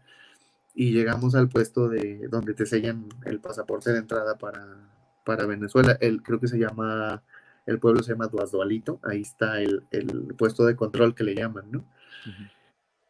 Y 0.76 0.92
llegamos 0.92 1.36
al 1.36 1.50
puesto 1.50 1.90
de 1.90 2.28
donde 2.28 2.54
te 2.54 2.66
sellan 2.66 3.08
el 3.26 3.40
pasaporte 3.40 3.92
de 3.92 4.00
entrada 4.00 4.38
para, 4.38 4.78
para 5.26 5.46
Venezuela. 5.46 5.98
El, 6.00 6.22
creo 6.22 6.40
que 6.40 6.48
se 6.48 6.60
llama, 6.60 7.24
el 7.66 7.80
pueblo 7.80 8.04
se 8.04 8.12
llama 8.12 8.28
Duazdualito, 8.28 9.00
ahí 9.04 9.22
está 9.22 9.62
el, 9.62 9.84
el, 9.92 10.36
puesto 10.38 10.66
de 10.66 10.76
control 10.76 11.16
que 11.16 11.24
le 11.24 11.36
llaman, 11.36 11.72
¿no? 11.72 11.86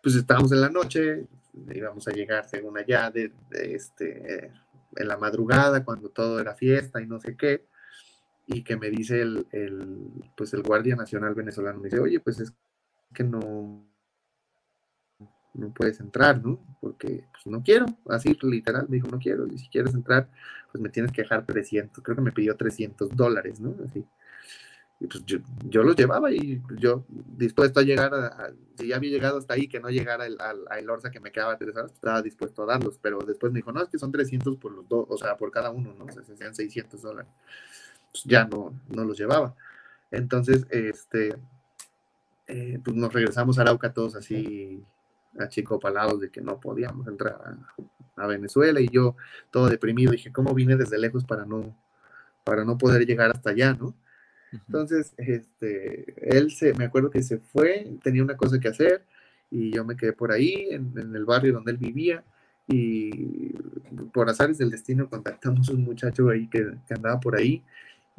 Pues 0.02 0.16
estábamos 0.16 0.52
en 0.52 0.62
la 0.62 0.70
noche, 0.70 1.28
íbamos 1.74 2.08
a 2.08 2.12
llegar 2.12 2.48
según 2.48 2.78
allá 2.78 3.12
de, 3.12 3.32
este, 3.52 4.52
en 4.96 5.08
la 5.08 5.18
madrugada, 5.18 5.84
cuando 5.84 6.10
todo 6.10 6.40
era 6.40 6.56
fiesta 6.56 7.02
y 7.02 7.08
no 7.08 7.20
sé 7.20 7.36
qué, 7.36 7.66
y 8.48 8.64
que 8.64 8.78
me 8.78 8.90
dice 8.90 9.22
el, 9.22 9.48
el, 9.52 10.12
pues 10.36 10.54
el 10.54 10.64
Guardia 10.64 10.96
Nacional 10.96 11.36
venezolano, 11.36 11.80
me 11.80 11.90
dice, 11.90 12.00
oye, 12.00 12.20
pues 12.20 12.40
es 12.40 12.54
que 13.14 13.24
no, 13.24 13.86
no 15.54 15.74
puedes 15.74 16.00
entrar, 16.00 16.44
¿no? 16.44 16.60
Porque 16.80 17.26
pues, 17.32 17.46
no 17.48 17.62
quiero, 17.62 17.86
así 18.08 18.38
literal, 18.42 18.88
me 18.90 18.96
dijo, 18.96 19.08
no 19.08 19.20
quiero, 19.20 19.48
y 19.48 19.58
si 19.58 19.68
quieres 19.70 19.94
entrar, 19.94 20.30
pues 20.72 20.82
me 20.82 20.90
tienes 20.90 21.12
que 21.12 21.24
dejar 21.24 21.46
300, 21.46 22.04
creo 22.04 22.16
que 22.16 22.22
me 22.22 22.32
pidió 22.32 22.56
300 22.56 23.16
dólares, 23.16 23.60
¿no? 23.60 23.76
Así. 23.86 24.06
Y 25.00 25.08
pues 25.08 25.26
yo, 25.26 25.38
yo 25.66 25.84
los 25.84 25.96
llevaba 25.96 26.32
y 26.32 26.62
yo 26.78 27.06
dispuesto 27.08 27.80
a 27.80 27.84
llegar, 27.84 28.14
a, 28.14 28.52
si 28.78 28.88
ya 28.88 28.98
había 28.98 29.12
llegado 29.12 29.38
hasta 29.38 29.54
ahí, 29.54 29.68
que 29.68 29.80
no 29.80 29.90
llegara 29.90 30.26
al, 30.26 30.38
el 30.78 30.90
Orsa 30.90 31.10
que 31.10 31.22
me 31.22 31.32
quedaba 31.32 31.58
tres 31.58 31.76
horas, 31.76 31.94
estaba 31.94 32.22
dispuesto 32.22 32.64
a 32.64 32.66
darlos, 32.66 33.00
pero 33.02 33.20
después 33.20 33.54
me 33.54 33.60
dijo, 33.60 33.72
no, 33.72 33.82
es 33.82 33.90
que 33.90 33.98
son 33.98 34.12
300 34.12 34.58
por 34.58 34.74
los 34.74 34.88
dos, 34.90 35.06
o 35.10 35.18
sea, 35.18 35.38
por 35.38 35.52
cada 35.52 35.70
uno, 35.72 35.94
¿no? 35.98 36.06
O 36.06 36.12
sea, 36.12 36.24
sean 36.36 36.54
600 36.54 37.02
dólares. 37.02 37.32
Pues 38.12 38.26
ya 38.26 38.46
no, 38.46 38.74
no 38.90 39.06
los 39.06 39.18
llevaba. 39.18 39.56
Entonces, 40.12 40.66
este, 40.70 41.36
eh, 42.48 42.80
pues 42.84 42.96
nos 42.96 43.14
regresamos 43.14 43.58
a 43.58 43.62
Arauca 43.62 43.94
todos 43.94 44.16
así 44.16 44.84
achicopalados 45.40 46.20
de 46.20 46.30
que 46.32 46.42
no 46.42 46.60
podíamos 46.60 47.08
entrar 47.08 47.40
a, 48.16 48.28
Venezuela 48.28 48.82
y 48.82 48.90
yo 48.90 49.16
todo 49.50 49.70
deprimido 49.70 50.12
dije, 50.12 50.34
¿cómo 50.34 50.54
vine 50.54 50.76
desde 50.76 50.98
lejos 50.98 51.24
para 51.24 51.46
no, 51.46 51.74
para 52.44 52.66
no 52.66 52.78
poder 52.78 53.06
llegar 53.06 53.32
hasta 53.32 53.52
allá, 53.52 53.74
no? 53.74 53.96
Entonces, 54.52 55.14
este, 55.18 56.38
él 56.38 56.52
se, 56.52 56.74
me 56.74 56.86
acuerdo 56.86 57.10
que 57.10 57.22
se 57.22 57.38
fue, 57.38 57.88
tenía 58.04 58.24
una 58.24 58.38
cosa 58.38 58.60
que 58.60 58.68
hacer 58.68 59.04
y 59.52 59.72
yo 59.72 59.86
me 59.86 59.96
quedé 59.96 60.14
por 60.14 60.32
ahí, 60.32 60.68
en, 60.72 60.94
el 60.98 61.26
barrio 61.26 61.54
donde 61.54 61.72
él 61.72 61.78
vivía 61.78 62.24
y 62.68 63.54
por 64.14 64.30
azares 64.30 64.58
del 64.58 64.70
destino 64.70 65.10
contactamos 65.10 65.70
a 65.70 65.74
un 65.74 65.84
muchacho 65.84 66.30
ahí 66.30 66.48
que, 66.48 66.74
que 66.88 66.94
andaba 66.94 67.20
por 67.20 67.36
ahí 67.36 67.64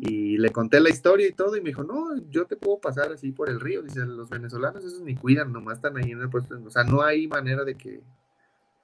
y 0.03 0.39
le 0.39 0.51
conté 0.51 0.81
la 0.81 0.89
historia 0.89 1.27
y 1.29 1.33
todo, 1.33 1.57
y 1.57 1.61
me 1.61 1.69
dijo, 1.69 1.85
no, 1.85 2.17
yo 2.31 2.47
te 2.47 2.57
puedo 2.57 2.81
pasar 2.81 3.13
así 3.13 3.33
por 3.33 3.51
el 3.51 3.61
río. 3.61 3.83
Dice, 3.83 4.01
los 4.07 4.31
venezolanos 4.31 4.83
esos 4.83 5.03
ni 5.03 5.15
cuidan, 5.15 5.53
nomás 5.53 5.77
están 5.77 5.95
ahí 5.99 6.13
en 6.13 6.23
el 6.23 6.31
puesto. 6.31 6.59
O 6.65 6.71
sea, 6.71 6.85
no 6.85 7.03
hay 7.03 7.29
manera 7.29 7.65
de 7.65 7.75
que, 7.75 8.01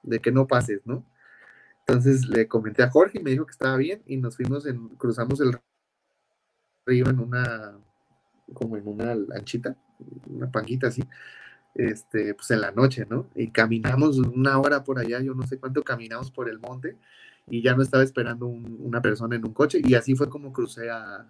de 0.03 0.19
que 0.19 0.31
no 0.31 0.45
pases, 0.45 0.81
¿no? 0.85 1.03
Entonces 1.79 2.27
le 2.27 2.47
comenté 2.47 2.83
a 2.83 2.91
Jorge 2.91 3.17
y 3.19 3.23
me 3.23 3.31
dijo 3.31 3.47
que 3.47 3.51
estaba 3.51 3.77
bien 3.77 4.03
y 4.05 4.17
nos 4.17 4.35
fuimos, 4.35 4.67
en, 4.67 4.89
cruzamos 4.89 5.41
el 5.41 5.57
río 6.87 7.09
en 7.09 7.19
una, 7.19 7.77
como 8.53 8.77
en 8.77 8.87
una 8.87 9.13
lanchita, 9.13 9.75
una 10.27 10.49
panguita 10.49 10.87
así, 10.87 11.03
este, 11.75 12.33
pues 12.33 12.49
en 12.51 12.61
la 12.61 12.71
noche, 12.71 13.05
¿no? 13.07 13.27
Y 13.35 13.51
caminamos 13.51 14.17
una 14.17 14.57
hora 14.59 14.83
por 14.83 14.97
allá, 14.97 15.19
yo 15.21 15.35
no 15.35 15.45
sé 15.45 15.59
cuánto 15.59 15.83
caminamos 15.83 16.31
por 16.31 16.49
el 16.49 16.59
monte 16.59 16.97
y 17.49 17.61
ya 17.61 17.75
no 17.75 17.83
estaba 17.83 18.03
esperando 18.03 18.47
una 18.47 19.01
persona 19.01 19.35
en 19.35 19.45
un 19.45 19.53
coche 19.53 19.81
y 19.83 19.93
así 19.93 20.15
fue 20.15 20.29
como 20.29 20.51
crucé 20.51 20.89
a, 20.89 21.27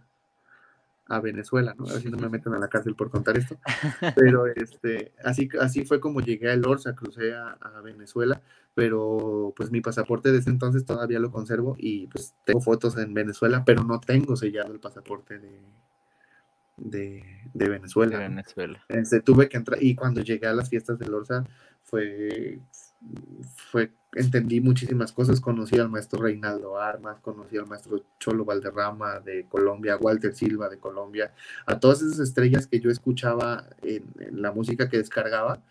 a 1.09 1.19
Venezuela, 1.19 1.75
¿no? 1.77 1.85
Así 1.85 2.09
no 2.09 2.17
me 2.17 2.29
meten 2.29 2.53
a 2.53 2.59
la 2.59 2.67
cárcel 2.67 2.95
por 2.95 3.09
contar 3.09 3.37
esto, 3.37 3.57
pero 4.15 4.47
este, 4.47 5.13
así, 5.23 5.49
así 5.59 5.85
fue 5.85 5.99
como 5.99 6.21
llegué 6.21 6.51
al 6.51 6.65
Orsa, 6.65 6.95
crucé 6.95 7.33
a, 7.33 7.51
a, 7.51 7.81
Venezuela, 7.81 8.41
pero 8.73 9.53
pues 9.55 9.71
mi 9.71 9.81
pasaporte 9.81 10.31
desde 10.31 10.51
entonces 10.51 10.85
todavía 10.85 11.19
lo 11.19 11.31
conservo 11.31 11.75
y 11.77 12.07
pues 12.07 12.35
tengo 12.45 12.61
fotos 12.61 12.97
en 12.97 13.13
Venezuela, 13.13 13.63
pero 13.65 13.83
no 13.83 13.99
tengo 13.99 14.35
sellado 14.35 14.73
el 14.73 14.79
pasaporte 14.79 15.39
de, 15.39 15.61
de, 16.77 17.23
de 17.53 17.69
Venezuela. 17.69 18.17
De 18.17 18.27
Venezuela. 18.27 18.83
Este, 18.87 19.21
tuve 19.21 19.49
que 19.49 19.57
entrar 19.57 19.81
y 19.81 19.95
cuando 19.95 20.21
llegué 20.21 20.47
a 20.47 20.53
las 20.53 20.69
fiestas 20.69 20.99
del 20.99 21.13
Orsa 21.13 21.43
fue 21.83 22.59
fue, 23.55 23.91
entendí 24.13 24.61
muchísimas 24.61 25.11
cosas, 25.11 25.39
conocí 25.39 25.77
al 25.77 25.89
maestro 25.89 26.21
Reinaldo 26.21 26.79
Armas, 26.79 27.19
conocí 27.21 27.57
al 27.57 27.67
maestro 27.67 28.03
Cholo 28.19 28.45
Valderrama 28.45 29.19
de 29.19 29.45
Colombia, 29.47 29.97
Walter 29.97 30.33
Silva 30.33 30.69
de 30.69 30.79
Colombia, 30.79 31.33
a 31.65 31.79
todas 31.79 32.01
esas 32.01 32.19
estrellas 32.19 32.67
que 32.67 32.79
yo 32.79 32.89
escuchaba 32.89 33.67
en, 33.81 34.03
la 34.41 34.51
música 34.51 34.89
que 34.89 34.97
descargaba, 34.97 35.61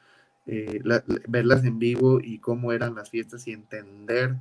eh, 0.47 0.81
verlas 1.29 1.65
en 1.65 1.79
vivo 1.79 2.21
y 2.23 2.39
cómo 2.39 2.73
eran 2.73 2.95
las 2.95 3.11
fiestas 3.11 3.47
y 3.49 3.53
entender 3.53 4.37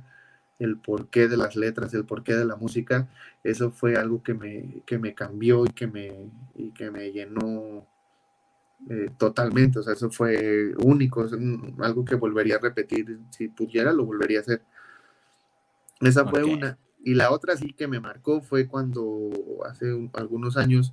el 0.58 0.78
porqué 0.78 1.28
de 1.28 1.36
las 1.36 1.56
letras, 1.56 1.92
el 1.94 2.04
porqué 2.04 2.34
de 2.34 2.44
la 2.44 2.56
música, 2.56 3.08
eso 3.44 3.70
fue 3.70 3.96
algo 3.96 4.22
que 4.22 4.34
me, 4.34 4.82
que 4.86 4.98
me 4.98 5.14
cambió 5.14 5.64
y 5.66 5.70
que 5.70 5.86
me, 5.86 6.30
y 6.54 6.70
que 6.70 6.90
me 6.90 7.12
llenó 7.12 7.86
eh, 8.88 9.10
totalmente, 9.18 9.78
o 9.80 9.82
sea, 9.82 9.94
eso 9.94 10.10
fue 10.10 10.74
único, 10.78 11.24
es 11.24 11.32
algo 11.80 12.04
que 12.04 12.14
volvería 12.14 12.56
a 12.56 12.60
repetir, 12.60 13.18
si 13.30 13.48
pudiera 13.48 13.92
lo 13.92 14.04
volvería 14.04 14.38
a 14.38 14.42
hacer. 14.42 14.62
Esa 16.00 16.26
fue 16.26 16.44
una. 16.44 16.78
Y 17.02 17.14
la 17.14 17.30
otra 17.32 17.56
sí 17.56 17.72
que 17.72 17.88
me 17.88 18.00
marcó 18.00 18.42
fue 18.42 18.66
cuando 18.68 19.30
hace 19.64 19.86
algunos 20.12 20.56
años 20.56 20.92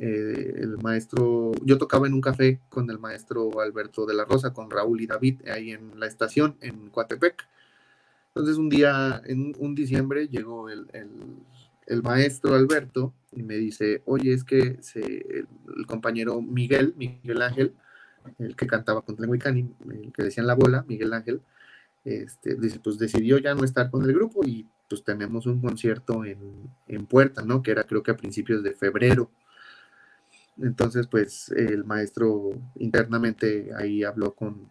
eh, 0.00 0.54
el 0.56 0.78
maestro, 0.78 1.52
yo 1.62 1.78
tocaba 1.78 2.06
en 2.06 2.14
un 2.14 2.20
café 2.20 2.60
con 2.68 2.88
el 2.90 2.98
maestro 2.98 3.60
Alberto 3.60 4.06
de 4.06 4.14
la 4.14 4.24
Rosa, 4.24 4.52
con 4.52 4.70
Raúl 4.70 5.00
y 5.00 5.06
David, 5.06 5.48
ahí 5.48 5.72
en 5.72 5.98
la 5.98 6.06
estación, 6.06 6.56
en 6.60 6.88
Coatepec. 6.90 7.46
Entonces 8.28 8.56
un 8.56 8.68
día, 8.68 9.22
en 9.26 9.54
un 9.58 9.74
diciembre, 9.74 10.28
llegó 10.28 10.68
el, 10.68 10.86
el 11.86 12.02
maestro 12.02 12.54
Alberto 12.54 13.12
y 13.36 13.42
me 13.42 13.56
dice, 13.56 14.02
oye, 14.06 14.32
es 14.32 14.44
que 14.44 14.78
el, 14.94 15.86
compañero 15.86 16.40
Miguel, 16.40 16.94
Miguel 16.96 17.42
Ángel, 17.42 17.74
el 18.38 18.56
que 18.56 18.66
cantaba 18.66 19.02
con 19.02 19.16
Tlenguicani, 19.16 19.74
el 19.90 20.12
que 20.12 20.22
decía 20.22 20.42
en 20.42 20.46
la 20.46 20.54
bola, 20.54 20.84
Miguel 20.88 21.12
Ángel, 21.12 21.42
este, 22.04 22.54
dice, 22.56 22.80
pues 22.80 22.98
decidió 22.98 23.38
ya 23.38 23.54
no 23.54 23.64
estar 23.64 23.90
con 23.90 24.04
el 24.04 24.12
grupo 24.12 24.44
y 24.44 24.66
pues 24.88 25.02
tenemos 25.04 25.46
un 25.46 25.60
concierto 25.60 26.24
en, 26.24 26.38
en 26.86 27.06
Puerta, 27.06 27.42
¿no? 27.42 27.62
Que 27.62 27.70
era 27.70 27.84
creo 27.84 28.02
que 28.02 28.10
a 28.10 28.16
principios 28.16 28.62
de 28.62 28.72
febrero. 28.74 29.30
Entonces, 30.58 31.06
pues 31.08 31.48
el 31.50 31.84
maestro 31.84 32.50
internamente 32.76 33.70
ahí 33.76 34.04
habló 34.04 34.34
con, 34.34 34.68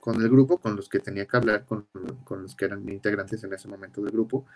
con 0.00 0.20
el 0.20 0.28
grupo, 0.28 0.58
con 0.58 0.76
los 0.76 0.88
que 0.88 1.00
tenía 1.00 1.26
que 1.26 1.36
hablar, 1.36 1.64
con, 1.64 1.86
con 2.24 2.42
los 2.42 2.54
que 2.54 2.66
eran 2.66 2.88
integrantes 2.88 3.42
en 3.42 3.52
ese 3.52 3.68
momento 3.68 4.02
del 4.02 4.12
grupo, 4.12 4.46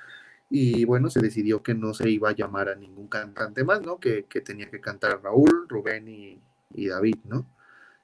y 0.55 0.85
bueno, 0.85 1.09
se 1.09 1.21
decidió 1.21 1.63
que 1.63 1.75
no 1.75 1.95
se 1.95 2.11
iba 2.11 2.29
a 2.29 2.35
llamar 2.35 2.69
a 2.69 2.75
ningún 2.75 3.09
cantante 3.09 3.65
más, 3.65 3.81
¿no? 3.81 3.99
Que, 3.99 4.23
tenía 4.45 4.69
que 4.71 4.83
cantar 4.83 5.23
Raúl, 5.23 5.67
Rubén 5.67 6.07
y, 6.09 6.89
David, 6.89 7.17
¿no? 7.25 7.47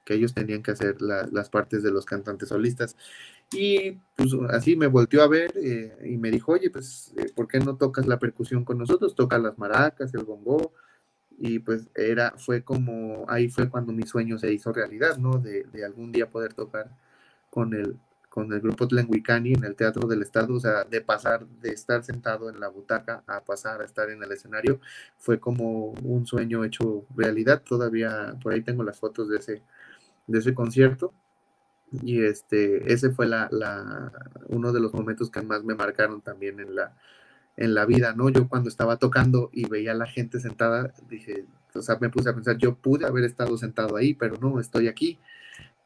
Que 0.03 0.15
ellos 0.15 0.33
tenían 0.33 0.63
que 0.63 0.71
hacer 0.71 0.99
las 0.99 1.49
partes 1.51 1.83
de 1.83 1.91
los 1.91 2.05
cantantes 2.05 2.49
solistas. 2.49 2.97
Y 3.51 3.99
pues 4.15 4.31
así 4.49 4.75
me 4.75 4.87
volteó 4.87 5.21
a 5.21 5.27
ver 5.27 5.53
eh, 5.57 5.95
y 6.05 6.17
me 6.17 6.31
dijo, 6.31 6.53
oye, 6.53 6.71
pues, 6.71 7.13
eh, 7.17 7.31
¿por 7.35 7.47
qué 7.47 7.59
no 7.59 7.77
tocas 7.77 8.07
la 8.07 8.17
percusión 8.17 8.65
con 8.65 8.79
nosotros? 8.79 9.13
Toca 9.13 9.37
las 9.37 9.59
maracas, 9.59 10.11
el 10.15 10.23
bongo. 10.23 10.73
Y 11.37 11.59
pues 11.59 11.87
era, 11.95 12.33
fue 12.37 12.63
como, 12.63 13.25
ahí 13.29 13.49
fue 13.49 13.69
cuando 13.69 13.93
mi 13.93 14.03
sueño 14.03 14.39
se 14.39 14.51
hizo 14.51 14.73
realidad, 14.73 15.17
¿no? 15.17 15.37
De, 15.37 15.65
de 15.65 15.85
algún 15.85 16.11
día 16.11 16.31
poder 16.31 16.53
tocar 16.55 16.97
con 17.51 17.75
el, 17.75 17.99
con 18.29 18.53
el 18.53 18.61
grupo 18.61 18.87
Tlenguicani 18.87 19.53
en 19.53 19.63
el 19.63 19.75
Teatro 19.75 20.07
del 20.07 20.21
Estado, 20.21 20.53
o 20.55 20.59
sea, 20.59 20.83
de 20.83 21.01
pasar 21.01 21.45
de 21.47 21.71
estar 21.71 22.03
sentado 22.03 22.49
en 22.49 22.59
la 22.59 22.69
butaca 22.69 23.23
a 23.27 23.43
pasar 23.43 23.81
a 23.81 23.85
estar 23.85 24.09
en 24.11 24.23
el 24.23 24.31
escenario, 24.31 24.79
fue 25.17 25.39
como 25.39 25.91
un 26.03 26.25
sueño 26.25 26.63
hecho 26.63 27.05
realidad. 27.15 27.63
Todavía 27.63 28.35
por 28.41 28.53
ahí 28.53 28.61
tengo 28.61 28.83
las 28.83 28.99
fotos 28.99 29.29
de 29.29 29.37
ese, 29.37 29.63
de 30.27 30.39
ese 30.39 30.53
concierto. 30.53 31.13
Y 31.91 32.23
este, 32.23 32.93
ese 32.93 33.09
fue 33.11 33.27
la, 33.27 33.49
la, 33.51 34.11
uno 34.47 34.71
de 34.71 34.79
los 34.79 34.93
momentos 34.93 35.31
que 35.31 35.41
más 35.41 35.63
me 35.63 35.73
marcaron 35.75 36.21
también 36.21 36.59
en 36.59 36.75
la, 36.75 36.95
en 37.57 37.73
la 37.73 37.85
vida, 37.85 38.13
¿no? 38.13 38.29
Yo 38.29 38.47
cuando 38.47 38.69
estaba 38.69 38.97
tocando 38.97 39.49
y 39.53 39.67
veía 39.67 39.93
a 39.93 39.95
la 39.95 40.05
gente 40.05 40.39
sentada, 40.39 40.93
dije, 41.09 41.45
o 41.73 41.81
sea, 41.81 41.97
me 41.99 42.09
puse 42.09 42.29
a 42.29 42.35
pensar, 42.35 42.57
yo 42.57 42.75
pude 42.75 43.07
haber 43.07 43.23
estado 43.25 43.57
sentado 43.57 43.97
ahí, 43.97 44.13
pero 44.13 44.37
no, 44.39 44.59
estoy 44.59 44.87
aquí 44.87 45.19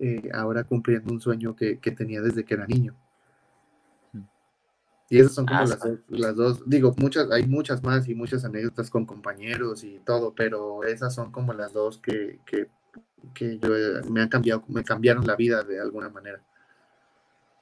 eh, 0.06 0.30
ahora 0.34 0.66
cumpliendo 0.66 1.14
un 1.14 1.22
sueño 1.22 1.56
que, 1.56 1.78
tenía 1.78 2.22
desde 2.22 2.44
que 2.44 2.56
era 2.56 2.68
niño. 2.68 2.94
Y 5.10 5.18
esas 5.18 5.34
son 5.34 5.46
como 5.46 5.62
las, 5.62 5.80
las, 6.10 6.36
dos, 6.36 6.64
digo, 6.66 6.94
muchas, 6.98 7.32
hay 7.32 7.48
muchas 7.48 7.82
más 7.84 8.10
y 8.10 8.14
muchas 8.14 8.44
anécdotas 8.44 8.90
con 8.90 9.06
compañeros 9.06 9.86
y 9.86 10.00
todo, 10.00 10.34
pero 10.36 10.84
esas 10.84 11.16
son 11.16 11.32
como 11.32 11.54
las 11.54 11.72
dos 11.72 12.00
que, 12.00 12.40
que, 12.46 12.68
que 13.34 13.60
yo, 13.60 13.70
me 14.10 14.22
han 14.22 14.28
cambiado, 14.28 14.66
me 14.68 14.84
cambiaron 14.84 15.26
la 15.26 15.38
vida 15.38 15.64
de 15.64 15.80
alguna 15.80 16.10
manera. 16.10 16.42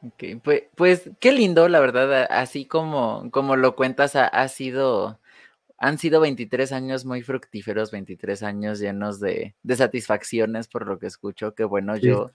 Ok, 0.01 0.41
pues, 0.43 0.63
pues 0.73 1.11
qué 1.19 1.31
lindo, 1.31 1.69
la 1.69 1.79
verdad, 1.79 2.25
así 2.31 2.65
como, 2.65 3.29
como 3.29 3.55
lo 3.55 3.75
cuentas, 3.75 4.15
ha, 4.15 4.47
sido, 4.47 5.19
han 5.83 5.97
sido 5.97 6.21
23 6.21 6.73
años 6.73 7.05
muy 7.05 7.23
fructíferos, 7.23 7.89
23 7.89 8.43
años 8.43 8.77
llenos 8.77 9.19
de, 9.19 9.55
de 9.63 9.75
satisfacciones 9.75 10.67
por 10.67 10.85
lo 10.85 10.99
que 10.99 11.07
escucho, 11.07 11.55
que 11.55 11.63
bueno, 11.63 11.97
yo 11.97 12.31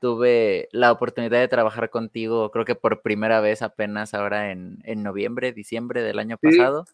tuve 0.00 0.68
la 0.72 0.90
oportunidad 0.90 1.38
de 1.38 1.46
trabajar 1.46 1.88
contigo, 1.88 2.50
creo 2.50 2.64
que 2.64 2.74
por 2.74 3.00
primera 3.00 3.40
vez 3.40 3.62
apenas 3.62 4.12
ahora 4.12 4.50
en, 4.50 4.80
en 4.82 5.04
noviembre, 5.04 5.52
diciembre 5.52 6.02
del 6.02 6.18
año 6.18 6.36
pasado. 6.36 6.84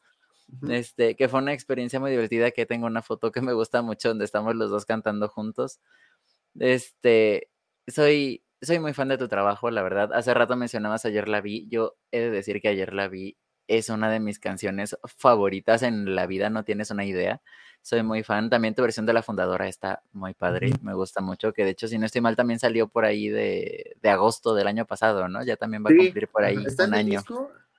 Este, 0.68 1.16
que 1.16 1.28
fue 1.28 1.40
una 1.40 1.54
experiencia 1.54 1.98
muy 1.98 2.10
divertida, 2.10 2.50
que 2.50 2.66
tengo 2.66 2.86
una 2.86 3.00
foto 3.00 3.32
que 3.32 3.40
me 3.40 3.54
gusta 3.54 3.80
mucho 3.80 4.10
donde 4.10 4.26
estamos 4.26 4.54
los 4.54 4.70
dos 4.70 4.84
cantando 4.84 5.28
juntos. 5.28 5.80
Este, 6.58 7.48
soy, 7.86 8.44
soy 8.60 8.80
muy 8.80 8.92
fan 8.92 9.08
de 9.08 9.16
tu 9.16 9.28
trabajo, 9.28 9.70
la 9.70 9.82
verdad. 9.82 10.12
Hace 10.12 10.34
rato 10.34 10.56
mencionabas 10.56 11.06
Ayer 11.06 11.26
la 11.26 11.40
vi. 11.40 11.66
Yo 11.68 11.96
he 12.12 12.20
de 12.20 12.30
decir 12.30 12.60
que 12.60 12.68
Ayer 12.68 12.92
la 12.92 13.08
vi 13.08 13.38
es 13.68 13.88
una 13.88 14.10
de 14.10 14.20
mis 14.20 14.38
canciones 14.38 14.96
favoritas 15.04 15.82
en 15.82 16.14
la 16.14 16.26
vida, 16.26 16.50
no 16.50 16.64
tienes 16.64 16.90
una 16.90 17.04
idea. 17.04 17.40
Soy 17.82 18.02
muy 18.02 18.24
fan. 18.24 18.50
También 18.50 18.74
tu 18.74 18.82
versión 18.82 19.06
de 19.06 19.12
la 19.12 19.22
fundadora 19.22 19.68
está 19.68 20.02
muy 20.12 20.34
padre, 20.34 20.72
me 20.82 20.94
gusta 20.94 21.20
mucho. 21.20 21.52
Que 21.52 21.64
de 21.64 21.70
hecho, 21.70 21.86
si 21.86 21.98
no 21.98 22.06
estoy 22.06 22.20
mal, 22.20 22.34
también 22.34 22.58
salió 22.58 22.88
por 22.88 23.04
ahí 23.04 23.28
de, 23.28 23.96
agosto 24.02 24.54
del 24.54 24.66
año 24.66 24.86
pasado, 24.86 25.28
¿no? 25.28 25.44
Ya 25.44 25.56
también 25.56 25.84
va 25.84 25.90
a 25.90 25.96
cumplir 25.96 26.26
por 26.28 26.42
ahí 26.42 26.56
un 26.56 26.94
año. 26.94 27.22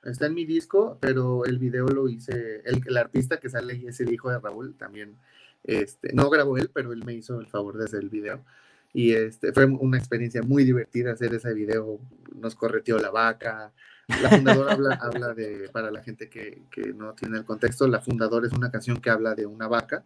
está 0.04 0.28
en 0.28 0.34
mi 0.34 0.46
disco, 0.46 0.98
pero 1.02 1.44
el 1.44 1.58
video 1.58 1.88
lo 1.88 2.08
hice, 2.08 2.62
el, 2.64 2.82
el 2.86 2.98
artista 2.98 3.38
que 3.38 3.50
sale 3.50 3.84
es 3.86 4.00
el 4.00 4.14
hijo 4.14 4.30
de 4.30 4.40
Raúl, 4.40 4.76
también, 4.78 5.18
este, 5.64 6.14
no 6.14 6.30
grabó 6.30 6.58
él, 6.58 6.72
pero 6.74 6.94
él 6.94 7.04
me 7.04 7.14
hizo 7.14 7.40
el 7.42 7.48
favor 7.48 7.78
de 7.78 7.86
hacer 7.86 8.00
el 8.00 8.10
video. 8.10 8.44
Y 8.94 9.14
este, 9.14 9.52
fue 9.52 9.66
una 9.66 9.98
experiencia 9.98 10.42
muy 10.42 10.64
divertida 10.64 11.12
hacer 11.12 11.34
ese 11.34 11.54
video. 11.54 12.00
Nos 12.36 12.56
correteó 12.56 12.98
la 13.00 13.12
vaca. 13.12 13.74
La 14.08 14.30
fundadora 14.30 14.96
habla, 15.02 15.34
de, 15.34 15.70
para 15.72 15.92
la 15.92 16.02
gente 16.02 16.30
que, 16.30 16.62
no 16.96 17.14
tiene 17.14 17.38
el 17.38 17.46
contexto, 17.46 17.88
la 17.88 18.02
fundadora 18.02 18.48
es 18.48 18.54
una 18.54 18.72
canción 18.72 19.02
que 19.02 19.10
habla 19.10 19.36
de 19.36 19.46
una 19.46 19.68
vaca. 19.68 20.04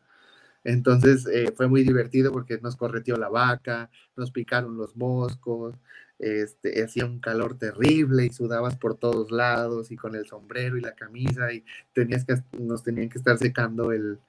Entonces 0.64 1.28
eh, 1.28 1.52
fue 1.56 1.68
muy 1.68 1.84
divertido 1.84 2.32
porque 2.32 2.60
nos 2.60 2.76
correteó 2.76 3.18
la 3.18 3.30
vaca, 3.30 3.90
nos 4.16 4.32
picaron 4.32 4.78
los 4.78 4.96
moscos, 4.96 5.76
este, 6.20 6.84
hacía 6.84 7.06
un 7.06 7.20
calor 7.20 7.58
terrible 7.58 8.26
y 8.26 8.30
sudabas 8.32 8.78
por 8.78 8.96
todos 8.96 9.32
lados 9.32 9.92
y 9.92 9.98
con 9.98 10.16
el 10.16 10.28
sombrero 10.28 10.78
y 10.78 10.82
la 10.82 10.94
camisa 10.94 11.52
y 11.52 11.66
tenías 11.94 12.26
que, 12.26 12.36
nos 12.60 12.84
tenían 12.84 13.10
que 13.10 13.18
estar 13.18 13.40
secando 13.40 13.92
el, 13.92 14.20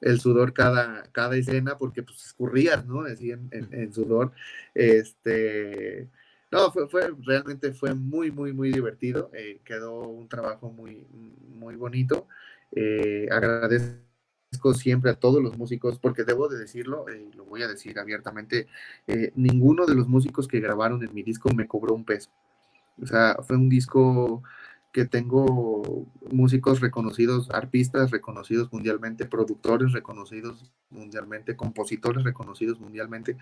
el 0.00 0.20
sudor 0.20 0.52
cada, 0.52 1.04
cada 1.12 1.36
escena 1.36 1.78
porque 1.78 2.02
pues 2.02 2.24
escurrías, 2.26 2.86
¿no? 2.86 3.02
Así 3.02 3.30
en, 3.30 3.92
sudor. 3.92 4.32
Este, 4.74 6.08
no, 6.50 6.72
fue, 6.72 6.88
fue, 6.88 7.12
realmente 7.22 7.72
fue 7.72 7.94
muy, 7.94 8.30
muy, 8.30 8.52
muy 8.52 8.72
divertido. 8.72 9.30
Eh, 9.34 9.60
quedó 9.64 10.00
un 10.00 10.28
trabajo 10.28 10.70
muy, 10.70 11.06
muy 11.48 11.76
bonito. 11.76 12.26
Eh, 12.72 13.28
agradezco 13.30 14.74
siempre 14.74 15.10
a 15.12 15.14
todos 15.14 15.42
los 15.42 15.56
músicos, 15.56 15.98
porque 15.98 16.24
debo 16.24 16.48
de 16.48 16.58
decirlo, 16.58 17.06
y 17.08 17.32
lo 17.36 17.44
voy 17.44 17.62
a 17.62 17.68
decir 17.68 17.98
abiertamente, 17.98 18.66
eh, 19.06 19.32
ninguno 19.36 19.86
de 19.86 19.94
los 19.94 20.08
músicos 20.08 20.48
que 20.48 20.60
grabaron 20.60 21.02
en 21.04 21.14
mi 21.14 21.22
disco 21.22 21.50
me 21.54 21.68
cobró 21.68 21.94
un 21.94 22.04
peso. 22.04 22.30
O 23.00 23.06
sea, 23.06 23.36
fue 23.46 23.56
un 23.56 23.68
disco 23.68 24.42
que 24.92 25.04
tengo 25.04 26.06
músicos 26.32 26.80
reconocidos, 26.80 27.50
artistas 27.50 28.10
reconocidos 28.10 28.72
mundialmente, 28.72 29.26
productores 29.26 29.92
reconocidos 29.92 30.72
mundialmente, 30.90 31.56
compositores 31.56 32.24
reconocidos 32.24 32.80
mundialmente, 32.80 33.36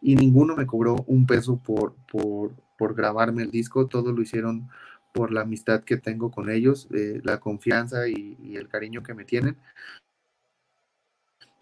y 0.00 0.14
ninguno 0.16 0.56
me 0.56 0.66
cobró 0.66 0.96
un 1.06 1.26
peso 1.26 1.56
por, 1.58 1.94
por, 2.10 2.52
por 2.78 2.94
grabarme 2.94 3.42
el 3.42 3.50
disco, 3.50 3.86
todo 3.86 4.12
lo 4.12 4.22
hicieron 4.22 4.68
por 5.12 5.32
la 5.32 5.42
amistad 5.42 5.82
que 5.84 5.96
tengo 5.96 6.30
con 6.30 6.50
ellos, 6.50 6.88
eh, 6.94 7.20
la 7.24 7.38
confianza 7.38 8.08
y, 8.08 8.36
y, 8.42 8.56
el 8.56 8.68
cariño 8.68 9.02
que 9.02 9.14
me 9.14 9.24
tienen 9.24 9.56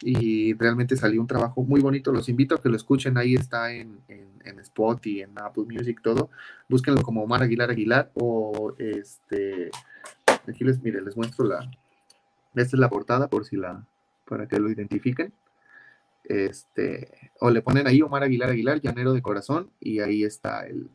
y 0.01 0.53
realmente 0.53 0.95
salió 0.97 1.21
un 1.21 1.27
trabajo 1.27 1.63
muy 1.63 1.81
bonito. 1.81 2.11
Los 2.11 2.29
invito 2.29 2.55
a 2.55 2.61
que 2.61 2.69
lo 2.69 2.75
escuchen, 2.75 3.17
ahí 3.17 3.35
está 3.35 3.71
en, 3.73 3.99
en, 4.07 4.27
en 4.43 4.59
Spotify, 4.59 5.21
en 5.21 5.37
Apple 5.37 5.65
Music, 5.69 6.01
todo. 6.01 6.29
Búsquenlo 6.67 7.01
como 7.01 7.23
Omar 7.23 7.43
Aguilar 7.43 7.69
Aguilar 7.69 8.11
o 8.15 8.73
este, 8.77 9.69
aquí 10.47 10.63
les, 10.63 10.81
mire, 10.81 11.01
les 11.01 11.15
muestro 11.15 11.45
la, 11.45 11.69
esta 12.55 12.75
es 12.75 12.79
la 12.79 12.89
portada 12.89 13.27
por 13.27 13.45
si 13.45 13.57
la, 13.57 13.85
para 14.25 14.47
que 14.47 14.59
lo 14.59 14.69
identifiquen. 14.69 15.33
Este, 16.23 17.31
o 17.39 17.49
le 17.49 17.61
ponen 17.61 17.87
ahí 17.87 18.01
Omar 18.01 18.23
Aguilar 18.23 18.49
Aguilar, 18.49 18.81
Llanero 18.81 19.13
de 19.13 19.21
Corazón, 19.21 19.69
y 19.79 19.99
ahí 19.99 20.23
está 20.23 20.65
el, 20.65 20.89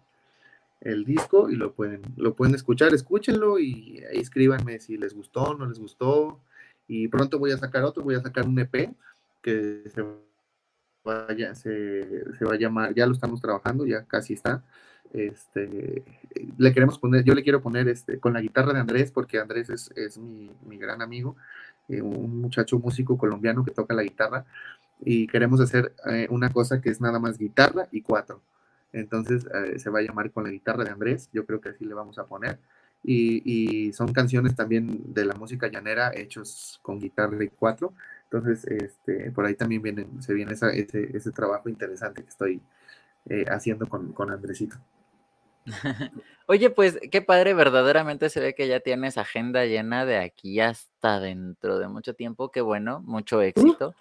el 0.80 1.04
disco 1.04 1.50
y 1.50 1.56
lo 1.56 1.72
pueden, 1.72 2.02
lo 2.16 2.34
pueden 2.34 2.54
escuchar, 2.54 2.94
escúchenlo 2.94 3.58
y 3.58 4.02
ahí 4.10 4.18
escríbanme 4.18 4.78
si 4.78 4.96
les 4.96 5.14
gustó, 5.14 5.54
no 5.54 5.66
les 5.66 5.78
gustó, 5.78 6.40
y 6.88 7.08
pronto 7.08 7.38
voy 7.38 7.52
a 7.52 7.58
sacar 7.58 7.84
otro, 7.84 8.02
voy 8.02 8.14
a 8.14 8.20
sacar 8.20 8.46
un 8.46 8.58
EP 8.58 8.94
que 9.42 9.82
se, 9.86 10.04
vaya, 11.04 11.54
se, 11.54 12.24
va 12.44 12.54
a 12.54 12.58
llamar, 12.58 12.94
ya 12.94 13.06
lo 13.06 13.12
estamos 13.12 13.40
trabajando, 13.40 13.86
ya 13.86 14.04
casi 14.04 14.34
está. 14.34 14.64
Este, 15.12 16.02
le 16.58 16.72
queremos 16.74 16.98
poner, 16.98 17.24
yo 17.24 17.34
le 17.34 17.42
quiero 17.42 17.62
poner 17.62 17.88
este, 17.88 18.18
con 18.18 18.32
la 18.32 18.40
guitarra 18.40 18.72
de 18.72 18.80
Andrés, 18.80 19.12
porque 19.12 19.38
Andrés 19.38 19.70
es, 19.70 20.18
mi, 20.18 20.50
gran 20.78 21.00
amigo, 21.02 21.36
eh, 21.88 22.02
un 22.02 22.40
muchacho 22.40 22.78
músico 22.78 23.16
colombiano 23.16 23.64
que 23.64 23.70
toca 23.70 23.94
la 23.94 24.02
guitarra, 24.02 24.44
y 25.00 25.26
queremos 25.26 25.60
hacer 25.60 25.94
eh, 26.10 26.26
una 26.30 26.50
cosa 26.50 26.80
que 26.80 26.90
es 26.90 27.00
nada 27.00 27.18
más 27.18 27.38
guitarra 27.38 27.88
y 27.92 28.02
cuatro. 28.02 28.42
Entonces 28.92 29.46
eh, 29.54 29.78
se 29.78 29.90
va 29.90 30.00
a 30.00 30.02
llamar 30.02 30.30
con 30.32 30.44
la 30.44 30.50
guitarra 30.50 30.84
de 30.84 30.90
Andrés, 30.90 31.28
yo 31.32 31.46
creo 31.46 31.60
que 31.60 31.70
así 31.70 31.84
le 31.84 31.94
vamos 31.94 32.18
a 32.18 32.26
poner 32.26 32.58
y, 33.02 33.92
son 33.92 34.12
canciones 34.12 34.54
también 34.56 35.14
de 35.14 35.24
la 35.24 35.34
música 35.34 35.68
llanera 35.68 36.12
hechos 36.14 36.78
con 36.82 36.98
guitarra 36.98 37.42
y 37.44 37.48
cuatro. 37.48 37.92
Entonces, 38.24 38.64
este, 38.66 39.30
por 39.30 39.46
ahí 39.46 39.54
también 39.54 39.82
viene, 39.82 40.06
se 40.20 40.34
viene 40.34 40.52
ese, 40.52 41.16
ese, 41.16 41.30
trabajo 41.30 41.68
interesante 41.68 42.22
que 42.22 42.28
estoy 42.28 42.60
eh, 43.28 43.44
haciendo 43.48 43.86
con, 43.86 44.12
con 44.12 44.30
Andresito. 44.30 44.76
Oye, 46.46 46.70
pues 46.70 46.98
qué 47.10 47.22
padre, 47.22 47.54
verdaderamente 47.54 48.30
se 48.30 48.40
ve 48.40 48.54
que 48.54 48.68
ya 48.68 48.80
tienes 48.80 49.18
agenda 49.18 49.64
llena 49.64 50.04
de 50.04 50.18
aquí 50.18 50.60
hasta 50.60 51.20
dentro 51.20 51.78
de 51.78 51.88
mucho 51.88 52.14
tiempo, 52.14 52.50
qué 52.50 52.60
bueno, 52.60 53.00
mucho 53.04 53.42
éxito. 53.42 53.94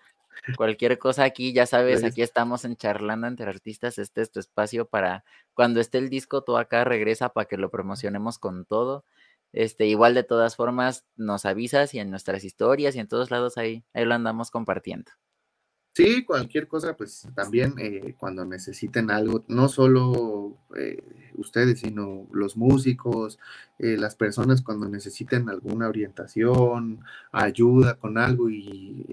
Cualquier 0.58 0.98
cosa 1.00 1.24
aquí, 1.24 1.54
ya 1.54 1.66
sabes, 1.66 2.04
aquí 2.04 2.22
estamos 2.22 2.66
en 2.66 2.76
Charlando 2.76 3.28
entre 3.28 3.50
Artistas. 3.50 3.98
Este 3.98 4.22
es 4.22 4.32
tu 4.32 4.40
espacio 4.40 4.86
para 4.86 5.24
cuando 5.54 5.80
esté 5.80 5.98
el 5.98 6.10
disco, 6.10 6.44
tú 6.44 6.58
acá 6.58 6.84
regresa 6.84 7.30
para 7.30 7.46
que 7.46 7.58
lo 7.58 7.70
promocionemos 7.70 8.40
con 8.40 8.66
todo. 8.66 9.06
Este, 9.54 9.86
igual 9.86 10.14
de 10.14 10.24
todas 10.24 10.56
formas, 10.56 11.06
nos 11.16 11.46
avisas 11.46 11.94
y 11.94 12.00
en 12.00 12.10
nuestras 12.10 12.44
historias 12.44 12.96
y 12.96 13.00
en 13.00 13.08
todos 13.08 13.32
lados 13.32 13.58
ahí, 13.58 13.86
ahí 13.94 14.04
lo 14.04 14.14
andamos 14.14 14.52
compartiendo. 14.52 15.12
Sí, 15.96 16.26
cualquier 16.26 16.68
cosa, 16.68 16.98
pues 16.98 17.26
también 17.36 17.76
eh, 17.78 18.16
cuando 18.18 18.44
necesiten 18.44 19.10
algo, 19.10 19.46
no 19.48 19.70
solo 19.70 20.58
eh, 20.76 21.32
ustedes, 21.36 21.80
sino 21.80 22.28
los 22.34 22.58
músicos, 22.58 23.40
eh, 23.80 23.96
las 23.96 24.18
personas 24.18 24.62
cuando 24.62 24.90
necesiten 24.90 25.48
alguna 25.48 25.88
orientación, 25.88 27.00
ayuda 27.32 27.96
con 27.96 28.18
algo 28.18 28.50
y 28.50 29.06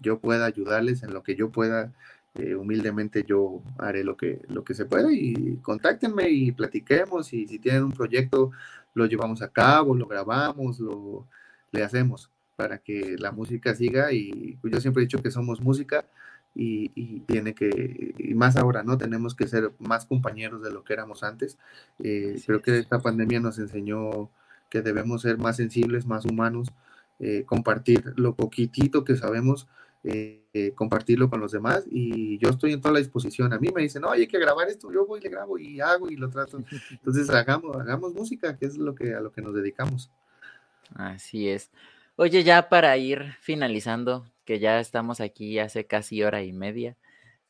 yo 0.00 0.18
pueda 0.18 0.46
ayudarles 0.46 1.02
en 1.02 1.14
lo 1.14 1.22
que 1.22 1.36
yo 1.36 1.50
pueda. 1.50 1.92
Eh, 2.34 2.54
humildemente 2.54 3.24
yo 3.26 3.60
haré 3.78 4.04
lo 4.04 4.16
que, 4.16 4.40
lo 4.48 4.62
que 4.62 4.74
se 4.74 4.86
pueda 4.86 5.12
y 5.12 5.56
contáctenme 5.62 6.30
y 6.30 6.52
platiquemos 6.52 7.32
y 7.32 7.48
si 7.48 7.58
tienen 7.58 7.82
un 7.82 7.90
proyecto 7.90 8.52
lo 8.94 9.06
llevamos 9.06 9.42
a 9.42 9.48
cabo, 9.48 9.96
lo 9.96 10.06
grabamos, 10.06 10.78
lo 10.78 11.26
le 11.72 11.82
hacemos 11.82 12.30
para 12.56 12.78
que 12.78 13.16
la 13.18 13.32
música 13.32 13.74
siga 13.74 14.12
y 14.12 14.58
pues, 14.60 14.72
yo 14.72 14.80
siempre 14.80 15.02
he 15.02 15.06
dicho 15.06 15.22
que 15.22 15.30
somos 15.30 15.60
música 15.60 16.04
y, 16.54 17.20
tiene 17.20 17.54
que, 17.54 18.14
y 18.18 18.34
más 18.34 18.56
ahora, 18.56 18.82
¿no? 18.82 18.98
Tenemos 18.98 19.34
que 19.34 19.46
ser 19.46 19.72
más 19.78 20.04
compañeros 20.04 20.62
de 20.62 20.72
lo 20.72 20.84
que 20.84 20.92
éramos 20.92 21.22
antes. 21.22 21.58
Eh, 22.00 22.40
creo 22.44 22.60
que 22.60 22.78
esta 22.78 22.98
pandemia 22.98 23.40
nos 23.40 23.58
enseñó 23.58 24.30
que 24.68 24.82
debemos 24.82 25.22
ser 25.22 25.38
más 25.38 25.56
sensibles, 25.56 26.06
más 26.06 26.24
humanos, 26.26 26.68
eh, 27.18 27.44
compartir 27.46 28.12
lo 28.16 28.34
poquitito 28.34 29.04
que 29.04 29.16
sabemos 29.16 29.68
eh, 30.02 30.72
compartirlo 30.74 31.28
con 31.28 31.40
los 31.40 31.52
demás 31.52 31.84
y 31.90 32.38
yo 32.38 32.48
estoy 32.48 32.72
en 32.72 32.80
toda 32.80 32.94
la 32.94 33.00
disposición. 33.00 33.52
A 33.52 33.58
mí 33.58 33.68
me 33.74 33.82
dicen, 33.82 34.02
no, 34.02 34.10
hay 34.10 34.26
que 34.26 34.38
grabar 34.38 34.68
esto, 34.68 34.90
yo 34.90 35.06
voy, 35.06 35.20
le 35.20 35.28
grabo 35.28 35.58
y 35.58 35.80
hago 35.80 36.10
y 36.10 36.16
lo 36.16 36.30
trato. 36.30 36.58
Entonces 36.90 37.28
hagamos, 37.30 37.76
hagamos 37.76 38.14
música, 38.14 38.56
que 38.56 38.66
es 38.66 38.76
lo 38.78 38.94
que, 38.94 39.14
a 39.14 39.20
lo 39.20 39.30
que 39.30 39.42
nos 39.42 39.54
dedicamos. 39.54 40.10
Así 40.94 41.48
es. 41.48 41.70
Oye, 42.16 42.42
ya 42.42 42.68
para 42.68 42.96
ir 42.96 43.34
finalizando, 43.40 44.26
que 44.44 44.58
ya 44.58 44.80
estamos 44.80 45.20
aquí 45.20 45.58
hace 45.58 45.86
casi 45.86 46.22
hora 46.22 46.42
y 46.42 46.52
media, 46.52 46.96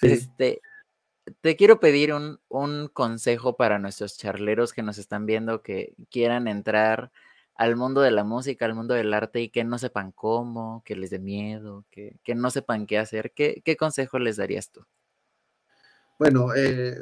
este, 0.01 0.61
te 1.41 1.57
quiero 1.57 1.81
pedir 1.81 2.13
un, 2.13 2.41
un, 2.49 2.89
consejo 2.89 3.57
para 3.57 3.79
nuestros 3.79 4.17
charleros 4.17 4.73
que 4.73 4.83
nos 4.83 4.99
están 4.99 5.27
viendo, 5.27 5.63
que 5.63 5.95
quieran 6.11 6.49
entrar 6.49 7.11
al 7.61 7.77
mundo 7.77 8.01
de 8.01 8.11
la 8.11 8.25
música, 8.25 8.65
al 8.65 8.75
mundo 8.75 8.95
del 8.95 9.13
arte 9.13 9.43
y 9.43 9.51
que 9.51 9.65
no 9.65 9.77
sepan 9.77 10.13
cómo, 10.13 10.83
que 10.83 10.97
les 10.97 11.11
dé 11.11 11.19
miedo, 11.19 11.85
que, 11.91 12.19
que 12.25 12.35
no 12.35 12.51
sepan 12.51 12.87
qué 12.87 12.97
hacer. 12.97 13.33
¿Qué, 13.37 13.61
¿Qué, 13.63 13.77
consejo 13.77 14.19
les 14.19 14.39
darías 14.39 14.71
tú? 14.71 14.87
Bueno, 16.19 16.55
eh, 16.57 16.97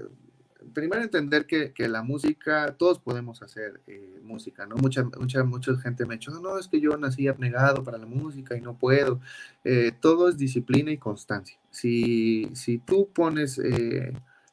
primero 0.75 1.01
entender 1.01 1.47
que, 1.47 1.73
que, 1.73 1.87
la 1.87 2.03
música, 2.03 2.75
todos 2.77 2.99
podemos 2.99 3.41
hacer 3.41 3.83
eh, 3.87 4.19
música, 4.25 4.67
¿no? 4.67 4.75
Mucha, 4.75 5.05
mucha, 5.05 5.45
mucha 5.45 5.77
gente 5.77 6.05
me 6.05 6.15
ha 6.15 6.17
dicho, 6.17 6.33
no, 6.33 6.59
es 6.59 6.67
que 6.67 6.81
yo 6.81 6.97
nací 6.97 7.29
abnegado 7.29 7.85
para 7.85 7.97
la 7.97 8.07
música 8.07 8.57
y 8.57 8.61
no 8.61 8.77
puedo. 8.77 9.21
Eh, 9.63 9.93
todo 10.01 10.29
es 10.29 10.39
disciplina 10.39 10.91
y 10.91 10.99
constancia. 10.99 11.57
Si, 11.71 12.51
si 12.55 12.79
tú 12.79 13.13
pones 13.13 13.61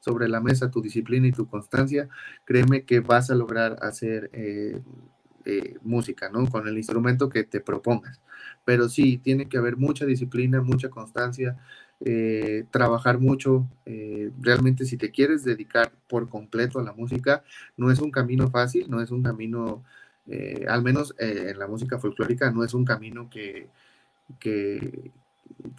sobre 0.02 0.30
la 0.30 0.40
mesa 0.40 0.70
tu 0.70 0.84
disciplina 0.84 1.26
y 1.26 1.32
tu 1.32 1.48
constancia, 1.48 2.10
créeme 2.46 2.86
que 2.86 3.00
vas 3.00 3.32
a 3.32 3.36
lograr 3.36 3.80
hacer 3.82 4.30
música, 5.84 6.30
¿no? 6.30 6.48
Con 6.48 6.68
el 6.68 6.78
instrumento 6.78 7.30
que 7.30 7.44
te 7.44 7.62
propongas. 7.62 8.22
Pero 8.64 8.90
sí, 8.90 9.18
tiene 9.18 9.48
que 9.48 9.58
haber 9.58 9.78
mucha 9.78 10.06
disciplina, 10.06 10.62
mucha 10.62 10.90
constancia, 10.90 11.58
eh, 12.02 12.66
trabajar 12.72 13.20
mucho. 13.20 13.68
Eh, 13.86 14.32
realmente 14.42 14.86
si 14.86 14.98
te 14.98 15.12
quieres 15.12 15.44
dedicar 15.44 15.92
por 16.08 16.30
completo 16.30 16.80
a 16.80 16.84
la 16.84 16.94
música, 16.94 17.44
no 17.78 17.92
es 17.92 18.00
un 18.00 18.12
camino 18.12 18.50
fácil, 18.50 18.90
no 18.90 19.02
es 19.02 19.12
un 19.12 19.24
camino, 19.24 19.84
eh, 20.28 20.66
al 20.68 20.84
menos 20.84 21.16
en 21.20 21.58
la 21.58 21.68
música 21.68 22.00
folclórica, 22.00 22.52
no 22.52 22.64
es 22.64 22.74
un 22.74 22.86
camino 22.86 23.30
que, 23.30 23.70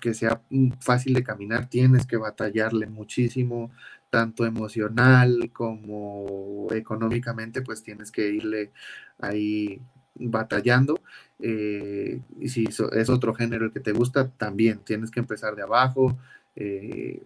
que 0.00 0.14
sea 0.14 0.40
fácil 0.80 1.14
de 1.14 1.24
caminar, 1.24 1.68
tienes 1.68 2.06
que 2.06 2.16
batallarle 2.16 2.86
muchísimo, 2.86 3.70
tanto 4.10 4.46
emocional 4.46 5.50
como 5.52 6.68
económicamente, 6.70 7.62
pues 7.62 7.82
tienes 7.82 8.10
que 8.10 8.28
irle 8.28 8.72
ahí 9.18 9.80
batallando. 10.14 11.00
Eh, 11.38 12.20
y 12.38 12.48
si 12.48 12.64
es 12.64 13.10
otro 13.10 13.34
género 13.34 13.66
el 13.66 13.72
que 13.72 13.80
te 13.80 13.92
gusta, 13.92 14.28
también 14.30 14.78
tienes 14.84 15.10
que 15.10 15.20
empezar 15.20 15.54
de 15.54 15.62
abajo 15.62 16.18
eh, 16.54 17.22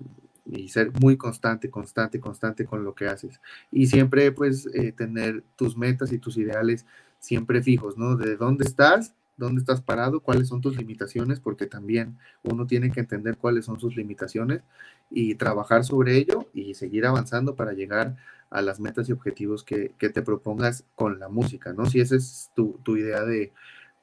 y 0.46 0.68
ser 0.68 0.90
muy 1.00 1.16
constante, 1.16 1.70
constante, 1.70 2.20
constante 2.20 2.64
con 2.64 2.84
lo 2.84 2.94
que 2.94 3.06
haces. 3.06 3.40
Y 3.70 3.86
siempre 3.86 4.32
pues 4.32 4.68
eh, 4.74 4.92
tener 4.92 5.44
tus 5.56 5.76
metas 5.76 6.12
y 6.12 6.18
tus 6.18 6.36
ideales 6.36 6.86
siempre 7.18 7.62
fijos, 7.62 7.96
¿no? 7.96 8.16
De 8.16 8.36
dónde 8.36 8.64
estás, 8.64 9.14
dónde 9.40 9.60
estás 9.60 9.80
parado, 9.80 10.20
cuáles 10.20 10.48
son 10.48 10.60
tus 10.60 10.76
limitaciones, 10.76 11.40
porque 11.40 11.66
también 11.66 12.18
uno 12.42 12.66
tiene 12.66 12.92
que 12.92 13.00
entender 13.00 13.36
cuáles 13.36 13.64
son 13.64 13.80
sus 13.80 13.96
limitaciones 13.96 14.62
y 15.10 15.34
trabajar 15.34 15.84
sobre 15.84 16.16
ello 16.16 16.48
y 16.54 16.74
seguir 16.74 17.06
avanzando 17.06 17.56
para 17.56 17.72
llegar 17.72 18.16
a 18.50 18.62
las 18.62 18.78
metas 18.80 19.08
y 19.08 19.12
objetivos 19.12 19.64
que, 19.64 19.92
que 19.98 20.10
te 20.10 20.22
propongas 20.22 20.84
con 20.94 21.18
la 21.18 21.28
música, 21.28 21.72
¿no? 21.72 21.86
Si 21.86 22.00
esa 22.00 22.16
es 22.16 22.50
tu, 22.54 22.78
tu 22.82 22.96
idea 22.96 23.24
de, 23.24 23.52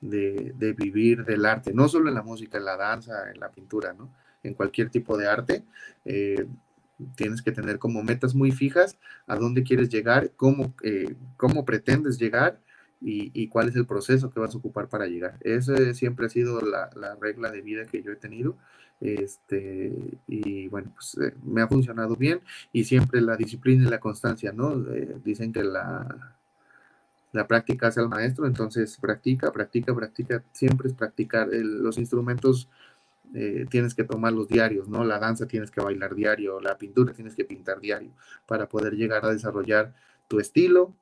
de, 0.02 0.54
de, 0.58 0.74
vivir 0.74 1.24
del 1.26 1.46
arte, 1.46 1.74
no 1.74 1.88
solo 1.88 2.10
en 2.10 2.16
la 2.16 2.24
música, 2.24 2.58
en 2.58 2.66
la 2.66 2.78
danza, 2.78 3.32
en 3.32 3.40
la 3.40 3.52
pintura, 3.52 3.94
¿no? 3.94 4.10
En 4.44 4.54
cualquier 4.54 4.90
tipo 4.90 5.18
de 5.18 5.28
arte, 5.28 5.64
eh, 6.06 6.46
tienes 7.16 7.42
que 7.42 7.52
tener 7.52 7.78
como 7.80 8.04
metas 8.04 8.34
muy 8.36 8.52
fijas 8.52 8.98
a 9.28 9.36
dónde 9.36 9.64
quieres 9.64 9.90
llegar, 9.90 10.32
cómo, 10.36 10.74
eh, 10.84 11.16
cómo 11.36 11.66
pretendes 11.66 12.18
llegar 12.18 12.60
y, 13.02 13.48
cuál 13.48 13.70
es 13.70 13.76
el 13.76 13.86
proceso 13.86 14.30
que 14.32 14.40
vas 14.40 14.54
a 14.56 14.58
ocupar 14.58 14.88
para 14.88 15.08
llegar. 15.08 15.38
Esa 15.42 15.94
siempre 15.94 16.26
ha 16.26 16.30
sido 16.30 16.62
la, 16.62 16.90
la 16.96 17.16
regla 17.16 17.52
de 17.52 17.62
vida 17.62 17.86
que 17.86 18.02
yo 18.02 18.12
he 18.12 18.16
tenido 18.16 18.56
este, 19.00 19.94
y 20.28 20.68
bueno, 20.70 20.92
pues 20.96 21.18
eh, 21.22 21.34
me 21.44 21.62
ha 21.62 21.68
funcionado 21.68 22.16
bien 22.16 22.42
y 22.74 22.84
siempre 22.86 23.22
la 23.22 23.38
disciplina 23.38 23.86
y 23.86 23.90
la 23.90 24.00
constancia, 24.00 24.52
¿no? 24.52 24.74
Eh, 24.92 25.18
dicen 25.24 25.54
que 25.54 25.64
la, 25.64 26.36
la 27.32 27.48
práctica 27.48 27.88
hace 27.88 28.00
al 28.00 28.10
maestro, 28.10 28.48
entonces 28.48 28.98
practica, 28.98 29.52
practica, 29.52 29.94
practica, 29.94 30.44
siempre 30.52 30.88
es 30.88 30.96
practicar. 30.96 31.48
Los 31.52 31.98
instrumentos 32.00 32.70
eh, 33.36 33.68
tienes 33.70 33.94
que 33.94 34.04
tomarlos 34.04 34.48
diarios, 34.48 34.88
¿no? 34.90 35.04
La 35.04 35.20
danza 35.20 35.48
tienes 35.48 35.70
que 35.70 35.82
bailar 35.82 36.16
diario, 36.16 36.60
la 36.60 36.78
pintura 36.78 37.14
tienes 37.14 37.36
que 37.36 37.46
pintar 37.46 37.80
diario 37.80 38.10
para 38.48 38.68
poder 38.68 38.96
llegar 38.96 39.26
a 39.26 39.32
desarrollar 39.32 39.94
tu 40.28 40.40
estilo 40.40 40.94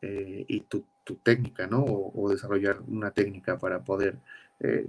y 0.00 0.60
tu, 0.60 0.84
tu, 1.06 1.16
técnica, 1.16 1.66
¿no? 1.66 1.84
O, 1.84 2.28
desarrollar 2.30 2.80
una 2.86 3.10
técnica 3.12 3.58
para 3.58 3.84
poder 3.84 4.18
eh, 4.60 4.86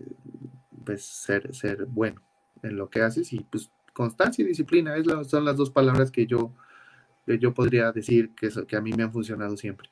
pues 0.85 1.05
ser, 1.05 1.53
ser 1.55 1.85
bueno 1.85 2.21
en 2.63 2.75
lo 2.75 2.89
que 2.89 3.01
haces 3.01 3.31
y 3.33 3.39
pues 3.41 3.69
constancia 3.93 4.43
y 4.43 4.47
disciplina 4.47 4.95
es 4.95 5.05
son 5.29 5.45
las 5.45 5.57
dos 5.57 5.71
palabras 5.71 6.11
que 6.11 6.25
yo, 6.25 6.53
yo 7.25 7.53
podría 7.53 7.91
decir 7.91 8.33
que, 8.35 8.49
que 8.67 8.75
a 8.75 8.81
mí 8.81 8.93
me 8.93 9.03
han 9.03 9.11
funcionado 9.11 9.57
siempre. 9.57 9.89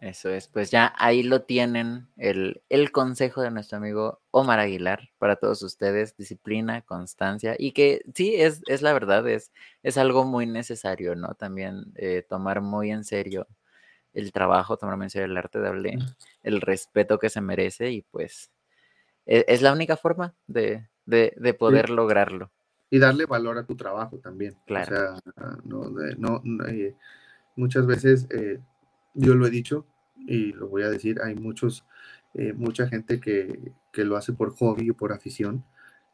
Eso 0.00 0.30
es, 0.30 0.48
pues 0.48 0.70
ya 0.70 0.94
ahí 0.96 1.22
lo 1.22 1.42
tienen, 1.42 2.08
el, 2.16 2.62
el, 2.70 2.90
consejo 2.90 3.42
de 3.42 3.50
nuestro 3.50 3.76
amigo 3.76 4.22
Omar 4.30 4.58
Aguilar 4.58 5.10
para 5.18 5.36
todos 5.36 5.62
ustedes, 5.62 6.16
disciplina, 6.16 6.80
constancia, 6.80 7.54
y 7.58 7.72
que 7.72 8.00
sí, 8.14 8.34
es, 8.36 8.62
es 8.66 8.80
la 8.80 8.94
verdad, 8.94 9.28
es, 9.28 9.52
es 9.82 9.98
algo 9.98 10.24
muy 10.24 10.46
necesario, 10.46 11.16
¿no? 11.16 11.34
También 11.34 11.92
eh, 11.96 12.24
tomar 12.26 12.62
muy 12.62 12.90
en 12.90 13.04
serio 13.04 13.46
el 14.12 14.32
trabajo, 14.32 14.76
tomar 14.76 14.96
muy 14.96 15.06
en 15.06 15.10
serio 15.10 15.26
el 15.26 15.36
arte, 15.36 15.60
darle 15.60 15.98
el 16.42 16.60
respeto 16.60 17.18
que 17.18 17.30
se 17.30 17.40
merece 17.40 17.90
y 17.90 18.02
pues 18.02 18.50
es, 19.26 19.44
es 19.46 19.62
la 19.62 19.72
única 19.72 19.96
forma 19.96 20.34
de, 20.46 20.88
de, 21.06 21.32
de 21.36 21.54
poder 21.54 21.86
sí. 21.86 21.92
lograrlo. 21.92 22.50
Y 22.90 22.98
darle 22.98 23.26
valor 23.26 23.58
a 23.58 23.66
tu 23.66 23.76
trabajo 23.76 24.18
también. 24.18 24.56
Claro. 24.66 24.92
O 24.92 24.96
sea, 24.96 25.58
no, 25.64 25.90
no, 26.18 26.40
no 26.42 26.66
eh, 26.66 26.96
muchas 27.54 27.86
veces, 27.86 28.26
eh, 28.30 28.58
yo 29.14 29.34
lo 29.34 29.46
he 29.46 29.50
dicho 29.50 29.86
y 30.16 30.52
lo 30.52 30.68
voy 30.68 30.82
a 30.82 30.90
decir, 30.90 31.20
hay 31.22 31.36
muchos, 31.36 31.86
eh, 32.34 32.52
mucha 32.52 32.88
gente 32.88 33.20
que, 33.20 33.72
que, 33.92 34.04
lo 34.04 34.16
hace 34.16 34.32
por 34.32 34.54
hobby 34.56 34.90
o 34.90 34.94
por 34.94 35.12
afición 35.12 35.64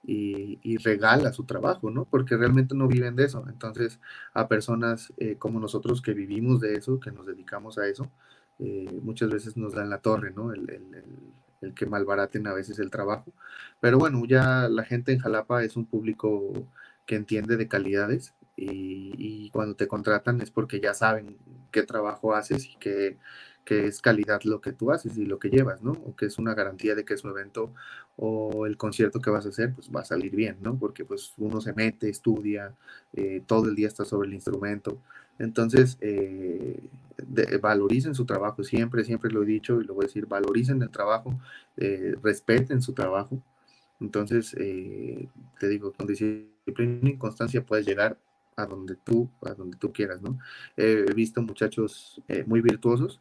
y, 0.06 0.58
y, 0.62 0.76
regala 0.78 1.32
su 1.32 1.44
trabajo, 1.44 1.90
¿no? 1.90 2.04
Porque 2.04 2.36
realmente 2.36 2.74
no 2.74 2.86
viven 2.88 3.16
de 3.16 3.24
eso. 3.24 3.44
Entonces, 3.48 4.00
a 4.34 4.48
personas 4.48 5.12
eh, 5.18 5.36
como 5.36 5.60
nosotros 5.60 6.00
que 6.02 6.14
vivimos 6.14 6.60
de 6.60 6.74
eso, 6.74 7.00
que 7.00 7.10
nos 7.10 7.26
dedicamos 7.26 7.78
a 7.78 7.88
eso, 7.88 8.10
eh, 8.58 8.98
muchas 9.02 9.30
veces 9.30 9.56
nos 9.56 9.74
dan 9.74 9.90
la 9.90 9.98
torre, 9.98 10.32
¿no? 10.32 10.52
El, 10.52 10.70
el, 10.70 10.94
el, 10.94 11.04
el 11.60 11.74
que 11.74 11.86
malbaraten 11.86 12.46
a 12.46 12.54
veces 12.54 12.78
el 12.78 12.90
trabajo. 12.90 13.32
Pero 13.80 13.98
bueno, 13.98 14.24
ya 14.26 14.68
la 14.68 14.84
gente 14.84 15.12
en 15.12 15.18
Jalapa 15.20 15.64
es 15.64 15.76
un 15.76 15.86
público 15.86 16.52
que 17.06 17.16
entiende 17.16 17.56
de 17.56 17.68
calidades 17.68 18.34
y, 18.56 19.12
y 19.18 19.50
cuando 19.50 19.76
te 19.76 19.88
contratan 19.88 20.40
es 20.40 20.50
porque 20.50 20.80
ya 20.80 20.94
saben 20.94 21.38
qué 21.70 21.82
trabajo 21.82 22.34
haces 22.34 22.66
y 22.66 22.76
qué, 22.78 23.18
que 23.66 23.86
es 23.88 24.00
calidad 24.00 24.42
lo 24.44 24.60
que 24.60 24.72
tú 24.72 24.92
haces 24.92 25.18
y 25.18 25.26
lo 25.26 25.38
que 25.38 25.50
llevas, 25.50 25.82
¿no? 25.82 25.92
O 25.92 26.16
que 26.16 26.26
es 26.26 26.38
una 26.38 26.54
garantía 26.54 26.94
de 26.94 27.04
que 27.04 27.16
su 27.18 27.28
evento 27.28 27.74
o 28.16 28.64
el 28.64 28.76
concierto 28.78 29.20
que 29.20 29.28
vas 29.28 29.44
a 29.44 29.50
hacer, 29.50 29.74
pues 29.74 29.90
va 29.94 30.00
a 30.00 30.04
salir 30.04 30.34
bien, 30.34 30.56
¿no? 30.62 30.78
Porque 30.78 31.04
pues 31.04 31.34
uno 31.36 31.60
se 31.60 31.74
mete, 31.74 32.08
estudia, 32.08 32.74
eh, 33.12 33.42
todo 33.46 33.68
el 33.68 33.74
día 33.74 33.88
está 33.88 34.04
sobre 34.04 34.28
el 34.28 34.34
instrumento. 34.34 34.98
Entonces, 35.38 35.98
eh, 36.00 36.80
valoricen 37.60 38.14
su 38.14 38.24
trabajo, 38.24 38.62
siempre, 38.64 39.04
siempre 39.04 39.30
lo 39.30 39.42
he 39.42 39.46
dicho 39.46 39.80
y 39.80 39.84
lo 39.84 39.94
voy 39.94 40.04
a 40.04 40.08
decir, 40.08 40.26
valoricen 40.26 40.80
el 40.82 40.90
trabajo, 40.90 41.38
eh, 41.76 42.14
respeten 42.22 42.82
su 42.82 42.92
trabajo. 42.92 43.42
Entonces, 44.00 44.54
eh, 44.58 45.28
te 45.58 45.68
digo, 45.68 45.92
con 45.92 46.06
disciplina 46.06 47.10
y 47.10 47.16
constancia 47.16 47.64
puedes 47.64 47.86
llegar 47.86 48.16
a 48.56 48.66
donde 48.66 48.96
tú, 48.96 49.28
a 49.42 49.54
donde 49.54 49.76
tú 49.76 49.92
quieras, 49.92 50.22
¿no? 50.22 50.38
he 50.76 51.12
visto 51.14 51.42
muchachos 51.42 52.22
muy 52.46 52.62
virtuosos 52.62 53.20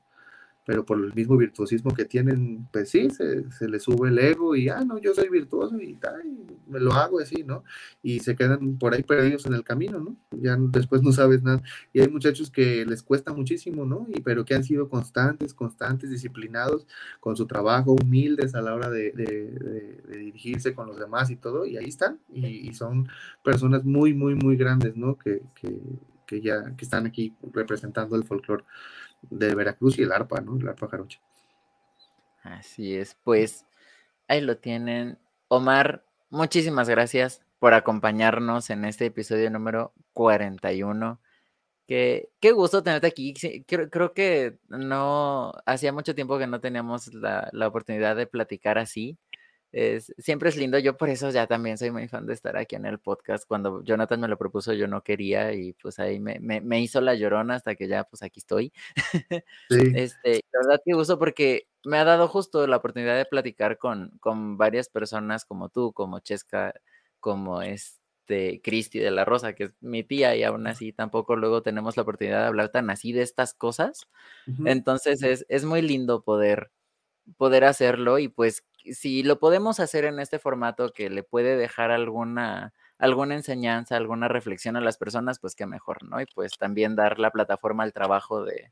pero 0.66 0.84
por 0.84 0.98
el 0.98 1.14
mismo 1.14 1.38
virtuosismo 1.38 1.94
que 1.94 2.06
tienen, 2.06 2.68
pues 2.72 2.90
sí, 2.90 3.10
se, 3.12 3.50
se 3.52 3.70
les 3.70 3.84
sube 3.84 4.10
el 4.10 4.18
ego 4.18 4.56
y, 4.56 4.68
ah, 4.70 4.84
no, 4.84 4.98
yo 4.98 5.14
soy 5.14 5.30
virtuoso 5.30 5.80
y, 5.80 5.98
ay, 6.22 6.46
me 6.68 6.80
lo 6.80 6.92
hago 6.94 7.20
así, 7.20 7.44
¿no? 7.44 7.64
Y 8.02 8.20
se 8.20 8.36
quedan 8.36 8.78
por 8.80 8.96
ahí 8.96 9.04
perdidos 9.04 9.46
en 9.46 9.54
el 9.54 9.64
camino, 9.64 10.00
¿no? 10.00 10.18
Ya 10.32 10.58
después 10.58 11.04
no 11.04 11.12
sabes 11.12 11.44
nada. 11.44 11.62
Y 11.94 12.02
hay 12.02 12.08
muchachos 12.08 12.50
que 12.50 12.84
les 12.86 13.04
cuesta 13.04 13.32
muchísimo, 13.32 13.86
¿no? 13.86 14.08
Y, 14.10 14.22
pero 14.22 14.44
que 14.44 14.56
han 14.56 14.64
sido 14.64 14.90
constantes, 14.90 15.54
constantes, 15.54 16.10
disciplinados 16.10 16.88
con 17.20 17.38
su 17.38 17.46
trabajo, 17.46 17.94
humildes 17.94 18.56
a 18.56 18.62
la 18.62 18.74
hora 18.74 18.90
de, 18.90 19.12
de, 19.12 19.26
de, 19.26 20.02
de 20.08 20.18
dirigirse 20.18 20.74
con 20.74 20.88
los 20.88 20.98
demás 20.98 21.30
y 21.30 21.36
todo, 21.36 21.68
y 21.68 21.78
ahí 21.78 21.86
están. 21.86 22.20
Y, 22.34 22.68
y 22.70 22.74
son 22.74 23.08
personas 23.44 23.86
muy, 23.86 24.16
muy, 24.16 24.34
muy 24.34 24.58
grandes, 24.58 24.98
¿no? 24.98 25.16
Que, 25.16 25.44
que, 25.54 25.80
que 26.26 26.42
ya 26.42 26.76
que 26.76 26.86
están 26.86 27.06
aquí 27.06 27.36
representando 27.54 28.16
el 28.16 28.24
folclore 28.24 28.64
de 29.30 29.56
Veracruz 29.56 29.98
y 30.00 30.04
el 30.04 30.12
arpa, 30.12 30.42
¿no? 30.42 30.58
El 30.58 30.68
arpa 30.68 30.88
jarocha. 30.88 31.20
Así 32.44 32.96
es, 32.96 33.18
pues 33.24 33.66
ahí 34.28 34.42
lo 34.42 34.58
tienen. 34.58 35.18
Omar, 35.48 36.06
muchísimas 36.30 36.90
gracias 36.90 37.42
por 37.60 37.74
acompañarnos 37.74 38.70
en 38.70 38.86
este 38.86 39.06
episodio 39.08 39.50
número 39.50 39.94
41. 40.14 41.20
Qué, 41.88 42.30
qué 42.40 42.52
gusto 42.52 42.84
tenerte 42.84 43.08
aquí. 43.08 43.34
Creo, 43.68 43.90
creo, 43.90 44.14
que 44.14 44.58
no, 44.70 45.54
hacía 45.66 45.94
mucho 45.94 46.16
tiempo 46.16 46.38
que 46.38 46.48
no 46.48 46.60
teníamos 46.60 47.14
la, 47.14 47.50
la 47.52 47.68
oportunidad 47.68 48.16
de 48.16 48.28
platicar 48.28 48.78
así. 48.78 49.18
Es, 49.76 50.14
siempre 50.18 50.48
es 50.48 50.56
lindo. 50.56 50.80
Yo 50.80 50.96
por 50.96 51.10
eso 51.10 51.30
ya 51.32 51.48
también 51.48 51.78
soy 51.78 51.92
muy 51.92 52.08
fan 52.08 52.26
de 52.26 52.34
estar 52.34 52.56
aquí 52.56 52.78
en 52.78 52.86
el 52.86 52.98
podcast. 52.98 53.46
Cuando 53.46 53.84
Jonathan 53.84 54.22
me 54.22 54.30
lo 54.30 54.38
propuso, 54.38 54.72
yo 54.72 54.88
no 54.88 55.04
quería 55.04 55.52
y 55.52 55.74
pues 55.74 56.00
ahí 56.00 56.18
me, 56.18 56.40
me, 56.40 56.80
hizo 56.80 57.02
la 57.02 57.14
llorona 57.14 57.56
hasta 57.56 57.76
que 57.76 57.90
ya 57.90 58.06
pues 58.06 58.24
aquí 58.24 58.40
estoy. 58.40 58.72
Sí. 59.70 59.80
este, 59.96 60.44
la 60.54 60.60
verdad 60.60 60.82
que 60.86 60.96
uso 60.96 61.18
porque 61.20 61.68
me 61.84 61.98
ha 61.98 62.04
dado 62.04 62.28
justo 62.28 62.66
la 62.68 62.78
oportunidad 62.78 63.18
de 63.18 63.26
platicar 63.26 63.78
con, 63.78 64.12
con 64.20 64.58
varias 64.58 64.90
personas 64.90 65.44
como 65.44 65.70
tú, 65.70 65.92
como 65.92 66.20
Chesca, 66.20 66.74
como 67.20 67.62
este 67.62 68.62
Cristi 68.64 69.00
de 69.00 69.12
la 69.12 69.26
Rosa, 69.26 69.54
que 69.54 69.66
es 69.66 69.72
mi 69.82 70.04
tía, 70.04 70.36
y 70.36 70.44
aún 70.44 70.68
así 70.68 70.94
tampoco 70.94 71.36
luego 71.36 71.64
tenemos 71.64 71.98
la 71.98 72.04
oportunidad 72.04 72.42
de 72.42 72.48
hablar 72.48 72.70
tan 72.70 72.90
así 72.90 73.12
de 73.12 73.24
estas 73.24 73.54
cosas. 73.54 74.08
Entonces 74.66 75.22
es, 75.24 75.46
es 75.50 75.66
muy 75.66 75.82
lindo 75.82 76.24
poder, 76.24 76.72
poder 77.38 77.66
hacerlo 77.66 78.20
y 78.20 78.28
pues 78.28 78.64
si 78.94 79.24
lo 79.24 79.40
podemos 79.40 79.80
hacer 79.80 80.06
en 80.06 80.20
este 80.20 80.40
formato 80.40 80.92
que 80.94 81.10
le 81.10 81.24
puede 81.24 81.58
dejar 81.58 81.92
alguna, 81.92 82.74
alguna 82.98 83.36
enseñanza, 83.36 83.98
alguna 83.98 84.28
reflexión 84.28 84.76
a 84.78 84.82
las 84.82 84.98
personas, 84.98 85.40
pues 85.40 85.56
qué 85.56 85.66
mejor, 85.66 86.04
¿no? 86.04 86.22
Y 86.22 86.26
pues 86.34 86.54
también 86.58 86.96
dar 86.96 87.20
la 87.20 87.32
plataforma 87.32 87.84
al 87.84 87.94
trabajo 87.94 88.44
de, 88.44 88.72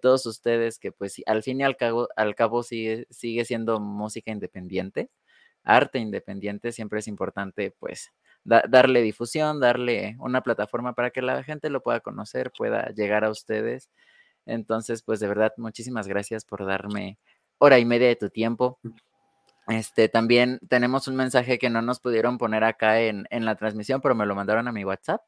todos 0.00 0.24
ustedes, 0.26 0.78
que 0.78 0.92
pues 0.92 1.20
al 1.26 1.42
fin 1.42 1.60
y 1.60 1.64
al 1.64 1.76
cabo, 1.76 2.08
al 2.16 2.34
cabo 2.36 2.62
sigue, 2.62 3.06
sigue 3.10 3.44
siendo 3.44 3.80
música 3.80 4.30
independiente, 4.30 5.10
arte 5.64 5.98
independiente, 5.98 6.72
siempre 6.72 7.00
es 7.00 7.08
importante 7.08 7.72
pues 7.78 8.12
darle 8.44 9.02
difusión, 9.02 9.60
darle 9.60 10.16
una 10.18 10.42
plataforma 10.42 10.94
para 10.94 11.10
que 11.10 11.22
la 11.22 11.42
gente 11.42 11.70
lo 11.70 11.82
pueda 11.82 12.00
conocer, 12.00 12.52
pueda 12.56 12.90
llegar 12.90 13.24
a 13.24 13.30
ustedes. 13.30 13.90
Entonces, 14.46 15.02
pues 15.02 15.20
de 15.20 15.28
verdad, 15.28 15.52
muchísimas 15.56 16.08
gracias 16.08 16.44
por 16.44 16.64
darme 16.66 17.18
hora 17.58 17.78
y 17.78 17.84
media 17.84 18.08
de 18.08 18.16
tu 18.16 18.30
tiempo. 18.30 18.78
Este, 19.70 20.08
también 20.08 20.58
tenemos 20.68 21.06
un 21.06 21.14
mensaje 21.14 21.58
que 21.58 21.70
no 21.70 21.80
nos 21.80 22.00
pudieron 22.00 22.38
poner 22.38 22.64
acá 22.64 23.00
en, 23.02 23.26
la 23.30 23.54
transmisión, 23.54 24.00
pero 24.00 24.16
me 24.16 24.26
lo 24.26 24.34
mandaron 24.34 24.66
a 24.66 24.72
mi 24.72 24.84
WhatsApp 24.84 25.20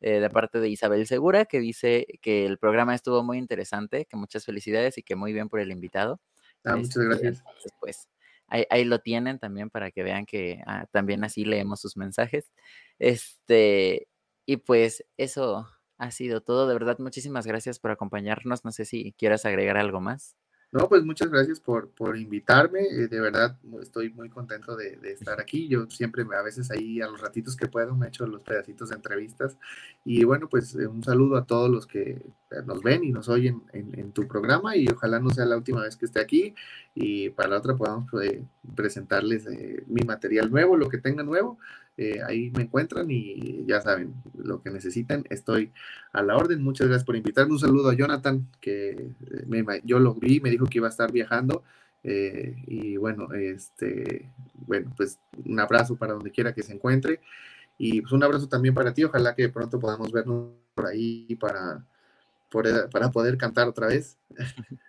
eh, 0.00 0.20
de 0.20 0.30
parte 0.30 0.58
de 0.58 0.70
Isabel 0.70 1.06
Segura, 1.06 1.44
que 1.44 1.60
dice 1.60 2.06
que 2.22 2.46
el 2.46 2.56
programa 2.56 2.94
estuvo 2.94 3.22
muy 3.22 3.36
interesante, 3.36 4.06
que 4.06 4.16
muchas 4.16 4.46
felicidades 4.46 4.96
y 4.96 5.02
que 5.02 5.16
muy 5.16 5.34
bien 5.34 5.50
por 5.50 5.60
el 5.60 5.70
invitado. 5.70 6.18
Ah, 6.64 6.76
muchas 6.76 6.96
este, 6.96 7.04
gracias. 7.04 7.44
pues 7.78 8.08
ahí, 8.46 8.84
lo 8.84 9.00
tienen 9.00 9.38
también 9.38 9.68
para 9.68 9.90
que 9.90 10.02
vean 10.02 10.24
que 10.24 10.62
ah, 10.66 10.86
también 10.90 11.22
así 11.22 11.44
leemos 11.44 11.80
sus 11.80 11.98
mensajes. 11.98 12.50
Este, 12.98 14.08
y 14.46 14.56
pues 14.56 15.04
eso 15.18 15.68
ha 15.98 16.10
sido 16.10 16.40
todo. 16.40 16.66
De 16.66 16.72
verdad, 16.72 16.98
muchísimas 17.00 17.46
gracias 17.46 17.78
por 17.78 17.90
acompañarnos. 17.90 18.64
No 18.64 18.72
sé 18.72 18.86
si 18.86 19.12
quieras 19.12 19.44
agregar 19.44 19.76
algo 19.76 20.00
más. 20.00 20.36
No, 20.72 20.88
pues 20.88 21.04
muchas 21.04 21.30
gracias 21.30 21.58
por, 21.58 21.90
por 21.90 22.16
invitarme. 22.16 22.82
Eh, 22.82 23.08
de 23.08 23.20
verdad, 23.20 23.58
estoy 23.82 24.10
muy 24.10 24.28
contento 24.28 24.76
de, 24.76 24.98
estar 25.04 25.40
aquí. 25.40 25.66
Yo 25.66 25.90
siempre, 25.90 26.22
a 26.22 26.42
veces 26.42 26.70
ahí 26.70 27.00
a 27.00 27.08
los 27.08 27.20
ratitos 27.20 27.56
que 27.56 27.66
puedo, 27.66 27.96
me 27.96 28.06
echo 28.06 28.24
los 28.26 28.42
pedacitos 28.42 28.90
de 28.90 28.94
entrevistas. 28.94 29.58
Y 30.12 30.24
bueno, 30.24 30.48
pues 30.48 30.74
eh, 30.74 30.88
un 30.88 31.04
saludo 31.04 31.36
a 31.36 31.44
todos 31.44 31.70
los 31.70 31.86
que 31.86 32.10
eh, 32.10 32.62
nos 32.66 32.82
ven 32.82 33.04
y 33.04 33.12
nos 33.12 33.28
oyen 33.28 33.62
en, 33.72 34.10
tu 34.12 34.26
programa. 34.26 34.76
Y 34.76 34.88
ojalá 34.88 35.20
no 35.20 35.30
sea 35.30 35.44
la 35.44 35.56
última 35.56 35.82
vez 35.82 35.96
que 35.96 36.06
esté 36.06 36.20
aquí. 36.20 36.54
Y 36.94 37.30
para 37.30 37.50
la 37.50 37.58
otra 37.58 37.76
podamos 37.76 38.10
presentarles 38.74 39.46
mi 39.86 40.02
material 40.02 40.50
nuevo, 40.50 40.76
lo 40.76 40.88
que 40.88 40.98
tenga 40.98 41.22
nuevo. 41.22 41.58
Eh, 41.96 42.20
ahí 42.26 42.50
me 42.56 42.62
encuentran 42.62 43.10
y 43.10 43.66
ya 43.66 43.82
saben, 43.82 44.14
lo 44.34 44.62
que 44.62 44.70
necesiten, 44.70 45.24
estoy 45.28 45.70
a 46.12 46.22
la 46.22 46.36
orden. 46.36 46.62
Muchas 46.62 46.88
gracias 46.88 47.04
por 47.04 47.14
invitarme. 47.14 47.52
Un 47.52 47.58
saludo 47.58 47.90
a 47.90 47.94
Jonathan, 47.94 48.48
que 48.60 49.12
eh, 49.30 49.80
yo 49.84 50.00
lo 50.00 50.14
vi, 50.14 50.40
me 50.40 50.50
dijo 50.50 50.64
que 50.66 50.78
iba 50.78 50.86
a 50.86 50.90
estar 50.90 51.12
viajando. 51.12 51.62
Eh, 52.02 52.56
y 52.66 52.96
bueno, 52.96 53.32
este, 53.34 54.32
bueno, 54.66 54.90
pues 54.96 55.18
un 55.44 55.60
abrazo 55.60 55.96
para 55.96 56.14
donde 56.14 56.30
quiera 56.30 56.54
que 56.54 56.62
se 56.62 56.72
encuentre. 56.72 57.20
Y 57.82 58.02
pues 58.02 58.12
un 58.12 58.22
abrazo 58.22 58.46
también 58.46 58.74
para 58.74 58.92
ti. 58.92 59.04
Ojalá 59.04 59.34
que 59.34 59.48
pronto 59.48 59.80
podamos 59.80 60.12
vernos 60.12 60.50
por 60.74 60.86
ahí 60.86 61.34
para, 61.40 61.82
para 62.92 63.10
poder 63.10 63.38
cantar 63.38 63.68
otra 63.68 63.86
vez. 63.86 64.18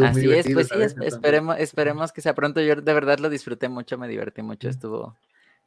Así 0.00 0.30
es, 0.30 0.46
pues 0.52 0.68
sí, 0.68 0.78
esperemos, 1.02 1.58
esperemos 1.58 2.12
que 2.12 2.20
sea 2.20 2.36
pronto. 2.36 2.60
Yo 2.60 2.76
de 2.76 2.94
verdad 2.94 3.18
lo 3.18 3.28
disfruté 3.28 3.68
mucho, 3.68 3.98
me 3.98 4.06
divertí 4.06 4.42
mucho, 4.42 4.68
estuvo, 4.68 5.18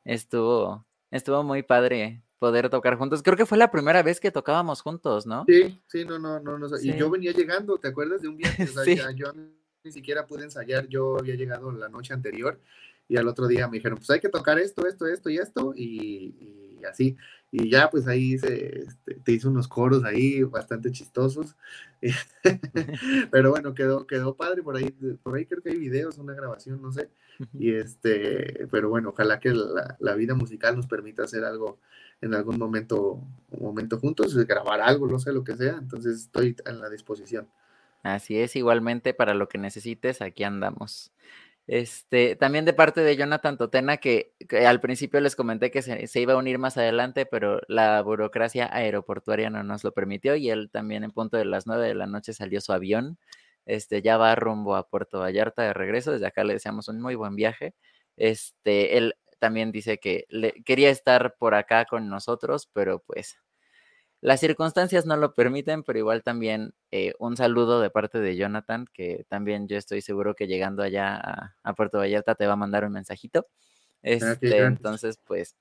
estuvo, 0.05 0.85
estuvo 1.09 1.43
muy 1.43 1.63
padre 1.63 2.21
poder 2.39 2.69
tocar 2.69 2.95
juntos. 2.95 3.21
Creo 3.23 3.35
que 3.35 3.45
fue 3.45 3.57
la 3.57 3.69
primera 3.69 4.01
vez 4.01 4.21
que 4.21 4.31
tocábamos 4.31 4.81
juntos, 4.81 5.25
¿no? 5.25 5.43
Sí, 5.49 5.81
sí, 5.87 6.05
no, 6.05 6.17
no, 6.17 6.39
no, 6.39 6.57
no. 6.57 6.67
Y 6.81 6.95
yo 6.95 7.09
venía 7.09 7.33
llegando, 7.33 7.77
¿te 7.77 7.89
acuerdas 7.89 8.21
de 8.21 8.29
un 8.29 8.37
viaje? 8.37 8.67
sí. 8.85 8.97
Yo 9.15 9.33
ni 9.83 9.91
siquiera 9.91 10.25
pude 10.25 10.45
ensayar, 10.45 10.87
yo 10.87 11.17
había 11.19 11.35
llegado 11.35 11.73
la 11.73 11.89
noche 11.89 12.13
anterior 12.13 12.57
y 13.11 13.17
al 13.17 13.27
otro 13.27 13.45
día 13.45 13.67
me 13.67 13.75
dijeron, 13.75 13.97
pues 13.97 14.09
hay 14.09 14.21
que 14.21 14.29
tocar 14.29 14.57
esto, 14.57 14.87
esto, 14.87 15.05
esto 15.05 15.29
y 15.29 15.37
esto, 15.37 15.73
y, 15.75 16.79
así. 16.89 17.17
Y 17.51 17.69
ya, 17.69 17.89
pues 17.89 18.07
ahí 18.07 18.37
se, 18.37 18.83
este, 18.83 19.15
te 19.15 19.33
hice 19.33 19.49
unos 19.49 19.67
coros 19.67 20.05
ahí 20.05 20.43
bastante 20.43 20.93
chistosos. 20.93 21.57
Pero 23.31 23.49
bueno, 23.49 23.73
quedó, 23.73 24.07
quedó 24.07 24.37
padre 24.37 24.63
por 24.63 24.77
ahí, 24.77 24.91
por 25.23 25.35
ahí 25.35 25.45
creo 25.45 25.61
que 25.61 25.71
hay 25.71 25.77
videos, 25.77 26.19
una 26.19 26.33
grabación, 26.33 26.81
no 26.81 26.93
sé. 26.93 27.09
Y 27.59 27.73
este, 27.73 28.65
pero 28.71 28.87
bueno, 28.87 29.09
ojalá 29.09 29.41
que 29.41 29.51
la, 29.51 30.15
vida 30.15 30.33
musical 30.33 30.77
nos 30.77 30.87
permita 30.87 31.23
hacer 31.23 31.43
algo 31.43 31.79
en 32.21 32.33
algún 32.33 32.57
momento, 32.57 33.19
un 33.49 33.61
momento 33.61 33.99
juntos, 33.99 34.37
grabar 34.45 34.79
algo, 34.79 35.07
no 35.07 35.19
sé 35.19 35.33
lo 35.33 35.43
que 35.43 35.57
sea. 35.57 35.75
Entonces 35.81 36.21
estoy 36.21 36.55
en 36.65 36.79
la 36.79 36.89
disposición. 36.89 37.49
Así 38.03 38.37
es, 38.37 38.55
igualmente 38.55 39.13
para 39.13 39.33
lo 39.33 39.49
que 39.49 39.57
necesites, 39.57 40.21
aquí 40.21 40.45
andamos. 40.45 41.11
Este, 41.73 42.35
también 42.35 42.65
de 42.65 42.73
parte 42.73 42.99
de 42.99 43.15
Jonathan 43.15 43.57
Totena, 43.57 43.95
que, 43.95 44.33
al 44.67 44.81
principio 44.81 45.21
les 45.21 45.37
comenté 45.37 45.71
que 45.71 45.81
se, 45.81 46.19
iba 46.19 46.33
a 46.33 46.37
unir 46.37 46.57
más 46.57 46.77
adelante, 46.77 47.25
pero 47.25 47.61
la 47.69 48.01
burocracia 48.01 48.69
aeroportuaria 48.75 49.49
no 49.49 49.63
nos 49.63 49.85
lo 49.85 49.93
permitió 49.93 50.35
y 50.35 50.49
él 50.49 50.69
también 50.69 51.05
en 51.05 51.11
punto 51.11 51.37
de 51.37 51.45
las 51.45 51.67
nueve 51.67 51.87
de 51.87 51.95
la 51.95 52.07
noche 52.07 52.33
salió 52.33 52.59
su 52.59 52.73
avión 52.73 53.17
este, 53.65 54.01
ya 54.01 54.17
va 54.17 54.35
rumbo 54.35 54.75
a 54.75 54.89
Puerto 54.89 55.19
Vallarta 55.19 55.63
de 55.63 55.73
regreso. 55.73 56.11
Desde 56.11 56.27
acá 56.27 56.43
le 56.43 56.53
deseamos 56.55 56.89
un 56.89 57.01
muy 57.01 57.15
buen 57.15 57.35
viaje. 57.35 57.73
Este, 58.17 58.97
él 58.97 59.15
también 59.39 59.71
dice 59.71 59.97
que 59.97 60.25
le, 60.29 60.53
quería 60.65 60.89
estar 60.89 61.35
por 61.37 61.55
acá 61.55 61.85
con 61.85 62.09
nosotros, 62.09 62.69
pero 62.73 62.99
pues 62.99 63.37
las 64.21 64.39
circunstancias 64.39 65.07
no 65.07 65.17
lo 65.17 65.33
permiten, 65.33 65.83
pero 65.83 65.97
igual 65.97 66.21
también 66.21 66.73
eh, 66.91 67.13
un 67.17 67.35
saludo 67.35 67.81
de 67.81 67.89
parte 67.89 68.19
de 68.19 68.35
Jonathan, 68.35 68.85
que 68.93 69.25
también 69.27 69.67
yo 69.67 69.77
estoy 69.77 70.01
seguro 70.01 70.35
que 70.35 70.45
llegando 70.45 70.83
allá 70.83 71.53
a, 71.63 71.73
Puerto 71.73 71.97
Vallarta 71.97 72.35
te 72.35 72.45
va 72.45 72.53
a 72.53 72.57
mandar 72.57 72.85
un 72.85 72.93
mensajito. 72.93 73.47
Este, 74.03 74.59
entonces, 74.59 75.19
pues 75.25 75.55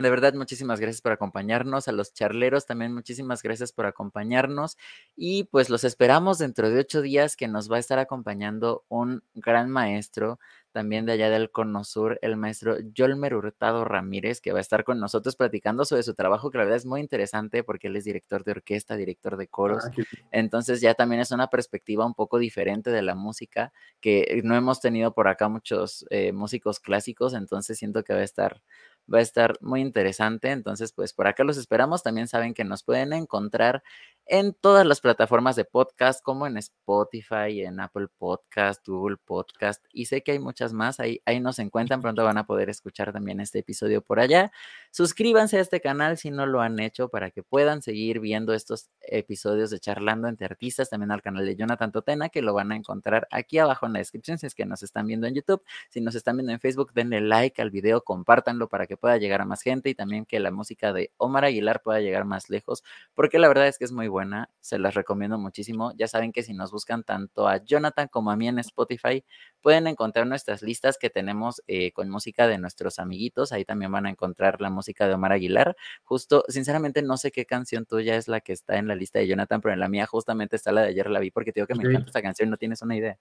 de 0.00 0.10
verdad, 0.10 0.34
muchísimas 0.34 0.80
gracias 0.80 1.02
por 1.02 1.12
acompañarnos. 1.12 1.88
A 1.88 1.92
los 1.92 2.12
charleros 2.12 2.66
también 2.66 2.94
muchísimas 2.94 3.42
gracias 3.42 3.72
por 3.72 3.86
acompañarnos. 3.86 4.76
Y 5.16 5.44
pues 5.44 5.70
los 5.70 5.84
esperamos 5.84 6.38
dentro 6.38 6.70
de 6.70 6.80
ocho 6.80 7.02
días 7.02 7.36
que 7.36 7.48
nos 7.48 7.70
va 7.70 7.76
a 7.76 7.80
estar 7.80 7.98
acompañando 7.98 8.84
un 8.88 9.22
gran 9.34 9.70
maestro 9.70 10.38
también 10.72 11.06
de 11.06 11.12
allá 11.12 11.30
del 11.30 11.50
Cono 11.50 11.84
Sur, 11.84 12.18
el 12.22 12.36
maestro 12.36 12.76
Yolmer 12.94 13.34
Hurtado 13.34 13.84
Ramírez, 13.84 14.40
que 14.40 14.52
va 14.52 14.58
a 14.58 14.60
estar 14.60 14.84
con 14.84 15.00
nosotros 15.00 15.36
platicando 15.36 15.84
sobre 15.84 16.02
su 16.02 16.14
trabajo, 16.14 16.50
que 16.50 16.58
la 16.58 16.64
verdad 16.64 16.76
es 16.76 16.86
muy 16.86 17.00
interesante 17.00 17.64
porque 17.64 17.88
él 17.88 17.96
es 17.96 18.04
director 18.04 18.44
de 18.44 18.52
orquesta, 18.52 18.96
director 18.96 19.36
de 19.36 19.48
coros. 19.48 19.84
Ah, 19.86 20.02
Entonces 20.30 20.80
ya 20.80 20.94
también 20.94 21.20
es 21.20 21.32
una 21.32 21.48
perspectiva 21.48 22.06
un 22.06 22.14
poco 22.14 22.38
diferente 22.38 22.90
de 22.90 23.02
la 23.02 23.14
música, 23.14 23.72
que 24.00 24.40
no 24.44 24.54
hemos 24.54 24.80
tenido 24.80 25.12
por 25.12 25.28
acá 25.28 25.48
muchos 25.48 26.06
eh, 26.10 26.32
músicos 26.32 26.78
clásicos, 26.80 27.34
entonces 27.34 27.78
siento 27.78 28.04
que 28.04 28.14
va 28.14 28.20
a 28.20 28.24
estar 28.24 28.62
va 29.12 29.18
a 29.18 29.22
estar 29.22 29.56
muy 29.60 29.80
interesante. 29.80 30.50
Entonces, 30.50 30.92
pues 30.92 31.12
por 31.12 31.26
acá 31.26 31.44
los 31.44 31.56
esperamos. 31.56 32.02
También 32.02 32.28
saben 32.28 32.54
que 32.54 32.64
nos 32.64 32.82
pueden 32.82 33.12
encontrar 33.12 33.82
en 34.30 34.54
todas 34.54 34.86
las 34.86 35.00
plataformas 35.00 35.56
de 35.56 35.64
podcast, 35.64 36.22
como 36.22 36.46
en 36.46 36.56
Spotify, 36.56 37.62
en 37.62 37.80
Apple 37.80 38.06
Podcast, 38.16 38.86
Google 38.86 39.16
Podcast, 39.16 39.84
y 39.92 40.04
sé 40.04 40.22
que 40.22 40.30
hay 40.30 40.38
muchas 40.38 40.72
más, 40.72 41.00
ahí, 41.00 41.20
ahí 41.26 41.40
nos 41.40 41.58
encuentran, 41.58 42.00
pronto 42.00 42.22
van 42.22 42.38
a 42.38 42.46
poder 42.46 42.70
escuchar 42.70 43.12
también 43.12 43.40
este 43.40 43.58
episodio 43.58 44.02
por 44.02 44.20
allá. 44.20 44.52
Suscríbanse 44.92 45.58
a 45.58 45.60
este 45.60 45.80
canal 45.80 46.16
si 46.16 46.30
no 46.30 46.46
lo 46.46 46.60
han 46.60 46.78
hecho 46.78 47.08
para 47.08 47.32
que 47.32 47.42
puedan 47.42 47.82
seguir 47.82 48.20
viendo 48.20 48.54
estos 48.54 48.90
episodios 49.00 49.68
de 49.70 49.80
Charlando 49.80 50.28
entre 50.28 50.46
Artistas, 50.46 50.90
también 50.90 51.10
al 51.10 51.22
canal 51.22 51.44
de 51.44 51.56
Jonathan 51.56 51.90
Totena, 51.90 52.28
que 52.28 52.40
lo 52.40 52.54
van 52.54 52.70
a 52.70 52.76
encontrar 52.76 53.26
aquí 53.32 53.58
abajo 53.58 53.86
en 53.86 53.94
la 53.94 53.98
descripción 53.98 54.38
si 54.38 54.46
es 54.46 54.54
que 54.54 54.64
nos 54.64 54.84
están 54.84 55.08
viendo 55.08 55.26
en 55.26 55.34
YouTube, 55.34 55.64
si 55.88 56.00
nos 56.00 56.14
están 56.14 56.36
viendo 56.36 56.52
en 56.52 56.60
Facebook, 56.60 56.92
denle 56.94 57.20
like 57.20 57.60
al 57.60 57.72
video, 57.72 58.02
compártanlo 58.02 58.68
para 58.68 58.86
que 58.86 58.96
pueda 59.00 59.16
llegar 59.16 59.40
a 59.40 59.44
más 59.44 59.62
gente 59.62 59.90
y 59.90 59.94
también 59.94 60.26
que 60.26 60.38
la 60.38 60.50
música 60.50 60.92
de 60.92 61.10
Omar 61.16 61.44
Aguilar 61.44 61.82
pueda 61.82 62.00
llegar 62.00 62.24
más 62.24 62.50
lejos, 62.50 62.84
porque 63.14 63.38
la 63.38 63.48
verdad 63.48 63.66
es 63.66 63.78
que 63.78 63.84
es 63.84 63.92
muy 63.92 64.08
buena 64.08 64.50
se 64.60 64.78
las 64.78 64.94
recomiendo 64.94 65.38
muchísimo. 65.38 65.92
Ya 65.96 66.06
saben 66.06 66.32
que 66.32 66.42
si 66.42 66.54
nos 66.54 66.70
buscan 66.70 67.02
tanto 67.02 67.48
a 67.48 67.62
Jonathan 67.64 68.08
como 68.08 68.30
a 68.30 68.36
mí 68.36 68.48
en 68.48 68.58
Spotify, 68.58 69.24
pueden 69.60 69.86
encontrar 69.86 70.26
nuestras 70.26 70.62
listas 70.62 70.98
que 70.98 71.10
tenemos 71.10 71.62
eh, 71.66 71.92
con 71.92 72.08
música 72.08 72.46
de 72.46 72.58
nuestros 72.58 72.98
amiguitos. 72.98 73.52
Ahí 73.52 73.64
también 73.64 73.90
van 73.90 74.06
a 74.06 74.10
encontrar 74.10 74.60
la 74.60 74.70
música 74.70 75.08
de 75.08 75.14
Omar 75.14 75.32
Aguilar. 75.32 75.76
Justo, 76.04 76.44
sinceramente, 76.48 77.02
no 77.02 77.16
sé 77.16 77.32
qué 77.32 77.46
canción 77.46 77.86
tuya 77.86 78.16
es 78.16 78.28
la 78.28 78.40
que 78.40 78.52
está 78.52 78.76
en 78.76 78.88
la 78.88 78.94
lista 78.94 79.18
de 79.18 79.26
Jonathan, 79.26 79.60
pero 79.60 79.74
en 79.74 79.80
la 79.80 79.88
mía 79.88 80.06
justamente 80.06 80.56
está 80.56 80.72
la 80.72 80.82
de 80.82 80.88
ayer 80.88 81.10
la 81.10 81.20
vi 81.20 81.30
porque 81.30 81.52
te 81.52 81.60
digo 81.60 81.66
que 81.66 81.74
me 81.74 81.88
encanta 81.88 82.08
esta 82.08 82.22
canción, 82.22 82.50
no 82.50 82.56
tienes 82.56 82.82
una 82.82 82.96
idea. 82.96 83.18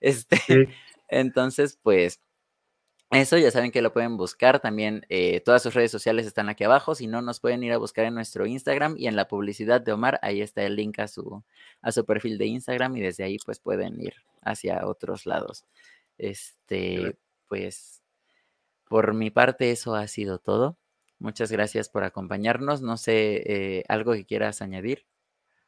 Este, 0.00 0.36
entonces, 1.08 1.78
pues 1.82 2.20
eso 3.12 3.36
ya 3.36 3.50
saben 3.50 3.70
que 3.70 3.82
lo 3.82 3.92
pueden 3.92 4.16
buscar. 4.16 4.60
También 4.60 5.04
eh, 5.08 5.40
todas 5.40 5.62
sus 5.62 5.74
redes 5.74 5.90
sociales 5.90 6.26
están 6.26 6.48
aquí 6.48 6.64
abajo. 6.64 6.94
Si 6.94 7.06
no, 7.06 7.22
nos 7.22 7.40
pueden 7.40 7.62
ir 7.62 7.72
a 7.72 7.78
buscar 7.78 8.06
en 8.06 8.14
nuestro 8.14 8.46
Instagram 8.46 8.94
y 8.96 9.06
en 9.06 9.16
la 9.16 9.28
publicidad 9.28 9.80
de 9.80 9.92
Omar. 9.92 10.18
Ahí 10.22 10.40
está 10.40 10.62
el 10.62 10.76
link 10.76 10.98
a 10.98 11.08
su, 11.08 11.42
a 11.82 11.92
su 11.92 12.04
perfil 12.04 12.38
de 12.38 12.46
Instagram 12.46 12.96
y 12.96 13.00
desde 13.00 13.24
ahí 13.24 13.36
pues 13.44 13.58
pueden 13.58 14.00
ir 14.00 14.14
hacia 14.42 14.86
otros 14.86 15.26
lados. 15.26 15.66
Este, 16.18 17.16
pues 17.48 18.02
por 18.88 19.14
mi 19.14 19.30
parte 19.30 19.70
eso 19.70 19.94
ha 19.94 20.06
sido 20.08 20.38
todo. 20.38 20.78
Muchas 21.18 21.52
gracias 21.52 21.88
por 21.88 22.04
acompañarnos. 22.04 22.82
No 22.82 22.96
sé, 22.96 23.42
eh, 23.46 23.84
algo 23.88 24.12
que 24.12 24.24
quieras 24.24 24.62
añadir. 24.62 25.06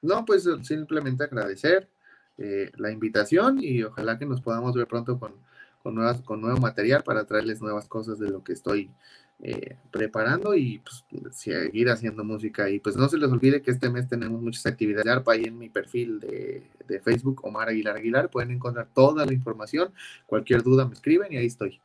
No, 0.02 0.24
pues 0.24 0.48
simplemente 0.62 1.24
agradecer 1.24 1.88
eh, 2.36 2.70
la 2.76 2.90
invitación 2.90 3.58
y 3.62 3.82
ojalá 3.82 4.18
que 4.18 4.26
nos 4.26 4.40
podamos 4.40 4.74
ver 4.74 4.86
pronto 4.86 5.18
con 5.18 5.34
con, 5.84 5.94
nuevas, 5.94 6.22
con 6.22 6.40
nuevo 6.40 6.56
material 6.56 7.02
para 7.02 7.26
traerles 7.26 7.60
nuevas 7.60 7.86
cosas 7.86 8.18
de 8.18 8.30
lo 8.30 8.42
que 8.42 8.54
estoy 8.54 8.90
eh, 9.42 9.76
preparando 9.90 10.54
y 10.54 10.78
pues, 10.78 11.04
seguir 11.36 11.90
haciendo 11.90 12.24
música. 12.24 12.70
Y 12.70 12.80
pues 12.80 12.96
no 12.96 13.06
se 13.06 13.18
les 13.18 13.30
olvide 13.30 13.60
que 13.60 13.70
este 13.70 13.90
mes 13.90 14.08
tenemos 14.08 14.40
muchas 14.40 14.64
actividades 14.64 15.04
de 15.04 15.12
ARPA 15.12 15.34
ahí 15.34 15.44
en 15.44 15.58
mi 15.58 15.68
perfil 15.68 16.20
de, 16.20 16.62
de 16.88 17.00
Facebook, 17.00 17.44
Omar 17.44 17.68
Aguilar 17.68 17.96
Aguilar. 17.96 18.30
Pueden 18.30 18.52
encontrar 18.52 18.88
toda 18.94 19.26
la 19.26 19.34
información. 19.34 19.92
Cualquier 20.26 20.62
duda 20.62 20.86
me 20.86 20.94
escriben 20.94 21.30
y 21.34 21.36
ahí 21.36 21.46
estoy. 21.46 21.78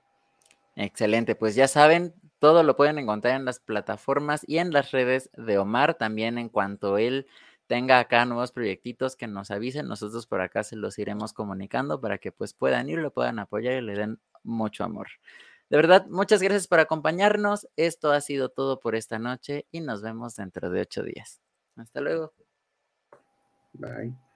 Excelente, 0.78 1.36
pues 1.36 1.56
ya 1.56 1.68
saben, 1.68 2.14
todo 2.40 2.64
lo 2.64 2.78
pueden 2.78 3.00
encontrar 3.00 3.36
en 3.36 3.44
las 3.44 3.60
plataformas 3.60 4.46
y 4.48 4.60
en 4.60 4.72
las 4.72 4.92
redes 4.92 5.30
de 5.36 5.58
Omar 5.58 5.96
también 5.96 6.38
en 6.38 6.48
cuanto 6.48 6.98
él 6.98 7.28
tenga 7.70 8.00
acá 8.00 8.26
nuevos 8.26 8.52
proyectitos 8.52 9.16
que 9.16 9.28
nos 9.28 9.52
avisen, 9.52 9.88
nosotros 9.88 10.26
por 10.26 10.42
acá 10.42 10.64
se 10.64 10.76
los 10.76 10.98
iremos 10.98 11.34
comunicando 11.34 12.02
para 12.02 12.18
que 12.18 12.32
pues 12.32 12.56
puedan 12.56 12.90
ir, 12.90 12.98
lo 12.98 13.14
puedan 13.14 13.38
apoyar 13.38 13.76
y 13.76 13.82
le 13.82 13.94
den 13.94 14.20
mucho 14.44 14.84
amor. 14.84 15.08
De 15.70 15.78
verdad, 15.78 16.08
muchas 16.08 16.42
gracias 16.42 16.68
por 16.68 16.80
acompañarnos. 16.80 17.70
Esto 17.76 18.12
ha 18.12 18.22
sido 18.22 18.50
todo 18.50 18.80
por 18.80 18.96
esta 18.96 19.20
noche 19.20 19.68
y 19.70 19.82
nos 19.82 20.02
vemos 20.02 20.36
dentro 20.36 20.72
de 20.72 20.82
ocho 20.82 21.04
días. 21.04 21.42
Hasta 21.76 22.02
luego. 22.02 22.34
Bye. 23.74 24.29